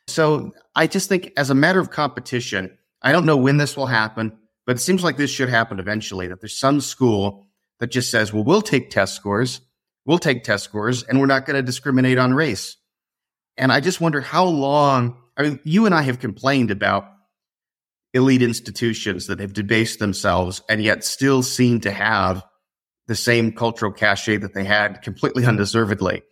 So 0.08 0.52
I 0.74 0.86
just 0.86 1.08
think 1.08 1.32
as 1.36 1.48
a 1.48 1.54
matter 1.54 1.80
of 1.80 1.90
competition, 1.90 2.76
I 3.00 3.12
don't 3.12 3.24
know 3.24 3.36
when 3.36 3.56
this 3.56 3.76
will 3.76 3.86
happen, 3.86 4.36
but 4.66 4.76
it 4.76 4.80
seems 4.80 5.02
like 5.02 5.16
this 5.16 5.30
should 5.30 5.48
happen 5.48 5.78
eventually 5.78 6.26
that 6.26 6.40
there's 6.40 6.58
some 6.58 6.80
school 6.80 7.46
that 7.78 7.90
just 7.90 8.10
says, 8.10 8.32
well, 8.32 8.44
we'll 8.44 8.62
take 8.62 8.90
test 8.90 9.14
scores 9.14 9.60
We'll 10.04 10.18
take 10.18 10.44
test 10.44 10.64
scores 10.64 11.02
and 11.02 11.20
we're 11.20 11.26
not 11.26 11.46
going 11.46 11.56
to 11.56 11.62
discriminate 11.62 12.18
on 12.18 12.34
race. 12.34 12.76
And 13.56 13.70
I 13.70 13.80
just 13.80 14.00
wonder 14.00 14.20
how 14.20 14.44
long, 14.44 15.16
I 15.36 15.42
mean, 15.42 15.60
you 15.64 15.86
and 15.86 15.94
I 15.94 16.02
have 16.02 16.18
complained 16.18 16.70
about 16.70 17.04
elite 18.14 18.42
institutions 18.42 19.26
that 19.26 19.40
have 19.40 19.52
debased 19.52 19.98
themselves 19.98 20.62
and 20.68 20.82
yet 20.82 21.04
still 21.04 21.42
seem 21.42 21.80
to 21.80 21.90
have 21.90 22.44
the 23.06 23.14
same 23.14 23.52
cultural 23.52 23.92
cachet 23.92 24.38
that 24.38 24.54
they 24.54 24.64
had 24.64 25.02
completely 25.02 25.44
undeservedly. 25.46 26.22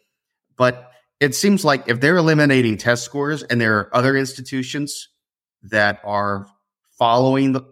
But 0.56 0.90
it 1.20 1.34
seems 1.34 1.64
like 1.64 1.88
if 1.88 2.01
they're 2.01 2.16
eliminating 2.16 2.76
test 2.76 3.05
scores 3.05 3.42
and 3.42 3.60
there 3.60 3.78
are 3.78 3.94
other 3.94 4.16
institutions 4.16 5.09
that 5.62 6.01
are 6.05 6.47
following 6.98 7.52
the, 7.52 7.64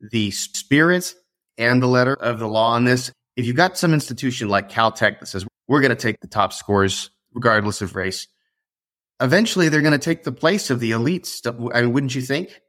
the 0.00 0.30
spirit 0.30 1.14
and 1.58 1.82
the 1.82 1.86
letter 1.86 2.14
of 2.14 2.38
the 2.38 2.48
law 2.48 2.72
on 2.72 2.84
this, 2.84 3.12
if 3.36 3.46
you've 3.46 3.56
got 3.56 3.78
some 3.78 3.94
institution 3.94 4.48
like 4.48 4.70
Caltech 4.70 5.20
that 5.20 5.26
says 5.26 5.46
we're 5.68 5.80
going 5.80 5.90
to 5.90 5.96
take 5.96 6.20
the 6.20 6.28
top 6.28 6.52
scores 6.52 7.10
regardless 7.34 7.82
of 7.82 7.94
race, 7.94 8.26
eventually 9.20 9.68
they're 9.68 9.82
going 9.82 9.92
to 9.92 9.98
take 9.98 10.24
the 10.24 10.32
place 10.32 10.70
of 10.70 10.80
the 10.80 10.92
elites. 10.92 11.46
I 11.74 11.82
mean, 11.82 11.92
wouldn't 11.92 12.14
you 12.14 12.22
think? 12.22 12.60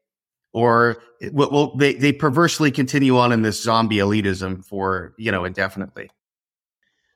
Or 0.54 0.98
well, 1.32 1.76
they 1.76 1.94
they 1.94 2.14
perversely 2.14 2.72
continue 2.72 3.18
on 3.18 3.32
in 3.32 3.42
this 3.42 3.62
zombie 3.62 3.98
elitism 3.98 4.66
for 4.66 5.14
you 5.18 5.32
know 5.32 5.46
indefinitely. 5.46 6.10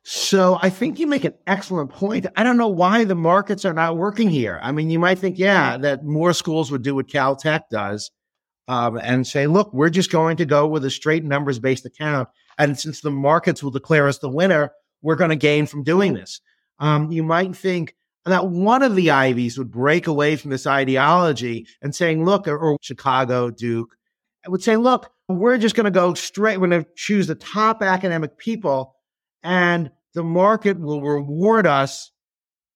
So 0.03 0.57
I 0.61 0.69
think 0.69 0.99
you 0.99 1.05
make 1.05 1.23
an 1.25 1.35
excellent 1.45 1.91
point. 1.91 2.25
I 2.35 2.43
don't 2.43 2.57
know 2.57 2.67
why 2.67 3.03
the 3.03 3.15
markets 3.15 3.65
are 3.65 3.73
not 3.73 3.97
working 3.97 4.29
here. 4.29 4.59
I 4.61 4.71
mean, 4.71 4.89
you 4.89 4.97
might 4.97 5.19
think, 5.19 5.37
yeah, 5.37 5.77
that 5.77 6.03
more 6.03 6.33
schools 6.33 6.71
would 6.71 6.81
do 6.81 6.95
what 6.95 7.07
Caltech 7.07 7.61
does 7.69 8.09
um, 8.67 8.97
and 8.97 9.27
say, 9.27 9.45
look, 9.45 9.71
we're 9.73 9.91
just 9.91 10.11
going 10.11 10.37
to 10.37 10.45
go 10.45 10.65
with 10.65 10.85
a 10.85 10.89
straight 10.89 11.23
numbers 11.23 11.59
based 11.59 11.85
account. 11.85 12.29
And 12.57 12.77
since 12.77 13.01
the 13.01 13.11
markets 13.11 13.63
will 13.63 13.71
declare 13.71 14.07
us 14.07 14.19
the 14.19 14.29
winner, 14.29 14.71
we're 15.01 15.15
going 15.15 15.29
to 15.29 15.35
gain 15.35 15.65
from 15.65 15.83
doing 15.83 16.13
this. 16.13 16.41
Um, 16.79 17.11
you 17.11 17.23
might 17.23 17.55
think 17.55 17.95
that 18.25 18.47
one 18.47 18.83
of 18.83 18.95
the 18.95 19.11
Ivies 19.11 19.57
would 19.57 19.71
break 19.71 20.07
away 20.07 20.35
from 20.35 20.51
this 20.51 20.67
ideology 20.67 21.67
and 21.81 21.95
saying, 21.95 22.23
look, 22.23 22.47
or, 22.47 22.77
Chicago, 22.81 23.49
Duke, 23.49 23.95
would 24.47 24.63
say, 24.63 24.75
look, 24.77 25.11
we're 25.27 25.57
just 25.57 25.75
going 25.75 25.85
to 25.85 25.91
go 25.91 26.13
straight, 26.13 26.57
we're 26.57 26.67
going 26.67 26.83
to 26.83 26.89
choose 26.95 27.27
the 27.27 27.35
top 27.35 27.81
academic 27.81 28.37
people 28.37 28.95
and 29.43 29.91
the 30.13 30.23
market 30.23 30.79
will 30.79 31.01
reward 31.01 31.65
us. 31.65 32.11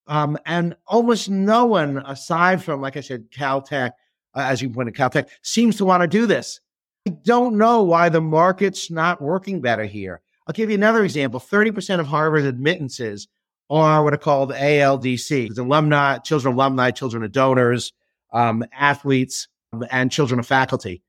Um, 0.08 0.38
and 0.46 0.76
almost 0.86 1.28
no 1.28 1.66
one 1.66 1.98
aside 1.98 2.62
from, 2.62 2.80
like 2.80 2.96
I 2.96 3.00
said, 3.00 3.30
Caltech, 3.30 3.90
uh, 4.34 4.40
as 4.40 4.62
you 4.62 4.70
pointed, 4.70 4.94
Caltech 4.94 5.28
seems 5.42 5.76
to 5.76 5.84
want 5.84 6.02
to 6.02 6.06
do 6.06 6.26
this. 6.26 6.60
I 7.06 7.10
don't 7.10 7.56
know 7.56 7.84
why 7.84 8.08
the 8.08 8.20
market's 8.20 8.90
not 8.90 9.22
working 9.22 9.60
better 9.60 9.84
here. 9.84 10.22
I'll 10.46 10.52
give 10.52 10.70
you 10.70 10.74
another 10.74 11.04
example. 11.04 11.38
30% 11.38 12.00
of 12.00 12.06
Harvard's 12.06 12.46
admittances 12.46 13.28
are 13.70 14.02
what 14.02 14.14
are 14.14 14.18
called 14.18 14.50
ALDC, 14.52 15.56
alumni, 15.56 16.18
children 16.18 16.52
of 16.52 16.56
alumni, 16.56 16.90
children 16.90 17.22
of 17.22 17.30
donors, 17.30 17.92
um, 18.32 18.64
athletes, 18.72 19.46
um, 19.72 19.84
and 19.90 20.10
children 20.10 20.40
of 20.40 20.46
faculty. 20.46 21.02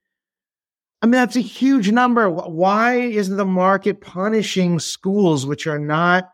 I 1.01 1.05
mean, 1.07 1.13
that's 1.13 1.35
a 1.35 1.41
huge 1.41 1.91
number. 1.91 2.29
Why 2.29 2.95
isn't 2.95 3.37
the 3.37 3.45
market 3.45 4.01
punishing 4.01 4.79
schools 4.79 5.45
which 5.45 5.67
are 5.67 5.79
not 5.79 6.29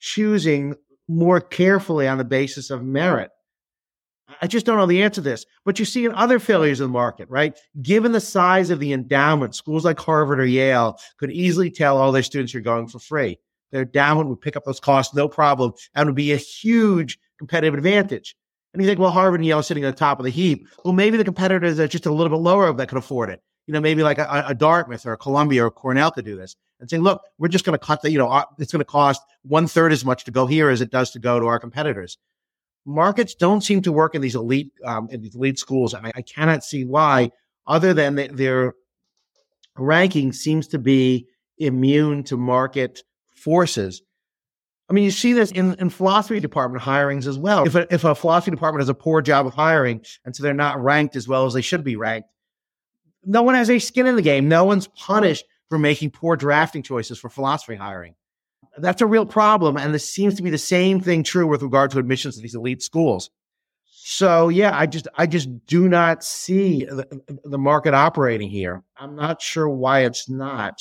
choosing 0.00 0.74
more 1.08 1.40
carefully 1.40 2.06
on 2.06 2.18
the 2.18 2.24
basis 2.24 2.70
of 2.70 2.84
merit? 2.84 3.30
I 4.40 4.46
just 4.46 4.66
don't 4.66 4.76
know 4.76 4.86
the 4.86 5.02
answer 5.02 5.16
to 5.16 5.20
this. 5.20 5.44
But 5.64 5.78
you 5.78 5.84
see 5.84 6.04
in 6.04 6.12
other 6.14 6.38
failures 6.38 6.80
of 6.80 6.88
the 6.88 6.92
market, 6.92 7.28
right? 7.30 7.58
Given 7.82 8.12
the 8.12 8.20
size 8.20 8.70
of 8.70 8.80
the 8.80 8.92
endowment, 8.92 9.54
schools 9.54 9.84
like 9.84 9.98
Harvard 9.98 10.40
or 10.40 10.46
Yale 10.46 10.98
could 11.18 11.30
easily 11.30 11.70
tell 11.70 11.98
all 11.98 12.12
their 12.12 12.22
students 12.22 12.52
you're 12.54 12.62
going 12.62 12.88
for 12.88 12.98
free. 12.98 13.38
Their 13.70 13.82
endowment 13.82 14.28
would 14.28 14.40
pick 14.40 14.56
up 14.56 14.64
those 14.64 14.80
costs, 14.80 15.14
no 15.14 15.28
problem, 15.28 15.72
and 15.94 16.06
would 16.06 16.14
be 16.14 16.32
a 16.32 16.36
huge 16.36 17.18
competitive 17.38 17.74
advantage. 17.74 18.34
And 18.72 18.82
you 18.82 18.88
think, 18.88 19.00
well, 19.00 19.10
Harvard 19.10 19.40
and 19.40 19.46
Yale 19.46 19.60
are 19.60 19.62
sitting 19.62 19.84
at 19.84 19.94
the 19.94 19.98
top 19.98 20.18
of 20.18 20.24
the 20.24 20.30
heap. 20.30 20.68
Well, 20.84 20.94
maybe 20.94 21.16
the 21.16 21.24
competitors 21.24 21.78
are 21.78 21.88
just 21.88 22.06
a 22.06 22.12
little 22.12 22.36
bit 22.36 22.42
lower 22.42 22.72
that 22.72 22.88
could 22.88 22.98
afford 22.98 23.30
it. 23.30 23.42
You 23.66 23.72
know, 23.74 23.80
maybe 23.80 24.02
like 24.02 24.18
a, 24.18 24.44
a 24.46 24.54
Dartmouth 24.54 25.04
or 25.04 25.12
a 25.12 25.18
Columbia 25.18 25.66
or 25.66 25.70
Cornell 25.70 26.10
could 26.10 26.24
do 26.24 26.36
this 26.36 26.56
and 26.80 26.88
saying, 26.88 27.02
look, 27.02 27.22
we're 27.38 27.48
just 27.48 27.64
going 27.64 27.78
to 27.78 27.84
cut 27.84 28.00
the, 28.02 28.10
you 28.10 28.18
know, 28.18 28.28
uh, 28.28 28.44
it's 28.58 28.72
going 28.72 28.80
to 28.80 28.84
cost 28.84 29.22
one 29.42 29.66
third 29.66 29.92
as 29.92 30.04
much 30.04 30.24
to 30.24 30.30
go 30.30 30.46
here 30.46 30.70
as 30.70 30.80
it 30.80 30.90
does 30.90 31.10
to 31.10 31.18
go 31.18 31.38
to 31.38 31.46
our 31.46 31.58
competitors. 31.58 32.16
Markets 32.88 33.34
don't 33.34 33.60
seem 33.60 33.82
to 33.82 33.92
work 33.92 34.14
in 34.14 34.22
these 34.22 34.34
elite, 34.34 34.72
um, 34.82 35.08
in 35.10 35.20
these 35.20 35.36
elite 35.36 35.58
schools. 35.58 35.92
I, 35.92 36.10
I 36.14 36.22
cannot 36.22 36.64
see 36.64 36.84
why, 36.84 37.30
other 37.66 37.92
than 37.92 38.14
the, 38.14 38.28
their 38.28 38.72
ranking 39.76 40.32
seems 40.32 40.68
to 40.68 40.78
be 40.78 41.26
immune 41.58 42.24
to 42.24 42.38
market 42.38 43.02
forces. 43.36 44.00
I 44.88 44.94
mean, 44.94 45.04
you 45.04 45.10
see 45.10 45.34
this 45.34 45.50
in, 45.50 45.74
in 45.74 45.90
philosophy 45.90 46.40
department 46.40 46.82
hirings 46.82 47.26
as 47.26 47.36
well. 47.38 47.66
If 47.66 47.74
a, 47.74 47.92
if 47.92 48.04
a 48.04 48.14
philosophy 48.14 48.52
department 48.52 48.80
has 48.80 48.88
a 48.88 48.94
poor 48.94 49.20
job 49.20 49.46
of 49.46 49.52
hiring 49.52 50.02
and 50.24 50.34
so 50.34 50.42
they're 50.42 50.54
not 50.54 50.82
ranked 50.82 51.14
as 51.14 51.28
well 51.28 51.44
as 51.44 51.52
they 51.52 51.60
should 51.60 51.84
be 51.84 51.96
ranked, 51.96 52.30
no 53.22 53.42
one 53.42 53.54
has 53.54 53.68
a 53.68 53.78
skin 53.78 54.06
in 54.06 54.16
the 54.16 54.22
game. 54.22 54.48
No 54.48 54.64
one's 54.64 54.88
punished 54.88 55.44
for 55.68 55.78
making 55.78 56.12
poor 56.12 56.36
drafting 56.36 56.82
choices 56.82 57.18
for 57.18 57.28
philosophy 57.28 57.74
hiring. 57.74 58.14
That's 58.80 59.02
a 59.02 59.06
real 59.06 59.26
problem. 59.26 59.76
And 59.76 59.94
this 59.94 60.08
seems 60.08 60.34
to 60.34 60.42
be 60.42 60.50
the 60.50 60.58
same 60.58 61.00
thing 61.00 61.22
true 61.22 61.46
with 61.46 61.62
regard 61.62 61.90
to 61.92 61.98
admissions 61.98 62.36
to 62.36 62.42
these 62.42 62.54
elite 62.54 62.82
schools. 62.82 63.30
So 63.86 64.48
yeah, 64.48 64.76
I 64.76 64.86
just 64.86 65.06
I 65.16 65.26
just 65.26 65.48
do 65.66 65.88
not 65.88 66.24
see 66.24 66.84
the, 66.84 67.06
the 67.44 67.58
market 67.58 67.94
operating 67.94 68.48
here. 68.48 68.82
I'm 68.96 69.14
not 69.14 69.42
sure 69.42 69.68
why 69.68 70.00
it's 70.00 70.28
not. 70.28 70.80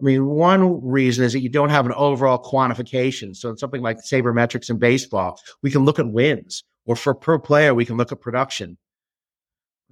I 0.00 0.04
mean, 0.04 0.26
one 0.26 0.84
reason 0.84 1.24
is 1.24 1.32
that 1.32 1.40
you 1.40 1.48
don't 1.48 1.70
have 1.70 1.86
an 1.86 1.92
overall 1.92 2.42
quantification. 2.42 3.34
So 3.34 3.48
in 3.48 3.56
something 3.56 3.80
like 3.80 3.98
sabermetrics 3.98 4.68
in 4.68 4.78
baseball, 4.78 5.38
we 5.62 5.70
can 5.70 5.84
look 5.84 5.98
at 5.98 6.10
wins, 6.10 6.64
or 6.84 6.96
for 6.96 7.14
per 7.14 7.38
player, 7.38 7.74
we 7.74 7.86
can 7.86 7.96
look 7.96 8.12
at 8.12 8.20
production. 8.20 8.76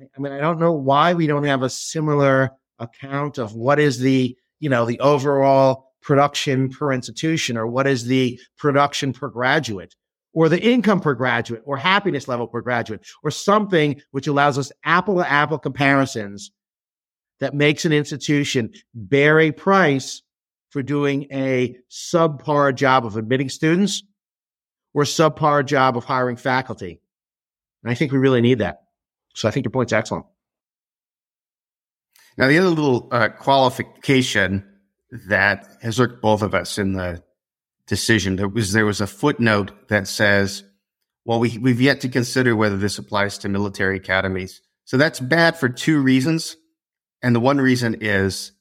I 0.01 0.21
mean, 0.21 0.33
I 0.33 0.39
don't 0.39 0.59
know 0.59 0.73
why 0.73 1.15
we 1.15 1.27
don't 1.27 1.45
have 1.45 1.63
a 1.63 1.71
similar 1.71 2.51
account 2.79 3.39
of 3.39 3.55
what 3.55 3.79
is 3.79 4.01
the, 4.01 4.37
you 4.59 4.69
know, 4.69 4.85
the 4.85 4.99
overall 5.01 5.92
production 6.03 6.69
per 6.69 6.93
institution, 6.93 7.57
or 7.57 7.67
what 7.67 7.87
is 7.87 8.07
the 8.07 8.39
production 8.59 9.13
per 9.13 9.29
graduate, 9.29 9.95
or 10.33 10.49
the 10.49 10.61
income 10.61 11.01
per 11.01 11.15
graduate, 11.15 11.63
or 11.65 11.77
happiness 11.77 12.29
level 12.29 12.47
per 12.47 12.61
graduate, 12.61 13.05
or 13.23 13.31
something 13.31 14.01
which 14.11 14.27
allows 14.27 14.59
us 14.59 14.73
apple 14.85 15.17
to 15.17 15.31
apple 15.31 15.59
comparisons 15.59 16.51
that 17.41 17.55
makes 17.55 17.85
an 17.85 17.93
institution 17.93 18.73
bear 18.95 19.41
a 19.41 19.51
price 19.51 20.23
for 20.71 20.83
doing 20.83 21.27
a 21.33 21.77
subpar 21.91 22.75
job 22.75 23.05
of 23.05 23.17
admitting 23.17 23.49
students 23.49 24.03
or 24.95 25.03
subpar 25.05 25.65
job 25.65 25.97
of 25.97 26.05
hiring 26.05 26.37
faculty. 26.37 27.01
And 27.83 27.91
I 27.91 27.95
think 27.95 28.13
we 28.13 28.19
really 28.19 28.41
need 28.41 28.59
that. 28.59 28.83
So 29.35 29.49
I 29.49 29.51
think 29.51 29.65
your 29.65 29.71
point's 29.71 29.93
excellent. 29.93 30.27
Now, 32.39 32.49
the 32.49 32.59
other 32.59 32.69
little 32.69 33.09
uh, 33.11 33.29
qualification 33.29 34.67
that 35.29 35.77
has 35.83 36.01
irked 36.01 36.23
both 36.23 36.43
of 36.43 36.55
us 36.55 36.79
in 36.79 36.95
the 36.95 37.23
decision 37.87 38.37
there 38.37 38.49
was 38.49 38.73
there 38.73 38.87
was 38.87 39.01
a 39.01 39.07
footnote 39.07 39.89
that 39.89 40.09
says, 40.09 40.65
"Well, 41.25 41.41
we 41.41 41.59
we've 41.59 41.81
yet 41.81 42.01
to 42.01 42.09
consider 42.09 42.57
whether 42.57 42.77
this 42.77 42.99
applies 42.99 43.39
to 43.39 43.49
military 43.49 43.99
academies." 43.99 44.63
So 44.85 44.97
that's 44.97 45.21
bad 45.21 45.57
for 45.57 45.69
two 45.69 46.01
reasons. 46.01 46.57
And 47.23 47.35
the 47.35 47.41
one 47.41 47.59
reason 47.59 47.99
is 48.01 48.53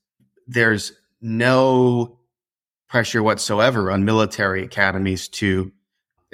there's 0.48 0.92
no 1.22 2.20
pressure 2.90 3.24
whatsoever 3.24 3.90
on 3.90 4.06
military 4.06 4.64
academies 4.64 5.30
to 5.30 5.72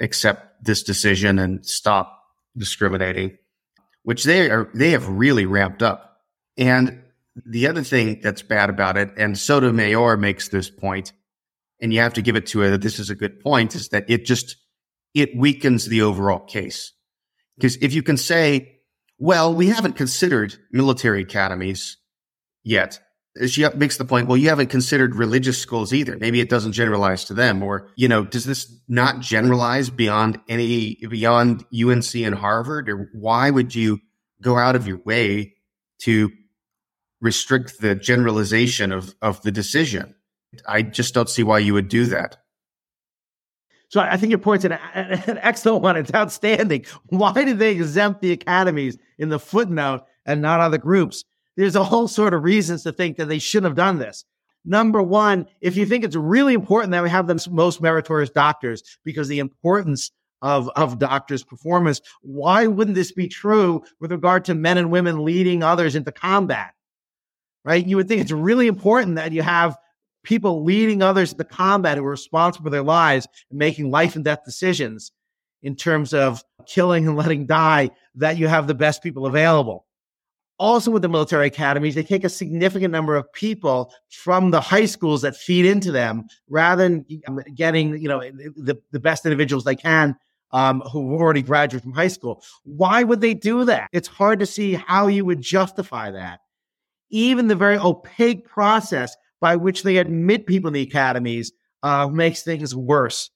accept 0.00 0.64
this 0.64 0.82
decision 0.82 1.38
and 1.38 1.64
stop 1.64 2.20
discriminating, 2.56 3.38
which 4.02 4.24
they 4.24 4.50
are, 4.50 4.68
they 4.74 4.90
have 4.90 5.08
really 5.08 5.46
ramped 5.46 5.82
up. 5.82 6.20
And 6.56 7.02
the 7.46 7.66
other 7.66 7.82
thing 7.82 8.20
that's 8.22 8.42
bad 8.42 8.70
about 8.70 8.96
it, 8.96 9.10
and 9.16 9.38
Sotomayor 9.38 10.16
makes 10.16 10.48
this 10.48 10.70
point, 10.70 11.12
and 11.80 11.92
you 11.92 12.00
have 12.00 12.14
to 12.14 12.22
give 12.22 12.36
it 12.36 12.46
to 12.48 12.60
her 12.60 12.70
that 12.70 12.82
this 12.82 12.98
is 12.98 13.10
a 13.10 13.14
good 13.14 13.40
point, 13.40 13.74
is 13.74 13.88
that 13.90 14.08
it 14.08 14.24
just, 14.24 14.56
it 15.14 15.36
weakens 15.36 15.86
the 15.86 16.02
overall 16.02 16.40
case. 16.40 16.92
Because 17.56 17.76
if 17.76 17.92
you 17.92 18.02
can 18.02 18.16
say, 18.16 18.80
well, 19.18 19.52
we 19.52 19.68
haven't 19.68 19.94
considered 19.94 20.56
military 20.70 21.22
academies 21.22 21.96
yet. 22.62 23.00
She 23.46 23.68
makes 23.76 23.96
the 23.96 24.04
point, 24.04 24.26
well, 24.26 24.36
you 24.36 24.48
haven't 24.48 24.70
considered 24.70 25.14
religious 25.14 25.60
schools 25.60 25.92
either. 25.92 26.16
Maybe 26.16 26.40
it 26.40 26.48
doesn't 26.48 26.72
generalize 26.72 27.24
to 27.26 27.34
them. 27.34 27.62
Or, 27.62 27.88
you 27.96 28.08
know, 28.08 28.24
does 28.24 28.44
this 28.44 28.72
not 28.88 29.20
generalize 29.20 29.90
beyond 29.90 30.40
any, 30.48 30.98
beyond 31.08 31.64
UNC 31.72 32.14
and 32.14 32.34
Harvard? 32.34 32.88
Or 32.88 33.10
why 33.12 33.50
would 33.50 33.74
you 33.74 34.00
go 34.40 34.56
out 34.56 34.76
of 34.76 34.86
your 34.88 34.98
way 34.98 35.54
to 36.02 36.30
restrict 37.20 37.80
the 37.80 37.94
generalization 37.94 38.92
of, 38.92 39.14
of 39.22 39.42
the 39.42 39.52
decision? 39.52 40.14
I 40.66 40.82
just 40.82 41.14
don't 41.14 41.28
see 41.28 41.42
why 41.42 41.58
you 41.58 41.74
would 41.74 41.88
do 41.88 42.06
that. 42.06 42.36
So 43.90 44.00
I 44.00 44.16
think 44.16 44.30
your 44.30 44.38
point's 44.38 44.64
an, 44.64 44.72
an 44.94 45.38
excellent 45.42 45.82
one. 45.82 45.96
It's 45.96 46.14
outstanding. 46.14 46.84
Why 47.06 47.32
did 47.32 47.58
they 47.58 47.72
exempt 47.72 48.20
the 48.20 48.32
academies 48.32 48.98
in 49.18 49.30
the 49.30 49.38
footnote 49.38 50.04
and 50.26 50.42
not 50.42 50.60
other 50.60 50.78
groups? 50.78 51.24
there's 51.58 51.74
a 51.74 51.84
whole 51.84 52.06
sort 52.06 52.34
of 52.34 52.44
reasons 52.44 52.84
to 52.84 52.92
think 52.92 53.16
that 53.16 53.26
they 53.26 53.40
shouldn't 53.40 53.68
have 53.68 53.76
done 53.76 53.98
this. 53.98 54.24
Number 54.64 55.02
one, 55.02 55.44
if 55.60 55.76
you 55.76 55.86
think 55.86 56.04
it's 56.04 56.14
really 56.14 56.54
important 56.54 56.92
that 56.92 57.02
we 57.02 57.10
have 57.10 57.26
the 57.26 57.48
most 57.50 57.82
meritorious 57.82 58.30
doctors 58.30 58.82
because 59.04 59.26
the 59.26 59.40
importance 59.40 60.12
of, 60.40 60.70
of 60.76 61.00
doctors' 61.00 61.42
performance, 61.42 62.00
why 62.22 62.68
wouldn't 62.68 62.94
this 62.94 63.10
be 63.10 63.26
true 63.26 63.82
with 63.98 64.12
regard 64.12 64.44
to 64.44 64.54
men 64.54 64.78
and 64.78 64.92
women 64.92 65.24
leading 65.24 65.64
others 65.64 65.96
into 65.96 66.12
combat? 66.12 66.74
Right? 67.68 67.86
You 67.86 67.96
would 67.96 68.08
think 68.08 68.22
it's 68.22 68.32
really 68.32 68.66
important 68.66 69.16
that 69.16 69.32
you 69.32 69.42
have 69.42 69.76
people 70.24 70.64
leading 70.64 71.02
others 71.02 71.32
into 71.32 71.44
combat 71.44 71.98
who 71.98 72.04
are 72.04 72.10
responsible 72.10 72.64
for 72.64 72.70
their 72.70 72.82
lives 72.82 73.28
and 73.50 73.58
making 73.58 73.90
life 73.90 74.16
and 74.16 74.24
death 74.24 74.40
decisions 74.44 75.12
in 75.62 75.76
terms 75.76 76.14
of 76.14 76.42
killing 76.66 77.06
and 77.06 77.16
letting 77.22 77.46
die, 77.46 77.90
that 78.14 78.38
you 78.38 78.48
have 78.48 78.66
the 78.66 78.74
best 78.74 79.02
people 79.02 79.26
available 79.26 79.86
also 80.58 80.90
with 80.90 81.02
the 81.02 81.08
military 81.08 81.46
academies, 81.46 81.94
they 81.94 82.02
take 82.02 82.24
a 82.24 82.28
significant 82.28 82.92
number 82.92 83.16
of 83.16 83.32
people 83.32 83.92
from 84.10 84.50
the 84.50 84.60
high 84.60 84.86
schools 84.86 85.22
that 85.22 85.36
feed 85.36 85.64
into 85.64 85.92
them 85.92 86.24
rather 86.48 86.82
than 86.82 87.06
um, 87.26 87.40
getting, 87.54 87.96
you 87.98 88.08
know, 88.08 88.20
the, 88.20 88.76
the 88.90 89.00
best 89.00 89.24
individuals 89.24 89.64
they 89.64 89.76
can 89.76 90.16
um, 90.50 90.80
who 90.92 91.14
already 91.14 91.42
graduated 91.42 91.82
from 91.82 91.92
high 91.92 92.08
school. 92.08 92.42
Why 92.64 93.02
would 93.02 93.20
they 93.20 93.34
do 93.34 93.64
that? 93.66 93.88
It's 93.92 94.08
hard 94.08 94.40
to 94.40 94.46
see 94.46 94.74
how 94.74 95.06
you 95.06 95.24
would 95.24 95.40
justify 95.40 96.10
that. 96.10 96.40
Even 97.10 97.48
the 97.48 97.54
very 97.54 97.78
opaque 97.78 98.46
process 98.46 99.16
by 99.40 99.56
which 99.56 99.82
they 99.82 99.98
admit 99.98 100.46
people 100.46 100.68
in 100.68 100.74
the 100.74 100.82
academies 100.82 101.52
uh, 101.82 102.08
makes 102.08 102.42
things 102.42 102.74
worse 102.74 103.30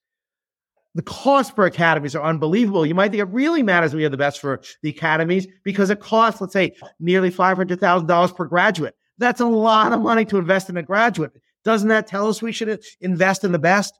the 0.94 1.02
cost 1.02 1.54
for 1.54 1.64
academies 1.64 2.14
are 2.14 2.22
unbelievable. 2.22 2.84
You 2.84 2.94
might 2.94 3.10
think 3.10 3.20
it 3.20 3.32
really 3.32 3.62
matters 3.62 3.94
we 3.94 4.02
have 4.02 4.12
the 4.12 4.18
best 4.18 4.40
for 4.40 4.60
the 4.82 4.90
academies 4.90 5.46
because 5.62 5.90
it 5.90 6.00
costs, 6.00 6.40
let's 6.40 6.52
say, 6.52 6.74
nearly 7.00 7.30
$500,000 7.30 8.36
per 8.36 8.44
graduate. 8.44 8.94
That's 9.18 9.40
a 9.40 9.46
lot 9.46 9.92
of 9.92 10.00
money 10.00 10.24
to 10.26 10.38
invest 10.38 10.68
in 10.68 10.76
a 10.76 10.82
graduate. 10.82 11.32
Doesn't 11.64 11.88
that 11.88 12.06
tell 12.06 12.28
us 12.28 12.42
we 12.42 12.52
should 12.52 12.82
invest 13.00 13.44
in 13.44 13.52
the 13.52 13.58
best? 13.58 13.98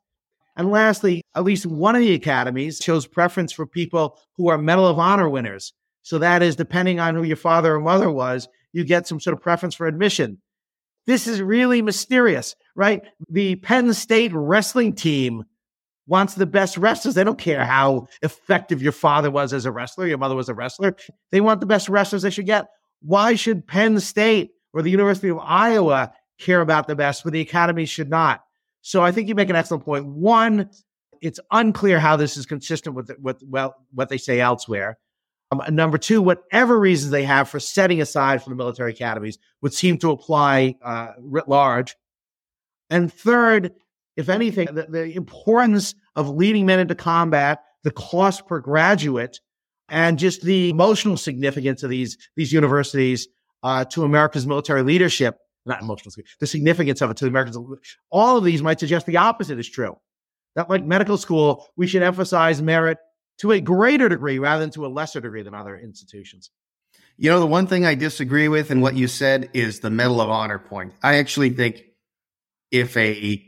And 0.57 0.71
lastly, 0.71 1.23
at 1.35 1.45
least 1.45 1.65
one 1.65 1.95
of 1.95 2.03
the 2.03 2.15
academies 2.15 2.79
shows 2.83 3.07
preference 3.07 3.53
for 3.53 3.67
people 3.67 4.19
who 4.37 4.49
are 4.49 4.59
Medal 4.59 4.87
of 4.87 4.99
Honor 4.99 5.31
winners. 5.31 5.73
So 6.03 6.19
that 6.19 6.43
is, 6.43 6.57
depending 6.57 7.01
on 7.01 7.15
who 7.15 7.23
your 7.23 7.37
father 7.37 7.77
or 7.77 7.81
mother 7.81 8.11
was, 8.11 8.49
you 8.73 8.85
get 8.85 9.07
some 9.07 9.21
sort 9.21 9.35
of 9.35 9.43
preference 9.43 9.75
for 9.75 9.87
admission. 9.87 10.41
This 11.07 11.27
is 11.27 11.43
really 11.43 11.83
mysterious, 11.83 12.55
right? 12.77 13.03
The 13.29 13.57
Penn 13.57 13.93
State 13.93 14.33
wrestling 14.33 14.95
team 14.95 15.45
wants 16.07 16.35
the 16.35 16.47
best 16.47 16.77
wrestlers. 16.77 17.15
They 17.15 17.25
don't 17.25 17.39
care 17.39 17.65
how 17.65 18.07
effective 18.23 18.83
your 18.83 18.93
father 18.93 19.31
was 19.31 19.53
as 19.53 19.67
a 19.67 19.73
wrestler, 19.73 20.07
your 20.07 20.19
mother 20.19 20.35
was 20.37 20.49
a 20.49 20.55
wrestler. 20.55 20.97
They 21.31 21.41
want 21.41 21.61
the 21.61 21.67
best 21.67 21.89
wrestlers 21.89 22.23
they 22.23 22.31
should 22.31 22.47
get. 22.47 22.67
Why 23.01 23.35
should 23.35 23.67
Penn 23.67 23.99
State 24.01 24.51
or 24.73 24.83
the 24.83 24.91
University 24.91 25.29
of 25.29 25.39
Iowa 25.39 26.13
care 26.39 26.61
about 26.61 26.87
the 26.87 26.97
best, 26.97 27.25
but 27.25 27.33
the 27.33 27.41
academy 27.41 27.85
should 27.85 28.09
not? 28.09 28.43
So 28.83 29.03
I 29.03 29.13
think 29.13 29.29
you 29.29 29.35
make 29.35 29.51
an 29.51 29.57
excellent 29.57 29.85
point. 29.85 30.07
One, 30.07 30.71
it's 31.21 31.41
unclear 31.51 32.01
how 32.01 32.17
this 32.17 32.37
is 32.37 32.47
consistent 32.47 32.97
with 32.97 33.11
with 33.21 33.43
well 33.49 33.75
what 33.93 34.09
they 34.09 34.19
say 34.19 34.41
elsewhere. 34.41 34.99
Um, 35.53 35.63
number 35.75 35.99
two, 35.99 36.23
whatever 36.23 36.79
reasons 36.81 37.11
they 37.11 37.25
have 37.25 37.49
for 37.49 37.61
setting 37.61 38.01
aside 38.01 38.43
from 38.43 38.53
the 38.53 38.57
military 38.57 38.93
academies 38.93 39.39
would 39.61 39.75
seem 39.75 39.99
to 39.99 40.11
apply 40.11 40.77
uh, 40.83 41.09
writ 41.21 41.47
large. 41.47 41.95
And 42.89 43.13
third, 43.13 43.73
if 44.17 44.29
anything, 44.29 44.69
the, 44.73 44.87
the 44.89 45.15
importance 45.15 45.95
of 46.17 46.31
leading 46.31 46.65
men 46.65 46.79
into 46.79 46.95
combat, 46.95 47.61
the 47.85 47.91
cost 47.91 48.47
per 48.47 48.61
graduate, 48.61 49.41
and 49.89 50.19
just 50.19 50.43
the 50.43 50.71
emotional 50.71 51.19
significance 51.19 51.83
of 51.83 51.91
these, 51.91 52.17
these 52.35 52.53
universities 52.53 53.29
uh, 53.63 53.85
to 53.87 54.05
America's 54.05 54.47
military 54.47 54.83
leadership, 54.83 55.37
not 55.67 55.83
emotional, 55.83 56.15
the 56.41 56.47
significance 56.47 57.03
of 57.03 57.11
it 57.11 57.17
to 57.19 57.25
the 57.27 57.31
Americans. 57.31 57.59
All 58.11 58.39
of 58.39 58.45
these 58.45 58.63
might 58.63 58.81
suggest 58.81 59.05
the 59.05 59.19
opposite 59.19 59.59
is 59.59 59.69
true. 59.69 59.97
That 60.55 60.71
like 60.71 60.85
medical 60.85 61.19
school, 61.19 61.67
we 61.77 61.87
should 61.87 62.03
emphasize 62.03 62.63
merit 62.63 62.99
to 63.43 63.51
a 63.51 63.61
greater 63.61 64.09
degree 64.09 64.39
rather 64.39 64.61
than 64.61 64.71
to 64.71 64.87
a 64.87 64.89
lesser 64.89 65.21
degree 65.21 65.43
than 65.43 65.53
other 65.53 65.77
institutions. 65.77 66.51
You 67.17 67.29
know, 67.29 67.41
the 67.41 67.47
one 67.47 67.67
thing 67.67 67.85
I 67.85 67.97
disagree 67.97 68.47
with 68.47 68.71
in 68.71 68.81
what 68.81 68.95
you 68.95 69.09
said 69.09 69.51
is 69.53 69.81
the 69.81 69.91
Medal 69.91 70.21
of 70.21 70.31
Honor 70.31 70.61
point. 70.61 70.95
I 71.03 71.17
actually 71.17 71.51
think 71.51 71.83
if 72.71 72.97
a 72.97 73.45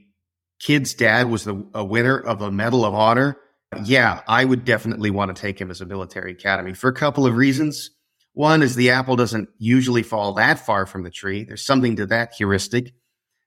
kid's 0.59 0.95
dad 0.95 1.31
was 1.31 1.45
the, 1.45 1.65
a 1.75 1.85
winner 1.85 2.19
of 2.19 2.43
a 2.43 2.51
Medal 2.51 2.85
of 2.85 2.93
Honor, 2.93 3.39
yeah, 3.85 4.23
I 4.27 4.45
would 4.45 4.65
definitely 4.65 5.11
want 5.11 5.35
to 5.35 5.41
take 5.41 5.61
him 5.61 5.71
as 5.71 5.81
a 5.81 5.87
military 5.87 6.33
academy 6.33 6.75
for 6.75 6.89
a 6.89 6.95
couple 6.95 7.25
of 7.25 7.37
reasons. 7.37 7.91
One 8.33 8.63
is 8.63 8.75
the 8.75 8.91
apple 8.91 9.15
doesn't 9.15 9.49
usually 9.59 10.03
fall 10.03 10.35
that 10.35 10.59
far 10.59 10.87
from 10.87 11.05
the 11.05 11.11
tree. 11.11 11.45
There's 11.45 11.65
something 11.65 11.95
to 11.97 12.07
that 12.07 12.35
heuristic. 12.37 12.95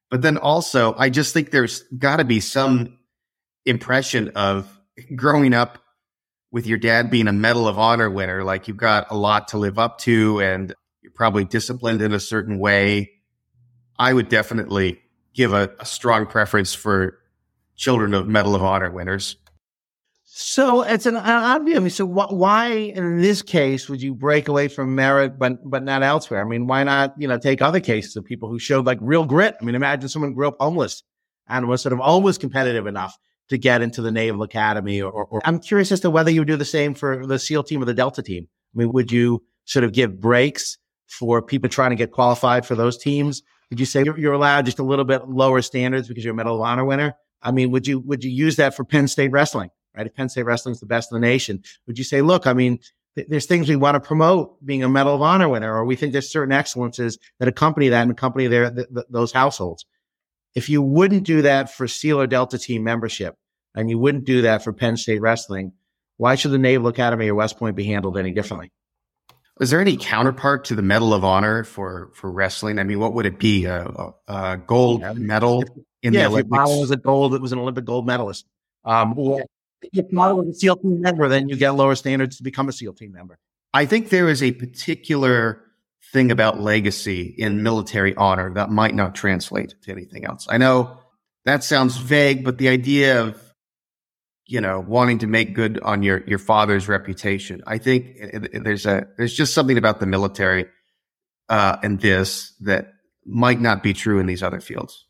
But 0.10 0.22
then 0.22 0.38
also, 0.38 0.96
I 0.98 1.10
just 1.10 1.34
think 1.34 1.52
there's 1.52 1.84
got 1.98 2.18
to 2.18 2.24
be 2.24 2.40
some 2.40 3.00
impression 3.66 4.30
of 4.30 4.80
growing 5.14 5.54
up 5.54 5.80
with 6.52 6.66
your 6.66 6.78
dad 6.78 7.10
being 7.10 7.28
a 7.28 7.34
Medal 7.34 7.68
of 7.68 7.78
Honor 7.78 8.10
winner. 8.10 8.44
Like 8.44 8.68
you've 8.68 8.78
got 8.78 9.08
a 9.10 9.18
lot 9.18 9.50
to 9.50 9.58
live 9.58 9.78
up 9.78 10.00
to 10.00 10.42
and 10.42 10.74
you're 11.02 11.12
probably 11.12 11.44
disciplined 11.44 12.02
in 12.02 12.14
a 12.14 12.20
certain 12.20 12.60
way. 12.60 13.12
I 14.00 14.14
would 14.14 14.30
definitely 14.30 15.02
give 15.34 15.54
a, 15.54 15.72
a 15.80 15.86
strong 15.86 16.26
preference 16.26 16.74
for 16.74 17.20
children 17.76 18.14
of 18.14 18.28
Medal 18.28 18.56
of 18.56 18.64
Honor 18.64 18.92
winners. 18.92 19.36
So 20.40 20.84
it's 20.84 21.08
an 21.08 21.16
odd. 21.16 21.62
I 21.62 21.80
mean, 21.80 21.90
so 21.90 22.06
wh- 22.06 22.32
why 22.32 22.68
in 22.68 23.22
this 23.22 23.42
case 23.42 23.90
would 23.90 24.02
you 24.04 24.14
break 24.14 24.48
away 24.48 24.68
from 24.68 24.94
merit, 24.94 25.40
but 25.40 25.68
but 25.68 25.84
not 25.84 26.04
elsewhere? 26.04 26.42
I 26.42 26.48
mean, 26.48 26.68
why 26.68 26.84
not 26.84 27.16
you 27.18 27.28
know 27.28 27.40
take 27.40 27.60
other 27.60 27.80
cases 27.80 28.16
of 28.16 28.24
people 28.24 28.48
who 28.48 28.60
showed 28.60 28.86
like 28.86 29.00
real 29.02 29.26
grit? 29.26 29.56
I 29.60 29.66
mean, 29.66 29.74
imagine 29.74 30.10
someone 30.10 30.34
grew 30.36 30.48
up 30.48 30.58
homeless 30.60 31.02
and 31.48 31.68
was 31.68 31.82
sort 31.82 31.94
of 31.94 32.00
almost 32.00 32.40
competitive 32.40 32.86
enough 32.86 33.18
to 33.50 33.58
get 33.58 33.82
into 33.82 34.02
the 34.02 34.12
Naval 34.12 34.44
Academy. 34.44 35.02
Or, 35.02 35.12
or 35.12 35.42
I'm 35.46 35.60
curious 35.60 35.92
as 35.92 36.00
to 36.02 36.10
whether 36.10 36.32
you 36.32 36.42
would 36.42 36.48
do 36.48 36.58
the 36.58 36.66
same 36.66 36.94
for 36.94 37.26
the 37.26 37.40
SEAL 37.40 37.64
team 37.64 37.82
or 37.82 37.86
the 37.86 37.94
Delta 37.94 38.22
team. 38.22 38.48
I 38.76 38.80
mean, 38.80 38.92
would 38.92 39.12
you 39.12 39.44
sort 39.66 39.84
of 39.84 39.94
give 39.94 40.20
breaks 40.20 40.78
for 41.08 41.42
people 41.42 41.70
trying 41.70 41.92
to 41.92 41.96
get 41.96 42.12
qualified 42.12 42.66
for 42.66 42.76
those 42.76 42.98
teams? 42.98 43.42
Would 43.70 43.80
you 43.80 43.86
say 43.86 44.04
you're, 44.04 44.34
allowed 44.34 44.66
just 44.66 44.80
a 44.80 44.84
little 44.84 45.06
bit 45.06 45.28
lower 45.28 45.62
standards 45.62 46.08
because 46.08 46.24
you're 46.24 46.34
a 46.34 46.38
Medal 46.38 46.56
of 46.56 46.62
Honor 46.62 46.86
winner? 46.86 47.14
I 47.42 47.52
mean, 47.52 47.72
would 47.72 47.86
you 47.86 48.00
would 48.00 48.24
you 48.24 48.32
use 48.32 48.56
that 48.56 48.76
for 48.76 48.84
Penn 48.84 49.08
State 49.08 49.32
wrestling? 49.32 49.70
right? 49.98 50.08
If 50.08 50.16
Penn 50.16 50.30
State 50.30 50.44
wrestling 50.44 50.74
is 50.74 50.80
the 50.80 50.86
best 50.86 51.12
in 51.12 51.20
the 51.20 51.28
nation, 51.28 51.62
would 51.88 51.98
you 51.98 52.04
say, 52.04 52.22
look, 52.22 52.48
I 52.48 52.54
mean, 52.54 52.80
th- 53.16 53.28
there's 53.30 53.48
things 53.48 53.68
we 53.68 53.76
want 53.76 53.96
to 53.96 54.00
promote 54.00 54.64
being 54.66 54.84
a 54.84 54.90
Medal 54.90 55.16
of 55.16 55.22
Honor 55.22 55.50
winner, 55.50 55.76
or 55.76 55.84
we 55.84 55.96
think 55.96 56.14
there's 56.14 56.32
certain 56.32 56.54
excellences 56.54 57.18
that 57.40 57.48
accompany 57.48 57.90
that 57.90 58.04
and 58.04 58.12
accompany 58.12 58.48
their, 58.48 58.72
th- 58.72 58.88
th- 58.94 59.08
those 59.10 59.32
households. 59.32 59.86
If 60.56 60.70
you 60.70 60.82
wouldn't 60.82 61.24
do 61.24 61.44
that 61.44 61.74
for 61.74 61.88
SEAL 61.88 62.20
or 62.22 62.28
Delta 62.28 62.58
team 62.58 62.84
membership, 62.84 63.36
and 63.76 63.90
you 63.90 64.00
wouldn't 64.00 64.26
do 64.26 64.42
that 64.42 64.64
for 64.64 64.74
Penn 64.74 64.98
State 64.98 65.22
wrestling, 65.22 65.74
why 66.18 66.36
should 66.36 66.52
the 66.52 66.58
Naval 66.58 66.88
Academy 66.88 67.30
or 67.30 67.36
West 67.36 67.58
Point 67.58 67.76
be 67.76 67.84
handled 67.84 68.18
any 68.18 68.32
differently? 68.32 68.72
Is 69.60 69.70
there 69.70 69.80
any 69.80 69.98
counterpart 69.98 70.66
to 70.66 70.76
the 70.76 70.82
Medal 70.82 71.14
of 71.14 71.24
Honor 71.24 71.64
for 71.64 72.12
for 72.14 72.32
wrestling? 72.32 72.80
I 72.80 72.84
mean, 72.84 73.00
what 73.00 73.14
would 73.14 73.26
it 73.26 73.40
be? 73.40 73.66
A, 73.66 74.14
a, 74.28 74.58
gold 74.58 75.02
medal 75.18 75.64
in 76.04 76.14
yeah, 76.14 76.22
the 76.22 76.28
Olympics? 76.28 76.50
If 76.52 76.68
your 76.68 76.80
was 76.80 76.92
a 76.92 76.98
gold, 76.98 77.34
it 77.34 77.42
was 77.42 77.52
an 77.52 77.60
Olympic 77.60 77.86
gold 77.86 78.06
medalist. 78.06 78.46
Um, 78.86 79.18
or 79.18 79.44
if 79.82 80.12
not 80.12 80.38
a 80.38 80.54
SEAL 80.54 80.78
team 80.78 81.02
member, 81.02 81.28
then 81.28 81.50
you 81.50 81.56
get 81.56 81.72
lower 81.72 81.96
standards 81.96 82.38
to 82.38 82.44
become 82.44 82.70
a 82.70 82.72
SEAL 82.72 82.94
team 82.94 83.12
member. 83.12 83.38
I 83.74 83.86
think 83.86 84.10
there 84.10 84.30
is 84.30 84.42
a 84.42 84.52
particular 84.54 85.64
thing 86.14 86.32
about 86.32 86.60
legacy 86.60 87.36
in 87.38 87.64
military 87.64 88.16
honor 88.16 88.54
that 88.54 88.70
might 88.70 88.96
not 88.96 89.16
translate 89.16 89.76
to 89.84 89.92
anything 89.92 90.26
else. 90.26 90.48
I 90.50 90.58
know 90.58 91.00
that 91.46 91.64
sounds 91.64 91.98
vague, 91.98 92.44
but 92.44 92.58
the 92.58 92.70
idea 92.70 93.22
of 93.22 93.42
you 94.46 94.62
know 94.62 94.80
wanting 94.80 95.20
to 95.20 95.28
make 95.28 95.54
good 95.54 95.80
on 95.82 96.04
your 96.04 96.24
your 96.26 96.40
father's 96.40 96.88
reputation, 96.88 97.62
I 97.68 97.78
think 97.78 98.06
it, 98.16 98.50
it, 98.54 98.64
there's 98.64 98.86
a 98.86 99.08
there's 99.18 99.34
just 99.34 99.54
something 99.54 99.78
about 99.78 100.00
the 100.00 100.06
military 100.06 100.66
uh, 101.50 101.78
and 101.84 102.00
this 102.00 102.54
that 102.62 102.94
might 103.26 103.60
not 103.60 103.84
be 103.84 103.94
true 103.94 104.20
in 104.20 104.26
these 104.26 104.44
other 104.44 104.62
fields. 104.62 105.06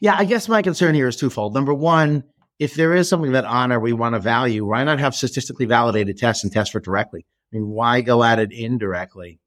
Yeah, 0.00 0.16
I 0.18 0.24
guess 0.24 0.48
my 0.48 0.62
concern 0.62 0.94
here 0.94 1.06
is 1.06 1.16
twofold. 1.16 1.54
Number 1.54 1.74
one, 1.74 2.24
if 2.58 2.74
there 2.74 2.94
is 2.94 3.08
something 3.08 3.32
that 3.32 3.44
honor 3.44 3.78
we 3.78 3.92
want 3.92 4.14
to 4.14 4.20
value, 4.20 4.64
why 4.64 4.82
not 4.84 4.98
have 4.98 5.14
statistically 5.14 5.66
validated 5.66 6.18
tests 6.18 6.42
and 6.42 6.52
test 6.52 6.72
for 6.72 6.78
it 6.78 6.84
directly? 6.84 7.24
I 7.52 7.56
mean, 7.56 7.68
why 7.68 8.00
go 8.00 8.24
at 8.24 8.38
it 8.38 8.52
indirectly? 8.52 9.40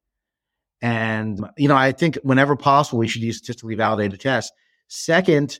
And, 0.82 1.40
you 1.58 1.68
know, 1.68 1.76
I 1.76 1.92
think 1.92 2.18
whenever 2.24 2.56
possible, 2.56 3.00
we 3.00 3.08
should 3.08 3.22
use 3.22 3.38
statistically 3.38 3.76
validated 3.76 4.20
tests. 4.20 4.52
Second, 4.88 5.60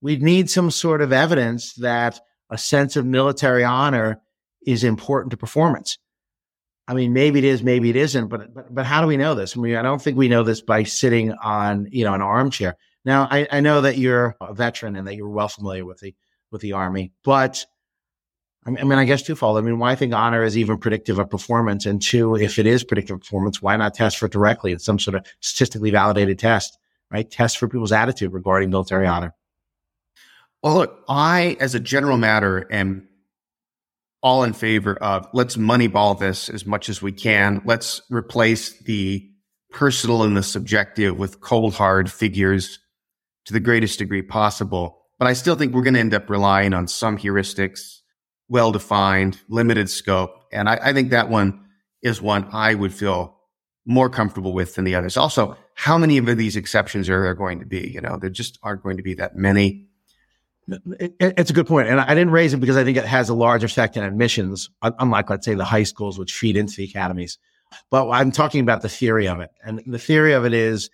we 0.00 0.16
need 0.16 0.50
some 0.50 0.70
sort 0.70 1.00
of 1.00 1.12
evidence 1.12 1.74
that 1.74 2.20
a 2.50 2.58
sense 2.58 2.96
of 2.96 3.06
military 3.06 3.64
honor 3.64 4.20
is 4.66 4.84
important 4.84 5.30
to 5.30 5.36
performance. 5.36 5.98
I 6.86 6.94
mean, 6.94 7.12
maybe 7.12 7.38
it 7.38 7.44
is, 7.44 7.62
maybe 7.62 7.88
it 7.88 7.96
isn't, 7.96 8.28
but, 8.28 8.52
but, 8.52 8.74
but 8.74 8.84
how 8.84 9.00
do 9.00 9.06
we 9.06 9.16
know 9.16 9.34
this? 9.34 9.56
I 9.56 9.60
mean, 9.60 9.76
I 9.76 9.82
don't 9.82 10.02
think 10.02 10.18
we 10.18 10.28
know 10.28 10.42
this 10.42 10.60
by 10.60 10.82
sitting 10.82 11.32
on, 11.32 11.88
you 11.90 12.04
know, 12.04 12.14
an 12.14 12.20
armchair. 12.20 12.76
Now, 13.04 13.26
I, 13.30 13.46
I 13.50 13.60
know 13.60 13.82
that 13.82 13.96
you're 13.96 14.36
a 14.40 14.52
veteran 14.52 14.96
and 14.96 15.06
that 15.06 15.14
you're 15.14 15.28
well 15.28 15.48
familiar 15.48 15.84
with 15.84 15.98
the 16.00 16.14
with 16.50 16.62
the 16.62 16.72
Army. 16.72 17.12
But 17.24 17.66
I 18.66 18.70
mean, 18.70 18.92
I 18.92 19.04
guess 19.04 19.22
twofold. 19.22 19.58
I 19.58 19.60
mean, 19.60 19.78
why 19.78 19.92
I 19.92 19.94
think 19.94 20.14
honor 20.14 20.42
is 20.42 20.56
even 20.56 20.78
predictive 20.78 21.18
of 21.18 21.28
performance? 21.28 21.84
And 21.84 22.00
two, 22.00 22.34
if 22.34 22.58
it 22.58 22.66
is 22.66 22.82
predictive 22.82 23.20
performance, 23.20 23.60
why 23.60 23.76
not 23.76 23.92
test 23.92 24.16
for 24.16 24.26
it 24.26 24.32
directly 24.32 24.72
in 24.72 24.78
some 24.78 24.98
sort 24.98 25.16
of 25.16 25.26
statistically 25.40 25.90
validated 25.90 26.38
test, 26.38 26.78
right? 27.10 27.30
Test 27.30 27.58
for 27.58 27.68
people's 27.68 27.92
attitude 27.92 28.32
regarding 28.32 28.70
military 28.70 29.06
honor. 29.06 29.34
Well, 30.62 30.76
look, 30.76 31.04
I, 31.10 31.58
as 31.60 31.74
a 31.74 31.80
general 31.80 32.16
matter, 32.16 32.66
am 32.70 33.06
all 34.22 34.44
in 34.44 34.54
favor 34.54 34.96
of 34.96 35.28
let's 35.34 35.56
moneyball 35.56 36.18
this 36.18 36.48
as 36.48 36.64
much 36.64 36.88
as 36.88 37.02
we 37.02 37.12
can. 37.12 37.60
Let's 37.66 38.00
replace 38.08 38.78
the 38.78 39.28
personal 39.70 40.22
and 40.22 40.34
the 40.34 40.42
subjective 40.42 41.18
with 41.18 41.42
cold, 41.42 41.74
hard 41.74 42.10
figures 42.10 42.78
to 43.44 43.52
the 43.52 43.60
greatest 43.60 43.98
degree 43.98 44.22
possible. 44.22 45.02
But 45.18 45.28
I 45.28 45.34
still 45.34 45.56
think 45.56 45.74
we're 45.74 45.82
going 45.82 45.94
to 45.94 46.00
end 46.00 46.14
up 46.14 46.30
relying 46.30 46.72
on 46.72 46.88
some 46.88 47.18
heuristics, 47.18 48.00
well 48.48 48.72
defined, 48.72 49.40
limited 49.48 49.88
scope. 49.90 50.44
And 50.52 50.68
I, 50.68 50.78
I, 50.82 50.92
think 50.92 51.10
that 51.10 51.28
one 51.28 51.64
is 52.02 52.20
one 52.20 52.48
I 52.52 52.74
would 52.74 52.92
feel 52.92 53.36
more 53.86 54.08
comfortable 54.08 54.52
with 54.52 54.74
than 54.74 54.84
the 54.84 54.94
others. 54.94 55.16
Also, 55.16 55.56
how 55.74 55.98
many 55.98 56.18
of 56.18 56.26
these 56.36 56.56
exceptions 56.56 57.08
are 57.08 57.22
there 57.22 57.34
going 57.34 57.60
to 57.60 57.66
be? 57.66 57.88
You 57.88 58.00
know, 58.00 58.18
there 58.20 58.30
just 58.30 58.58
aren't 58.62 58.82
going 58.82 58.96
to 58.96 59.02
be 59.02 59.14
that 59.14 59.36
many. 59.36 59.88
It's 60.66 61.50
a 61.50 61.54
good 61.54 61.66
point. 61.66 61.88
And 61.88 62.00
I 62.00 62.14
didn't 62.14 62.30
raise 62.30 62.54
it 62.54 62.58
because 62.58 62.76
I 62.76 62.84
think 62.84 62.96
it 62.96 63.04
has 63.04 63.28
a 63.28 63.34
large 63.34 63.64
effect 63.64 63.98
on 63.98 64.04
admissions, 64.04 64.70
unlike, 64.82 65.28
let's 65.28 65.44
say, 65.44 65.54
the 65.54 65.64
high 65.64 65.82
schools, 65.82 66.18
which 66.18 66.32
feed 66.32 66.56
into 66.56 66.76
the 66.76 66.84
academies. 66.84 67.38
But 67.90 68.08
I'm 68.10 68.30
talking 68.30 68.60
about 68.60 68.82
the 68.82 68.88
theory 68.88 69.28
of 69.28 69.40
it. 69.40 69.50
And 69.62 69.82
the 69.86 69.98
theory 69.98 70.32
of 70.32 70.44
it 70.44 70.54
is 70.54 70.90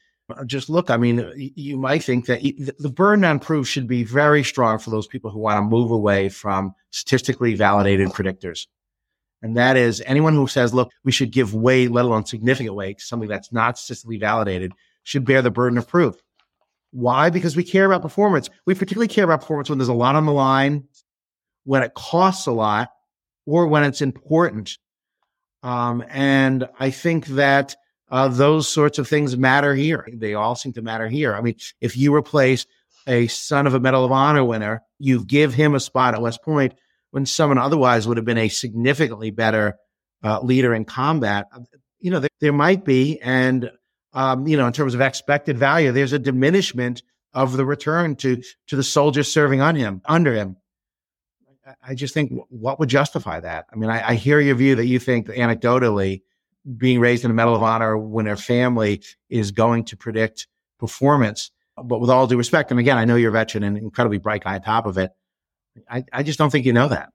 just 0.46 0.68
look, 0.70 0.90
I 0.90 0.96
mean, 0.96 1.32
you 1.36 1.76
might 1.76 2.02
think 2.02 2.26
that 2.26 2.42
the 2.78 2.88
burden 2.88 3.24
on 3.24 3.38
proof 3.38 3.68
should 3.68 3.86
be 3.86 4.04
very 4.04 4.42
strong 4.44 4.78
for 4.78 4.90
those 4.90 5.06
people 5.06 5.30
who 5.30 5.38
want 5.38 5.58
to 5.58 5.62
move 5.62 5.90
away 5.90 6.28
from 6.28 6.74
statistically 6.90 7.54
validated 7.54 8.08
predictors. 8.08 8.66
And 9.42 9.56
that 9.56 9.76
is 9.76 10.02
anyone 10.04 10.34
who 10.34 10.46
says, 10.46 10.74
look, 10.74 10.90
we 11.04 11.12
should 11.12 11.32
give 11.32 11.54
weight, 11.54 11.90
let 11.90 12.04
alone 12.04 12.26
significant 12.26 12.74
weight, 12.74 12.98
to 12.98 13.04
something 13.04 13.28
that's 13.28 13.52
not 13.52 13.78
statistically 13.78 14.18
validated, 14.18 14.72
should 15.02 15.24
bear 15.24 15.40
the 15.40 15.50
burden 15.50 15.78
of 15.78 15.88
proof. 15.88 16.16
Why? 16.92 17.30
Because 17.30 17.56
we 17.56 17.64
care 17.64 17.86
about 17.86 18.02
performance. 18.02 18.50
We 18.66 18.74
particularly 18.74 19.08
care 19.08 19.24
about 19.24 19.40
performance 19.40 19.70
when 19.70 19.78
there's 19.78 19.88
a 19.88 19.94
lot 19.94 20.16
on 20.16 20.26
the 20.26 20.32
line, 20.32 20.84
when 21.64 21.82
it 21.82 21.94
costs 21.94 22.46
a 22.46 22.52
lot, 22.52 22.90
or 23.46 23.66
when 23.66 23.84
it's 23.84 24.02
important. 24.02 24.76
Um, 25.62 26.04
and 26.08 26.68
I 26.78 26.90
think 26.90 27.26
that 27.28 27.76
uh, 28.10 28.28
those 28.28 28.68
sorts 28.68 28.98
of 28.98 29.08
things 29.08 29.36
matter 29.36 29.74
here. 29.74 30.08
They 30.12 30.34
all 30.34 30.56
seem 30.56 30.72
to 30.74 30.82
matter 30.82 31.08
here. 31.08 31.34
I 31.34 31.40
mean, 31.40 31.56
if 31.80 31.96
you 31.96 32.14
replace 32.14 32.66
a 33.06 33.26
son 33.28 33.66
of 33.66 33.74
a 33.74 33.80
Medal 33.80 34.04
of 34.04 34.12
Honor 34.12 34.44
winner, 34.44 34.82
you 34.98 35.24
give 35.24 35.54
him 35.54 35.74
a 35.74 35.80
spot 35.80 36.14
at 36.14 36.22
West 36.22 36.42
Point 36.42 36.74
when 37.10 37.26
someone 37.26 37.58
otherwise 37.58 38.06
would 38.06 38.16
have 38.16 38.26
been 38.26 38.38
a 38.38 38.48
significantly 38.48 39.30
better 39.30 39.76
uh, 40.22 40.40
leader 40.40 40.74
in 40.74 40.84
combat. 40.84 41.46
You 42.00 42.10
know, 42.10 42.20
there, 42.20 42.30
there 42.40 42.52
might 42.52 42.84
be, 42.84 43.20
and 43.20 43.70
um, 44.12 44.46
you 44.46 44.56
know, 44.56 44.66
in 44.66 44.72
terms 44.72 44.94
of 44.94 45.00
expected 45.00 45.56
value, 45.56 45.92
there's 45.92 46.12
a 46.12 46.18
diminishment 46.18 47.02
of 47.32 47.56
the 47.56 47.64
return 47.64 48.16
to 48.16 48.42
to 48.66 48.76
the 48.76 48.82
soldiers 48.82 49.32
serving 49.32 49.60
on 49.60 49.76
him 49.76 50.02
under 50.04 50.34
him. 50.34 50.56
I 51.86 51.94
just 51.94 52.14
think 52.14 52.32
what 52.48 52.80
would 52.80 52.88
justify 52.88 53.38
that? 53.38 53.66
I 53.72 53.76
mean, 53.76 53.90
I, 53.90 54.08
I 54.10 54.14
hear 54.14 54.40
your 54.40 54.56
view 54.56 54.74
that 54.74 54.86
you 54.86 54.98
think 54.98 55.28
anecdotally 55.28 56.22
being 56.76 57.00
raised 57.00 57.24
in 57.24 57.30
a 57.30 57.34
Medal 57.34 57.54
of 57.54 57.62
Honor 57.62 57.96
when 57.96 58.24
their 58.24 58.36
family 58.36 59.02
is 59.28 59.50
going 59.50 59.84
to 59.84 59.96
predict 59.96 60.46
performance. 60.78 61.50
But 61.82 62.00
with 62.00 62.10
all 62.10 62.26
due 62.26 62.36
respect, 62.36 62.70
and 62.70 62.80
again, 62.80 62.98
I 62.98 63.04
know 63.04 63.16
you're 63.16 63.30
a 63.30 63.32
veteran 63.32 63.64
and 63.64 63.78
incredibly 63.78 64.18
bright 64.18 64.44
guy 64.44 64.54
on 64.54 64.62
top 64.62 64.86
of 64.86 64.98
it. 64.98 65.12
I, 65.88 66.04
I 66.12 66.22
just 66.22 66.38
don't 66.38 66.50
think 66.50 66.66
you 66.66 66.72
know 66.72 66.88
that. 66.88 67.10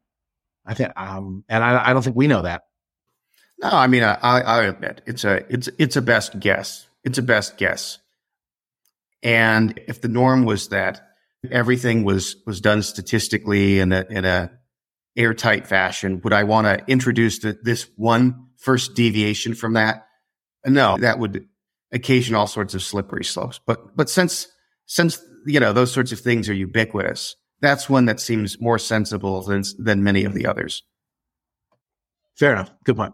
I 0.65 0.73
think, 0.73 0.91
um, 0.95 1.43
and 1.47 1.63
I, 1.63 1.89
I 1.89 1.93
don't 1.93 2.01
think 2.01 2.15
we 2.15 2.27
know 2.27 2.41
that. 2.41 2.63
No, 3.61 3.69
I 3.69 3.87
mean, 3.87 4.03
I, 4.03 4.15
I 4.15 4.63
admit 4.63 5.01
it's 5.05 5.23
a 5.23 5.45
it's 5.53 5.69
it's 5.77 5.95
a 5.95 6.01
best 6.01 6.39
guess. 6.39 6.87
It's 7.03 7.17
a 7.17 7.21
best 7.21 7.57
guess. 7.57 7.99
And 9.23 9.79
if 9.87 10.01
the 10.01 10.07
norm 10.07 10.43
was 10.43 10.69
that 10.69 11.07
everything 11.51 12.03
was 12.03 12.35
was 12.45 12.59
done 12.59 12.83
statistically 12.83 13.79
in 13.79 13.93
a 13.93 14.05
in 14.09 14.25
a 14.25 14.51
airtight 15.15 15.67
fashion, 15.67 16.19
would 16.23 16.33
I 16.33 16.43
want 16.43 16.67
to 16.67 16.83
introduce 16.91 17.39
the, 17.39 17.57
this 17.61 17.87
one 17.95 18.47
first 18.65 18.95
deviation 18.95 19.53
from 19.53 19.73
that? 19.73 20.07
No, 20.65 20.97
that 20.97 21.19
would 21.19 21.47
occasion 21.91 22.35
all 22.35 22.47
sorts 22.47 22.73
of 22.73 22.81
slippery 22.81 23.23
slopes. 23.23 23.59
But 23.65 23.95
but 23.95 24.09
since 24.09 24.47
since 24.87 25.21
you 25.45 25.59
know 25.59 25.71
those 25.71 25.91
sorts 25.91 26.11
of 26.11 26.19
things 26.19 26.49
are 26.49 26.53
ubiquitous, 26.53 27.35
that's 27.61 27.89
one 27.89 28.05
that 28.05 28.19
seems 28.19 28.59
more 28.59 28.79
sensible 28.79 29.43
than 29.43 29.63
than 29.77 30.03
many 30.03 30.25
of 30.25 30.33
the 30.33 30.47
others. 30.47 30.83
Fair 32.35 32.53
enough. 32.53 32.71
Good 32.83 32.97
point. 32.97 33.13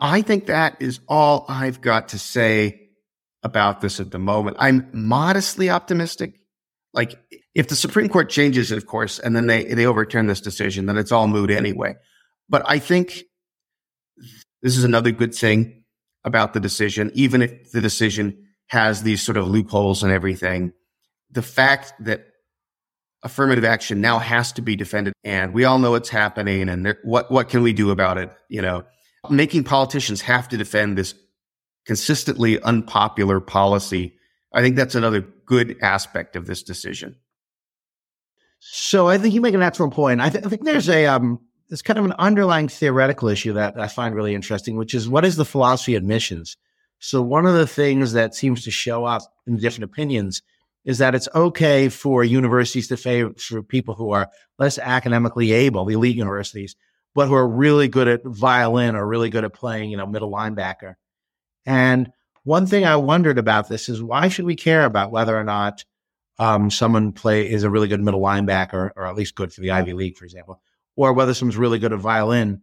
I 0.00 0.20
think 0.22 0.46
that 0.46 0.76
is 0.80 1.00
all 1.08 1.46
I've 1.48 1.80
got 1.80 2.08
to 2.08 2.18
say 2.18 2.90
about 3.42 3.80
this 3.80 4.00
at 4.00 4.10
the 4.10 4.18
moment. 4.18 4.56
I'm 4.58 4.88
modestly 4.92 5.70
optimistic. 5.70 6.40
Like 6.92 7.18
if 7.54 7.68
the 7.68 7.76
Supreme 7.76 8.08
Court 8.08 8.28
changes 8.28 8.72
it, 8.72 8.78
of 8.78 8.86
course, 8.86 9.18
and 9.18 9.36
then 9.36 9.46
they, 9.46 9.64
they 9.64 9.86
overturn 9.86 10.26
this 10.26 10.40
decision, 10.40 10.86
then 10.86 10.98
it's 10.98 11.12
all 11.12 11.28
moot 11.28 11.50
anyway. 11.50 11.94
But 12.48 12.62
I 12.66 12.78
think 12.78 13.22
this 14.66 14.76
is 14.76 14.82
another 14.82 15.12
good 15.12 15.32
thing 15.32 15.84
about 16.24 16.52
the 16.52 16.58
decision, 16.58 17.12
even 17.14 17.40
if 17.40 17.70
the 17.70 17.80
decision 17.80 18.36
has 18.66 19.04
these 19.04 19.22
sort 19.22 19.36
of 19.36 19.46
loopholes 19.46 20.02
and 20.02 20.10
everything. 20.12 20.72
The 21.30 21.40
fact 21.40 21.92
that 22.00 22.26
affirmative 23.22 23.64
action 23.64 24.00
now 24.00 24.18
has 24.18 24.50
to 24.54 24.62
be 24.62 24.74
defended 24.74 25.12
and 25.22 25.54
we 25.54 25.64
all 25.64 25.78
know 25.78 25.94
it's 25.94 26.08
happening 26.08 26.68
and 26.68 26.96
what, 27.04 27.30
what 27.30 27.48
can 27.48 27.62
we 27.62 27.72
do 27.72 27.92
about 27.92 28.18
it? 28.18 28.32
You 28.48 28.60
know, 28.60 28.82
making 29.30 29.62
politicians 29.62 30.20
have 30.22 30.48
to 30.48 30.56
defend 30.56 30.98
this 30.98 31.14
consistently 31.86 32.60
unpopular 32.60 33.38
policy. 33.38 34.16
I 34.52 34.62
think 34.62 34.74
that's 34.74 34.96
another 34.96 35.20
good 35.20 35.76
aspect 35.80 36.34
of 36.34 36.46
this 36.46 36.64
decision. 36.64 37.14
So 38.58 39.06
I 39.06 39.16
think 39.18 39.32
you 39.32 39.40
make 39.40 39.54
an 39.54 39.62
excellent 39.62 39.94
point. 39.94 40.20
I, 40.20 40.28
th- 40.28 40.44
I 40.44 40.48
think 40.48 40.64
there's 40.64 40.88
a 40.88 41.06
um, 41.06 41.38
there's 41.68 41.82
kind 41.82 41.98
of 41.98 42.04
an 42.04 42.14
underlying 42.18 42.68
theoretical 42.68 43.28
issue 43.28 43.52
that 43.54 43.78
I 43.78 43.88
find 43.88 44.14
really 44.14 44.34
interesting, 44.34 44.76
which 44.76 44.94
is 44.94 45.08
what 45.08 45.24
is 45.24 45.36
the 45.36 45.44
philosophy 45.44 45.94
of 45.94 46.02
admissions? 46.02 46.56
So 46.98 47.20
one 47.20 47.46
of 47.46 47.54
the 47.54 47.66
things 47.66 48.12
that 48.12 48.34
seems 48.34 48.64
to 48.64 48.70
show 48.70 49.04
up 49.04 49.22
in 49.46 49.56
different 49.56 49.90
opinions 49.90 50.42
is 50.84 50.98
that 50.98 51.14
it's 51.14 51.28
okay 51.34 51.88
for 51.88 52.22
universities 52.22 52.88
to 52.88 52.96
favor 52.96 53.34
for 53.36 53.62
people 53.62 53.94
who 53.94 54.12
are 54.12 54.28
less 54.58 54.78
academically 54.78 55.52
able, 55.52 55.84
the 55.84 55.94
elite 55.94 56.16
universities, 56.16 56.76
but 57.14 57.26
who 57.26 57.34
are 57.34 57.48
really 57.48 57.88
good 57.88 58.06
at 58.06 58.24
violin 58.24 58.94
or 58.94 59.06
really 59.06 59.28
good 59.28 59.44
at 59.44 59.52
playing, 59.52 59.90
you 59.90 59.96
know, 59.96 60.06
middle 60.06 60.30
linebacker. 60.30 60.94
And 61.66 62.12
one 62.44 62.66
thing 62.66 62.84
I 62.84 62.96
wondered 62.96 63.38
about 63.38 63.68
this 63.68 63.88
is 63.88 64.00
why 64.00 64.28
should 64.28 64.44
we 64.44 64.54
care 64.54 64.84
about 64.84 65.10
whether 65.10 65.36
or 65.36 65.42
not 65.42 65.84
um, 66.38 66.70
someone 66.70 67.12
play 67.12 67.50
is 67.50 67.64
a 67.64 67.70
really 67.70 67.88
good 67.88 68.02
middle 68.02 68.20
linebacker, 68.20 68.90
or 68.94 69.06
at 69.06 69.16
least 69.16 69.34
good 69.34 69.52
for 69.52 69.62
the 69.62 69.72
Ivy 69.72 69.94
League, 69.94 70.16
for 70.16 70.24
example, 70.24 70.60
or 70.96 71.12
whether 71.12 71.34
someone's 71.34 71.56
really 71.56 71.78
good 71.78 71.92
at 71.92 71.98
violin. 71.98 72.62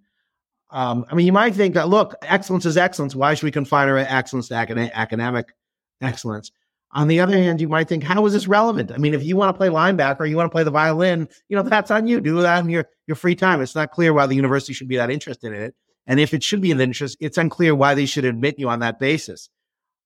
Um, 0.71 1.05
I 1.09 1.15
mean, 1.15 1.25
you 1.27 1.31
might 1.31 1.53
think 1.53 1.75
that 1.75 1.87
look, 1.87 2.15
excellence 2.23 2.65
is 2.65 2.77
excellence. 2.77 3.15
Why 3.15 3.35
should 3.35 3.45
we 3.45 3.51
confine 3.51 3.87
our 3.87 3.97
excellence 3.97 4.47
to 4.47 4.55
academic 4.55 5.53
excellence? 6.01 6.51
On 6.95 7.07
the 7.07 7.19
other 7.21 7.35
hand, 7.35 7.59
you 7.59 7.67
might 7.67 7.87
think, 7.87 8.03
how 8.03 8.25
is 8.25 8.33
this 8.33 8.47
relevant? 8.47 8.91
I 8.91 8.97
mean, 8.97 9.15
if 9.15 9.23
you 9.23 9.35
want 9.35 9.49
to 9.49 9.57
play 9.57 9.69
linebacker, 9.69 10.29
you 10.29 10.35
want 10.35 10.51
to 10.51 10.53
play 10.53 10.63
the 10.63 10.71
violin, 10.71 11.27
you 11.49 11.57
know, 11.57 11.63
that's 11.63 11.89
on 11.89 12.07
you. 12.07 12.21
Do 12.21 12.41
that 12.41 12.63
in 12.63 12.69
your, 12.69 12.85
your 13.07 13.15
free 13.15 13.35
time. 13.35 13.61
It's 13.61 13.73
not 13.73 13.91
clear 13.91 14.13
why 14.13 14.27
the 14.27 14.35
university 14.35 14.73
should 14.73 14.87
be 14.87 14.97
that 14.97 15.09
interested 15.09 15.53
in 15.53 15.61
it. 15.61 15.75
And 16.05 16.19
if 16.19 16.33
it 16.33 16.43
should 16.43 16.61
be 16.61 16.71
an 16.71 16.81
interest, 16.81 17.17
it's 17.19 17.37
unclear 17.37 17.73
why 17.73 17.95
they 17.95 18.05
should 18.05 18.25
admit 18.25 18.59
you 18.59 18.69
on 18.69 18.79
that 18.79 18.99
basis. 18.99 19.49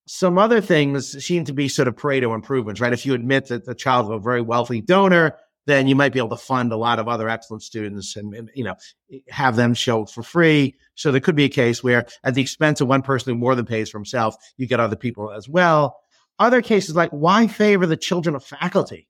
Some 0.05 0.37
other 0.37 0.61
things 0.61 1.25
seem 1.25 1.43
to 1.45 1.53
be 1.53 1.67
sort 1.67 1.89
of 1.89 1.95
Pareto 1.95 2.33
improvements, 2.33 2.79
right? 2.79 2.93
If 2.93 3.05
you 3.05 3.13
admit 3.13 3.47
that 3.47 3.65
the 3.65 3.75
child 3.75 4.05
of 4.05 4.11
a 4.11 4.19
very 4.19 4.41
wealthy 4.41 4.79
donor, 4.79 5.35
then 5.68 5.85
you 5.85 5.95
might 5.95 6.14
be 6.14 6.19
able 6.19 6.30
to 6.30 6.38
fund 6.38 6.72
a 6.72 6.77
lot 6.77 6.98
of 6.98 7.07
other 7.07 7.30
excellent 7.30 7.61
students 7.61 8.15
and, 8.15 8.34
and, 8.34 8.49
you 8.56 8.64
know 8.64 8.76
have 9.30 9.56
them 9.56 9.73
show 9.73 10.06
for 10.06 10.23
free. 10.23 10.76
So 10.95 11.11
there 11.11 11.22
could 11.22 11.35
be 11.35 11.44
a 11.44 11.49
case 11.49 11.84
where, 11.84 12.07
at 12.23 12.34
the 12.34 12.41
expense 12.41 12.81
of 12.81 12.88
one 12.88 13.03
person 13.03 13.31
who 13.31 13.39
more 13.39 13.53
than 13.53 13.65
pays 13.65 13.89
for 13.89 13.98
himself, 13.99 14.35
you 14.57 14.65
get 14.65 14.80
other 14.80 14.95
people 14.95 15.31
as 15.31 15.48
well. 15.48 15.99
Other 16.39 16.61
cases 16.61 16.95
like 16.95 17.11
why 17.11 17.48
favor 17.48 17.85
the 17.85 17.98
children 17.98 18.35
of 18.35 18.44
faculty, 18.44 19.07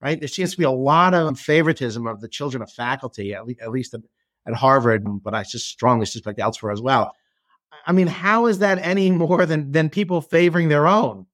right? 0.00 0.18
There 0.18 0.28
seems 0.28 0.52
to 0.52 0.58
be 0.58 0.64
a 0.64 0.70
lot 0.70 1.14
of 1.14 1.38
favoritism 1.38 2.06
of 2.06 2.20
the 2.20 2.28
children 2.28 2.62
of 2.62 2.70
faculty, 2.70 3.34
at, 3.34 3.46
le- 3.46 3.54
at 3.60 3.70
least 3.70 3.94
at, 3.94 4.00
at 4.46 4.54
Harvard, 4.54 5.04
but 5.22 5.34
I 5.34 5.42
just 5.42 5.68
strongly 5.68 6.06
suspect 6.06 6.38
elsewhere 6.38 6.72
as 6.72 6.80
well. 6.80 7.12
I 7.86 7.92
mean, 7.92 8.06
how 8.06 8.46
is 8.46 8.58
that 8.58 8.78
any 8.78 9.10
more 9.24 9.46
than 9.46 9.72
than 9.72 9.90
people 9.90 10.20
favoring 10.20 10.68
their 10.68 10.86
own 10.86 11.26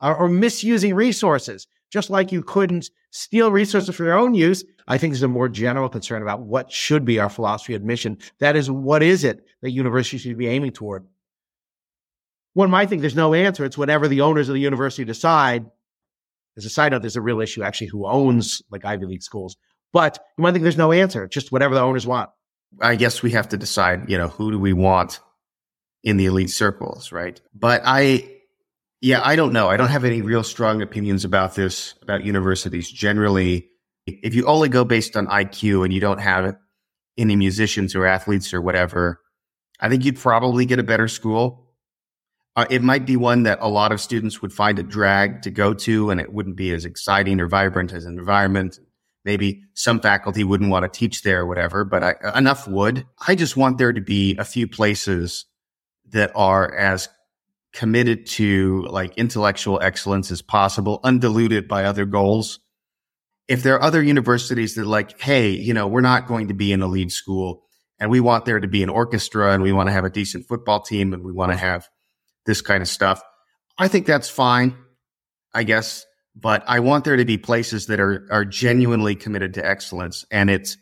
or, 0.00 0.14
or 0.16 0.28
misusing 0.28 0.94
resources? 0.94 1.66
Just 1.90 2.10
like 2.10 2.32
you 2.32 2.42
couldn't 2.42 2.90
steal 3.10 3.52
resources 3.52 3.94
for 3.94 4.04
your 4.04 4.18
own 4.18 4.34
use, 4.34 4.64
I 4.88 4.98
think 4.98 5.12
there's 5.12 5.22
a 5.22 5.28
more 5.28 5.48
general 5.48 5.88
concern 5.88 6.22
about 6.22 6.42
what 6.42 6.72
should 6.72 7.04
be 7.04 7.18
our 7.18 7.30
philosophy 7.30 7.74
of 7.74 7.82
admission. 7.82 8.18
That 8.40 8.56
is, 8.56 8.70
what 8.70 9.02
is 9.02 9.24
it 9.24 9.44
that 9.62 9.70
universities 9.70 10.22
should 10.22 10.36
be 10.36 10.48
aiming 10.48 10.72
toward? 10.72 11.06
One 12.54 12.70
might 12.70 12.88
think 12.88 13.00
there's 13.00 13.16
no 13.16 13.34
answer. 13.34 13.64
It's 13.64 13.78
whatever 13.78 14.08
the 14.08 14.20
owners 14.20 14.48
of 14.48 14.54
the 14.54 14.60
university 14.60 15.04
decide. 15.04 15.66
As 16.56 16.64
a 16.64 16.70
side 16.70 16.92
note, 16.92 17.02
there's 17.02 17.16
a 17.16 17.20
real 17.20 17.40
issue 17.40 17.62
actually 17.62 17.88
who 17.88 18.06
owns 18.06 18.62
like 18.70 18.84
Ivy 18.84 19.06
League 19.06 19.22
schools. 19.22 19.56
But 19.92 20.18
you 20.36 20.42
might 20.42 20.52
think 20.52 20.62
there's 20.62 20.76
no 20.76 20.92
answer, 20.92 21.26
just 21.28 21.52
whatever 21.52 21.74
the 21.74 21.80
owners 21.80 22.06
want. 22.06 22.30
I 22.80 22.96
guess 22.96 23.22
we 23.22 23.30
have 23.32 23.48
to 23.50 23.56
decide, 23.56 24.10
you 24.10 24.18
know, 24.18 24.28
who 24.28 24.50
do 24.50 24.58
we 24.58 24.72
want 24.72 25.20
in 26.02 26.16
the 26.16 26.26
elite 26.26 26.50
circles, 26.50 27.12
right? 27.12 27.40
But 27.54 27.82
I, 27.84 28.33
yeah, 29.04 29.20
I 29.22 29.36
don't 29.36 29.52
know. 29.52 29.68
I 29.68 29.76
don't 29.76 29.88
have 29.88 30.04
any 30.04 30.22
real 30.22 30.42
strong 30.42 30.82
opinions 30.82 31.24
about 31.24 31.54
this, 31.54 31.94
about 32.02 32.24
universities 32.24 32.90
generally. 32.90 33.68
If 34.06 34.34
you 34.34 34.46
only 34.46 34.68
go 34.68 34.84
based 34.84 35.16
on 35.16 35.26
IQ 35.26 35.84
and 35.84 35.92
you 35.92 36.00
don't 36.00 36.20
have 36.20 36.56
any 37.16 37.36
musicians 37.36 37.94
or 37.94 38.06
athletes 38.06 38.52
or 38.52 38.60
whatever, 38.60 39.20
I 39.80 39.88
think 39.88 40.04
you'd 40.04 40.18
probably 40.18 40.66
get 40.66 40.78
a 40.78 40.82
better 40.82 41.08
school 41.08 41.64
uh, 42.56 42.66
it 42.70 42.82
might 42.82 43.04
be 43.04 43.16
one 43.16 43.42
that 43.44 43.58
a 43.60 43.68
lot 43.68 43.90
of 43.90 44.00
students 44.00 44.40
would 44.40 44.52
find 44.52 44.78
a 44.78 44.82
drag 44.82 45.42
to 45.42 45.50
go 45.50 45.74
to, 45.74 46.10
and 46.10 46.20
it 46.20 46.32
wouldn't 46.32 46.56
be 46.56 46.72
as 46.72 46.84
exciting 46.84 47.40
or 47.40 47.48
vibrant 47.48 47.92
as 47.92 48.04
an 48.04 48.16
environment. 48.18 48.78
Maybe 49.24 49.62
some 49.74 50.00
faculty 50.00 50.44
wouldn't 50.44 50.70
want 50.70 50.84
to 50.84 50.98
teach 50.98 51.22
there 51.22 51.40
or 51.40 51.46
whatever, 51.46 51.84
but 51.84 52.04
I, 52.04 52.38
enough 52.38 52.68
would. 52.68 53.06
I 53.26 53.34
just 53.34 53.56
want 53.56 53.78
there 53.78 53.92
to 53.92 54.00
be 54.00 54.36
a 54.36 54.44
few 54.44 54.68
places 54.68 55.46
that 56.10 56.30
are 56.34 56.72
as 56.74 57.08
committed 57.74 58.24
to 58.24 58.86
like 58.88 59.18
intellectual 59.18 59.80
excellence 59.82 60.30
as 60.30 60.40
possible, 60.40 61.00
undiluted 61.02 61.68
by 61.68 61.84
other 61.84 62.06
goals. 62.06 62.60
If 63.48 63.62
there 63.62 63.74
are 63.74 63.82
other 63.82 64.02
universities 64.02 64.76
that 64.76 64.86
like, 64.86 65.20
hey, 65.20 65.50
you 65.50 65.74
know, 65.74 65.88
we're 65.88 66.00
not 66.00 66.26
going 66.26 66.48
to 66.48 66.54
be 66.54 66.72
in 66.72 66.80
a 66.80 66.86
lead 66.86 67.12
school 67.12 67.64
and 67.98 68.10
we 68.10 68.20
want 68.20 68.44
there 68.44 68.60
to 68.60 68.68
be 68.68 68.82
an 68.82 68.88
orchestra 68.88 69.52
and 69.52 69.62
we 69.62 69.72
want 69.72 69.88
to 69.88 69.92
have 69.92 70.04
a 70.04 70.10
decent 70.10 70.46
football 70.46 70.80
team 70.80 71.12
and 71.12 71.24
we 71.24 71.32
want 71.32 71.50
to 71.50 71.58
have 71.58 71.88
this 72.46 72.62
kind 72.62 72.80
of 72.80 72.88
stuff. 72.88 73.20
I 73.76 73.88
think 73.88 74.06
that's 74.06 74.30
fine, 74.30 74.76
I 75.52 75.64
guess, 75.64 76.06
but 76.36 76.62
I 76.66 76.78
want 76.78 77.04
there 77.04 77.16
to 77.16 77.24
be 77.24 77.38
places 77.38 77.86
that 77.88 77.98
are 77.98 78.26
are 78.30 78.44
genuinely 78.44 79.16
committed 79.16 79.54
to 79.54 79.66
excellence. 79.66 80.24
And 80.30 80.48
it 80.48 80.76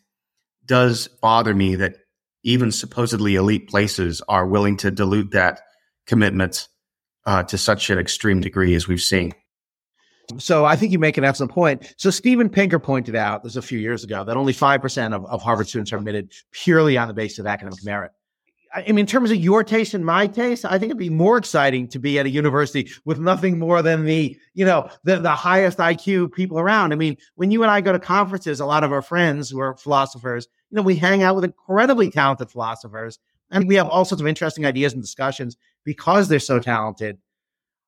does 0.66 1.08
bother 1.08 1.54
me 1.54 1.76
that 1.76 1.96
even 2.44 2.70
supposedly 2.70 3.34
elite 3.36 3.68
places 3.68 4.20
are 4.28 4.46
willing 4.46 4.76
to 4.78 4.90
dilute 4.90 5.30
that 5.30 5.62
commitment 6.06 6.68
uh, 7.26 7.42
to 7.44 7.58
such 7.58 7.90
an 7.90 7.98
extreme 7.98 8.40
degree 8.40 8.74
as 8.74 8.88
we've 8.88 9.00
seen. 9.00 9.32
So 10.38 10.64
I 10.64 10.76
think 10.76 10.92
you 10.92 10.98
make 10.98 11.18
an 11.18 11.24
excellent 11.24 11.52
point. 11.52 11.94
So 11.98 12.10
Steven 12.10 12.48
Pinker 12.48 12.78
pointed 12.78 13.16
out 13.16 13.42
this 13.42 13.56
a 13.56 13.62
few 13.62 13.78
years 13.78 14.04
ago 14.04 14.24
that 14.24 14.36
only 14.36 14.52
5% 14.52 15.14
of, 15.14 15.26
of 15.26 15.42
Harvard 15.42 15.68
students 15.68 15.92
are 15.92 15.98
admitted 15.98 16.32
purely 16.52 16.96
on 16.96 17.08
the 17.08 17.14
basis 17.14 17.40
of 17.40 17.46
academic 17.46 17.84
merit. 17.84 18.12
I 18.74 18.86
mean, 18.86 19.00
in 19.00 19.06
terms 19.06 19.30
of 19.30 19.36
your 19.36 19.62
taste 19.62 19.92
and 19.92 20.04
my 20.04 20.26
taste, 20.26 20.64
I 20.64 20.78
think 20.78 20.84
it'd 20.84 20.96
be 20.96 21.10
more 21.10 21.36
exciting 21.36 21.88
to 21.88 21.98
be 21.98 22.18
at 22.18 22.24
a 22.24 22.30
university 22.30 22.90
with 23.04 23.18
nothing 23.18 23.58
more 23.58 23.82
than 23.82 24.06
the, 24.06 24.38
you 24.54 24.64
know, 24.64 24.88
the, 25.04 25.18
the 25.18 25.32
highest 25.34 25.76
IQ 25.76 26.32
people 26.32 26.58
around. 26.58 26.92
I 26.92 26.96
mean, 26.96 27.18
when 27.34 27.50
you 27.50 27.62
and 27.62 27.70
I 27.70 27.82
go 27.82 27.92
to 27.92 27.98
conferences, 27.98 28.60
a 28.60 28.66
lot 28.66 28.82
of 28.82 28.90
our 28.90 29.02
friends 29.02 29.50
who 29.50 29.60
are 29.60 29.76
philosophers, 29.76 30.48
you 30.70 30.76
know, 30.76 30.82
we 30.82 30.96
hang 30.96 31.22
out 31.22 31.34
with 31.34 31.44
incredibly 31.44 32.10
talented 32.10 32.50
philosophers 32.50 33.18
and 33.50 33.68
we 33.68 33.74
have 33.74 33.88
all 33.88 34.06
sorts 34.06 34.22
of 34.22 34.26
interesting 34.26 34.64
ideas 34.64 34.94
and 34.94 35.02
discussions 35.02 35.58
because 35.84 36.28
they're 36.28 36.38
so 36.38 36.58
talented. 36.58 37.18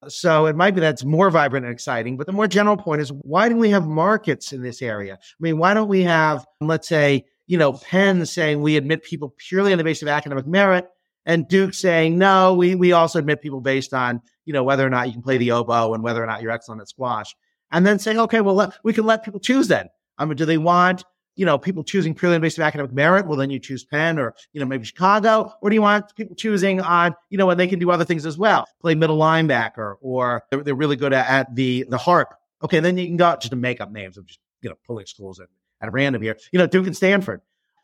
Uh, 0.02 0.08
so 0.08 0.46
it 0.46 0.56
might 0.56 0.74
be 0.74 0.80
that's 0.80 1.04
more 1.04 1.30
vibrant 1.30 1.66
and 1.66 1.72
exciting. 1.72 2.16
But 2.16 2.26
the 2.26 2.32
more 2.32 2.46
general 2.46 2.76
point 2.76 3.00
is 3.00 3.12
why 3.12 3.48
do 3.48 3.56
we 3.56 3.70
have 3.70 3.86
markets 3.86 4.52
in 4.52 4.62
this 4.62 4.82
area? 4.82 5.14
I 5.14 5.38
mean, 5.40 5.58
why 5.58 5.74
don't 5.74 5.88
we 5.88 6.02
have, 6.02 6.44
let's 6.60 6.88
say, 6.88 7.24
you 7.46 7.58
know, 7.58 7.74
Penn 7.74 8.24
saying 8.26 8.62
we 8.62 8.76
admit 8.76 9.02
people 9.02 9.34
purely 9.36 9.72
on 9.72 9.78
the 9.78 9.84
basis 9.84 10.02
of 10.02 10.08
academic 10.08 10.46
merit, 10.46 10.86
and 11.26 11.48
Duke 11.48 11.74
saying 11.74 12.18
no, 12.18 12.54
we 12.54 12.74
we 12.74 12.92
also 12.92 13.18
admit 13.18 13.42
people 13.42 13.60
based 13.60 13.92
on 13.94 14.20
you 14.44 14.52
know 14.52 14.64
whether 14.64 14.86
or 14.86 14.90
not 14.90 15.06
you 15.06 15.12
can 15.12 15.22
play 15.22 15.38
the 15.38 15.52
oboe 15.52 15.94
and 15.94 16.02
whether 16.02 16.22
or 16.22 16.26
not 16.26 16.42
you're 16.42 16.50
excellent 16.50 16.80
at 16.80 16.88
squash, 16.88 17.34
and 17.70 17.86
then 17.86 17.98
saying 17.98 18.18
okay, 18.18 18.40
well 18.40 18.54
let, 18.54 18.78
we 18.82 18.92
can 18.92 19.04
let 19.04 19.24
people 19.24 19.40
choose 19.40 19.68
then. 19.68 19.88
I 20.16 20.24
mean, 20.24 20.36
do 20.36 20.44
they 20.44 20.58
want 20.58 21.04
you 21.36 21.44
know, 21.44 21.58
people 21.58 21.82
choosing 21.82 22.14
purely 22.14 22.38
based 22.38 22.58
on 22.58 22.64
academic 22.64 22.92
merit? 22.92 23.26
Well, 23.26 23.36
then 23.36 23.50
you 23.50 23.58
choose 23.58 23.84
Penn 23.84 24.18
or, 24.18 24.34
you 24.52 24.60
know, 24.60 24.66
maybe 24.66 24.84
Chicago. 24.84 25.52
Or 25.60 25.70
do 25.70 25.74
you 25.74 25.82
want 25.82 26.14
people 26.14 26.36
choosing 26.36 26.80
on, 26.80 27.14
you 27.30 27.38
know, 27.38 27.46
when 27.46 27.58
they 27.58 27.66
can 27.66 27.78
do 27.78 27.90
other 27.90 28.04
things 28.04 28.26
as 28.26 28.38
well, 28.38 28.66
play 28.80 28.94
middle 28.94 29.18
linebacker 29.18 29.96
or 30.00 30.44
they're, 30.50 30.62
they're 30.62 30.74
really 30.74 30.96
good 30.96 31.12
at, 31.12 31.28
at, 31.28 31.54
the, 31.54 31.84
the 31.88 31.98
harp. 31.98 32.34
Okay. 32.62 32.80
Then 32.80 32.96
you 32.96 33.06
can 33.06 33.16
go 33.16 33.36
just 33.36 33.50
to 33.50 33.56
make 33.56 33.80
up 33.80 33.90
names 33.90 34.16
of 34.16 34.26
just, 34.26 34.40
you 34.62 34.70
know, 34.70 34.76
pulling 34.86 35.06
schools 35.06 35.40
at, 35.40 35.48
at 35.80 35.92
random 35.92 36.22
here, 36.22 36.38
you 36.52 36.58
know, 36.58 36.66
Duke 36.66 36.86
and 36.86 36.96
Stanford. 36.96 37.40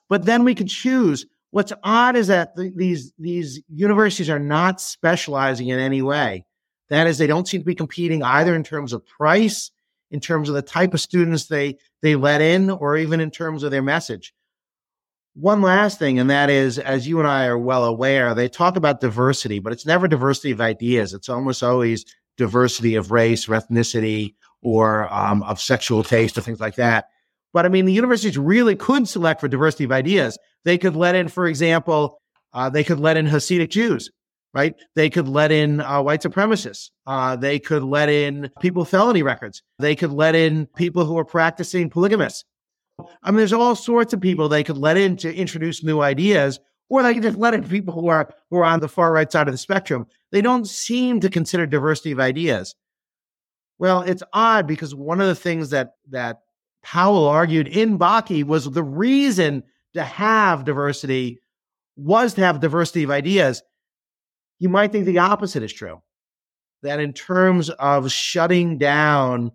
But 0.09 0.25
then 0.25 0.45
we 0.45 0.55
can 0.55 0.67
choose. 0.67 1.27
What's 1.51 1.73
odd 1.83 2.17
is 2.17 2.29
that 2.29 2.57
th- 2.57 2.75
these, 2.77 3.13
these 3.19 3.61
universities 3.69 4.31
are 4.31 4.39
not 4.39 4.81
specializing 4.81 5.69
in 5.69 5.79
any 5.79 6.03
way. 6.03 6.47
That 6.89 7.07
is, 7.07 7.19
they 7.19 7.27
don't 7.27 7.47
seem 7.47 7.61
to 7.61 7.65
be 7.65 7.75
competing 7.75 8.23
either 8.23 8.55
in 8.55 8.65
terms 8.65 8.93
of 8.93 9.07
price 9.07 9.71
in 10.11 10.21
terms 10.21 10.49
of 10.49 10.55
the 10.55 10.63
type 10.63 10.95
of 10.95 11.01
students 11.01 11.47
they 11.47 11.77
they 12.03 12.17
let 12.17 12.41
in 12.41 12.71
or 12.71 12.97
even 12.97 13.21
in 13.21 13.31
terms 13.31 13.63
of 13.63 13.71
their 13.71 13.83
message. 13.83 14.35
One 15.35 15.63
last 15.63 15.99
thing, 15.99 16.19
and 16.19 16.29
that 16.29 16.51
is, 16.51 16.79
as 16.79 17.07
you 17.07 17.21
and 17.21 17.29
I 17.29 17.47
are 17.47 17.59
well 17.59 17.85
aware, 17.85 18.35
they 18.35 18.49
talk 18.49 18.77
about 18.77 19.01
diversity, 19.01 19.61
but 19.61 19.73
it's 19.73 19.87
never 19.87 20.09
diversity 20.09 20.51
of 20.51 20.61
ideas. 20.61 21.15
It's 21.15 21.29
almost 21.29 21.63
always 21.63 22.05
diversity 22.37 22.97
of 22.97 23.11
race 23.13 23.49
or 23.49 23.53
ethnicity 23.53 24.35
or 24.63 25.13
um, 25.13 25.43
of 25.45 25.61
sexual 25.61 26.03
taste 26.03 26.37
or 26.37 26.41
things 26.41 26.61
like 26.61 26.75
that. 26.77 27.07
But 27.53 27.65
I 27.65 27.69
mean, 27.69 27.85
the 27.85 27.93
universities 27.93 28.39
really 28.39 28.77
could 28.77 29.09
select 29.09 29.41
for 29.41 29.49
diversity 29.49 29.85
of 29.85 29.93
ideas. 29.93 30.37
They 30.65 30.79
could 30.79 30.97
let 30.97 31.15
in, 31.15 31.29
for 31.29 31.47
example, 31.47 32.21
uh, 32.53 32.69
they 32.71 32.85
could 32.85 33.01
let 33.01 33.17
in 33.17 33.27
Hasidic 33.27 33.71
Jews 33.71 34.11
right? 34.53 34.75
They 34.97 35.11
could 35.11 35.29
let 35.29 35.53
in 35.53 35.81
uh, 35.81 36.03
white 36.03 36.23
supremacists. 36.23 36.91
Uh, 37.07 37.37
they 37.37 37.59
could 37.59 37.83
let 37.83 38.09
in 38.09 38.51
people 38.61 38.81
with 38.81 38.91
felony 38.91 39.23
records. 39.23 39.63
They 39.79 39.95
could 39.95 40.13
let 40.13 40.35
in 40.35 40.67
people 40.77 41.05
who 41.05 41.19
are 41.19 41.25
practicing 41.25 41.91
polygamists. 41.91 42.45
I 43.23 43.31
mean, 43.31 43.39
there's 43.39 43.53
all 43.53 43.77
sorts 43.77 44.13
of 44.13 44.21
people 44.21 44.49
they 44.49 44.65
could 44.65 44.77
let 44.77 44.97
in 44.97 45.17
to 45.19 45.35
introduce 45.35 45.83
new 45.83 46.01
ideas, 46.01 46.61
or 46.89 47.03
they 47.03 47.15
could 47.15 47.23
just 47.23 47.39
let 47.39 47.55
in 47.55 47.67
people 47.67 47.95
who 47.95 48.09
are 48.09 48.31
who 48.51 48.59
are 48.59 48.65
on 48.65 48.81
the 48.81 48.89
far 48.89 49.13
right 49.13 49.31
side 49.31 49.49
of 49.49 49.55
the 49.55 49.59
spectrum. 49.59 50.07
They 50.33 50.43
don't 50.43 50.67
seem 50.67 51.21
to 51.21 51.31
consider 51.31 51.67
diversity 51.67 52.13
of 52.13 52.21
ideas. 52.21 52.75
Well, 53.79 54.03
it's 54.03 54.23
odd 54.35 54.67
because 54.67 54.95
one 54.95 55.21
of 55.21 55.29
the 55.29 55.35
things 55.35 55.71
that 55.71 55.95
that 56.11 56.41
Powell 56.83 57.27
argued 57.27 57.69
in 57.69 57.99
Bakke 57.99 58.45
was 58.45 58.71
the 58.71 58.83
reason 58.83 59.63
to 59.95 60.03
have 60.03 60.65
diversity 60.65 61.41
was 61.97 62.35
to 62.35 62.43
have 62.43 62.61
diversity 62.61 63.03
of 63.03 63.11
ideas 63.11 63.63
you 64.61 64.69
might 64.69 64.93
think 64.93 65.07
the 65.07 65.19
opposite 65.19 65.65
is 65.65 65.73
true. 65.73 66.01
That 66.83 67.01
in 67.01 67.13
terms 67.13 67.71
of 67.71 68.13
shutting 68.13 68.79
down 68.79 69.51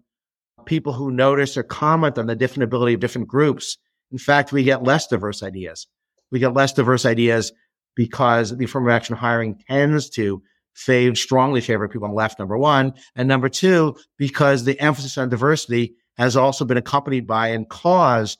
people 0.65 0.94
who 0.94 1.11
notice 1.11 1.56
or 1.56 1.64
comment 1.64 2.18
on 2.18 2.26
the 2.26 2.36
different 2.36 2.64
ability 2.64 2.94
of 2.94 2.99
different 2.99 3.27
groups, 3.27 3.77
in 4.11 4.18
fact, 4.18 4.52
we 4.52 4.64
get 4.64 4.84
less 4.84 5.07
diverse 5.07 5.41
ideas. 5.41 5.88
We 6.32 6.40
get 6.40 6.53
less 6.53 6.73
diverse 6.73 7.06
ideas 7.06 7.53
because 7.95 8.56
the 8.56 8.65
affirmative 8.65 8.95
action 8.95 9.15
hiring 9.15 9.60
tends 9.69 10.10
to 10.11 10.41
favor 10.73 11.15
strongly 11.15 11.61
favor 11.61 11.88
people 11.88 12.06
on 12.06 12.11
the 12.11 12.18
left, 12.18 12.38
number 12.38 12.57
one. 12.57 12.94
And 13.15 13.27
number 13.27 13.48
two, 13.48 13.95
because 14.18 14.65
the 14.65 14.80
emphasis 14.80 15.18
on 15.18 15.30
diversity 15.30 15.95
has 16.18 16.36
also 16.36 16.65
been 16.65 16.77
accompanied 16.77 17.27
by 17.27 17.49
and 17.49 17.69
caused 17.69 18.40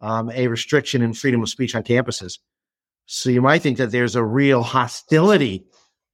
um, 0.00 0.30
a 0.30 0.48
restriction 0.48 1.02
in 1.02 1.12
freedom 1.12 1.42
of 1.42 1.48
speech 1.48 1.74
on 1.74 1.82
campuses. 1.82 2.38
So 3.06 3.30
you 3.30 3.42
might 3.42 3.62
think 3.62 3.78
that 3.78 3.92
there's 3.92 4.16
a 4.16 4.24
real 4.24 4.62
hostility 4.62 5.64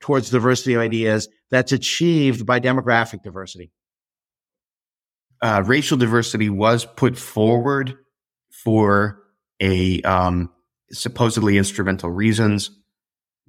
towards 0.02 0.28
diversity 0.30 0.74
of 0.74 0.80
ideas 0.80 1.28
that's 1.50 1.72
achieved 1.72 2.44
by 2.44 2.60
demographic 2.60 3.22
diversity. 3.22 3.72
Uh, 5.40 5.62
racial 5.64 5.96
diversity 5.96 6.50
was 6.50 6.84
put 6.84 7.16
forward 7.16 7.96
for 8.50 9.22
a 9.60 10.02
um, 10.02 10.50
supposedly 10.92 11.56
instrumental 11.56 12.10
reasons, 12.10 12.70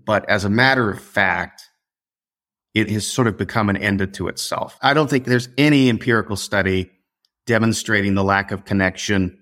but 0.06 0.28
as 0.30 0.46
a 0.46 0.50
matter 0.50 0.90
of 0.90 1.02
fact, 1.02 1.64
it 2.74 2.90
has 2.90 3.06
sort 3.06 3.28
of 3.28 3.38
become 3.38 3.70
an 3.70 3.78
end 3.78 4.02
unto 4.02 4.28
itself. 4.28 4.78
I 4.82 4.94
don't 4.94 5.10
think 5.10 5.26
there's 5.26 5.50
any 5.58 5.90
empirical 5.90 6.36
study 6.36 6.90
demonstrating 7.46 8.16
the 8.16 8.24
lack 8.24 8.52
of 8.52 8.66
connection 8.66 9.38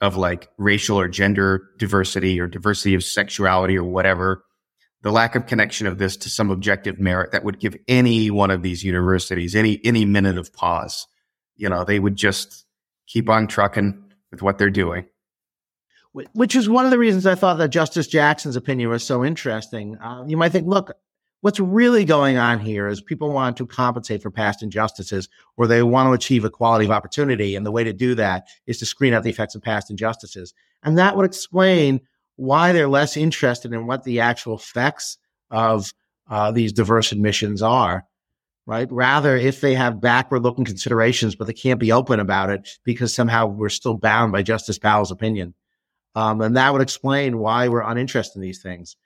of 0.00 0.16
like 0.16 0.48
racial 0.58 0.98
or 0.98 1.08
gender 1.08 1.68
diversity 1.78 2.40
or 2.40 2.46
diversity 2.46 2.94
of 2.94 3.04
sexuality 3.04 3.76
or 3.76 3.84
whatever 3.84 4.44
the 5.02 5.10
lack 5.10 5.34
of 5.34 5.46
connection 5.46 5.86
of 5.86 5.98
this 5.98 6.16
to 6.18 6.30
some 6.30 6.50
objective 6.50 6.98
merit 6.98 7.32
that 7.32 7.44
would 7.44 7.58
give 7.58 7.76
any 7.88 8.30
one 8.30 8.50
of 8.50 8.62
these 8.62 8.84
universities 8.84 9.54
any 9.54 9.80
any 9.84 10.04
minute 10.04 10.38
of 10.38 10.52
pause. 10.52 11.06
You 11.56 11.68
know, 11.68 11.84
they 11.84 11.98
would 11.98 12.16
just 12.16 12.64
keep 13.06 13.28
on 13.28 13.46
trucking 13.46 14.02
with 14.30 14.42
what 14.42 14.58
they're 14.58 14.70
doing. 14.70 15.06
Which 16.12 16.56
is 16.56 16.68
one 16.68 16.84
of 16.84 16.90
the 16.90 16.98
reasons 16.98 17.24
I 17.24 17.36
thought 17.36 17.58
that 17.58 17.68
Justice 17.68 18.08
Jackson's 18.08 18.56
opinion 18.56 18.88
was 18.88 19.04
so 19.04 19.24
interesting. 19.24 19.96
Uh, 19.98 20.24
you 20.26 20.36
might 20.36 20.50
think, 20.50 20.66
look, 20.66 20.90
what's 21.40 21.60
really 21.60 22.04
going 22.04 22.36
on 22.36 22.58
here 22.58 22.88
is 22.88 23.00
people 23.00 23.32
want 23.32 23.56
to 23.58 23.66
compensate 23.66 24.20
for 24.20 24.30
past 24.30 24.62
injustices 24.62 25.28
or 25.56 25.66
they 25.66 25.84
want 25.84 26.08
to 26.08 26.12
achieve 26.12 26.44
equality 26.44 26.84
of 26.84 26.90
opportunity. 26.90 27.54
And 27.54 27.64
the 27.64 27.70
way 27.70 27.84
to 27.84 27.92
do 27.92 28.16
that 28.16 28.48
is 28.66 28.78
to 28.78 28.86
screen 28.86 29.14
out 29.14 29.22
the 29.22 29.30
effects 29.30 29.54
of 29.54 29.62
past 29.62 29.88
injustices. 29.88 30.52
And 30.82 30.98
that 30.98 31.16
would 31.16 31.26
explain 31.26 32.00
why 32.40 32.72
they're 32.72 32.88
less 32.88 33.18
interested 33.18 33.72
in 33.72 33.86
what 33.86 34.02
the 34.04 34.20
actual 34.20 34.54
effects 34.54 35.18
of 35.50 35.92
uh, 36.30 36.50
these 36.50 36.72
diverse 36.72 37.12
admissions 37.12 37.60
are, 37.60 38.06
right? 38.64 38.90
Rather, 38.90 39.36
if 39.36 39.60
they 39.60 39.74
have 39.74 40.00
backward 40.00 40.42
looking 40.42 40.64
considerations, 40.64 41.34
but 41.34 41.46
they 41.46 41.52
can't 41.52 41.78
be 41.78 41.92
open 41.92 42.18
about 42.18 42.48
it 42.48 42.78
because 42.82 43.14
somehow 43.14 43.46
we're 43.46 43.68
still 43.68 43.94
bound 43.94 44.32
by 44.32 44.42
Justice 44.42 44.78
Powell's 44.78 45.10
opinion. 45.10 45.52
Um, 46.14 46.40
and 46.40 46.56
that 46.56 46.72
would 46.72 46.80
explain 46.80 47.38
why 47.38 47.68
we're 47.68 47.82
uninterested 47.82 48.36
in 48.36 48.42
these 48.42 48.62
things. 48.62 48.96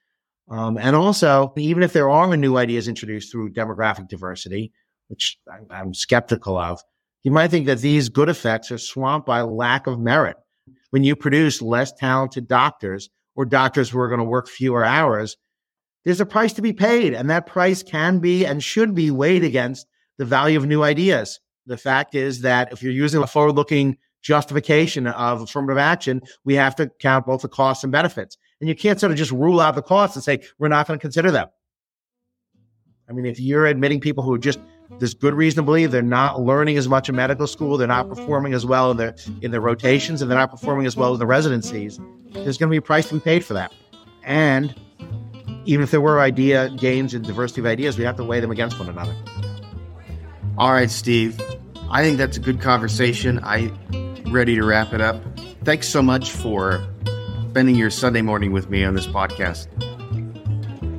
Um, 0.49 0.79
and 0.79 0.95
also, 0.95 1.53
even 1.57 1.83
if 1.83 1.93
there 1.93 2.09
are 2.09 2.37
new 2.37 2.57
ideas 2.57 2.87
introduced 2.87 3.33
through 3.33 3.53
demographic 3.53 4.09
diversity, 4.09 4.73
which 5.09 5.39
I'm 5.71 5.93
skeptical 5.93 6.57
of, 6.57 6.81
you 7.25 7.33
might 7.33 7.51
think 7.51 7.67
that 7.67 7.81
these 7.81 8.09
good 8.09 8.29
effects 8.29 8.71
are 8.71 8.79
swamped 8.79 9.27
by 9.27 9.41
lack 9.41 9.89
of 9.89 9.99
merit. 9.99 10.37
When 10.91 11.03
you 11.03 11.17
produce 11.17 11.61
less 11.61 11.91
talented 11.91 12.47
doctors 12.47 13.11
or 13.37 13.45
doctors 13.45 13.91
who 13.91 13.99
are 13.99 14.09
going 14.09 14.19
to 14.19 14.25
work 14.25 14.49
fewer 14.49 14.85
hours, 14.85 15.37
there's 16.05 16.21
a 16.21 16.27
price 16.27 16.53
to 16.55 16.63
be 16.63 16.73
paid. 16.73 17.15
And 17.15 17.31
that 17.31 17.47
price 17.47 17.83
can 17.83 18.19
be 18.19 18.45
and 18.45 18.63
should 18.63 18.95
be 18.95 19.11
weighed 19.11 19.45
against 19.45 19.87
the 20.19 20.25
value 20.25 20.59
of 20.59 20.67
new 20.67 20.83
ideas. 20.83 21.41
The 21.67 21.77
fact 21.77 22.15
is 22.15 22.43
that 22.43 22.73
if 22.73 22.83
you're 22.83 22.93
using 22.93 23.23
a 23.23 23.27
forward 23.27 23.57
looking 23.57 23.97
justification 24.23 25.07
of 25.07 25.43
affirmative 25.43 25.79
action, 25.79 26.23
we 26.45 26.55
have 26.55 26.77
to 26.77 26.91
count 27.01 27.27
both 27.27 27.43
the 27.43 27.49
costs 27.49 27.85
and 27.85 27.93
benefits. 27.93 28.37
And 28.61 28.69
you 28.69 28.75
can't 28.75 29.01
sort 29.01 29.13
of 29.13 29.19
just 29.19 29.31
rule 29.31 29.61
out 29.61 29.75
the 29.75 29.83
costs 29.83 30.17
and 30.17 30.25
say, 30.25 30.43
we're 30.59 30.69
not 30.69 30.87
going 30.87 30.99
to 30.99 31.03
consider 31.03 31.31
them. 31.31 31.49
I 33.09 33.13
mean, 33.13 33.27
if 33.27 33.39
you're 33.39 33.67
admitting 33.67 34.01
people 34.01 34.25
who 34.25 34.35
are 34.35 34.39
just 34.39 34.59
there's 34.99 35.15
good 35.15 35.35
reason 35.35 35.57
to 35.57 35.63
believe 35.63 35.91
they're 35.91 36.03
not 36.03 36.41
learning 36.41 36.77
as 36.77 36.89
much 36.89 37.09
in 37.09 37.17
medical 37.17 37.47
school. 37.47 37.77
They're 37.77 37.89
not 37.89 38.09
performing 38.09 38.55
as 38.55 38.65
well 38.67 38.91
in 38.91 38.97
their 38.97 39.15
in 39.43 39.51
their 39.51 39.61
rotations, 39.61 40.23
and 40.23 40.31
they're 40.31 40.39
not 40.39 40.51
performing 40.51 40.87
as 40.87 40.97
well 40.97 41.13
in 41.13 41.19
the 41.19 41.27
residencies. 41.27 41.99
There's 42.33 42.59
going 42.59 42.69
to 42.69 42.71
be 42.71 42.77
a 42.77 42.83
price 42.83 43.09
to 43.09 43.15
be 43.15 43.21
paid 43.21 43.45
for 43.45 43.55
that. 43.55 43.73
And 44.23 44.75
even 45.65 45.83
if 45.83 45.91
there 45.91 46.01
were 46.01 46.21
idea 46.21 46.71
gains 46.71 47.15
and 47.15 47.25
diversity 47.25 47.61
of 47.61 47.67
ideas, 47.67 47.99
we 47.99 48.05
have 48.05 48.17
to 48.17 48.25
weigh 48.25 48.41
them 48.41 48.51
against 48.51 48.79
one 48.79 48.89
another. 48.89 49.15
All 50.59 50.73
right, 50.73 50.91
Steve. 50.91 51.41
I 51.91 52.03
think 52.03 52.19
that's 52.19 52.37
a 52.37 52.41
good 52.41 52.61
conversation. 52.61 53.41
I 53.43 53.71
ready 54.31 54.57
to 54.57 54.65
wrap 54.65 54.93
it 54.93 55.01
up. 55.01 55.23
Thanks 55.65 55.89
so 55.89 56.03
much 56.03 56.31
for 56.31 56.85
spending 57.51 57.77
your 57.77 57.91
Sunday 57.91 58.23
morning 58.23 58.53
with 58.53 58.69
me 58.69 58.85
on 58.85 58.95
this 58.95 59.07
podcast. 59.07 59.69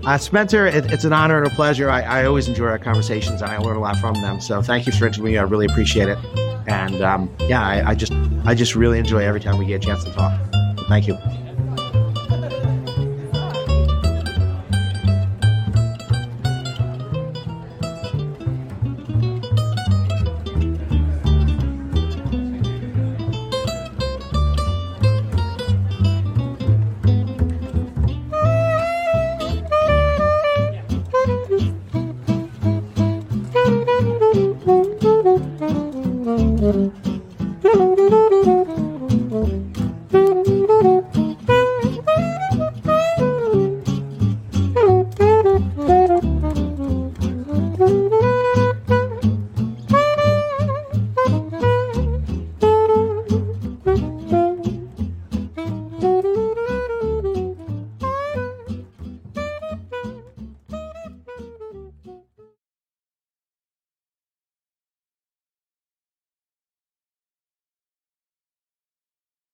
Uh, 0.05 0.19
Spencer, 0.19 0.67
it, 0.67 0.91
it's 0.91 1.03
an 1.03 1.13
honor 1.13 1.39
and 1.39 1.47
a 1.47 1.55
pleasure. 1.55 1.89
I, 1.89 2.01
I, 2.03 2.25
always 2.25 2.47
enjoy 2.47 2.67
our 2.67 2.77
conversations 2.77 3.41
and 3.41 3.49
I 3.49 3.57
learn 3.57 3.75
a 3.75 3.79
lot 3.79 3.97
from 3.97 4.13
them. 4.21 4.39
So 4.39 4.61
thank 4.61 4.85
you 4.85 4.91
for 4.91 5.07
interviewing 5.07 5.33
me. 5.33 5.37
I 5.39 5.41
really 5.41 5.65
appreciate 5.65 6.09
it. 6.09 6.19
And 6.67 7.01
um, 7.01 7.35
yeah, 7.47 7.65
I, 7.65 7.89
I, 7.89 7.95
just 7.95 8.13
I 8.45 8.53
just 8.53 8.75
really 8.75 8.99
enjoy 8.99 9.23
every 9.23 9.39
time 9.39 9.57
we 9.57 9.65
get 9.65 9.83
a 9.83 9.85
chance 9.85 10.03
to 10.03 10.11
talk. 10.11 10.39
Thank 10.87 11.07
you. 11.07 11.44